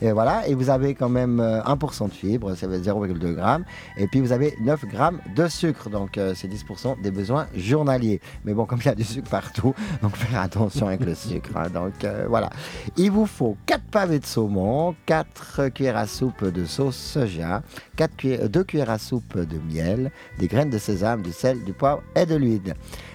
Et 0.01 0.13
voilà, 0.13 0.47
et 0.49 0.55
vous 0.55 0.71
avez 0.71 0.95
quand 0.95 1.09
même 1.09 1.41
euh, 1.41 1.61
1% 1.63 2.07
de 2.09 2.13
fibres, 2.13 2.53
dire 2.53 2.95
0,2 2.95 3.35
grammes, 3.35 3.65
et 3.97 4.07
puis 4.07 4.21
vous 4.21 4.33
avez 4.33 4.55
9 4.61 4.85
grammes 4.87 5.19
de 5.35 5.49
sucre, 5.49 5.91
donc 5.91 6.17
euh, 6.19 6.33
c'est 6.37 6.49
10% 6.49 7.01
des 7.03 7.11
besoins 7.11 7.47
journaliers. 7.57 8.21
Mais 8.45 8.55
bon, 8.55 8.65
comme 8.65 8.79
il 8.81 8.87
y 8.87 8.89
a 8.89 8.95
du 8.95 9.05
sucre 9.05 9.29
partout, 9.31 9.75
donc 10.03 10.17
faire 10.17 10.41
attention 10.41 10.87
avec 10.87 11.05
le 11.05 11.15
sucre. 11.15 11.51
hein. 11.57 11.69
donc 11.73 12.05
euh, 12.05 12.27
voilà, 12.29 12.51
il 12.97 13.11
vous 13.11 13.27
faut 13.27 13.57
4 13.67 13.83
pavés 13.91 14.19
de 14.21 14.27
saumon, 14.27 14.95
4 15.07 15.69
cuillères 15.71 15.97
à 15.97 16.07
soupe 16.07 16.45
de 16.45 16.65
sauce 16.65 16.97
soja, 16.97 17.63
4 17.99 18.17
cuillères, 18.17 18.49
2 18.49 18.63
cuillères 18.65 18.91
à 18.91 18.99
soupe 18.99 19.37
de 19.37 19.59
miel, 19.73 20.13
des 20.39 20.47
graines 20.47 20.71
de 20.71 20.79
sésame, 20.79 21.21
du 21.23 21.33
sel, 21.33 21.65
du 21.65 21.73
poivre 21.73 22.01
et 22.15 22.27
de 22.27 22.37
l'huile. 22.37 22.75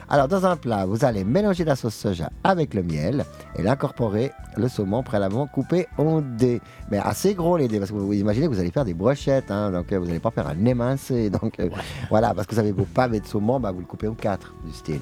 Alors, 0.10 0.28
dans 0.28 0.46
un 0.46 0.58
plat, 0.58 0.86
vous 0.86 1.06
allez 1.06 1.24
mélanger 1.24 1.64
la 1.64 1.78
sauce 1.78 1.96
soja 1.96 2.30
avec 2.44 2.74
le 2.74 2.84
miel 2.84 3.24
et 3.58 3.64
l'incorporer 3.64 4.32
le 4.58 4.68
saumon 4.68 5.02
préalablement 5.02 5.48
coupé 5.48 5.88
en 5.98 6.20
dés. 6.22 6.60
Mais 6.92 6.98
assez 6.98 7.34
gros 7.34 7.56
les 7.56 7.70
dés, 7.70 7.80
parce 7.80 7.92
que 7.92 7.96
vous 7.96 8.12
imaginez 8.14 8.48
que 8.48 8.52
vous 8.52 8.60
allez 8.60 8.72
faire 8.72 8.84
des 8.84 8.94
brochettes, 8.94 9.50
hein, 9.50 9.72
donc 9.72 9.90
euh, 9.94 10.00
vous 10.00 10.06
n'allez 10.06 10.20
pas 10.20 10.32
faire 10.32 10.48
un 10.48 10.66
émincé. 10.66 11.30
Donc 11.42 11.58
euh, 11.62 11.70
voilà, 12.10 12.34
parce 12.34 12.46
que 12.46 12.54
vous 12.54 12.60
avez 12.60 12.74
vos 12.74 12.84
pavés 12.86 13.22
de 13.22 13.26
saumon, 13.26 13.62
bah, 13.62 13.72
vous 13.72 13.80
le 13.80 13.86
coupez 13.86 14.10
en 14.10 14.14
quatre 14.16 14.54
du 14.66 14.74
style. 14.74 15.02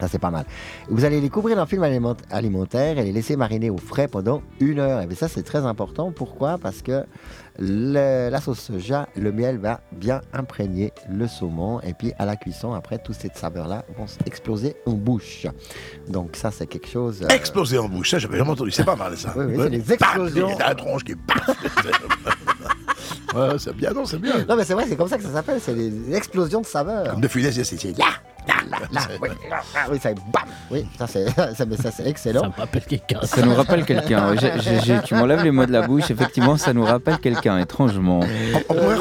Ça, 0.00 0.08
c'est 0.08 0.18
pas 0.18 0.30
mal. 0.30 0.46
Vous 0.88 1.04
allez 1.04 1.20
les 1.20 1.28
couvrir 1.28 1.56
d'un 1.56 1.66
film 1.66 1.82
aliment- 1.82 2.16
alimentaire 2.30 2.98
et 2.98 3.04
les 3.04 3.12
laisser 3.12 3.36
mariner 3.36 3.68
au 3.68 3.76
frais 3.76 4.08
pendant 4.08 4.40
une 4.58 4.78
heure. 4.78 5.02
Et 5.02 5.06
bien 5.06 5.14
ça, 5.14 5.28
c'est 5.28 5.42
très 5.42 5.58
important. 5.66 6.10
Pourquoi? 6.10 6.56
Parce 6.56 6.80
que 6.80 7.04
le- 7.60 8.28
la 8.30 8.40
sauce 8.40 8.60
soja, 8.60 9.06
le 9.16 9.32
miel 9.32 9.58
va 9.58 9.80
bien 9.92 10.20
imprégner 10.32 10.92
le 11.10 11.26
saumon. 11.28 11.80
Et 11.82 11.92
puis, 11.94 12.12
à 12.18 12.24
la 12.26 12.36
cuisson, 12.36 12.72
après, 12.72 12.98
toutes 12.98 13.16
ces 13.16 13.30
saveurs-là 13.34 13.84
vont 13.98 14.06
exploser 14.26 14.76
en 14.86 14.92
bouche. 14.92 15.46
Donc, 16.08 16.36
ça, 16.36 16.50
c'est 16.50 16.66
quelque 16.66 16.88
chose... 16.88 17.22
euh, 17.22 17.28
Exploser 17.28 17.78
en 17.78 17.88
bouche, 17.88 18.10
ça 18.10 18.18
j'avais 18.18 18.38
jamais 18.38 18.50
entendu. 18.50 18.70
C'est 18.70 18.84
pas 18.84 18.96
mal 18.96 19.16
ça. 19.16 19.32
Oui, 19.36 19.44
oui, 19.48 19.54
c'est 19.56 19.62
Ouais. 19.62 19.78
Bam, 19.78 19.92
explosions. 19.94 20.48
Il 20.48 20.58
y 20.58 20.62
a 20.62 20.68
la 20.70 20.74
tronche 20.74 21.04
qui. 21.04 21.14
ouais, 23.34 23.58
c'est 23.58 23.74
bien, 23.76 23.92
non, 23.92 24.04
c'est 24.06 24.18
bien. 24.18 24.44
Non, 24.48 24.56
mais 24.56 24.64
c'est 24.64 24.74
vrai, 24.74 24.84
c'est 24.88 24.96
comme 24.96 25.08
ça 25.08 25.16
que 25.18 25.24
ça 25.24 25.32
s'appelle. 25.32 25.60
C'est 25.60 25.74
les 25.74 26.14
explosions 26.14 26.60
de 26.60 26.66
saveurs. 26.66 27.10
Comme 27.12 27.20
de 27.20 27.28
funès, 27.28 27.54
c'est 27.54 27.64
c'est- 27.64 27.98
là, 27.98 28.06
là, 28.70 28.78
là, 28.92 29.00
là. 29.00 29.00
Oui, 29.22 29.28
oui, 29.92 29.98
ça 30.00 30.10
bam. 30.14 30.42
Oui, 30.70 30.86
ça 30.98 31.06
c'est 31.06 31.28
ça, 31.54 31.64
mais 31.66 31.76
ça, 31.76 31.90
c'est 31.90 32.06
excellent. 32.06 32.42
Ça 32.42 32.48
me 32.48 32.54
rappelle 32.60 32.84
quelqu'un. 32.84 33.20
Ça 33.22 33.42
nous 33.42 33.54
rappelle 33.54 33.84
quelqu'un. 33.84 34.30
ouais. 34.30 34.36
J'ai- 34.40 34.60
j'ai- 34.60 34.80
j'ai- 34.80 35.00
tu 35.02 35.14
m'enlèves 35.14 35.42
les 35.44 35.50
mots 35.50 35.66
de 35.66 35.72
la 35.72 35.82
bouche. 35.86 36.10
Effectivement, 36.10 36.56
ça 36.56 36.72
nous 36.72 36.84
rappelle 36.84 37.18
quelqu'un, 37.18 37.58
étrangement. 37.58 38.20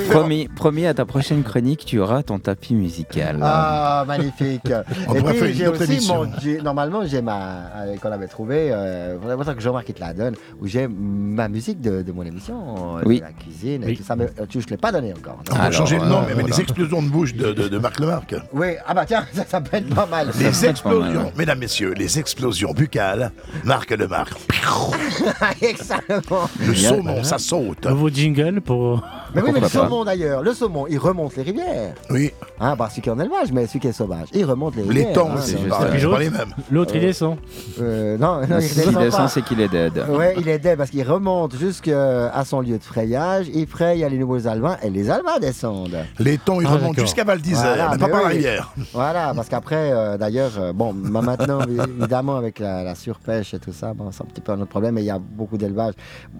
Promis, 0.10 0.48
promis, 0.48 0.86
à 0.86 0.94
ta 0.94 1.06
prochaine 1.06 1.44
chronique, 1.44 1.86
tu 1.86 2.00
auras 2.00 2.24
ton 2.24 2.40
tapis 2.40 2.74
musical. 2.76 3.40
Ah, 3.42 4.04
magnifique. 4.08 4.72
On 5.08 5.14
Et 5.16 5.20
pourrait 5.20 5.34
faire 5.34 5.44
puis 5.44 5.52
une 5.52 5.58
j'ai 5.58 5.68
autre 5.68 5.82
aussi 5.84 5.92
émission. 5.94 6.26
mon, 6.26 6.32
j'ai- 6.42 6.62
normalement 6.62 7.06
j'ai 7.06 7.22
ma 7.22 7.40
euh, 7.78 7.96
qu'on 7.98 8.12
avait 8.12 8.28
trouvé, 8.28 8.72
euh, 8.72 9.18
c'est 9.28 9.36
pour 9.36 9.46
ça 9.46 9.54
que 9.54 9.62
Jean-Marc 9.62 9.90
il 9.90 9.96
te 9.96 10.00
la 10.00 10.14
donne, 10.14 10.36
où 10.62 10.68
j'ai 10.68 10.88
ma 10.88 11.48
musique 11.48 11.82
de, 11.82 12.02
de 12.02 12.12
mon 12.12 12.24
émission, 12.24 12.98
euh, 12.98 13.02
Oui. 13.06 13.18
de 13.20 13.26
la 13.26 13.32
cuisine 13.32 13.84
et 13.84 13.88
Oui. 13.88 13.98
tout 13.98 14.04
ça. 14.04 14.16
Mais 14.16 14.26
euh, 14.40 14.46
tu, 14.48 14.62
je 14.62 14.68
l'ai 14.68 14.78
pas 14.78 14.92
donné 14.92 15.14
encore. 15.14 15.40
On 15.52 15.56
Alors, 15.56 15.72
changer 15.72 15.98
le 16.00 16.06
nom, 16.06 16.18
euh, 16.18 16.22
mais, 16.22 16.28
mais 16.36 16.42
voilà. 16.42 16.56
les 16.56 16.62
explosions 16.62 17.02
de 17.02 17.10
bouche 17.10 17.34
de, 17.36 17.54
de, 17.54 17.68
de 17.68 17.78
Marc 17.78 18.00
Lemarque. 18.00 18.36
Oui, 18.54 18.68
ah 18.88 18.94
bah 18.94 19.06
tiens, 19.06 19.26
ça, 19.40 19.46
ça 19.50 19.62
peut 19.62 19.78
être 19.78 19.94
pas 19.94 20.06
mal. 20.06 20.32
Ça 20.34 20.40
Les 20.40 20.66
explosions, 20.66 21.24
ouais. 21.26 21.34
mesdames, 21.38 21.60
messieurs, 21.60 21.94
les 21.96 22.20
explosions 22.20 22.72
buccales, 22.74 23.32
Marc 23.64 23.92
Lemarque. 23.92 24.34
Exactement. 25.62 26.50
Le 26.66 26.74
saumon, 26.76 27.24
ça 27.24 27.38
saute. 27.38 27.86
Nouveau 27.86 28.10
jingle 28.10 28.62
pour. 28.62 29.04
Mais 29.36 29.42
oui, 29.42 29.52
mais 29.54 29.60
le 29.60 29.62
Pourquoi 29.62 29.82
pas 29.82 29.88
saumon 29.90 30.04
d'ailleurs, 30.06 30.42
le 30.42 30.54
saumon, 30.54 30.86
il 30.88 30.98
remonte 30.98 31.36
les 31.36 31.44
rivières. 31.44 31.94
Oui, 32.10 32.32
Hein, 32.62 32.76
bah, 32.76 32.88
celui 32.90 33.02
qui 33.04 33.10
est 33.10 33.12
en 33.12 33.20
élevage, 33.20 33.52
mais 33.54 33.68
celui 33.68 33.80
qui 33.80 33.88
est 33.88 33.94
sauvage, 33.94 34.28
il 34.34 34.44
remonte 34.44 34.76
les 34.76 34.82
rivières. 34.84 35.08
les 35.10 35.14
temps 35.14 35.30
hein, 35.32 35.36
aussi, 35.38 35.56
pareil, 35.56 35.92
ça. 35.92 35.98
c'est 36.00 36.10
pas 36.10 36.20
les 36.20 36.30
mêmes. 36.30 36.54
L'autre, 36.72 36.92
il 36.96 37.02
descend. 37.02 37.38
euh, 37.80 38.18
non, 38.18 38.42
non, 38.42 38.58
il 38.60 38.64
S'il 38.64 38.78
descend 38.86 39.04
descend, 39.04 39.22
pas. 39.22 39.28
c'est 39.30 39.42
qu'il 39.44 39.62
est 39.62 39.68
dead. 39.70 40.04
Ouais, 40.10 40.36
il 40.38 40.50
est 40.50 40.60
dead 40.60 40.78
parce 40.78 40.90
qu'il 40.90 41.08
remonte 41.10 41.56
jusqu'à 41.58 42.34
son 42.46 42.60
lieu 42.62 42.78
de 42.78 42.84
frayage, 42.84 43.46
il 43.54 43.68
fraye 43.68 44.04
à 44.04 44.10
les 44.10 44.18
nouveaux 44.18 44.46
albins 44.48 44.78
et 44.84 44.90
les 44.90 45.10
albins 45.10 45.40
descendent. 45.40 45.98
Les 46.20 46.38
tons, 46.38 46.60
ils 46.60 46.68
Ah, 46.68 46.72
remontent 46.72 46.90
d'accord. 46.92 47.06
jusqu'à 47.06 47.24
Val 47.24 47.40
d'Isère, 47.40 47.76
Voilà, 47.76 47.90
mais 47.92 47.98
pas 47.98 48.08
par 48.10 48.22
la 48.24 48.28
oui. 48.28 48.34
rivière. 48.34 48.74
Voilà, 48.94 49.29
parce 49.36 49.50
qu'après, 49.50 49.92
euh, 49.92 50.18
d'ailleurs, 50.18 50.60
euh, 50.60 50.74
bon, 50.74 50.94
ma- 50.94 51.22
maintenant, 51.22 51.60
évidemment, 51.68 52.36
avec 52.38 52.60
la, 52.60 52.84
la 52.84 52.96
surpêche 52.96 53.54
et 53.54 53.60
tout 53.60 53.74
ça, 53.74 53.94
bon, 53.94 54.12
c'est 54.12 54.24
un 54.24 54.26
petit 54.28 54.42
peu 54.42 54.52
un 54.52 54.60
autre 54.62 54.70
problème, 54.70 54.96
mais 54.96 55.02
il 55.02 55.06
y 55.06 55.10
a 55.12 55.20
beaucoup 55.20 55.58
d'élevage. 55.58 55.94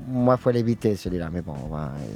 Moi, 0.08 0.36
il 0.38 0.42
faut 0.42 0.52
l'éviter, 0.52 0.96
celui-là, 0.96 1.30
mais 1.32 1.42
bon, 1.42 1.54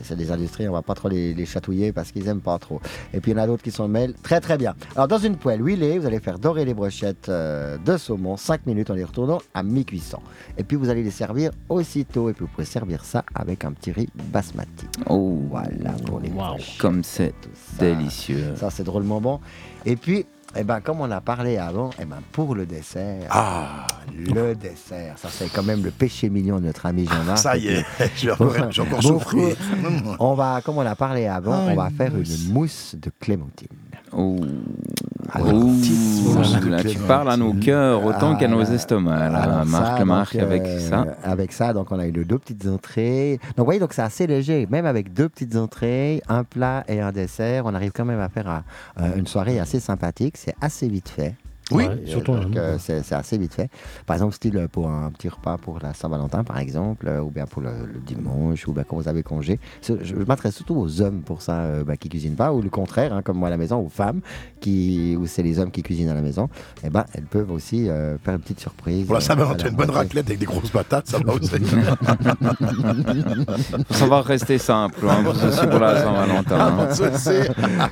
c'est 0.03 0.15
des 0.15 0.31
industries, 0.31 0.67
on 0.67 0.73
va 0.73 0.81
pas 0.81 0.93
trop 0.95 1.09
les, 1.09 1.33
les 1.33 1.45
chatouiller 1.45 1.91
parce 1.91 2.11
qu'ils 2.11 2.27
aiment 2.27 2.41
pas 2.41 2.57
trop. 2.59 2.79
Et 3.13 3.19
puis, 3.19 3.31
il 3.31 3.37
y 3.37 3.39
en 3.39 3.43
a 3.43 3.47
d'autres 3.47 3.63
qui 3.63 3.71
sont 3.71 3.87
mêlés 3.87 4.13
très, 4.23 4.39
très 4.41 4.57
bien. 4.57 4.73
Alors, 4.95 5.07
dans 5.07 5.17
une 5.19 5.37
poêle 5.37 5.65
huilée, 5.65 5.99
vous 5.99 6.05
allez 6.05 6.19
faire 6.19 6.39
dorer 6.39 6.65
les 6.65 6.73
brochettes 6.73 7.29
euh, 7.29 7.77
de 7.85 7.97
saumon 7.97 8.37
5 8.37 8.65
minutes 8.65 8.89
en 8.89 8.93
les 8.95 9.03
retournant 9.03 9.39
à 9.53 9.63
mi-cuisson. 9.63 10.19
Et 10.57 10.63
puis, 10.63 10.77
vous 10.77 10.89
allez 10.89 11.03
les 11.03 11.11
servir 11.11 11.51
aussitôt. 11.69 12.29
Et 12.29 12.33
puis, 12.33 12.45
vous 12.45 12.51
pouvez 12.51 12.65
servir 12.65 13.03
ça 13.05 13.23
avec 13.35 13.65
un 13.65 13.71
petit 13.71 13.91
riz 13.91 14.09
basmati. 14.31 14.87
Oh, 15.09 15.41
Voilà, 15.49 15.91
pour 16.05 16.19
les 16.19 16.29
Wow. 16.29 16.35
brochettes, 16.35 16.77
comme 16.79 17.03
c'est 17.03 17.33
délicieux. 17.79 18.53
Ça, 18.55 18.69
c'est 18.69 18.83
drôlement 18.83 19.21
bon. 19.21 19.39
Et 19.85 19.95
puis, 19.95 20.25
eh 20.55 20.63
ben, 20.63 20.81
comme 20.81 21.01
on 21.01 21.09
a 21.09 21.19
parlé 21.21 21.57
avant, 21.57 21.89
eh 21.99 22.05
ben, 22.05 22.17
pour 22.31 22.53
le 22.55 22.65
dessert, 22.65 23.27
Ah, 23.31 23.87
le 24.15 24.53
dessert, 24.55 25.17
ça 25.17 25.29
c'est 25.31 25.49
quand 25.51 25.63
même 25.63 25.83
le 25.83 25.91
péché 25.91 26.29
mignon 26.29 26.59
de 26.59 26.65
notre 26.65 26.85
ami 26.85 27.05
Jean-Marc. 27.07 27.37
ça 27.39 27.57
y 27.57 27.67
est, 27.69 27.85
j'ai 28.15 28.31
encore. 28.31 28.53
Mmh. 28.53 30.15
On 30.19 30.33
va, 30.35 30.61
comme 30.63 30.77
on 30.77 30.85
a 30.85 30.95
parlé 30.95 31.25
avant, 31.27 31.53
Ah, 31.67 31.71
on 31.71 31.75
va 31.75 31.89
faire 31.89 32.11
mousse. 32.11 32.43
une 32.45 32.53
mousse 32.53 32.95
de 33.01 33.11
clémentine. 33.19 33.67
Oh. 34.15 34.37
Là, 36.69 36.83
tu 36.83 36.97
parles 36.99 37.31
à 37.31 37.37
nos 37.37 37.53
cœurs 37.53 38.05
autant 38.05 38.35
qu'à 38.35 38.47
nos 38.47 38.59
Ah, 38.61 38.73
estomacs. 38.73 39.31
Là, 39.31 39.39
alors 39.39 39.65
ça, 39.67 40.05
Marc 40.05 40.33
donc, 40.33 40.43
avec 40.43 40.61
euh, 40.63 40.79
ça. 40.79 41.05
Avec 41.23 41.51
ça, 41.51 41.73
donc 41.73 41.91
on 41.91 41.99
a 41.99 42.07
eu 42.07 42.11
deux 42.11 42.37
petites 42.37 42.67
entrées. 42.67 43.39
Donc 43.49 43.59
vous 43.59 43.65
voyez, 43.65 43.79
donc 43.79 43.93
c'est 43.93 44.01
assez 44.01 44.27
léger. 44.27 44.67
Même 44.69 44.85
avec 44.85 45.13
deux 45.13 45.29
petites 45.29 45.55
entrées, 45.55 46.21
un 46.29 46.43
plat 46.43 46.83
et 46.87 47.01
un 47.01 47.11
dessert, 47.11 47.65
on 47.65 47.73
arrive 47.73 47.91
quand 47.91 48.05
même 48.05 48.19
à 48.19 48.29
faire 48.29 48.63
euh, 48.99 49.09
une 49.15 49.27
soirée 49.27 49.59
assez 49.59 49.79
sympathique. 49.79 50.37
C'est 50.37 50.55
assez 50.61 50.87
vite 50.87 51.09
fait. 51.09 51.35
Oui, 51.73 51.85
surtout, 52.05 52.33
euh, 52.55 52.77
c'est 52.79 53.11
assez 53.13 53.37
vite 53.37 53.53
fait. 53.53 53.69
Par 54.05 54.15
exemple, 54.15 54.33
style 54.35 54.57
euh, 54.57 54.67
pour 54.67 54.89
un 54.89 55.11
petit 55.11 55.29
repas 55.29 55.57
pour 55.57 55.79
la 55.81 55.93
Saint-Valentin, 55.93 56.43
par 56.43 56.59
exemple, 56.59 57.07
euh, 57.07 57.21
ou 57.21 57.29
bien 57.29 57.45
pour 57.45 57.61
le, 57.61 57.71
le 57.91 57.99
dimanche, 57.99 58.67
ou 58.67 58.73
bien 58.73 58.83
quand 58.83 58.97
vous 58.97 59.07
avez 59.07 59.23
congé. 59.23 59.59
Je, 59.81 59.93
je 60.03 60.15
m'adresse 60.15 60.55
surtout 60.55 60.75
aux 60.75 61.01
hommes 61.01 61.21
pour 61.21 61.41
ça, 61.41 61.61
euh, 61.61 61.83
bah, 61.83 61.97
qui 61.97 62.09
cuisinent 62.09 62.35
pas, 62.35 62.53
ou 62.53 62.61
le 62.61 62.69
contraire, 62.69 63.13
hein, 63.13 63.21
comme 63.23 63.37
moi 63.37 63.47
à 63.47 63.51
la 63.51 63.57
maison, 63.57 63.79
aux 63.79 63.89
femmes, 63.89 64.21
qui, 64.61 65.15
où 65.19 65.25
c'est 65.27 65.43
les 65.43 65.59
hommes 65.59 65.71
qui 65.71 65.83
cuisinent 65.83 66.09
à 66.09 66.13
la 66.13 66.21
maison. 66.21 66.49
Et 66.83 66.89
ben, 66.89 67.05
elles 67.13 67.23
peuvent 67.25 67.51
aussi 67.51 67.89
euh, 67.89 68.17
faire 68.19 68.35
une 68.35 68.41
petite 68.41 68.59
surprise. 68.59 69.05
Pour 69.05 69.15
la 69.15 69.21
Saint-Valentin, 69.21 69.69
une 69.69 69.75
bonne 69.75 69.89
raclette 69.91 70.27
avec 70.27 70.39
des 70.39 70.45
grosses 70.45 70.69
patates, 70.69 71.07
ça 71.07 71.17
va 71.19 71.33
aussi. 71.33 71.49
Ça 73.89 74.07
va 74.07 74.21
rester 74.21 74.57
simple, 74.57 75.05
hein, 75.09 75.23
pour 75.23 75.33
la 75.79 76.01
Saint-Valentin. 76.01 76.59
hein. 76.59 76.87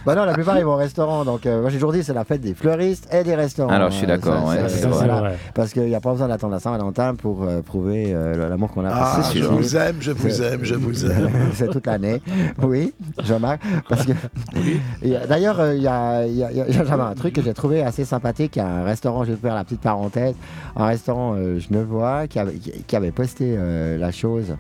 bah 0.05 0.15
non, 0.15 0.25
la 0.25 0.33
plupart 0.33 0.57
ils 0.57 0.65
vont 0.65 0.73
au 0.73 0.77
restaurant. 0.77 1.25
Donc, 1.25 1.45
euh, 1.45 1.61
moi 1.61 1.69
j'ai 1.69 1.77
toujours 1.77 1.93
dit 1.93 2.03
c'est 2.03 2.13
la 2.13 2.25
fête 2.25 2.41
des 2.41 2.53
fleuristes 2.53 3.07
et 3.13 3.23
des 3.23 3.35
restaurants. 3.35 3.70
Alors, 3.71 3.89
je 3.91 3.95
suis 3.95 4.05
Euh, 4.05 4.07
d'accord, 4.07 4.49
ça, 4.51 4.61
ouais, 4.63 4.69
c'est- 4.69 4.77
c'est 4.79 4.87
voilà. 4.87 5.19
vrai. 5.19 5.37
Parce 5.53 5.73
qu'il 5.73 5.83
n'y 5.85 5.95
a 5.95 5.99
pas 5.99 6.11
besoin 6.11 6.27
d'attendre 6.27 6.53
la 6.53 6.59
Saint-Valentin 6.59 7.15
pour 7.15 7.43
euh, 7.43 7.61
prouver 7.61 8.11
euh, 8.13 8.49
l'amour 8.49 8.71
qu'on 8.71 8.85
a. 8.85 8.89
Ah, 8.93 9.19
pour 9.21 9.31
je 9.33 9.43
vous 9.45 9.75
aime, 9.77 9.95
je 9.99 10.11
vous 10.11 10.29
C'est- 10.29 10.43
aime, 10.53 10.59
je 10.63 10.75
vous 10.75 11.05
aime. 11.05 11.29
c'est 11.53 11.69
toute 11.69 11.85
l'année. 11.87 12.21
Oui, 12.61 12.93
Jean-Marc. 13.23 13.61
Parce 13.89 14.05
que 14.05 14.11
euh, 14.11 15.25
D'ailleurs, 15.29 15.59
euh, 15.59 15.75
il 15.75 15.81
y 15.83 15.87
a, 15.87 16.25
il 16.25 16.35
y 16.35 16.43
a- 16.43 16.51
il 16.51 16.57
y 16.57 16.61
a- 16.61 16.71
j'avais 16.71 16.91
un 17.03 17.13
truc 17.15 17.33
que 17.35 17.41
j'ai 17.41 17.53
trouvé 17.53 17.81
assez 17.83 18.05
sympathique. 18.05 18.55
Il 18.55 18.59
y 18.59 18.61
a 18.61 18.67
un 18.67 18.83
restaurant, 18.83 19.23
je 19.23 19.31
vais 19.31 19.37
faire 19.37 19.55
la 19.55 19.63
petite 19.63 19.81
parenthèse, 19.81 20.35
un 20.75 20.85
restaurant 20.85 21.35
euh, 21.35 21.59
genevois 21.59 22.27
qui 22.27 22.39
avait, 22.39 22.53
qui, 22.53 22.95
avait 22.95 23.11
posté 23.11 23.55
euh, 23.57 23.97
la 23.97 24.11
chose. 24.11 24.55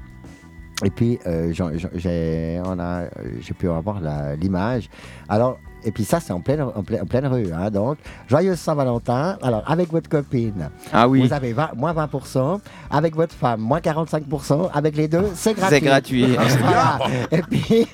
Et 0.83 0.89
puis, 0.89 1.19
euh, 1.27 1.53
j'ai 1.95 2.59
on 2.65 2.79
a- 2.79 3.01
euh, 3.01 3.07
j'ai 3.41 3.53
pu 3.53 3.69
avoir 3.69 3.99
la- 4.01 4.35
l'image. 4.35 4.89
Alors, 5.29 5.59
et 5.83 5.91
puis 5.91 6.03
ça, 6.03 6.19
c'est 6.19 6.33
en 6.33 6.39
pleine, 6.39 6.61
en 6.61 6.83
pleine, 6.83 7.01
en 7.01 7.05
pleine 7.05 7.25
rue. 7.27 7.47
hein, 7.53 7.69
donc, 7.71 7.97
joyeuse 8.29 8.59
Saint-Valentin. 8.59 9.37
Alors, 9.41 9.63
avec 9.67 9.91
votre 9.91 10.09
copine, 10.09 10.69
Ah 10.93 11.07
oui. 11.07 11.25
vous 11.25 11.33
avez 11.33 11.53
20 11.53 11.71
moins 11.75 11.93
20%. 11.93 12.59
Avec 12.89 13.15
votre 13.15 13.33
femme, 13.33 13.61
moins 13.61 13.79
45%. 13.79 14.69
Avec 14.73 14.95
les 14.95 15.07
deux, 15.07 15.25
c'est 15.35 15.53
gratuit. 15.53 15.77
C'est 15.79 15.85
gratuit. 15.85 16.25
Ah, 16.37 16.97
Voilà. 16.99 16.99
Et 17.31 17.41
puis, 17.41 17.87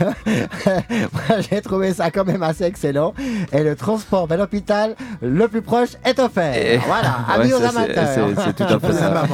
moi, 1.12 1.40
j'ai 1.50 1.60
trouvé 1.60 1.92
ça 1.92 2.10
quand 2.10 2.24
même 2.24 2.42
assez 2.42 2.64
excellent. 2.64 3.14
Et 3.52 3.62
le 3.62 3.76
transport 3.76 4.26
vers 4.26 4.38
l'hôpital 4.38 4.94
le 5.22 5.46
plus 5.48 5.62
proche 5.62 5.90
est 6.04 6.18
offert. 6.18 6.54
Et- 6.56 6.78
Voilà, 6.78 7.18
Ouais, 7.28 7.34
amis 7.44 7.52
aux 7.52 7.58
c'est- 7.58 7.64
amateurs. 7.64 8.08
c'est- 8.36 8.52
tout 8.54 8.62
à 8.64 8.78
fait 8.78 8.92
ça. 8.92 9.24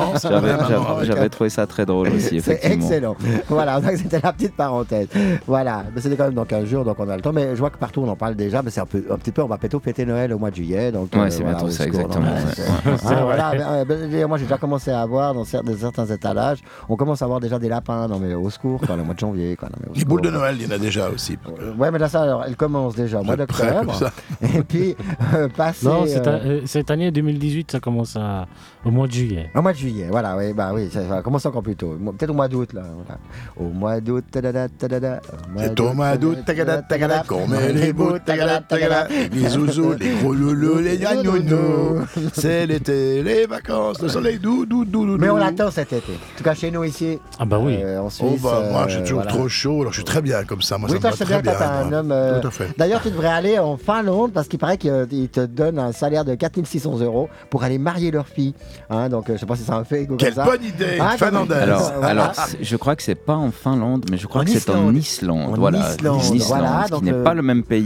J'avais- 1.05 1.29
trouvé 1.29 1.51
ça 1.51 1.67
très 1.67 1.87
drôle 1.87 2.09
aussi, 2.09 2.41
C'est 2.41 2.61
excellent. 2.65 3.17
Voilà, 3.49 3.81
donc 3.81 3.93
c'était 3.97 4.21
la 4.21 4.33
petite 4.33 4.57
parenthèse. 4.57 5.09
Voilà, 5.47 5.85
mais 5.95 6.01
c'était 6.01 6.17
quand 6.17 6.25
même 6.25 6.35
dans 6.35 6.45
15 6.45 6.65
jours, 6.67 6.85
donc 6.85 6.97
on 6.99 7.09
a 7.09 7.17
le 7.17 7.23
temps. 7.23 7.33
Mais 7.33 7.51
je 7.55 7.61
vois 7.61 7.71
que 7.71 7.79
partout 7.79 8.00
on 8.03 8.09
en 8.09 8.17
parle 8.17 8.35
déjà, 8.35 8.63
mais 8.63 8.71
c'est 8.71 8.81
un, 8.81 8.87
peu, 8.87 9.05
un 9.11 9.17
petit 9.17 9.33
peu, 9.33 9.43
on 9.43 9.47
va 9.47 9.59
plutôt 9.59 9.81
fêter 9.81 10.05
Noël 10.05 10.33
au 10.33 10.39
mois 10.39 10.51
de 10.51 10.57
juillet. 10.57 10.93
Donc, 10.93 11.09
Ouais, 11.15 11.31
c'est 11.31 11.43
voilà, 11.43 11.59
bientôt 11.59 11.71
ça, 11.71 11.85
secours, 11.85 12.01
exactement, 12.01 12.33
ouais. 12.33 12.97
Ah, 13.07 13.25
voilà, 13.25 13.53
mais, 13.55 14.23
euh, 14.23 14.29
moi 14.29 14.39
j'ai 14.39 14.45
déjà 14.45 14.59
commencé 14.59 14.91
à 14.91 15.03
avoir 15.03 15.35
dans 15.35 15.43
cer- 15.45 15.63
dans 15.63 15.77
certains 15.77 16.07
étalages, 16.07 16.59
on 16.89 16.97
commence 16.97 17.23
à 17.23 17.25
avoir 17.25 17.41
déjà 17.41 17.59
des 17.59 17.69
lapins, 17.69 18.07
non 18.09 18.19
mais 18.19 18.35
au 18.35 18.49
secours, 18.51 18.81
quoi, 18.81 18.97
le 18.97 19.03
mois 19.03 19.15
de 19.15 19.19
janvier. 19.21 19.57
Quoi, 19.57 19.69
non, 19.69 19.77
mais 19.83 19.89
au 19.91 19.95
Les 19.95 20.01
secours. 20.01 20.17
boules 20.17 20.23
de 20.23 20.31
Noël, 20.31 20.57
il 20.59 20.65
y 20.65 20.67
en 20.67 20.75
a 20.75 20.79
déjà 20.79 21.09
aussi. 21.11 21.39
Euh, 21.61 21.73
Ouais, 21.79 21.91
mais 21.91 21.99
là, 21.99 22.09
ça, 22.09 22.23
alors, 22.23 22.45
elle 22.47 22.57
commence 22.57 22.95
déjà 22.95 23.21
au 23.21 23.25
mois 23.25 23.37
d'octobre. 23.37 23.95
ça. 23.95 24.11
Et 24.55 24.63
puis, 24.63 24.97
euh, 25.35 25.49
passer. 25.49 25.87
Non, 25.87 26.07
cette, 26.07 26.27
euh, 26.27 26.39
euh, 26.45 26.61
cette 26.67 26.91
année 26.91 27.11
2018, 27.11 27.71
ça 27.73 27.81
commence 27.81 28.17
à- 28.17 28.47
au 28.85 28.91
mois 28.91 29.07
de 29.07 29.13
juillet. 29.13 29.51
Au 29.55 29.63
mois 29.63 29.73
de 29.73 29.79
juillet, 29.79 30.07
voilà, 30.11 30.37
oui, 30.37 30.53
bah 30.53 30.71
oui, 30.75 30.89
ça 30.91 31.03
va 31.03 31.23
commencer 31.23 31.49
encore 31.49 31.63
plus 31.63 31.77
tôt. 31.77 31.97
Peut-être 32.19 32.31
au 32.31 32.35
mois 32.35 32.49
d'août, 32.49 32.73
là. 32.73 32.83
voilà. 32.95 33.21
Au 33.57 33.73
mois 33.73 34.01
d'août, 34.01 34.25
tadada, 34.31 34.69
tadada. 34.69 35.21
C'est 35.59 35.81
au 35.81 35.93
mois 35.95 36.17
d'août, 36.17 36.39
tagada, 36.47 36.83
tagada, 36.83 37.23
qu'on 37.27 37.47
met 37.47 37.90
les 37.91 37.93
bouts, 37.93 38.19
tagada, 38.25 38.61
tagada, 38.61 39.09
les 39.33 39.49
zouzous, 39.49 39.95
les 39.99 40.11
gros 40.21 40.33
loulous, 40.33 40.79
les 40.79 40.97
gnagnounous. 40.99 42.03
C'est 42.35 42.67
l'été, 42.67 43.23
les 43.23 43.47
vacances, 43.47 44.01
le 44.01 44.09
soleil 44.09 44.39
doux, 44.39 44.65
doux, 44.67 44.85
doux, 44.85 45.07
doux. 45.07 45.17
Mais 45.19 45.29
on 45.31 45.37
l'attend 45.37 45.71
cet 45.71 45.93
été. 45.93 46.13
En 46.13 46.39
tout 46.39 46.45
cas, 46.45 46.55
chez 46.55 46.71
nous 46.71 46.85
ici. 46.85 47.19
Ah 47.39 47.45
bah 47.45 47.59
oui. 47.61 47.79
euh, 47.83 48.01
en 48.01 48.07
Oh 48.07 48.11
Suisse. 48.11 48.43
bah 48.43 48.63
moi 48.71 48.83
euh, 48.83 48.89
j'ai 48.89 49.01
toujours 49.01 49.19
voilà. 49.23 49.31
trop 49.33 49.49
chaud, 49.49 49.81
alors 49.81 49.93
je 49.93 49.99
suis 49.99 50.05
très 50.05 50.23
bien 50.23 50.45
comme 50.45 50.63
ça, 50.63 50.79
moi 50.79 50.89
oui, 50.91 50.99
ça 51.01 51.11
toi, 51.11 51.11
me 51.11 51.17
va 51.17 51.41
bien 51.43 51.53
très 51.53 51.53
quand 51.53 51.59
bien. 51.59 51.69
t'as 51.69 51.85
un 51.87 51.93
homme. 51.93 52.13
euh, 52.13 52.41
Tout 52.41 52.49
à 52.49 52.51
fait. 52.51 52.69
D'ailleurs, 52.79 53.03
tu 53.03 53.11
devrais 53.11 53.29
aller 53.29 53.59
en 53.59 53.77
Finlande 53.77 54.33
parce 54.33 54.47
qu'il 54.49 54.59
paraît 54.59 54.79
qu'il 54.79 55.29
te 55.33 55.45
donne 55.47 55.79
un 55.79 55.93
salaire 55.93 56.25
de 56.25 56.35
4600 56.35 57.01
euros 57.01 57.29
pour 57.51 57.65
aller 57.65 57.79
marier 57.79 58.11
leur 58.11 58.27
fille. 58.29 58.55
Hein, 58.91 59.09
donc, 59.09 59.29
euh, 59.31 59.35
je 59.35 59.41
sais 59.41 59.47
pas 59.47 59.57
si 59.57 59.63
c'est 59.65 59.73
un 59.73 59.85
fake 59.85 60.11
ou 60.13 60.17
Quelle 60.17 60.35
comme 60.35 60.45
ça. 60.45 60.51
bonne 60.51 60.65
idée, 60.65 60.99
Hein, 61.01 61.17
comme- 61.19 61.29
finlandaise. 61.29 61.63
Alors, 61.63 61.93
Voilà. 61.99 62.11
alors 62.27 62.35
je 62.61 62.77
crois 62.77 62.97
que 62.97 63.03
c'est 63.03 63.15
pas 63.15 63.35
en 63.37 63.51
Finlande, 63.51 64.05
mais 64.11 64.17
je 64.19 64.27
crois 64.27 64.43
En 64.43 64.45
que 64.45 64.51
c'est 64.51 64.71
en 64.71 64.95
Islande. 64.95 65.55
En 65.55 65.61
voilà, 65.61 65.91
Islande, 65.95 66.21
Islande, 66.35 66.43
voilà, 66.61 66.83
qui 66.85 66.91
donc, 66.91 67.03
n'est 67.03 67.13
euh, 67.13 67.25
pas 67.25 67.35
le 67.35 67.43
même 67.43 67.63
pays. 67.63 67.80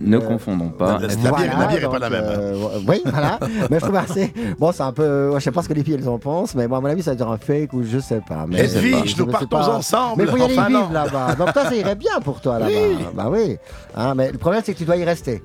Ne 0.00 0.18
confondons 0.18 0.68
pas. 0.70 0.98
La- 1.00 1.06
la 1.08 1.14
bière- 1.32 1.58
la 1.58 1.66
bière 1.66 1.84
est 1.84 1.88
pas 1.88 1.98
la 1.98 2.10
même. 2.10 2.24
euh, 2.24 2.54
oui, 2.86 3.02
voilà. 3.04 3.38
mais 3.70 3.78
je 3.78 3.84
trouve 3.84 3.96
assez. 3.96 4.32
Bon, 4.58 4.72
c'est 4.72 4.82
un 4.82 4.92
peu. 4.92 5.32
Je 5.34 5.40
sais 5.40 5.50
pas 5.52 5.62
ce 5.62 5.68
que 5.68 5.74
les 5.74 5.82
filles 5.84 5.94
elles 6.00 6.08
en 6.08 6.18
pensent, 6.18 6.54
mais 6.54 6.66
moi, 6.68 6.78
à 6.78 6.80
mon 6.80 6.88
avis, 6.88 7.02
ça 7.02 7.12
va 7.12 7.14
être 7.14 7.28
un 7.28 7.38
fake 7.38 7.72
ou 7.72 7.82
je 7.84 7.98
sais 7.98 8.20
pas. 8.26 8.44
Mais 8.48 8.60
Edwige, 8.64 9.14
je 9.16 9.22
nous 9.22 9.26
partons 9.30 9.46
pas. 9.46 9.68
ensemble 9.70 10.14
Mais 10.18 10.24
il 10.24 10.30
faut 10.30 10.36
y 10.36 10.42
aller 10.42 10.54
vivre 10.74 10.90
là-bas. 10.92 11.34
Donc, 11.36 11.52
toi, 11.52 11.64
ça 11.64 11.74
irait 11.74 11.94
bien 11.96 12.20
pour 12.24 12.40
toi 12.40 12.58
là-bas. 12.58 12.70
Oui. 12.72 13.04
Bah 13.14 13.28
oui. 13.30 13.56
Hein, 13.96 14.14
mais 14.16 14.32
le 14.32 14.38
problème, 14.38 14.62
c'est 14.64 14.72
que 14.74 14.78
tu 14.78 14.84
dois 14.84 14.96
y 14.96 15.04
rester. 15.04 15.42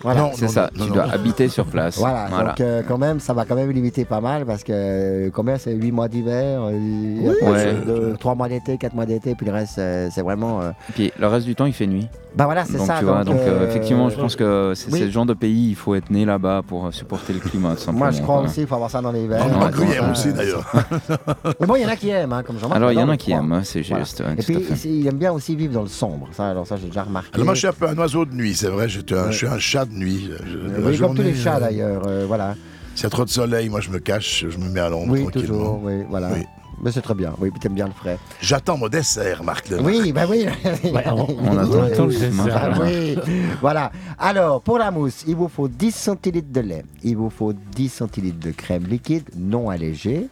Voilà. 0.00 0.20
Non, 0.20 0.30
C'est 0.32 0.46
ça, 0.46 0.70
non, 0.76 0.84
tu 0.84 0.88
non, 0.90 0.94
dois 0.94 1.06
non. 1.06 1.12
habiter 1.12 1.48
sur 1.48 1.64
place. 1.66 1.98
Voilà, 1.98 2.28
donc 2.28 2.60
euh, 2.60 2.82
quand 2.86 2.98
même, 2.98 3.18
ça 3.18 3.32
va 3.32 3.44
quand 3.44 3.56
même 3.56 3.72
limiter 3.72 4.04
pas 4.04 4.20
mal 4.20 4.46
parce 4.46 4.62
que 4.62 4.70
euh, 4.72 5.30
combien 5.34 5.58
c'est 5.58 5.72
8 5.72 5.90
mois 5.90 6.06
d'hiver, 6.06 6.60
euh, 6.62 6.70
Oui. 6.72 7.34
quoi, 7.40 7.50
Ouais. 7.50 7.58
c'est 7.84 7.84
de- 7.84 8.14
3 8.16 8.36
mois 8.36 8.48
d'été, 8.48 8.78
4 8.78 8.94
mois 8.94 9.06
d'été, 9.06 9.34
puis 9.34 9.44
le 9.44 9.50
reste, 9.52 9.72
c'est 9.74 10.08
c'est 10.12 10.22
vraiment. 10.22 10.60
euh, 10.62 10.70
Puis 10.94 11.10
le 11.18 11.26
reste 11.26 11.46
du 11.46 11.56
temps, 11.56 11.66
il 11.66 11.72
fait 11.72 11.88
nuit. 11.88 12.06
Bah 12.38 12.44
voilà, 12.44 12.64
c'est 12.64 12.78
donc, 12.78 12.86
ça. 12.86 12.96
Tu 13.00 13.04
vois, 13.04 13.24
donc 13.24 13.34
euh, 13.40 13.48
euh, 13.64 13.68
effectivement, 13.68 14.08
je 14.10 14.14
pense 14.16 14.36
que 14.36 14.72
c'est 14.76 14.92
oui. 14.92 15.00
le 15.00 15.10
genre 15.10 15.26
de 15.26 15.34
pays, 15.34 15.70
il 15.70 15.74
faut 15.74 15.96
être 15.96 16.08
né 16.08 16.24
là-bas 16.24 16.62
pour 16.64 16.86
euh, 16.86 16.92
supporter 16.92 17.32
le 17.32 17.40
climat. 17.40 17.74
tout 17.74 17.90
Moi, 17.90 18.12
je 18.12 18.22
crois 18.22 18.42
aussi, 18.42 18.60
il 18.60 18.66
faut 18.68 18.76
avoir 18.76 18.88
ça 18.90 19.00
dans 19.02 19.10
l'hiver. 19.10 19.44
En- 19.44 19.62
en 19.66 19.68
Gruyère 19.70 20.04
ça, 20.04 20.10
aussi 20.12 20.32
d'ailleurs. 20.32 20.64
Mais 21.60 21.66
bon, 21.66 21.74
il 21.74 21.82
y 21.82 21.84
en 21.84 21.88
a 21.88 21.96
qui 21.96 22.10
aiment, 22.10 22.32
hein, 22.32 22.44
comme 22.44 22.56
Jean-Marc. 22.60 22.76
Alors, 22.76 22.92
il 22.92 22.98
y 23.00 23.02
en 23.02 23.08
a 23.08 23.16
qui 23.16 23.32
aiment, 23.32 23.50
hein, 23.52 23.62
c'est 23.64 23.82
juste. 23.82 24.20
Et 24.38 24.42
tout 24.44 24.52
à 24.52 24.54
puis, 24.54 24.62
fait. 24.62 24.76
c'est- 24.76 24.88
il 24.88 25.04
aime 25.08 25.16
bien 25.18 25.32
aussi 25.32 25.56
vivre 25.56 25.74
dans 25.74 25.82
le 25.82 25.88
sombre. 25.88 26.28
Ça, 26.30 26.48
alors 26.50 26.64
ça, 26.64 26.76
j'ai 26.76 26.86
déjà 26.86 27.02
remarqué. 27.02 27.30
Alors 27.34 27.44
moi 27.44 27.54
je 27.54 27.58
suis 27.58 27.66
un 27.68 27.72
peu 27.72 27.88
un 27.88 27.98
oiseau 27.98 28.24
de 28.24 28.32
nuit, 28.34 28.54
c'est 28.54 28.68
vrai, 28.68 28.88
je 28.88 29.00
suis 29.32 29.46
un 29.48 29.58
chat 29.58 29.84
de 29.84 29.92
nuit. 29.94 30.30
Je- 30.46 30.80
la 30.80 30.88
oui, 30.90 30.96
comme 30.96 31.16
tous 31.16 31.22
les 31.22 31.34
chats 31.34 31.58
d'ailleurs. 31.58 32.02
euh, 32.06 32.24
voilà. 32.28 32.54
S'il 32.94 33.02
y 33.04 33.06
a 33.06 33.10
trop 33.10 33.24
de 33.24 33.30
soleil, 33.30 33.68
moi 33.68 33.80
je 33.80 33.90
me 33.90 33.98
cache, 33.98 34.44
je 34.48 34.58
me 34.58 34.68
mets 34.68 34.80
à 34.80 34.88
l'ombre 34.88 35.12
Oui, 35.12 35.22
tranquillement. 35.22 35.46
toujours. 35.48 35.80
Oui, 35.82 36.04
voilà. 36.08 36.28
Oui. 36.32 36.44
Mais 36.82 36.92
c'est 36.92 37.02
très 37.02 37.14
bien. 37.14 37.34
Oui, 37.38 37.50
puis 37.50 37.58
t'aimes 37.60 37.74
bien 37.74 37.86
le 37.86 37.92
frais. 37.92 38.18
J'attends 38.40 38.76
mon 38.76 38.88
dessert, 38.88 39.42
Marc. 39.42 39.68
Le 39.68 39.80
Oui, 39.80 40.12
bah 40.12 40.26
oui. 40.28 40.46
Ouais, 40.84 41.04
on, 41.08 41.26
On 41.50 41.58
attend 41.58 42.06
le 42.06 42.12
dessert. 42.12 42.56
Ah 42.56 42.70
oui. 42.80 43.16
voilà. 43.60 43.90
Alors, 44.18 44.60
pour 44.62 44.78
la 44.78 44.90
mousse, 44.90 45.24
il 45.26 45.34
vous 45.36 45.48
faut 45.48 45.68
10 45.68 45.92
centilitres 45.92 46.52
de 46.52 46.60
lait. 46.60 46.84
Il 47.02 47.16
vous 47.16 47.30
faut 47.30 47.52
10 47.52 47.88
centilitres 47.88 48.38
de 48.38 48.52
crème 48.52 48.84
liquide 48.84 49.28
non 49.36 49.70
allégée. 49.70 50.28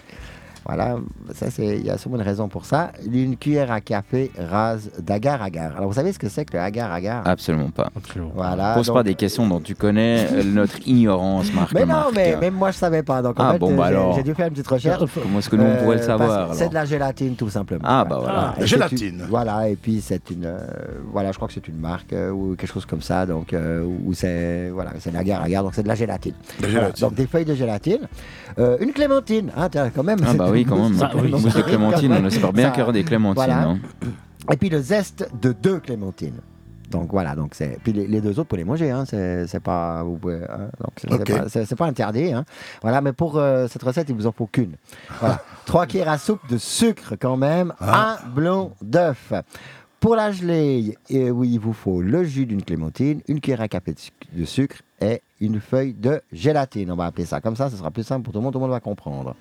Voilà, 0.69 0.97
ça 1.35 1.51
c'est, 1.51 1.79
il 1.79 1.87
y 1.87 1.91
a 1.91 1.99
sûrement 1.99 2.17
une 2.17 2.23
raison 2.23 2.49
pour 2.49 2.65
ça. 2.65 2.91
Une 3.11 3.37
cuillère 3.37 3.71
à 3.71 3.81
café 3.81 4.31
rase 4.51 4.91
d'agar-agar. 4.99 5.77
Alors 5.77 5.89
vous 5.89 5.95
savez 5.95 6.13
ce 6.13 6.19
que 6.19 6.29
c'est 6.29 6.45
que 6.45 6.55
le 6.57 6.61
agar-agar? 6.63 7.23
Absolument 7.27 7.71
pas. 7.71 7.91
Absolument. 7.97 8.33
Voilà. 8.35 8.75
Pose 8.75 8.87
donc- 8.87 8.97
pas 8.97 9.03
des 9.03 9.15
questions 9.15 9.47
dont 9.47 9.61
tu 9.61 9.75
connais 9.75 10.27
euh, 10.33 10.43
notre 10.45 10.87
ignorance, 10.87 11.53
Marc. 11.53 11.73
Mais 11.73 11.81
non, 11.83 11.87
Marc. 11.87 12.13
mais 12.15 12.37
même 12.37 12.55
moi 12.55 12.71
je 12.73 12.77
savais 12.79 13.03
pas. 13.03 13.23
Donc 13.23 13.39
en 13.39 13.45
Ah, 13.45 13.53
fait, 13.53 13.59
bon, 13.59 13.73
euh, 13.73 13.77
bah 13.77 13.85
j'ai- 13.89 13.95
alors. 13.95 14.17
j'ai 14.17 14.23
dû 14.23 14.35
faire 14.35 14.47
une 14.49 14.53
petite 14.55 14.67
recherche. 14.69 15.03
Comment 15.23 15.39
est-ce 15.39 15.49
que 15.49 15.57
nous 15.57 15.65
on 15.65 15.77
pourrait 15.77 15.97
le 15.97 16.03
Euh, 16.03 16.07
savoir 16.07 16.55
C'est 16.55 16.69
de 16.69 16.75
la 16.75 16.85
gélatine 16.85 17.37
tout 17.37 17.49
simplement. 17.51 17.85
Ah, 17.85 18.05
bah 18.05 18.19
voilà. 18.21 18.55
C'est 18.59 18.67
Gélatine. 18.67 19.21
une- 19.21 19.27
voilà, 19.27 19.69
et 19.69 19.77
puis 19.77 20.01
c'est 20.01 20.31
une, 20.31 20.45
euh, 20.47 20.59
voilà, 21.13 21.31
je 21.33 21.37
crois 21.37 21.49
que 21.49 21.55
c'est 21.55 21.69
une 21.69 21.79
marque 21.79 22.13
euh, 22.13 22.31
ou 22.31 22.57
quelque 22.57 22.73
chose 22.73 22.87
comme 22.87 23.03
ça, 23.03 23.25
donc 23.27 23.53
euh, 23.53 23.85
où 24.05 24.13
c'est, 24.15 24.71
voilà, 24.71 24.91
c'est 24.99 25.13
la 25.13 25.23
gare 25.25 25.43
à 25.43 25.49
gare, 25.49 25.63
donc 25.63 25.75
c'est 25.75 25.83
de 25.83 25.89
la 25.89 25.95
gélatine. 25.95 26.35
Voilà, 26.59 26.73
gélatine. 26.75 27.07
donc 27.09 27.15
des 27.15 27.27
feuilles 27.27 27.45
de 27.45 27.55
gélatine, 27.55 28.01
Euh, 28.59 28.79
une 28.81 28.93
clémentine, 28.93 29.51
hein, 29.55 29.69
tiens, 29.71 29.91
quand 29.95 30.03
même. 30.03 30.19
Ah 30.27 30.33
bah 30.33 30.49
oui, 30.51 30.56
quand 30.65 30.83
même. 30.89 30.95
Ça, 30.99 31.11
oui. 31.15 31.31
Mousse 31.31 31.55
de 31.55 31.63
clémentine, 31.63 32.13
on 32.13 32.25
espère 32.27 32.53
bien 32.53 32.71
qu'il 32.71 32.81
y 32.81 32.83
aura 32.83 32.93
des 32.93 33.05
clémentines. 33.05 33.35
voilà. 33.45 33.63
hein. 33.69 33.79
Et 34.53 34.57
puis 34.57 34.69
le 34.69 34.81
zeste 34.81 35.29
de 35.41 35.53
deux 35.53 35.81
clémentines. 35.81 36.41
Donc 36.91 37.11
voilà, 37.11 37.35
donc 37.35 37.55
c'est. 37.57 37.79
Puis 37.83 37.93
les, 37.93 38.07
les 38.07 38.21
deux 38.21 38.39
autres 38.39 38.49
pour 38.49 38.57
les 38.59 38.63
manger, 38.65 38.93
hein, 38.93 39.05
c'est 39.05 39.49
c'est 39.49 39.59
pas. 39.59 40.05
Vous 40.05 40.17
pouvez, 40.19 40.37
hein, 40.49 40.69
donc 40.81 40.93
c'est 40.97 41.09
pas, 41.35 41.49
c'est- 41.49 41.65
c'est 41.67 41.75
pas 41.75 41.87
interdit. 41.87 42.33
Hein. 42.33 42.45
Voilà, 42.81 43.01
mais 43.01 43.13
pour 43.13 43.39
euh, 43.39 43.67
cette 43.69 43.83
recette, 43.83 44.09
il 44.09 44.15
vous 44.15 44.29
en 44.29 44.33
faut 44.33 44.47
qu'une. 44.47 44.77
Voilà. 45.19 45.43
Trois 45.67 45.87
cuillères 45.87 46.09
à 46.11 46.17
soupe 46.19 46.49
de 46.49 46.59
sucre 46.59 47.15
quand 47.21 47.37
même, 47.37 47.73
Ah. 47.81 48.19
un 48.25 48.29
blond 48.29 48.71
d'œuf. 48.83 49.33
Pour 49.99 50.15
la 50.15 50.31
gelée, 50.31 50.97
euh, 51.11 51.31
oui, 51.31 51.51
il 51.55 51.59
vous 51.59 51.73
faut 51.73 52.01
le 52.03 52.23
jus 52.23 52.47
d'une 52.47 52.63
clémentine, 52.63 53.21
une 53.27 53.41
cuillère 53.41 53.63
à 53.63 53.69
café 53.69 53.93
de 54.33 54.45
sucre 54.45 54.77
et 55.01 55.23
une 55.41 55.61
feuille 55.61 55.95
de 55.95 56.21
gélatine. 56.33 56.91
On 56.91 56.97
va 56.97 57.07
appeler 57.07 57.27
ça 57.27 57.41
comme 57.41 57.57
ça, 57.57 57.71
ce 57.71 57.77
sera 57.77 57.91
plus 57.91 58.05
simple 58.05 58.25
pour 58.25 58.33
tout 58.33 58.39
le 58.39 58.45
monde, 58.45 58.53
tout 58.53 58.59
le 58.59 58.65
monde 58.65 58.71
va 58.71 58.81
comprendre. 58.81 59.37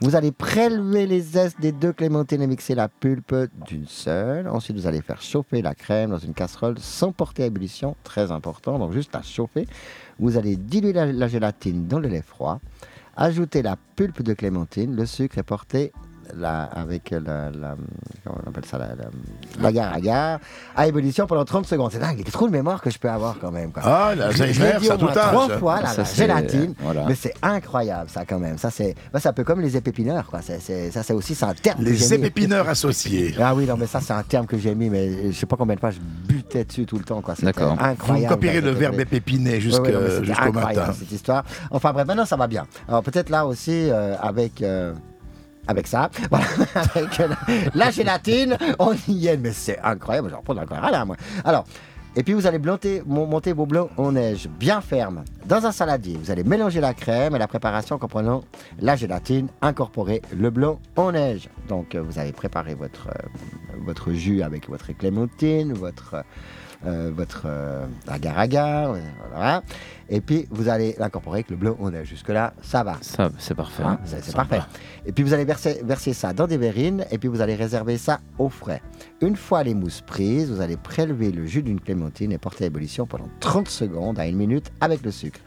Vous 0.00 0.16
allez 0.16 0.32
prélever 0.32 1.06
les 1.06 1.20
zestes 1.20 1.60
des 1.60 1.72
deux 1.72 1.92
clémentines 1.92 2.42
et 2.42 2.46
mixer 2.46 2.74
la 2.74 2.88
pulpe 2.88 3.34
d'une 3.66 3.86
seule. 3.86 4.48
Ensuite, 4.48 4.76
vous 4.76 4.86
allez 4.86 5.00
faire 5.00 5.22
chauffer 5.22 5.62
la 5.62 5.74
crème 5.74 6.10
dans 6.10 6.18
une 6.18 6.34
casserole 6.34 6.78
sans 6.78 7.12
porter 7.12 7.44
à 7.44 7.46
ébullition, 7.46 7.96
très 8.04 8.32
important, 8.32 8.78
donc 8.78 8.92
juste 8.92 9.14
à 9.14 9.22
chauffer. 9.22 9.66
Vous 10.18 10.36
allez 10.36 10.56
diluer 10.56 10.92
la, 10.92 11.06
la 11.06 11.28
gélatine 11.28 11.86
dans 11.86 12.00
le 12.00 12.08
lait 12.08 12.22
froid, 12.22 12.60
ajouter 13.16 13.62
la 13.62 13.76
pulpe 13.96 14.22
de 14.22 14.34
clémentine, 14.34 14.94
le 14.94 15.06
sucre 15.06 15.38
est 15.38 15.42
porté 15.42 15.92
la- 16.36 16.64
avec 16.64 17.10
la, 17.10 17.20
la- 17.50 17.76
comment 18.24 18.38
on 18.44 18.50
appelle 18.50 18.64
ça, 18.64 18.78
la, 18.78 18.88
la, 18.88 19.04
l'agar-agar, 19.60 20.38
à 20.76 20.86
ébullition 20.86 21.26
pendant 21.26 21.44
30 21.44 21.66
secondes. 21.66 21.90
C'est 21.92 21.98
dingue, 21.98 22.16
quel 22.22 22.32
trou 22.32 22.46
de 22.46 22.52
mémoire 22.52 22.80
que 22.80 22.90
je 22.90 22.98
peux 22.98 23.10
avoir 23.10 23.36
quand 23.40 23.50
même. 23.50 23.72
Quoi. 23.72 23.82
Ah, 23.84 24.14
la 24.16 24.30
Je- 24.30 24.36
je 24.36 24.42
l'ai 24.42 24.48
Alzheimer, 24.48 24.78
dit 24.80 24.86
ça, 24.86 24.94
au 24.94 24.98
moins 24.98 25.12
tout 25.12 25.18
âge. 25.18 25.26
trois 25.32 25.48
fois, 25.58 25.80
la, 25.80 25.86
Ça, 25.88 25.96
la 25.98 26.04
c'est- 26.04 26.16
gélatine, 26.16 26.74
voilà. 26.80 27.04
mais 27.06 27.14
c'est 27.14 27.34
incroyable 27.42 28.10
ça 28.10 28.24
quand 28.24 28.38
même. 28.38 28.58
Ça 28.58 28.70
c'est, 28.70 28.94
bah, 29.12 29.20
c'est 29.20 29.28
un 29.28 29.32
peu 29.32 29.44
comme 29.44 29.60
les 29.60 29.76
épépineurs, 29.76 30.26
quoi. 30.26 30.40
Ça 30.42 30.54
c'est 30.58 31.12
aussi 31.12 31.34
c'est 31.34 31.44
un 31.44 31.54
terme. 31.54 31.82
Les 31.82 32.12
épépineurs 32.14 32.68
associés. 32.68 33.34
Ah 33.40 33.54
oui, 33.54 33.64
non, 33.66 33.76
mais 33.78 33.86
ça 33.86 34.00
c'est 34.00 34.12
un 34.12 34.22
terme 34.22 34.46
que 34.46 34.58
j'ai 34.58 34.74
mis, 34.74 34.90
mais 34.90 35.30
je 35.32 35.36
sais 35.38 35.46
pas 35.46 35.56
combien 35.56 35.74
de 35.74 35.80
fois 35.80 35.90
je 35.90 36.00
butais 36.00 36.64
dessus 36.64 36.84
tout 36.84 36.98
le 36.98 37.04
temps, 37.04 37.22
quoi. 37.22 37.34
D'accord. 37.42 37.74
Vous 37.76 37.84
Incroyable. 37.84 38.34
copierez 38.34 38.60
le 38.60 38.70
verbe 38.70 39.00
épépiner 39.00 39.52
Ouais, 39.52 39.60
jusque- 39.60 39.82
ouais, 39.82 39.92
non, 39.92 40.00
mais 40.02 40.10
c'était 40.10 40.24
jusqu'au 40.26 40.42
incroyable, 40.48 40.80
matin. 40.80 40.92
cette 40.98 41.12
histoire. 41.12 41.44
Enfin 41.70 41.92
bref, 41.92 42.06
maintenant 42.06 42.26
ça 42.26 42.36
va 42.36 42.46
bien. 42.46 42.66
Alors 42.88 43.02
peut-être 43.02 43.30
là 43.30 43.46
aussi 43.46 43.88
euh, 43.90 44.14
avec 44.20 44.60
euh, 44.62 44.92
avec 45.68 45.86
ça, 45.86 46.10
voilà, 46.30 46.46
avec 46.94 47.18
la, 47.18 47.28
la 47.74 47.90
gélatine, 47.92 48.56
on 48.80 48.94
y 49.06 49.28
est, 49.28 49.36
mais 49.36 49.52
c'est 49.52 49.78
incroyable. 49.80 50.30
J'en 50.30 50.42
prends 50.42 50.56
encore 50.56 50.80
là, 50.90 51.04
moi. 51.04 51.16
Alors. 51.44 51.64
Et 52.16 52.24
puis 52.24 52.32
vous 52.32 52.46
allez 52.48 52.58
blonter- 52.58 53.02
mon- 53.06 53.26
monter 53.26 53.52
vos 53.52 53.66
blancs 53.66 53.90
en 53.96 54.12
neige 54.12 54.48
bien 54.48 54.80
ferme 54.80 55.22
dans 55.44 55.66
un 55.66 55.70
saladier. 55.70 56.18
Vous 56.20 56.32
allez 56.32 56.42
mélanger 56.42 56.80
la 56.80 56.92
crème 56.92 57.36
et 57.36 57.38
la 57.38 57.46
préparation 57.46 57.94
en 57.94 57.98
comprenant 57.98 58.42
la 58.80 58.96
gélatine, 58.96 59.46
incorporer 59.62 60.22
le 60.36 60.50
blanc 60.50 60.80
en 60.96 61.12
neige. 61.12 61.48
Donc 61.68 61.94
euh, 61.94 62.00
vous 62.02 62.18
allez 62.18 62.32
préparer 62.32 62.74
votre, 62.74 63.08
euh, 63.08 63.28
votre 63.84 64.10
jus 64.12 64.42
avec 64.42 64.68
votre 64.68 64.90
clémentine, 64.94 65.74
votre, 65.74 66.24
euh, 66.86 67.10
votre 67.12 67.42
euh, 67.46 67.86
agar-agar, 68.06 68.92
euh, 68.92 69.00
voilà. 69.32 69.62
Et 70.08 70.20
puis 70.20 70.46
vous 70.50 70.68
allez 70.68 70.94
l'incorporer 70.98 71.38
avec 71.38 71.50
le 71.50 71.56
blanc 71.56 71.76
en 71.80 71.90
neige. 71.90 72.08
Jusque-là, 72.08 72.54
ça 72.62 72.84
va. 72.84 72.98
Ça, 73.00 73.30
c'est 73.38 73.54
parfait. 73.54 73.82
Hein, 73.82 73.98
c'est 74.04 74.34
parfait. 74.34 74.60
Et 75.04 75.10
puis 75.10 75.24
vous 75.24 75.34
allez 75.34 75.44
verser, 75.44 75.80
verser 75.84 76.12
ça 76.12 76.32
dans 76.32 76.46
des 76.46 76.56
verrines 76.56 77.04
et 77.10 77.18
puis 77.18 77.28
vous 77.28 77.40
allez 77.40 77.56
réserver 77.56 77.98
ça 77.98 78.20
au 78.38 78.48
frais. 78.48 78.80
Une 79.20 79.34
fois 79.34 79.64
les 79.64 79.74
mousses 79.74 80.02
prises, 80.02 80.52
vous 80.52 80.60
allez 80.60 80.76
prélever 80.76 81.32
le 81.32 81.46
jus 81.46 81.62
d'une 81.62 81.80
clémentine 81.80 82.30
et 82.30 82.38
porter 82.38 82.64
à 82.64 82.66
ébullition 82.68 83.06
pendant 83.06 83.28
30 83.40 83.68
secondes 83.68 84.18
à 84.20 84.26
une 84.26 84.36
minute 84.36 84.70
avec 84.80 85.02
le 85.02 85.10
sucre. 85.10 85.40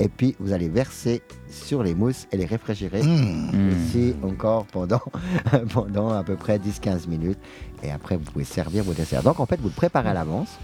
Et 0.00 0.08
puis 0.08 0.34
vous 0.40 0.52
allez 0.52 0.68
verser 0.68 1.22
sur 1.48 1.82
les 1.82 1.94
mousses 1.94 2.26
et 2.32 2.36
les 2.36 2.46
réfrigérer 2.46 3.02
Mmh. 3.02 3.70
ici 3.70 4.14
encore 4.22 4.66
pendant, 4.66 5.00
pendant 5.72 6.10
à 6.10 6.24
peu 6.24 6.36
près 6.36 6.58
10-15 6.58 7.08
minutes. 7.08 7.38
Et 7.82 7.90
après 7.90 8.16
vous 8.16 8.24
pouvez 8.24 8.44
servir 8.44 8.84
vos 8.84 8.92
desserts. 8.92 9.22
Donc 9.22 9.40
en 9.40 9.46
fait 9.46 9.60
vous 9.60 9.68
le 9.68 9.74
préparez 9.74 10.08
à 10.10 10.14
l'avance. 10.14 10.58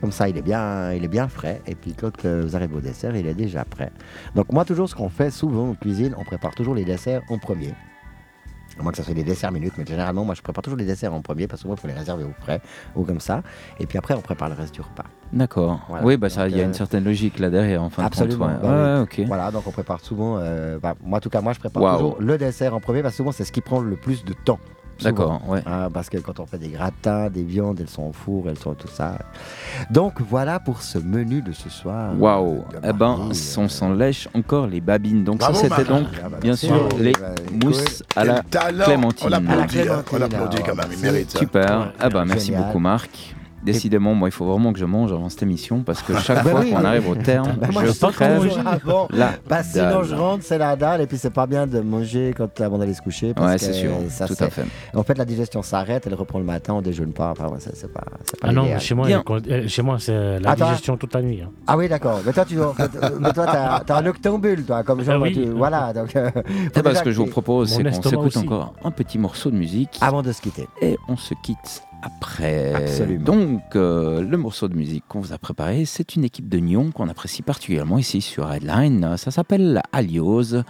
Comme 0.00 0.12
ça, 0.12 0.30
il 0.30 0.38
est 0.38 0.42
bien, 0.42 0.92
il 0.94 1.04
est 1.04 1.08
bien 1.08 1.28
frais. 1.28 1.60
Et 1.66 1.74
puis 1.74 1.92
quand 1.92 2.24
euh, 2.24 2.42
vous 2.46 2.56
arrivez 2.56 2.74
au 2.74 2.80
dessert, 2.80 3.14
il 3.14 3.26
est 3.26 3.34
déjà 3.34 3.66
prêt. 3.66 3.92
Donc 4.34 4.50
moi, 4.50 4.64
toujours, 4.64 4.88
ce 4.88 4.94
qu'on 4.94 5.10
fait 5.10 5.30
souvent 5.30 5.70
en 5.70 5.74
cuisine, 5.74 6.14
on 6.16 6.24
prépare 6.24 6.54
toujours 6.54 6.74
les 6.74 6.86
desserts 6.86 7.20
en 7.28 7.36
premier. 7.36 7.74
À 8.80 8.82
moins 8.82 8.92
que 8.92 8.96
ça 8.98 9.04
soit 9.04 9.12
des 9.12 9.24
desserts 9.24 9.52
minutes, 9.52 9.74
mais 9.76 9.84
généralement, 9.84 10.24
moi, 10.24 10.34
je 10.34 10.40
prépare 10.40 10.62
toujours 10.62 10.78
les 10.78 10.86
desserts 10.86 11.12
en 11.12 11.20
premier 11.20 11.46
parce 11.46 11.60
que 11.60 11.66
moi, 11.68 11.76
il 11.78 11.80
faut 11.82 11.86
les 11.86 11.92
réserver 11.92 12.24
au 12.24 12.32
frais 12.40 12.62
ou 12.96 13.04
comme 13.04 13.20
ça. 13.20 13.42
Et 13.78 13.84
puis 13.84 13.98
après, 13.98 14.14
on 14.14 14.22
prépare 14.22 14.48
le 14.48 14.54
reste 14.54 14.74
du 14.74 14.80
repas. 14.80 15.04
D'accord. 15.34 15.80
Voilà. 15.88 16.04
Oui, 16.06 16.16
bah 16.16 16.30
ça, 16.30 16.48
il 16.48 16.56
y 16.56 16.60
a 16.60 16.64
une 16.64 16.70
euh, 16.70 16.72
certaine 16.72 17.04
logique 17.04 17.38
là 17.38 17.50
derrière, 17.50 17.82
en 17.82 17.90
fin 17.90 18.04
Absolument. 18.04 18.46
de 18.48 18.52
compte. 18.54 18.62
bah 18.62 18.94
ouais. 18.94 19.00
ok. 19.02 19.20
Voilà, 19.26 19.50
donc 19.50 19.66
on 19.66 19.70
prépare 19.70 20.00
souvent. 20.00 20.38
euh, 20.38 20.78
bah, 20.78 20.94
moi, 21.04 21.18
en 21.18 21.20
tout 21.20 21.28
cas, 21.28 21.42
moi, 21.42 21.52
je 21.52 21.58
prépare 21.58 21.98
toujours 21.98 22.16
le 22.20 22.38
dessert 22.38 22.74
en 22.74 22.80
premier 22.80 23.02
parce 23.02 23.12
que 23.12 23.18
souvent, 23.18 23.32
c'est 23.32 23.44
ce 23.44 23.52
qui 23.52 23.60
prend 23.60 23.80
le 23.80 23.96
plus 23.96 24.24
de 24.24 24.32
temps. 24.32 24.58
D'accord, 25.02 25.40
ouais. 25.48 25.62
Hein, 25.66 25.88
parce 25.92 26.08
que 26.08 26.18
quand 26.18 26.40
on 26.40 26.46
fait 26.46 26.58
des 26.58 26.68
gratins, 26.68 27.28
des 27.30 27.42
viandes, 27.42 27.78
elles 27.80 27.88
sont 27.88 28.02
au 28.04 28.12
four, 28.12 28.48
elles 28.48 28.58
sont 28.58 28.74
tout 28.74 28.88
ça. 28.88 29.18
Donc 29.90 30.20
voilà 30.20 30.60
pour 30.60 30.82
ce 30.82 30.98
menu 30.98 31.42
de 31.42 31.52
ce 31.52 31.68
soir. 31.68 32.12
Waouh. 32.18 32.64
de 32.72 32.78
Eh 32.88 32.92
ben, 32.92 33.18
on 33.58 33.68
s'en 33.68 33.92
lèche 33.92 34.28
encore 34.34 34.66
les 34.66 34.80
babines. 34.80 35.24
Donc 35.24 35.38
Bravo, 35.38 35.54
ça, 35.58 35.68
c'était 35.68 35.88
donc, 35.88 36.06
Ah 36.24 36.28
bah, 36.28 36.38
bien 36.40 36.56
sûr, 36.56 36.88
les 36.98 37.12
bah, 37.12 37.34
mousses 37.64 38.02
à 38.16 38.24
la 38.24 38.42
talent. 38.42 38.84
clémentine. 38.84 39.26
On 39.26 39.30
l'applaudit, 39.30 39.78
À 39.80 39.84
la 39.84 39.94
hein. 39.94 39.98
on 39.98 40.02
clémentine, 40.02 40.18
l'applaudit 40.18 40.56
alors, 40.58 40.66
quand 40.68 40.76
même, 40.76 40.88
il 40.92 40.98
mérite 41.00 41.30
ça. 41.30 41.38
Super. 41.38 41.92
Ah 41.98 42.08
bah 42.08 42.24
merci 42.24 42.52
beaucoup 42.52 42.78
Marc. 42.78 43.34
Décidément, 43.62 44.14
moi, 44.14 44.28
il 44.28 44.32
faut 44.32 44.44
vraiment 44.46 44.72
que 44.72 44.78
je 44.78 44.84
mange 44.84 45.12
avant 45.12 45.28
cette 45.28 45.42
émission 45.42 45.82
parce 45.82 46.02
que 46.02 46.14
chaque 46.18 46.44
Bah 46.44 46.50
fois 46.50 46.60
oui. 46.60 46.70
qu'on 46.70 46.84
arrive 46.84 47.08
au 47.08 47.14
terme, 47.14 47.52
Bah, 47.60 47.68
moi, 47.72 47.84
je 47.84 47.92
je 47.92 48.06
crève 48.06 48.42
avant. 48.66 49.08
la 49.12 49.32
Bah, 49.48 49.62
sinon, 49.62 49.84
dalle. 49.90 50.04
je 50.04 50.14
rentre, 50.14 50.44
c'est 50.44 50.58
la 50.58 50.76
dalle, 50.76 51.00
et 51.02 51.06
puis 51.06 51.18
c'est 51.18 51.30
pas 51.32 51.46
bien 51.46 51.66
de 51.66 51.80
manger 51.80 52.32
quand, 52.36 52.60
avant 52.60 52.78
d'aller 52.78 52.94
se 52.94 53.02
coucher. 53.02 53.34
parce 53.34 53.46
Ouais, 53.52 53.58
c'est 53.58 53.72
sûr, 53.72 53.90
ça, 54.08 54.26
tout 54.26 54.34
à 54.40 54.48
fait. 54.50 54.64
En 54.94 55.02
fait, 55.02 55.16
la 55.18 55.24
digestion 55.24 55.62
s'arrête, 55.62 56.06
elle 56.06 56.14
reprend 56.14 56.38
le 56.38 56.44
matin, 56.44 56.74
on 56.74 56.82
déjeune 56.82 57.12
pas. 57.12 57.30
Enfin, 57.32 57.48
c'est 57.58 57.92
pas, 57.92 58.04
c'est 58.24 58.40
pas 58.40 58.48
Ah 58.48 58.52
non, 58.52 58.78
chez 58.78 58.94
moi, 58.94 59.06
Bien. 59.06 59.22
quand- 59.24 59.46
euh, 59.46 59.68
chez 59.68 59.82
moi 59.82 59.96
c'est 59.98 60.40
la 60.40 60.50
Attends. 60.50 60.66
digestion 60.66 60.96
toute 60.96 61.14
la 61.14 61.22
nuit. 61.22 61.42
hein. 61.42 61.50
Ah 61.66 61.76
oui, 61.76 61.88
d'accord. 61.88 62.20
Mais 62.24 62.32
toi, 62.32 62.44
tu 62.44 62.56
mais 62.56 63.32
toi, 63.32 63.46
t'as, 63.46 63.80
t'as 63.80 63.98
un 63.98 64.06
octambule, 64.06 64.64
toi, 64.64 64.82
comme 64.82 65.02
genre, 65.02 65.16
Ah 65.18 65.22
oui. 65.22 65.32
tu- 65.34 65.44
voilà. 65.50 65.92
Donc, 65.92 66.14
euh, 66.16 66.30
Eh 66.74 66.94
ce 66.94 67.02
que 67.02 67.10
je 67.10 67.16
vous 67.18 67.26
propose, 67.26 67.70
c'est 67.70 67.82
qu'on 67.82 68.02
s'écoute 68.02 68.36
encore 68.36 68.74
un 68.84 68.90
petit 68.90 69.18
morceau 69.18 69.50
de 69.50 69.56
musique 69.56 69.98
Avant 70.00 70.22
de 70.22 70.32
se 70.32 70.40
quitter. 70.40 70.66
et 70.80 70.96
on 71.08 71.16
se 71.16 71.34
quitte 71.42 71.82
après. 72.02 72.74
Absolument. 72.74 73.24
Donc, 73.24 73.62
euh, 73.76 74.22
le 74.22 74.36
morceau 74.36 74.68
de 74.68 74.74
musique 74.74 75.04
qu'on 75.08 75.20
vous 75.20 75.32
a 75.32 75.38
préparé, 75.38 75.84
c'est 75.84 76.16
une 76.16 76.24
équipe 76.24 76.48
de 76.48 76.58
Nyon 76.58 76.90
qu'on 76.92 77.08
apprécie 77.08 77.42
particulièrement 77.42 77.98
ici 77.98 78.20
sur 78.20 78.52
Headline. 78.52 79.16
Ça 79.16 79.30
s'appelle 79.30 79.82
Alios. 79.92 80.62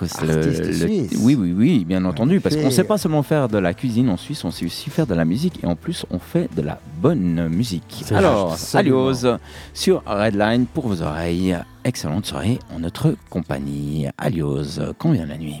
Le- 0.00 0.02
Artiste 0.02 0.80
le-. 0.80 1.18
Oui, 1.20 1.34
oui, 1.34 1.52
oui, 1.54 1.84
bien 1.84 2.04
entendu. 2.06 2.40
Parce 2.40 2.56
qu'on 2.56 2.66
ne 2.66 2.70
sait 2.70 2.84
pas 2.84 2.96
seulement 2.96 3.22
faire 3.22 3.48
de 3.48 3.58
la 3.58 3.74
cuisine 3.74 4.08
en 4.08 4.16
Suisse, 4.16 4.44
on 4.44 4.50
sait 4.50 4.64
aussi 4.64 4.88
faire 4.88 5.06
de 5.06 5.12
la 5.14 5.26
musique 5.26 5.62
et 5.62 5.66
en 5.66 5.76
plus, 5.76 6.06
on 6.10 6.18
fait 6.18 6.48
de 6.56 6.62
la 6.62 6.80
bonne 7.02 7.48
musique. 7.48 8.04
Alors. 8.12 8.56
Alios 8.72 9.26
sur 9.74 10.02
Redline 10.06 10.64
pour 10.66 10.88
vos 10.88 11.02
oreilles. 11.02 11.58
Excellente 11.84 12.24
soirée 12.24 12.58
en 12.74 12.78
notre 12.78 13.14
compagnie. 13.28 14.06
Alios, 14.16 14.80
quand 14.96 15.10
vient 15.10 15.26
la 15.26 15.36
nuit 15.36 15.60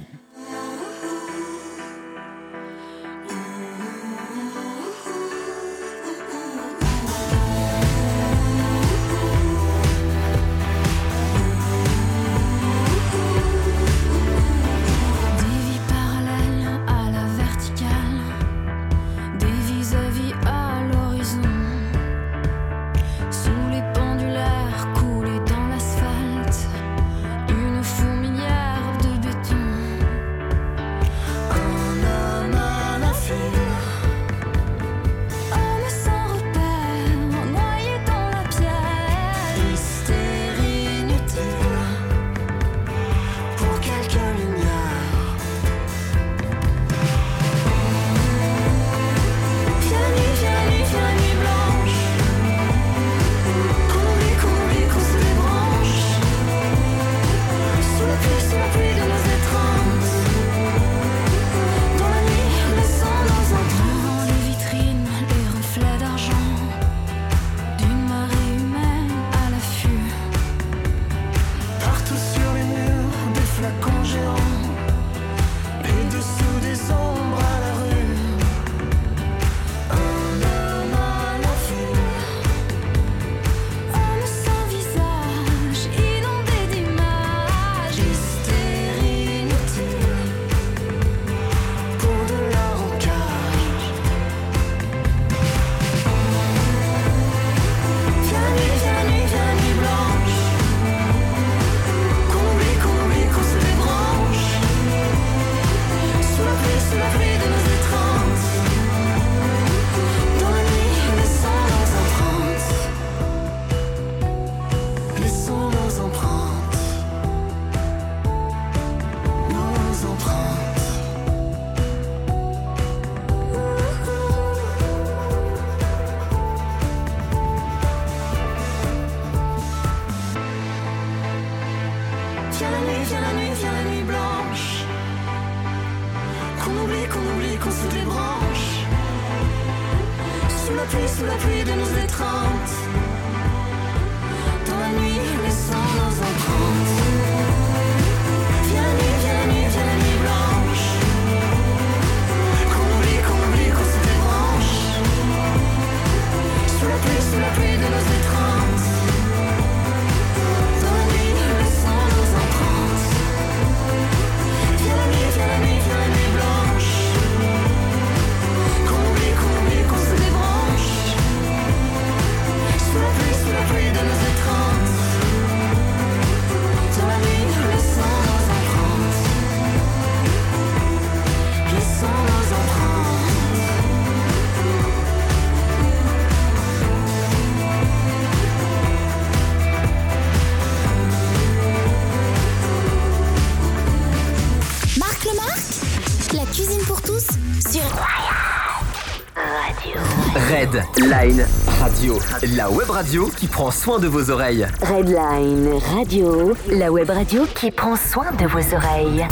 Red 200.34 200.84
Line 200.98 201.44
Radio, 201.80 202.16
la 202.56 202.70
web 202.70 202.88
radio 202.88 203.26
qui 203.36 203.48
prend 203.48 203.72
soin 203.72 203.98
de 203.98 204.06
vos 204.06 204.30
oreilles. 204.30 204.64
Redline 204.80 205.70
Radio, 205.96 206.54
la 206.70 206.92
web 206.92 207.10
radio 207.10 207.42
qui 207.52 207.72
prend 207.72 207.96
soin 207.96 208.30
de 208.38 208.46
vos 208.46 208.74
oreilles. 208.74 209.26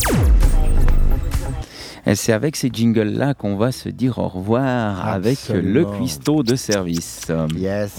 Et 2.05 2.17
c'est 2.17 2.33
avec 2.33 2.57
ces 2.57 2.69
jingles-là 2.73 3.35
qu'on 3.35 3.57
va 3.57 3.71
se 3.71 3.89
dire 3.89 4.19
au 4.19 4.27
revoir 4.27 5.07
avec 5.07 5.39
le 5.51 5.85
cuistot 5.85 6.43
de 6.43 6.57
service. 6.57 7.29
Yes. 7.55 7.93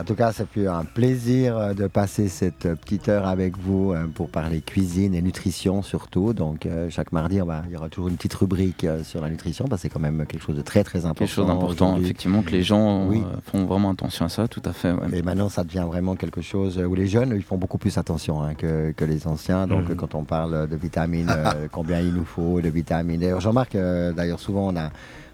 En 0.00 0.04
tout 0.04 0.14
cas, 0.14 0.30
ça 0.32 0.44
fut 0.46 0.68
un 0.68 0.84
plaisir 0.84 1.58
euh, 1.58 1.74
de 1.74 1.88
passer 1.88 2.28
cette 2.28 2.66
euh, 2.66 2.76
petite 2.76 3.08
heure 3.08 3.26
avec 3.26 3.58
vous 3.58 3.92
euh, 3.92 4.06
pour 4.06 4.28
parler 4.30 4.60
cuisine 4.60 5.12
et 5.12 5.20
nutrition 5.20 5.82
surtout. 5.82 6.32
Donc, 6.32 6.68
chaque 6.88 7.10
mardi, 7.10 7.42
on 7.42 7.46
va- 7.46 7.64
il 7.66 7.72
y 7.72 7.76
aura 7.76 7.88
toujours 7.88 8.08
une 8.08 8.14
petite 8.16 8.34
rubrique 8.34 8.86
sur 9.02 9.20
la 9.20 9.28
nutrition 9.28 9.64
parce 9.66 9.82
que 9.82 9.88
c'est 9.88 9.92
quand 9.92 9.98
même 10.00 10.24
quelque 10.26 10.42
chose 10.44 10.56
de 10.56 10.62
très 10.62 10.84
très 10.84 11.00
important. 11.00 11.18
Quelque 11.24 11.34
chose 11.34 11.46
d'important, 11.48 11.96
effectivement, 11.98 12.42
que 12.42 12.50
les 12.50 12.62
gens 12.62 13.06
Oui. 13.06 13.22
font 13.50 13.64
vraiment 13.64 13.90
attention 13.90 14.24
à 14.26 14.28
ça, 14.28 14.46
tout 14.46 14.62
à 14.64 14.72
fait. 14.72 14.92
ouais. 14.92 15.18
Et 15.18 15.22
maintenant, 15.22 15.48
ça 15.48 15.64
devient 15.64 15.84
vraiment 15.88 16.14
quelque 16.14 16.42
chose 16.42 16.78
où 16.78 16.94
les 16.94 17.08
jeunes, 17.08 17.32
ils 17.34 17.42
font 17.42 17.56
beaucoup 17.58 17.78
plus 17.78 17.98
attention 17.98 18.42
hein, 18.42 18.54
que, 18.54 18.92
que 18.92 19.04
les 19.04 19.26
anciens. 19.26 19.66
Donc, 19.66 19.88
Mhm. 19.88 19.96
quand 19.96 20.14
on 20.14 20.22
parle 20.24 20.68
de 20.68 20.76
vitamines, 20.76 21.28
combien 21.72 21.98
il 22.00 22.12
nous 22.14 22.24
faut 22.24 22.60
de 22.60 22.68
vitamines. 22.68 23.20
D'ailleurs, 23.20 23.40
je 23.40 23.48
remarque, 23.48 23.74
euh, 23.74 24.12
d'ailleurs, 24.12 24.40
souvent, 24.40 24.68
on 24.68 24.76
a, 24.76 24.90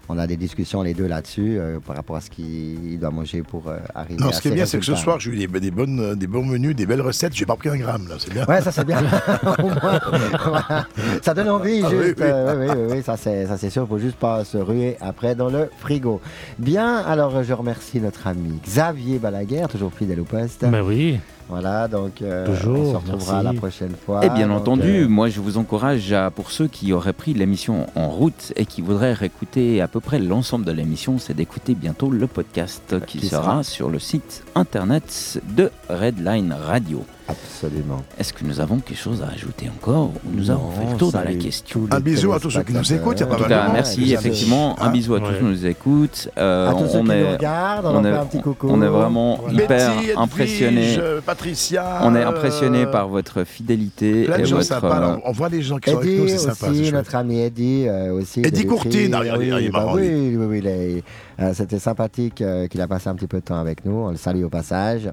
on 0.09 0.17
a 0.17 0.27
des 0.27 0.37
discussions 0.37 0.81
les 0.81 0.93
deux 0.93 1.07
là-dessus 1.07 1.57
euh, 1.57 1.79
par 1.79 1.95
rapport 1.95 2.15
à 2.15 2.21
ce 2.21 2.29
qu'il 2.29 2.99
doit 2.99 3.09
manger 3.11 3.41
pour 3.41 3.67
euh, 3.67 3.77
arriver 3.93 4.21
Non, 4.21 4.29
à 4.29 4.33
ce 4.33 4.41
qui 4.41 4.49
est 4.49 4.51
bien, 4.51 4.65
c'est 4.65 4.77
que 4.79 4.85
ce 4.85 4.95
soir, 4.95 5.19
j'ai 5.19 5.31
eu 5.31 5.47
des, 5.47 5.59
des 5.59 5.71
bonnes, 5.71 5.99
euh, 5.99 6.15
des 6.15 6.27
bons 6.27 6.43
menus, 6.45 6.75
des 6.75 6.85
belles 6.85 7.01
recettes. 7.01 7.33
J'ai 7.35 7.45
pas 7.45 7.55
pris 7.55 7.69
un 7.69 7.77
gramme, 7.77 8.07
là, 8.07 8.15
c'est 8.19 8.31
bien. 8.33 8.45
Ouais, 8.45 8.61
ça 8.61 8.71
c'est 8.71 8.85
bien. 8.85 8.99
Au 9.59 9.63
moins, 9.69 9.99
voilà. 10.45 10.87
ça 11.21 11.33
donne 11.33 11.49
envie, 11.49 11.81
Ah, 11.83 11.89
juste. 11.89 12.01
oui, 12.01 12.13
oui. 12.17 12.23
euh, 12.23 12.55
oui, 12.59 12.67
oui, 12.69 12.83
oui, 12.87 12.93
oui, 12.97 13.03
ça 13.03 13.17
c'est 13.17 13.45
ça, 13.47 13.57
c'est 13.57 13.69
sûr. 13.69 13.83
Il 13.83 13.87
faut 13.89 13.97
juste 13.99 14.17
pas 14.17 14.43
se 14.45 14.57
ruer 14.57 14.97
après 15.01 15.35
dans 15.35 15.49
le 15.49 15.69
frigo. 15.79 16.21
Bien, 16.59 16.97
alors 16.97 17.43
je 17.43 17.53
remercie 17.53 17.99
notre 17.99 18.27
ami 18.27 18.59
Xavier 18.65 19.19
Balaguer, 19.19 19.65
toujours 19.69 19.93
fidèle 19.93 20.19
au 20.19 20.25
poste. 20.25 20.65
Ben 20.65 20.81
oui. 20.81 21.19
Voilà, 21.47 21.87
donc 21.87 22.21
euh, 22.21 22.45
Toujours, 22.45 22.77
on 22.79 22.91
se 22.91 22.95
retrouvera 22.97 23.33
merci. 23.43 23.45
la 23.45 23.53
prochaine 23.59 23.95
fois. 24.05 24.25
Et 24.25 24.29
bien 24.29 24.47
Donc, 24.47 24.61
entendu, 24.61 25.03
euh, 25.03 25.07
moi 25.07 25.29
je 25.29 25.39
vous 25.39 25.57
encourage 25.57 26.11
à, 26.11 26.31
pour 26.31 26.49
ceux 26.51 26.67
qui 26.67 26.91
auraient 26.91 27.13
pris 27.13 27.33
l'émission 27.33 27.85
en 27.95 28.09
route 28.09 28.51
et 28.55 28.65
qui 28.65 28.81
voudraient 28.81 29.13
réécouter 29.13 29.79
à 29.81 29.87
peu 29.87 29.99
près 29.99 30.17
l'ensemble 30.19 30.65
de 30.65 30.71
l'émission, 30.71 31.19
c'est 31.19 31.35
d'écouter 31.35 31.75
bientôt 31.75 32.09
le 32.09 32.25
podcast 32.27 32.95
qui, 33.05 33.19
qui 33.19 33.27
sera 33.27 33.43
sera 33.43 33.63
sur 33.63 33.89
le 33.89 33.99
site 33.99 34.43
internet 34.55 35.39
de 35.55 35.69
Redline 35.89 36.51
Radio. 36.53 37.05
Absolument. 37.27 38.03
Est-ce 38.19 38.33
que 38.33 38.43
nous 38.45 38.59
avons 38.59 38.77
quelque 38.79 38.99
chose 38.99 39.23
à 39.23 39.29
ajouter 39.33 39.67
encore 39.69 40.11
ou 40.25 40.29
nous 40.31 40.43
Non, 40.45 40.53
avons 40.53 40.71
fait 40.71 40.91
le 40.91 40.97
tour 40.97 41.11
de 41.11 41.17
la 41.17 41.33
question? 41.33 41.87
Un 41.89 41.99
bisou 41.99 42.33
à 42.33 42.39
tous 42.39 42.51
ceux 42.51 42.61
qui 42.63 42.73
nous 42.73 42.93
écoutent. 42.93 43.21
En 43.23 43.35
tout 43.35 43.43
cas, 43.45 43.69
merci 43.73 44.13
effectivement. 44.13 44.79
Un 44.79 44.89
bisou 44.91 45.15
à 45.15 45.19
tous 45.19 45.27
ceux 45.31 45.37
qui 45.39 45.43
nous 45.43 45.65
écoutent. 45.65 46.29
Euh, 46.37 46.69
À 46.69 46.73
tous 46.73 46.87
ceux 46.87 46.99
on 46.99 47.03
qui 47.03 47.11
est, 47.11 47.23
nous 47.23 47.31
regardent, 47.31 47.85
on, 47.87 47.95
on 47.97 48.01
leur 48.01 48.05
est- 48.05 48.11
fait 48.15 48.19
un 48.21 48.25
petit 48.25 48.41
coucou. 48.41 48.67
on 48.69 48.81
est 48.81 48.87
vraiment 48.87 49.39
hyper 49.51 49.91
Edwige, 49.93 50.13
impressionné. 50.17 50.97
Patricia. 51.25 51.99
On 52.03 52.15
est 52.15 52.23
impressionné 52.23 52.83
euh, 52.83 52.91
par 52.91 53.07
votre 53.07 53.43
fidélité 53.43 54.25
Plein 54.25 54.37
et 54.37 54.41
de 54.41 54.45
gens 54.45 54.55
votre. 54.57 54.67
sympas. 54.67 55.13
euh. 55.13 55.17
On 55.25 55.31
voit 55.31 55.49
les 55.49 55.61
gens 55.63 55.77
qui 55.79 55.89
sont 55.91 55.97
avec 55.97 56.09
nous, 56.17 56.23
Eddie 56.25 56.31
c'est 56.37 56.37
sympa. 56.53 56.71
notre 56.91 57.15
ami 57.15 57.39
Eddie 57.39 57.87
euh, 57.87 58.13
aussi. 58.13 58.41
Eddie 58.41 58.65
Courtine, 58.67 59.13
ah, 59.15 59.21
oui, 59.37 59.49
bah 59.71 59.79
marrant, 59.79 59.95
oui, 59.95 60.35
oui, 60.37 60.61
oui, 60.63 61.03
euh, 61.39 61.51
C'était 61.55 61.79
sympathique 61.79 62.43
qu'il 62.69 62.81
a 62.81 62.87
passé 62.87 63.09
un 63.09 63.15
petit 63.15 63.27
peu 63.27 63.39
de 63.39 63.45
temps 63.45 63.59
avec 63.59 63.83
nous. 63.83 63.93
On 63.95 64.09
le 64.11 64.17
salue 64.17 64.43
au 64.43 64.49
passage. 64.49 65.09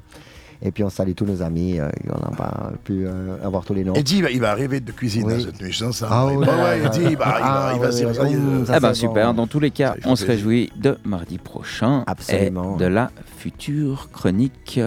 Et 0.65 0.71
puis 0.71 0.85
on 0.85 0.91
salue 0.91 1.13
tous 1.15 1.25
nos 1.27 1.43
amis. 1.43 1.81
euh, 1.81 1.89
on 2.09 2.19
n'a 2.31 2.37
pas 2.37 2.73
pu 2.85 3.05
euh, 3.07 3.37
avoir 3.45 3.65
tous 3.65 3.75
les 3.75 3.85
noms. 3.85 3.95
Eddie, 3.95 4.19
il 4.19 4.23
va- 4.23 4.31
il 4.31 4.41
va 4.41 4.55
rêver 4.55 4.81
de 4.81 4.93
cuisine 4.93 5.25
Oui. 5.27 5.43
cette 5.43 5.61
nuit, 5.61 5.73
je 5.73 5.79
sens 5.79 5.97
ça. 5.99 6.09
Ah, 6.11 6.27
Ouais, 6.27 6.37
oui, 6.37 6.47
ouais, 6.47 6.55
ouais, 6.55 6.87
Eddie, 6.87 7.07
il 7.11 7.17
va, 7.17 7.25
Ah, 7.43 7.73
il 7.75 7.93
s'y 7.93 8.05
réveiller, 8.05 8.37
ben 8.37 8.65
c'est 8.81 8.95
super, 8.95 9.29
bon. 9.29 9.43
dans 9.43 9.47
tous 9.49 9.59
les 9.61 9.71
cas, 9.73 9.97
on 10.05 10.15
se 10.17 10.25
réjouit 10.25 10.71
de 10.77 10.97
mardi 11.05 11.39
prochain 11.39 12.05
Absolument. 12.07 12.77
et 12.77 12.79
de 12.79 12.87
la 12.87 13.11
future 13.39 14.09
chronique 14.13 14.79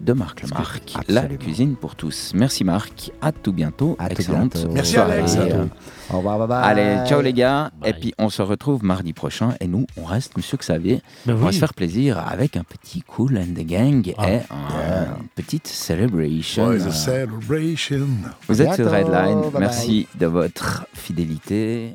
de 0.00 0.12
Marc 0.12 0.42
le 0.42 0.48
Marc, 0.48 0.94
la 1.08 1.22
cuisine 1.24 1.76
pour 1.76 1.94
tous. 1.96 2.32
Merci 2.34 2.64
Marc, 2.64 3.10
à 3.20 3.32
tout 3.32 3.52
bientôt, 3.52 3.96
À 3.98 4.06
tout 4.08 4.12
excellente 4.20 4.52
bientôt. 4.54 4.70
Merci, 4.72 4.92
soirée. 4.94 5.18
Alex. 5.18 5.36
À 5.36 5.40
Euh, 5.40 5.64
Au 6.10 6.16
revoir, 6.18 6.38
bye 6.38 6.48
bye. 6.48 6.64
Allez, 6.64 7.06
ciao 7.08 7.20
les 7.20 7.32
gars, 7.34 7.70
et 7.84 7.92
puis 7.92 8.14
on 8.18 8.30
se 8.30 8.40
retrouve 8.40 8.82
mardi 8.84 9.12
prochain 9.12 9.54
et 9.60 9.66
nous, 9.66 9.86
on 9.96 10.04
reste, 10.04 10.36
monsieur 10.36 10.56
Xavier, 10.56 11.02
Ben 11.26 11.34
on 11.34 11.36
va 11.44 11.52
se 11.52 11.58
faire 11.58 11.74
plaisir 11.74 12.18
avec 12.18 12.56
un 12.56 12.64
petit 12.64 13.02
Cool 13.02 13.36
and 13.38 13.54
the 13.54 13.66
Gang 13.66 14.14
Ah. 14.16 14.28
et 14.30 14.36
une 14.50 15.28
petite 15.34 15.66
celebration. 15.66 16.72
Celebration. 16.90 18.06
Vous 18.48 18.62
êtes 18.62 18.74
sur 18.74 18.90
Redline, 18.90 19.40
bye 19.42 19.50
bye. 19.50 19.60
merci 19.60 20.06
de 20.18 20.26
votre 20.26 20.86
fidélité. 20.94 21.92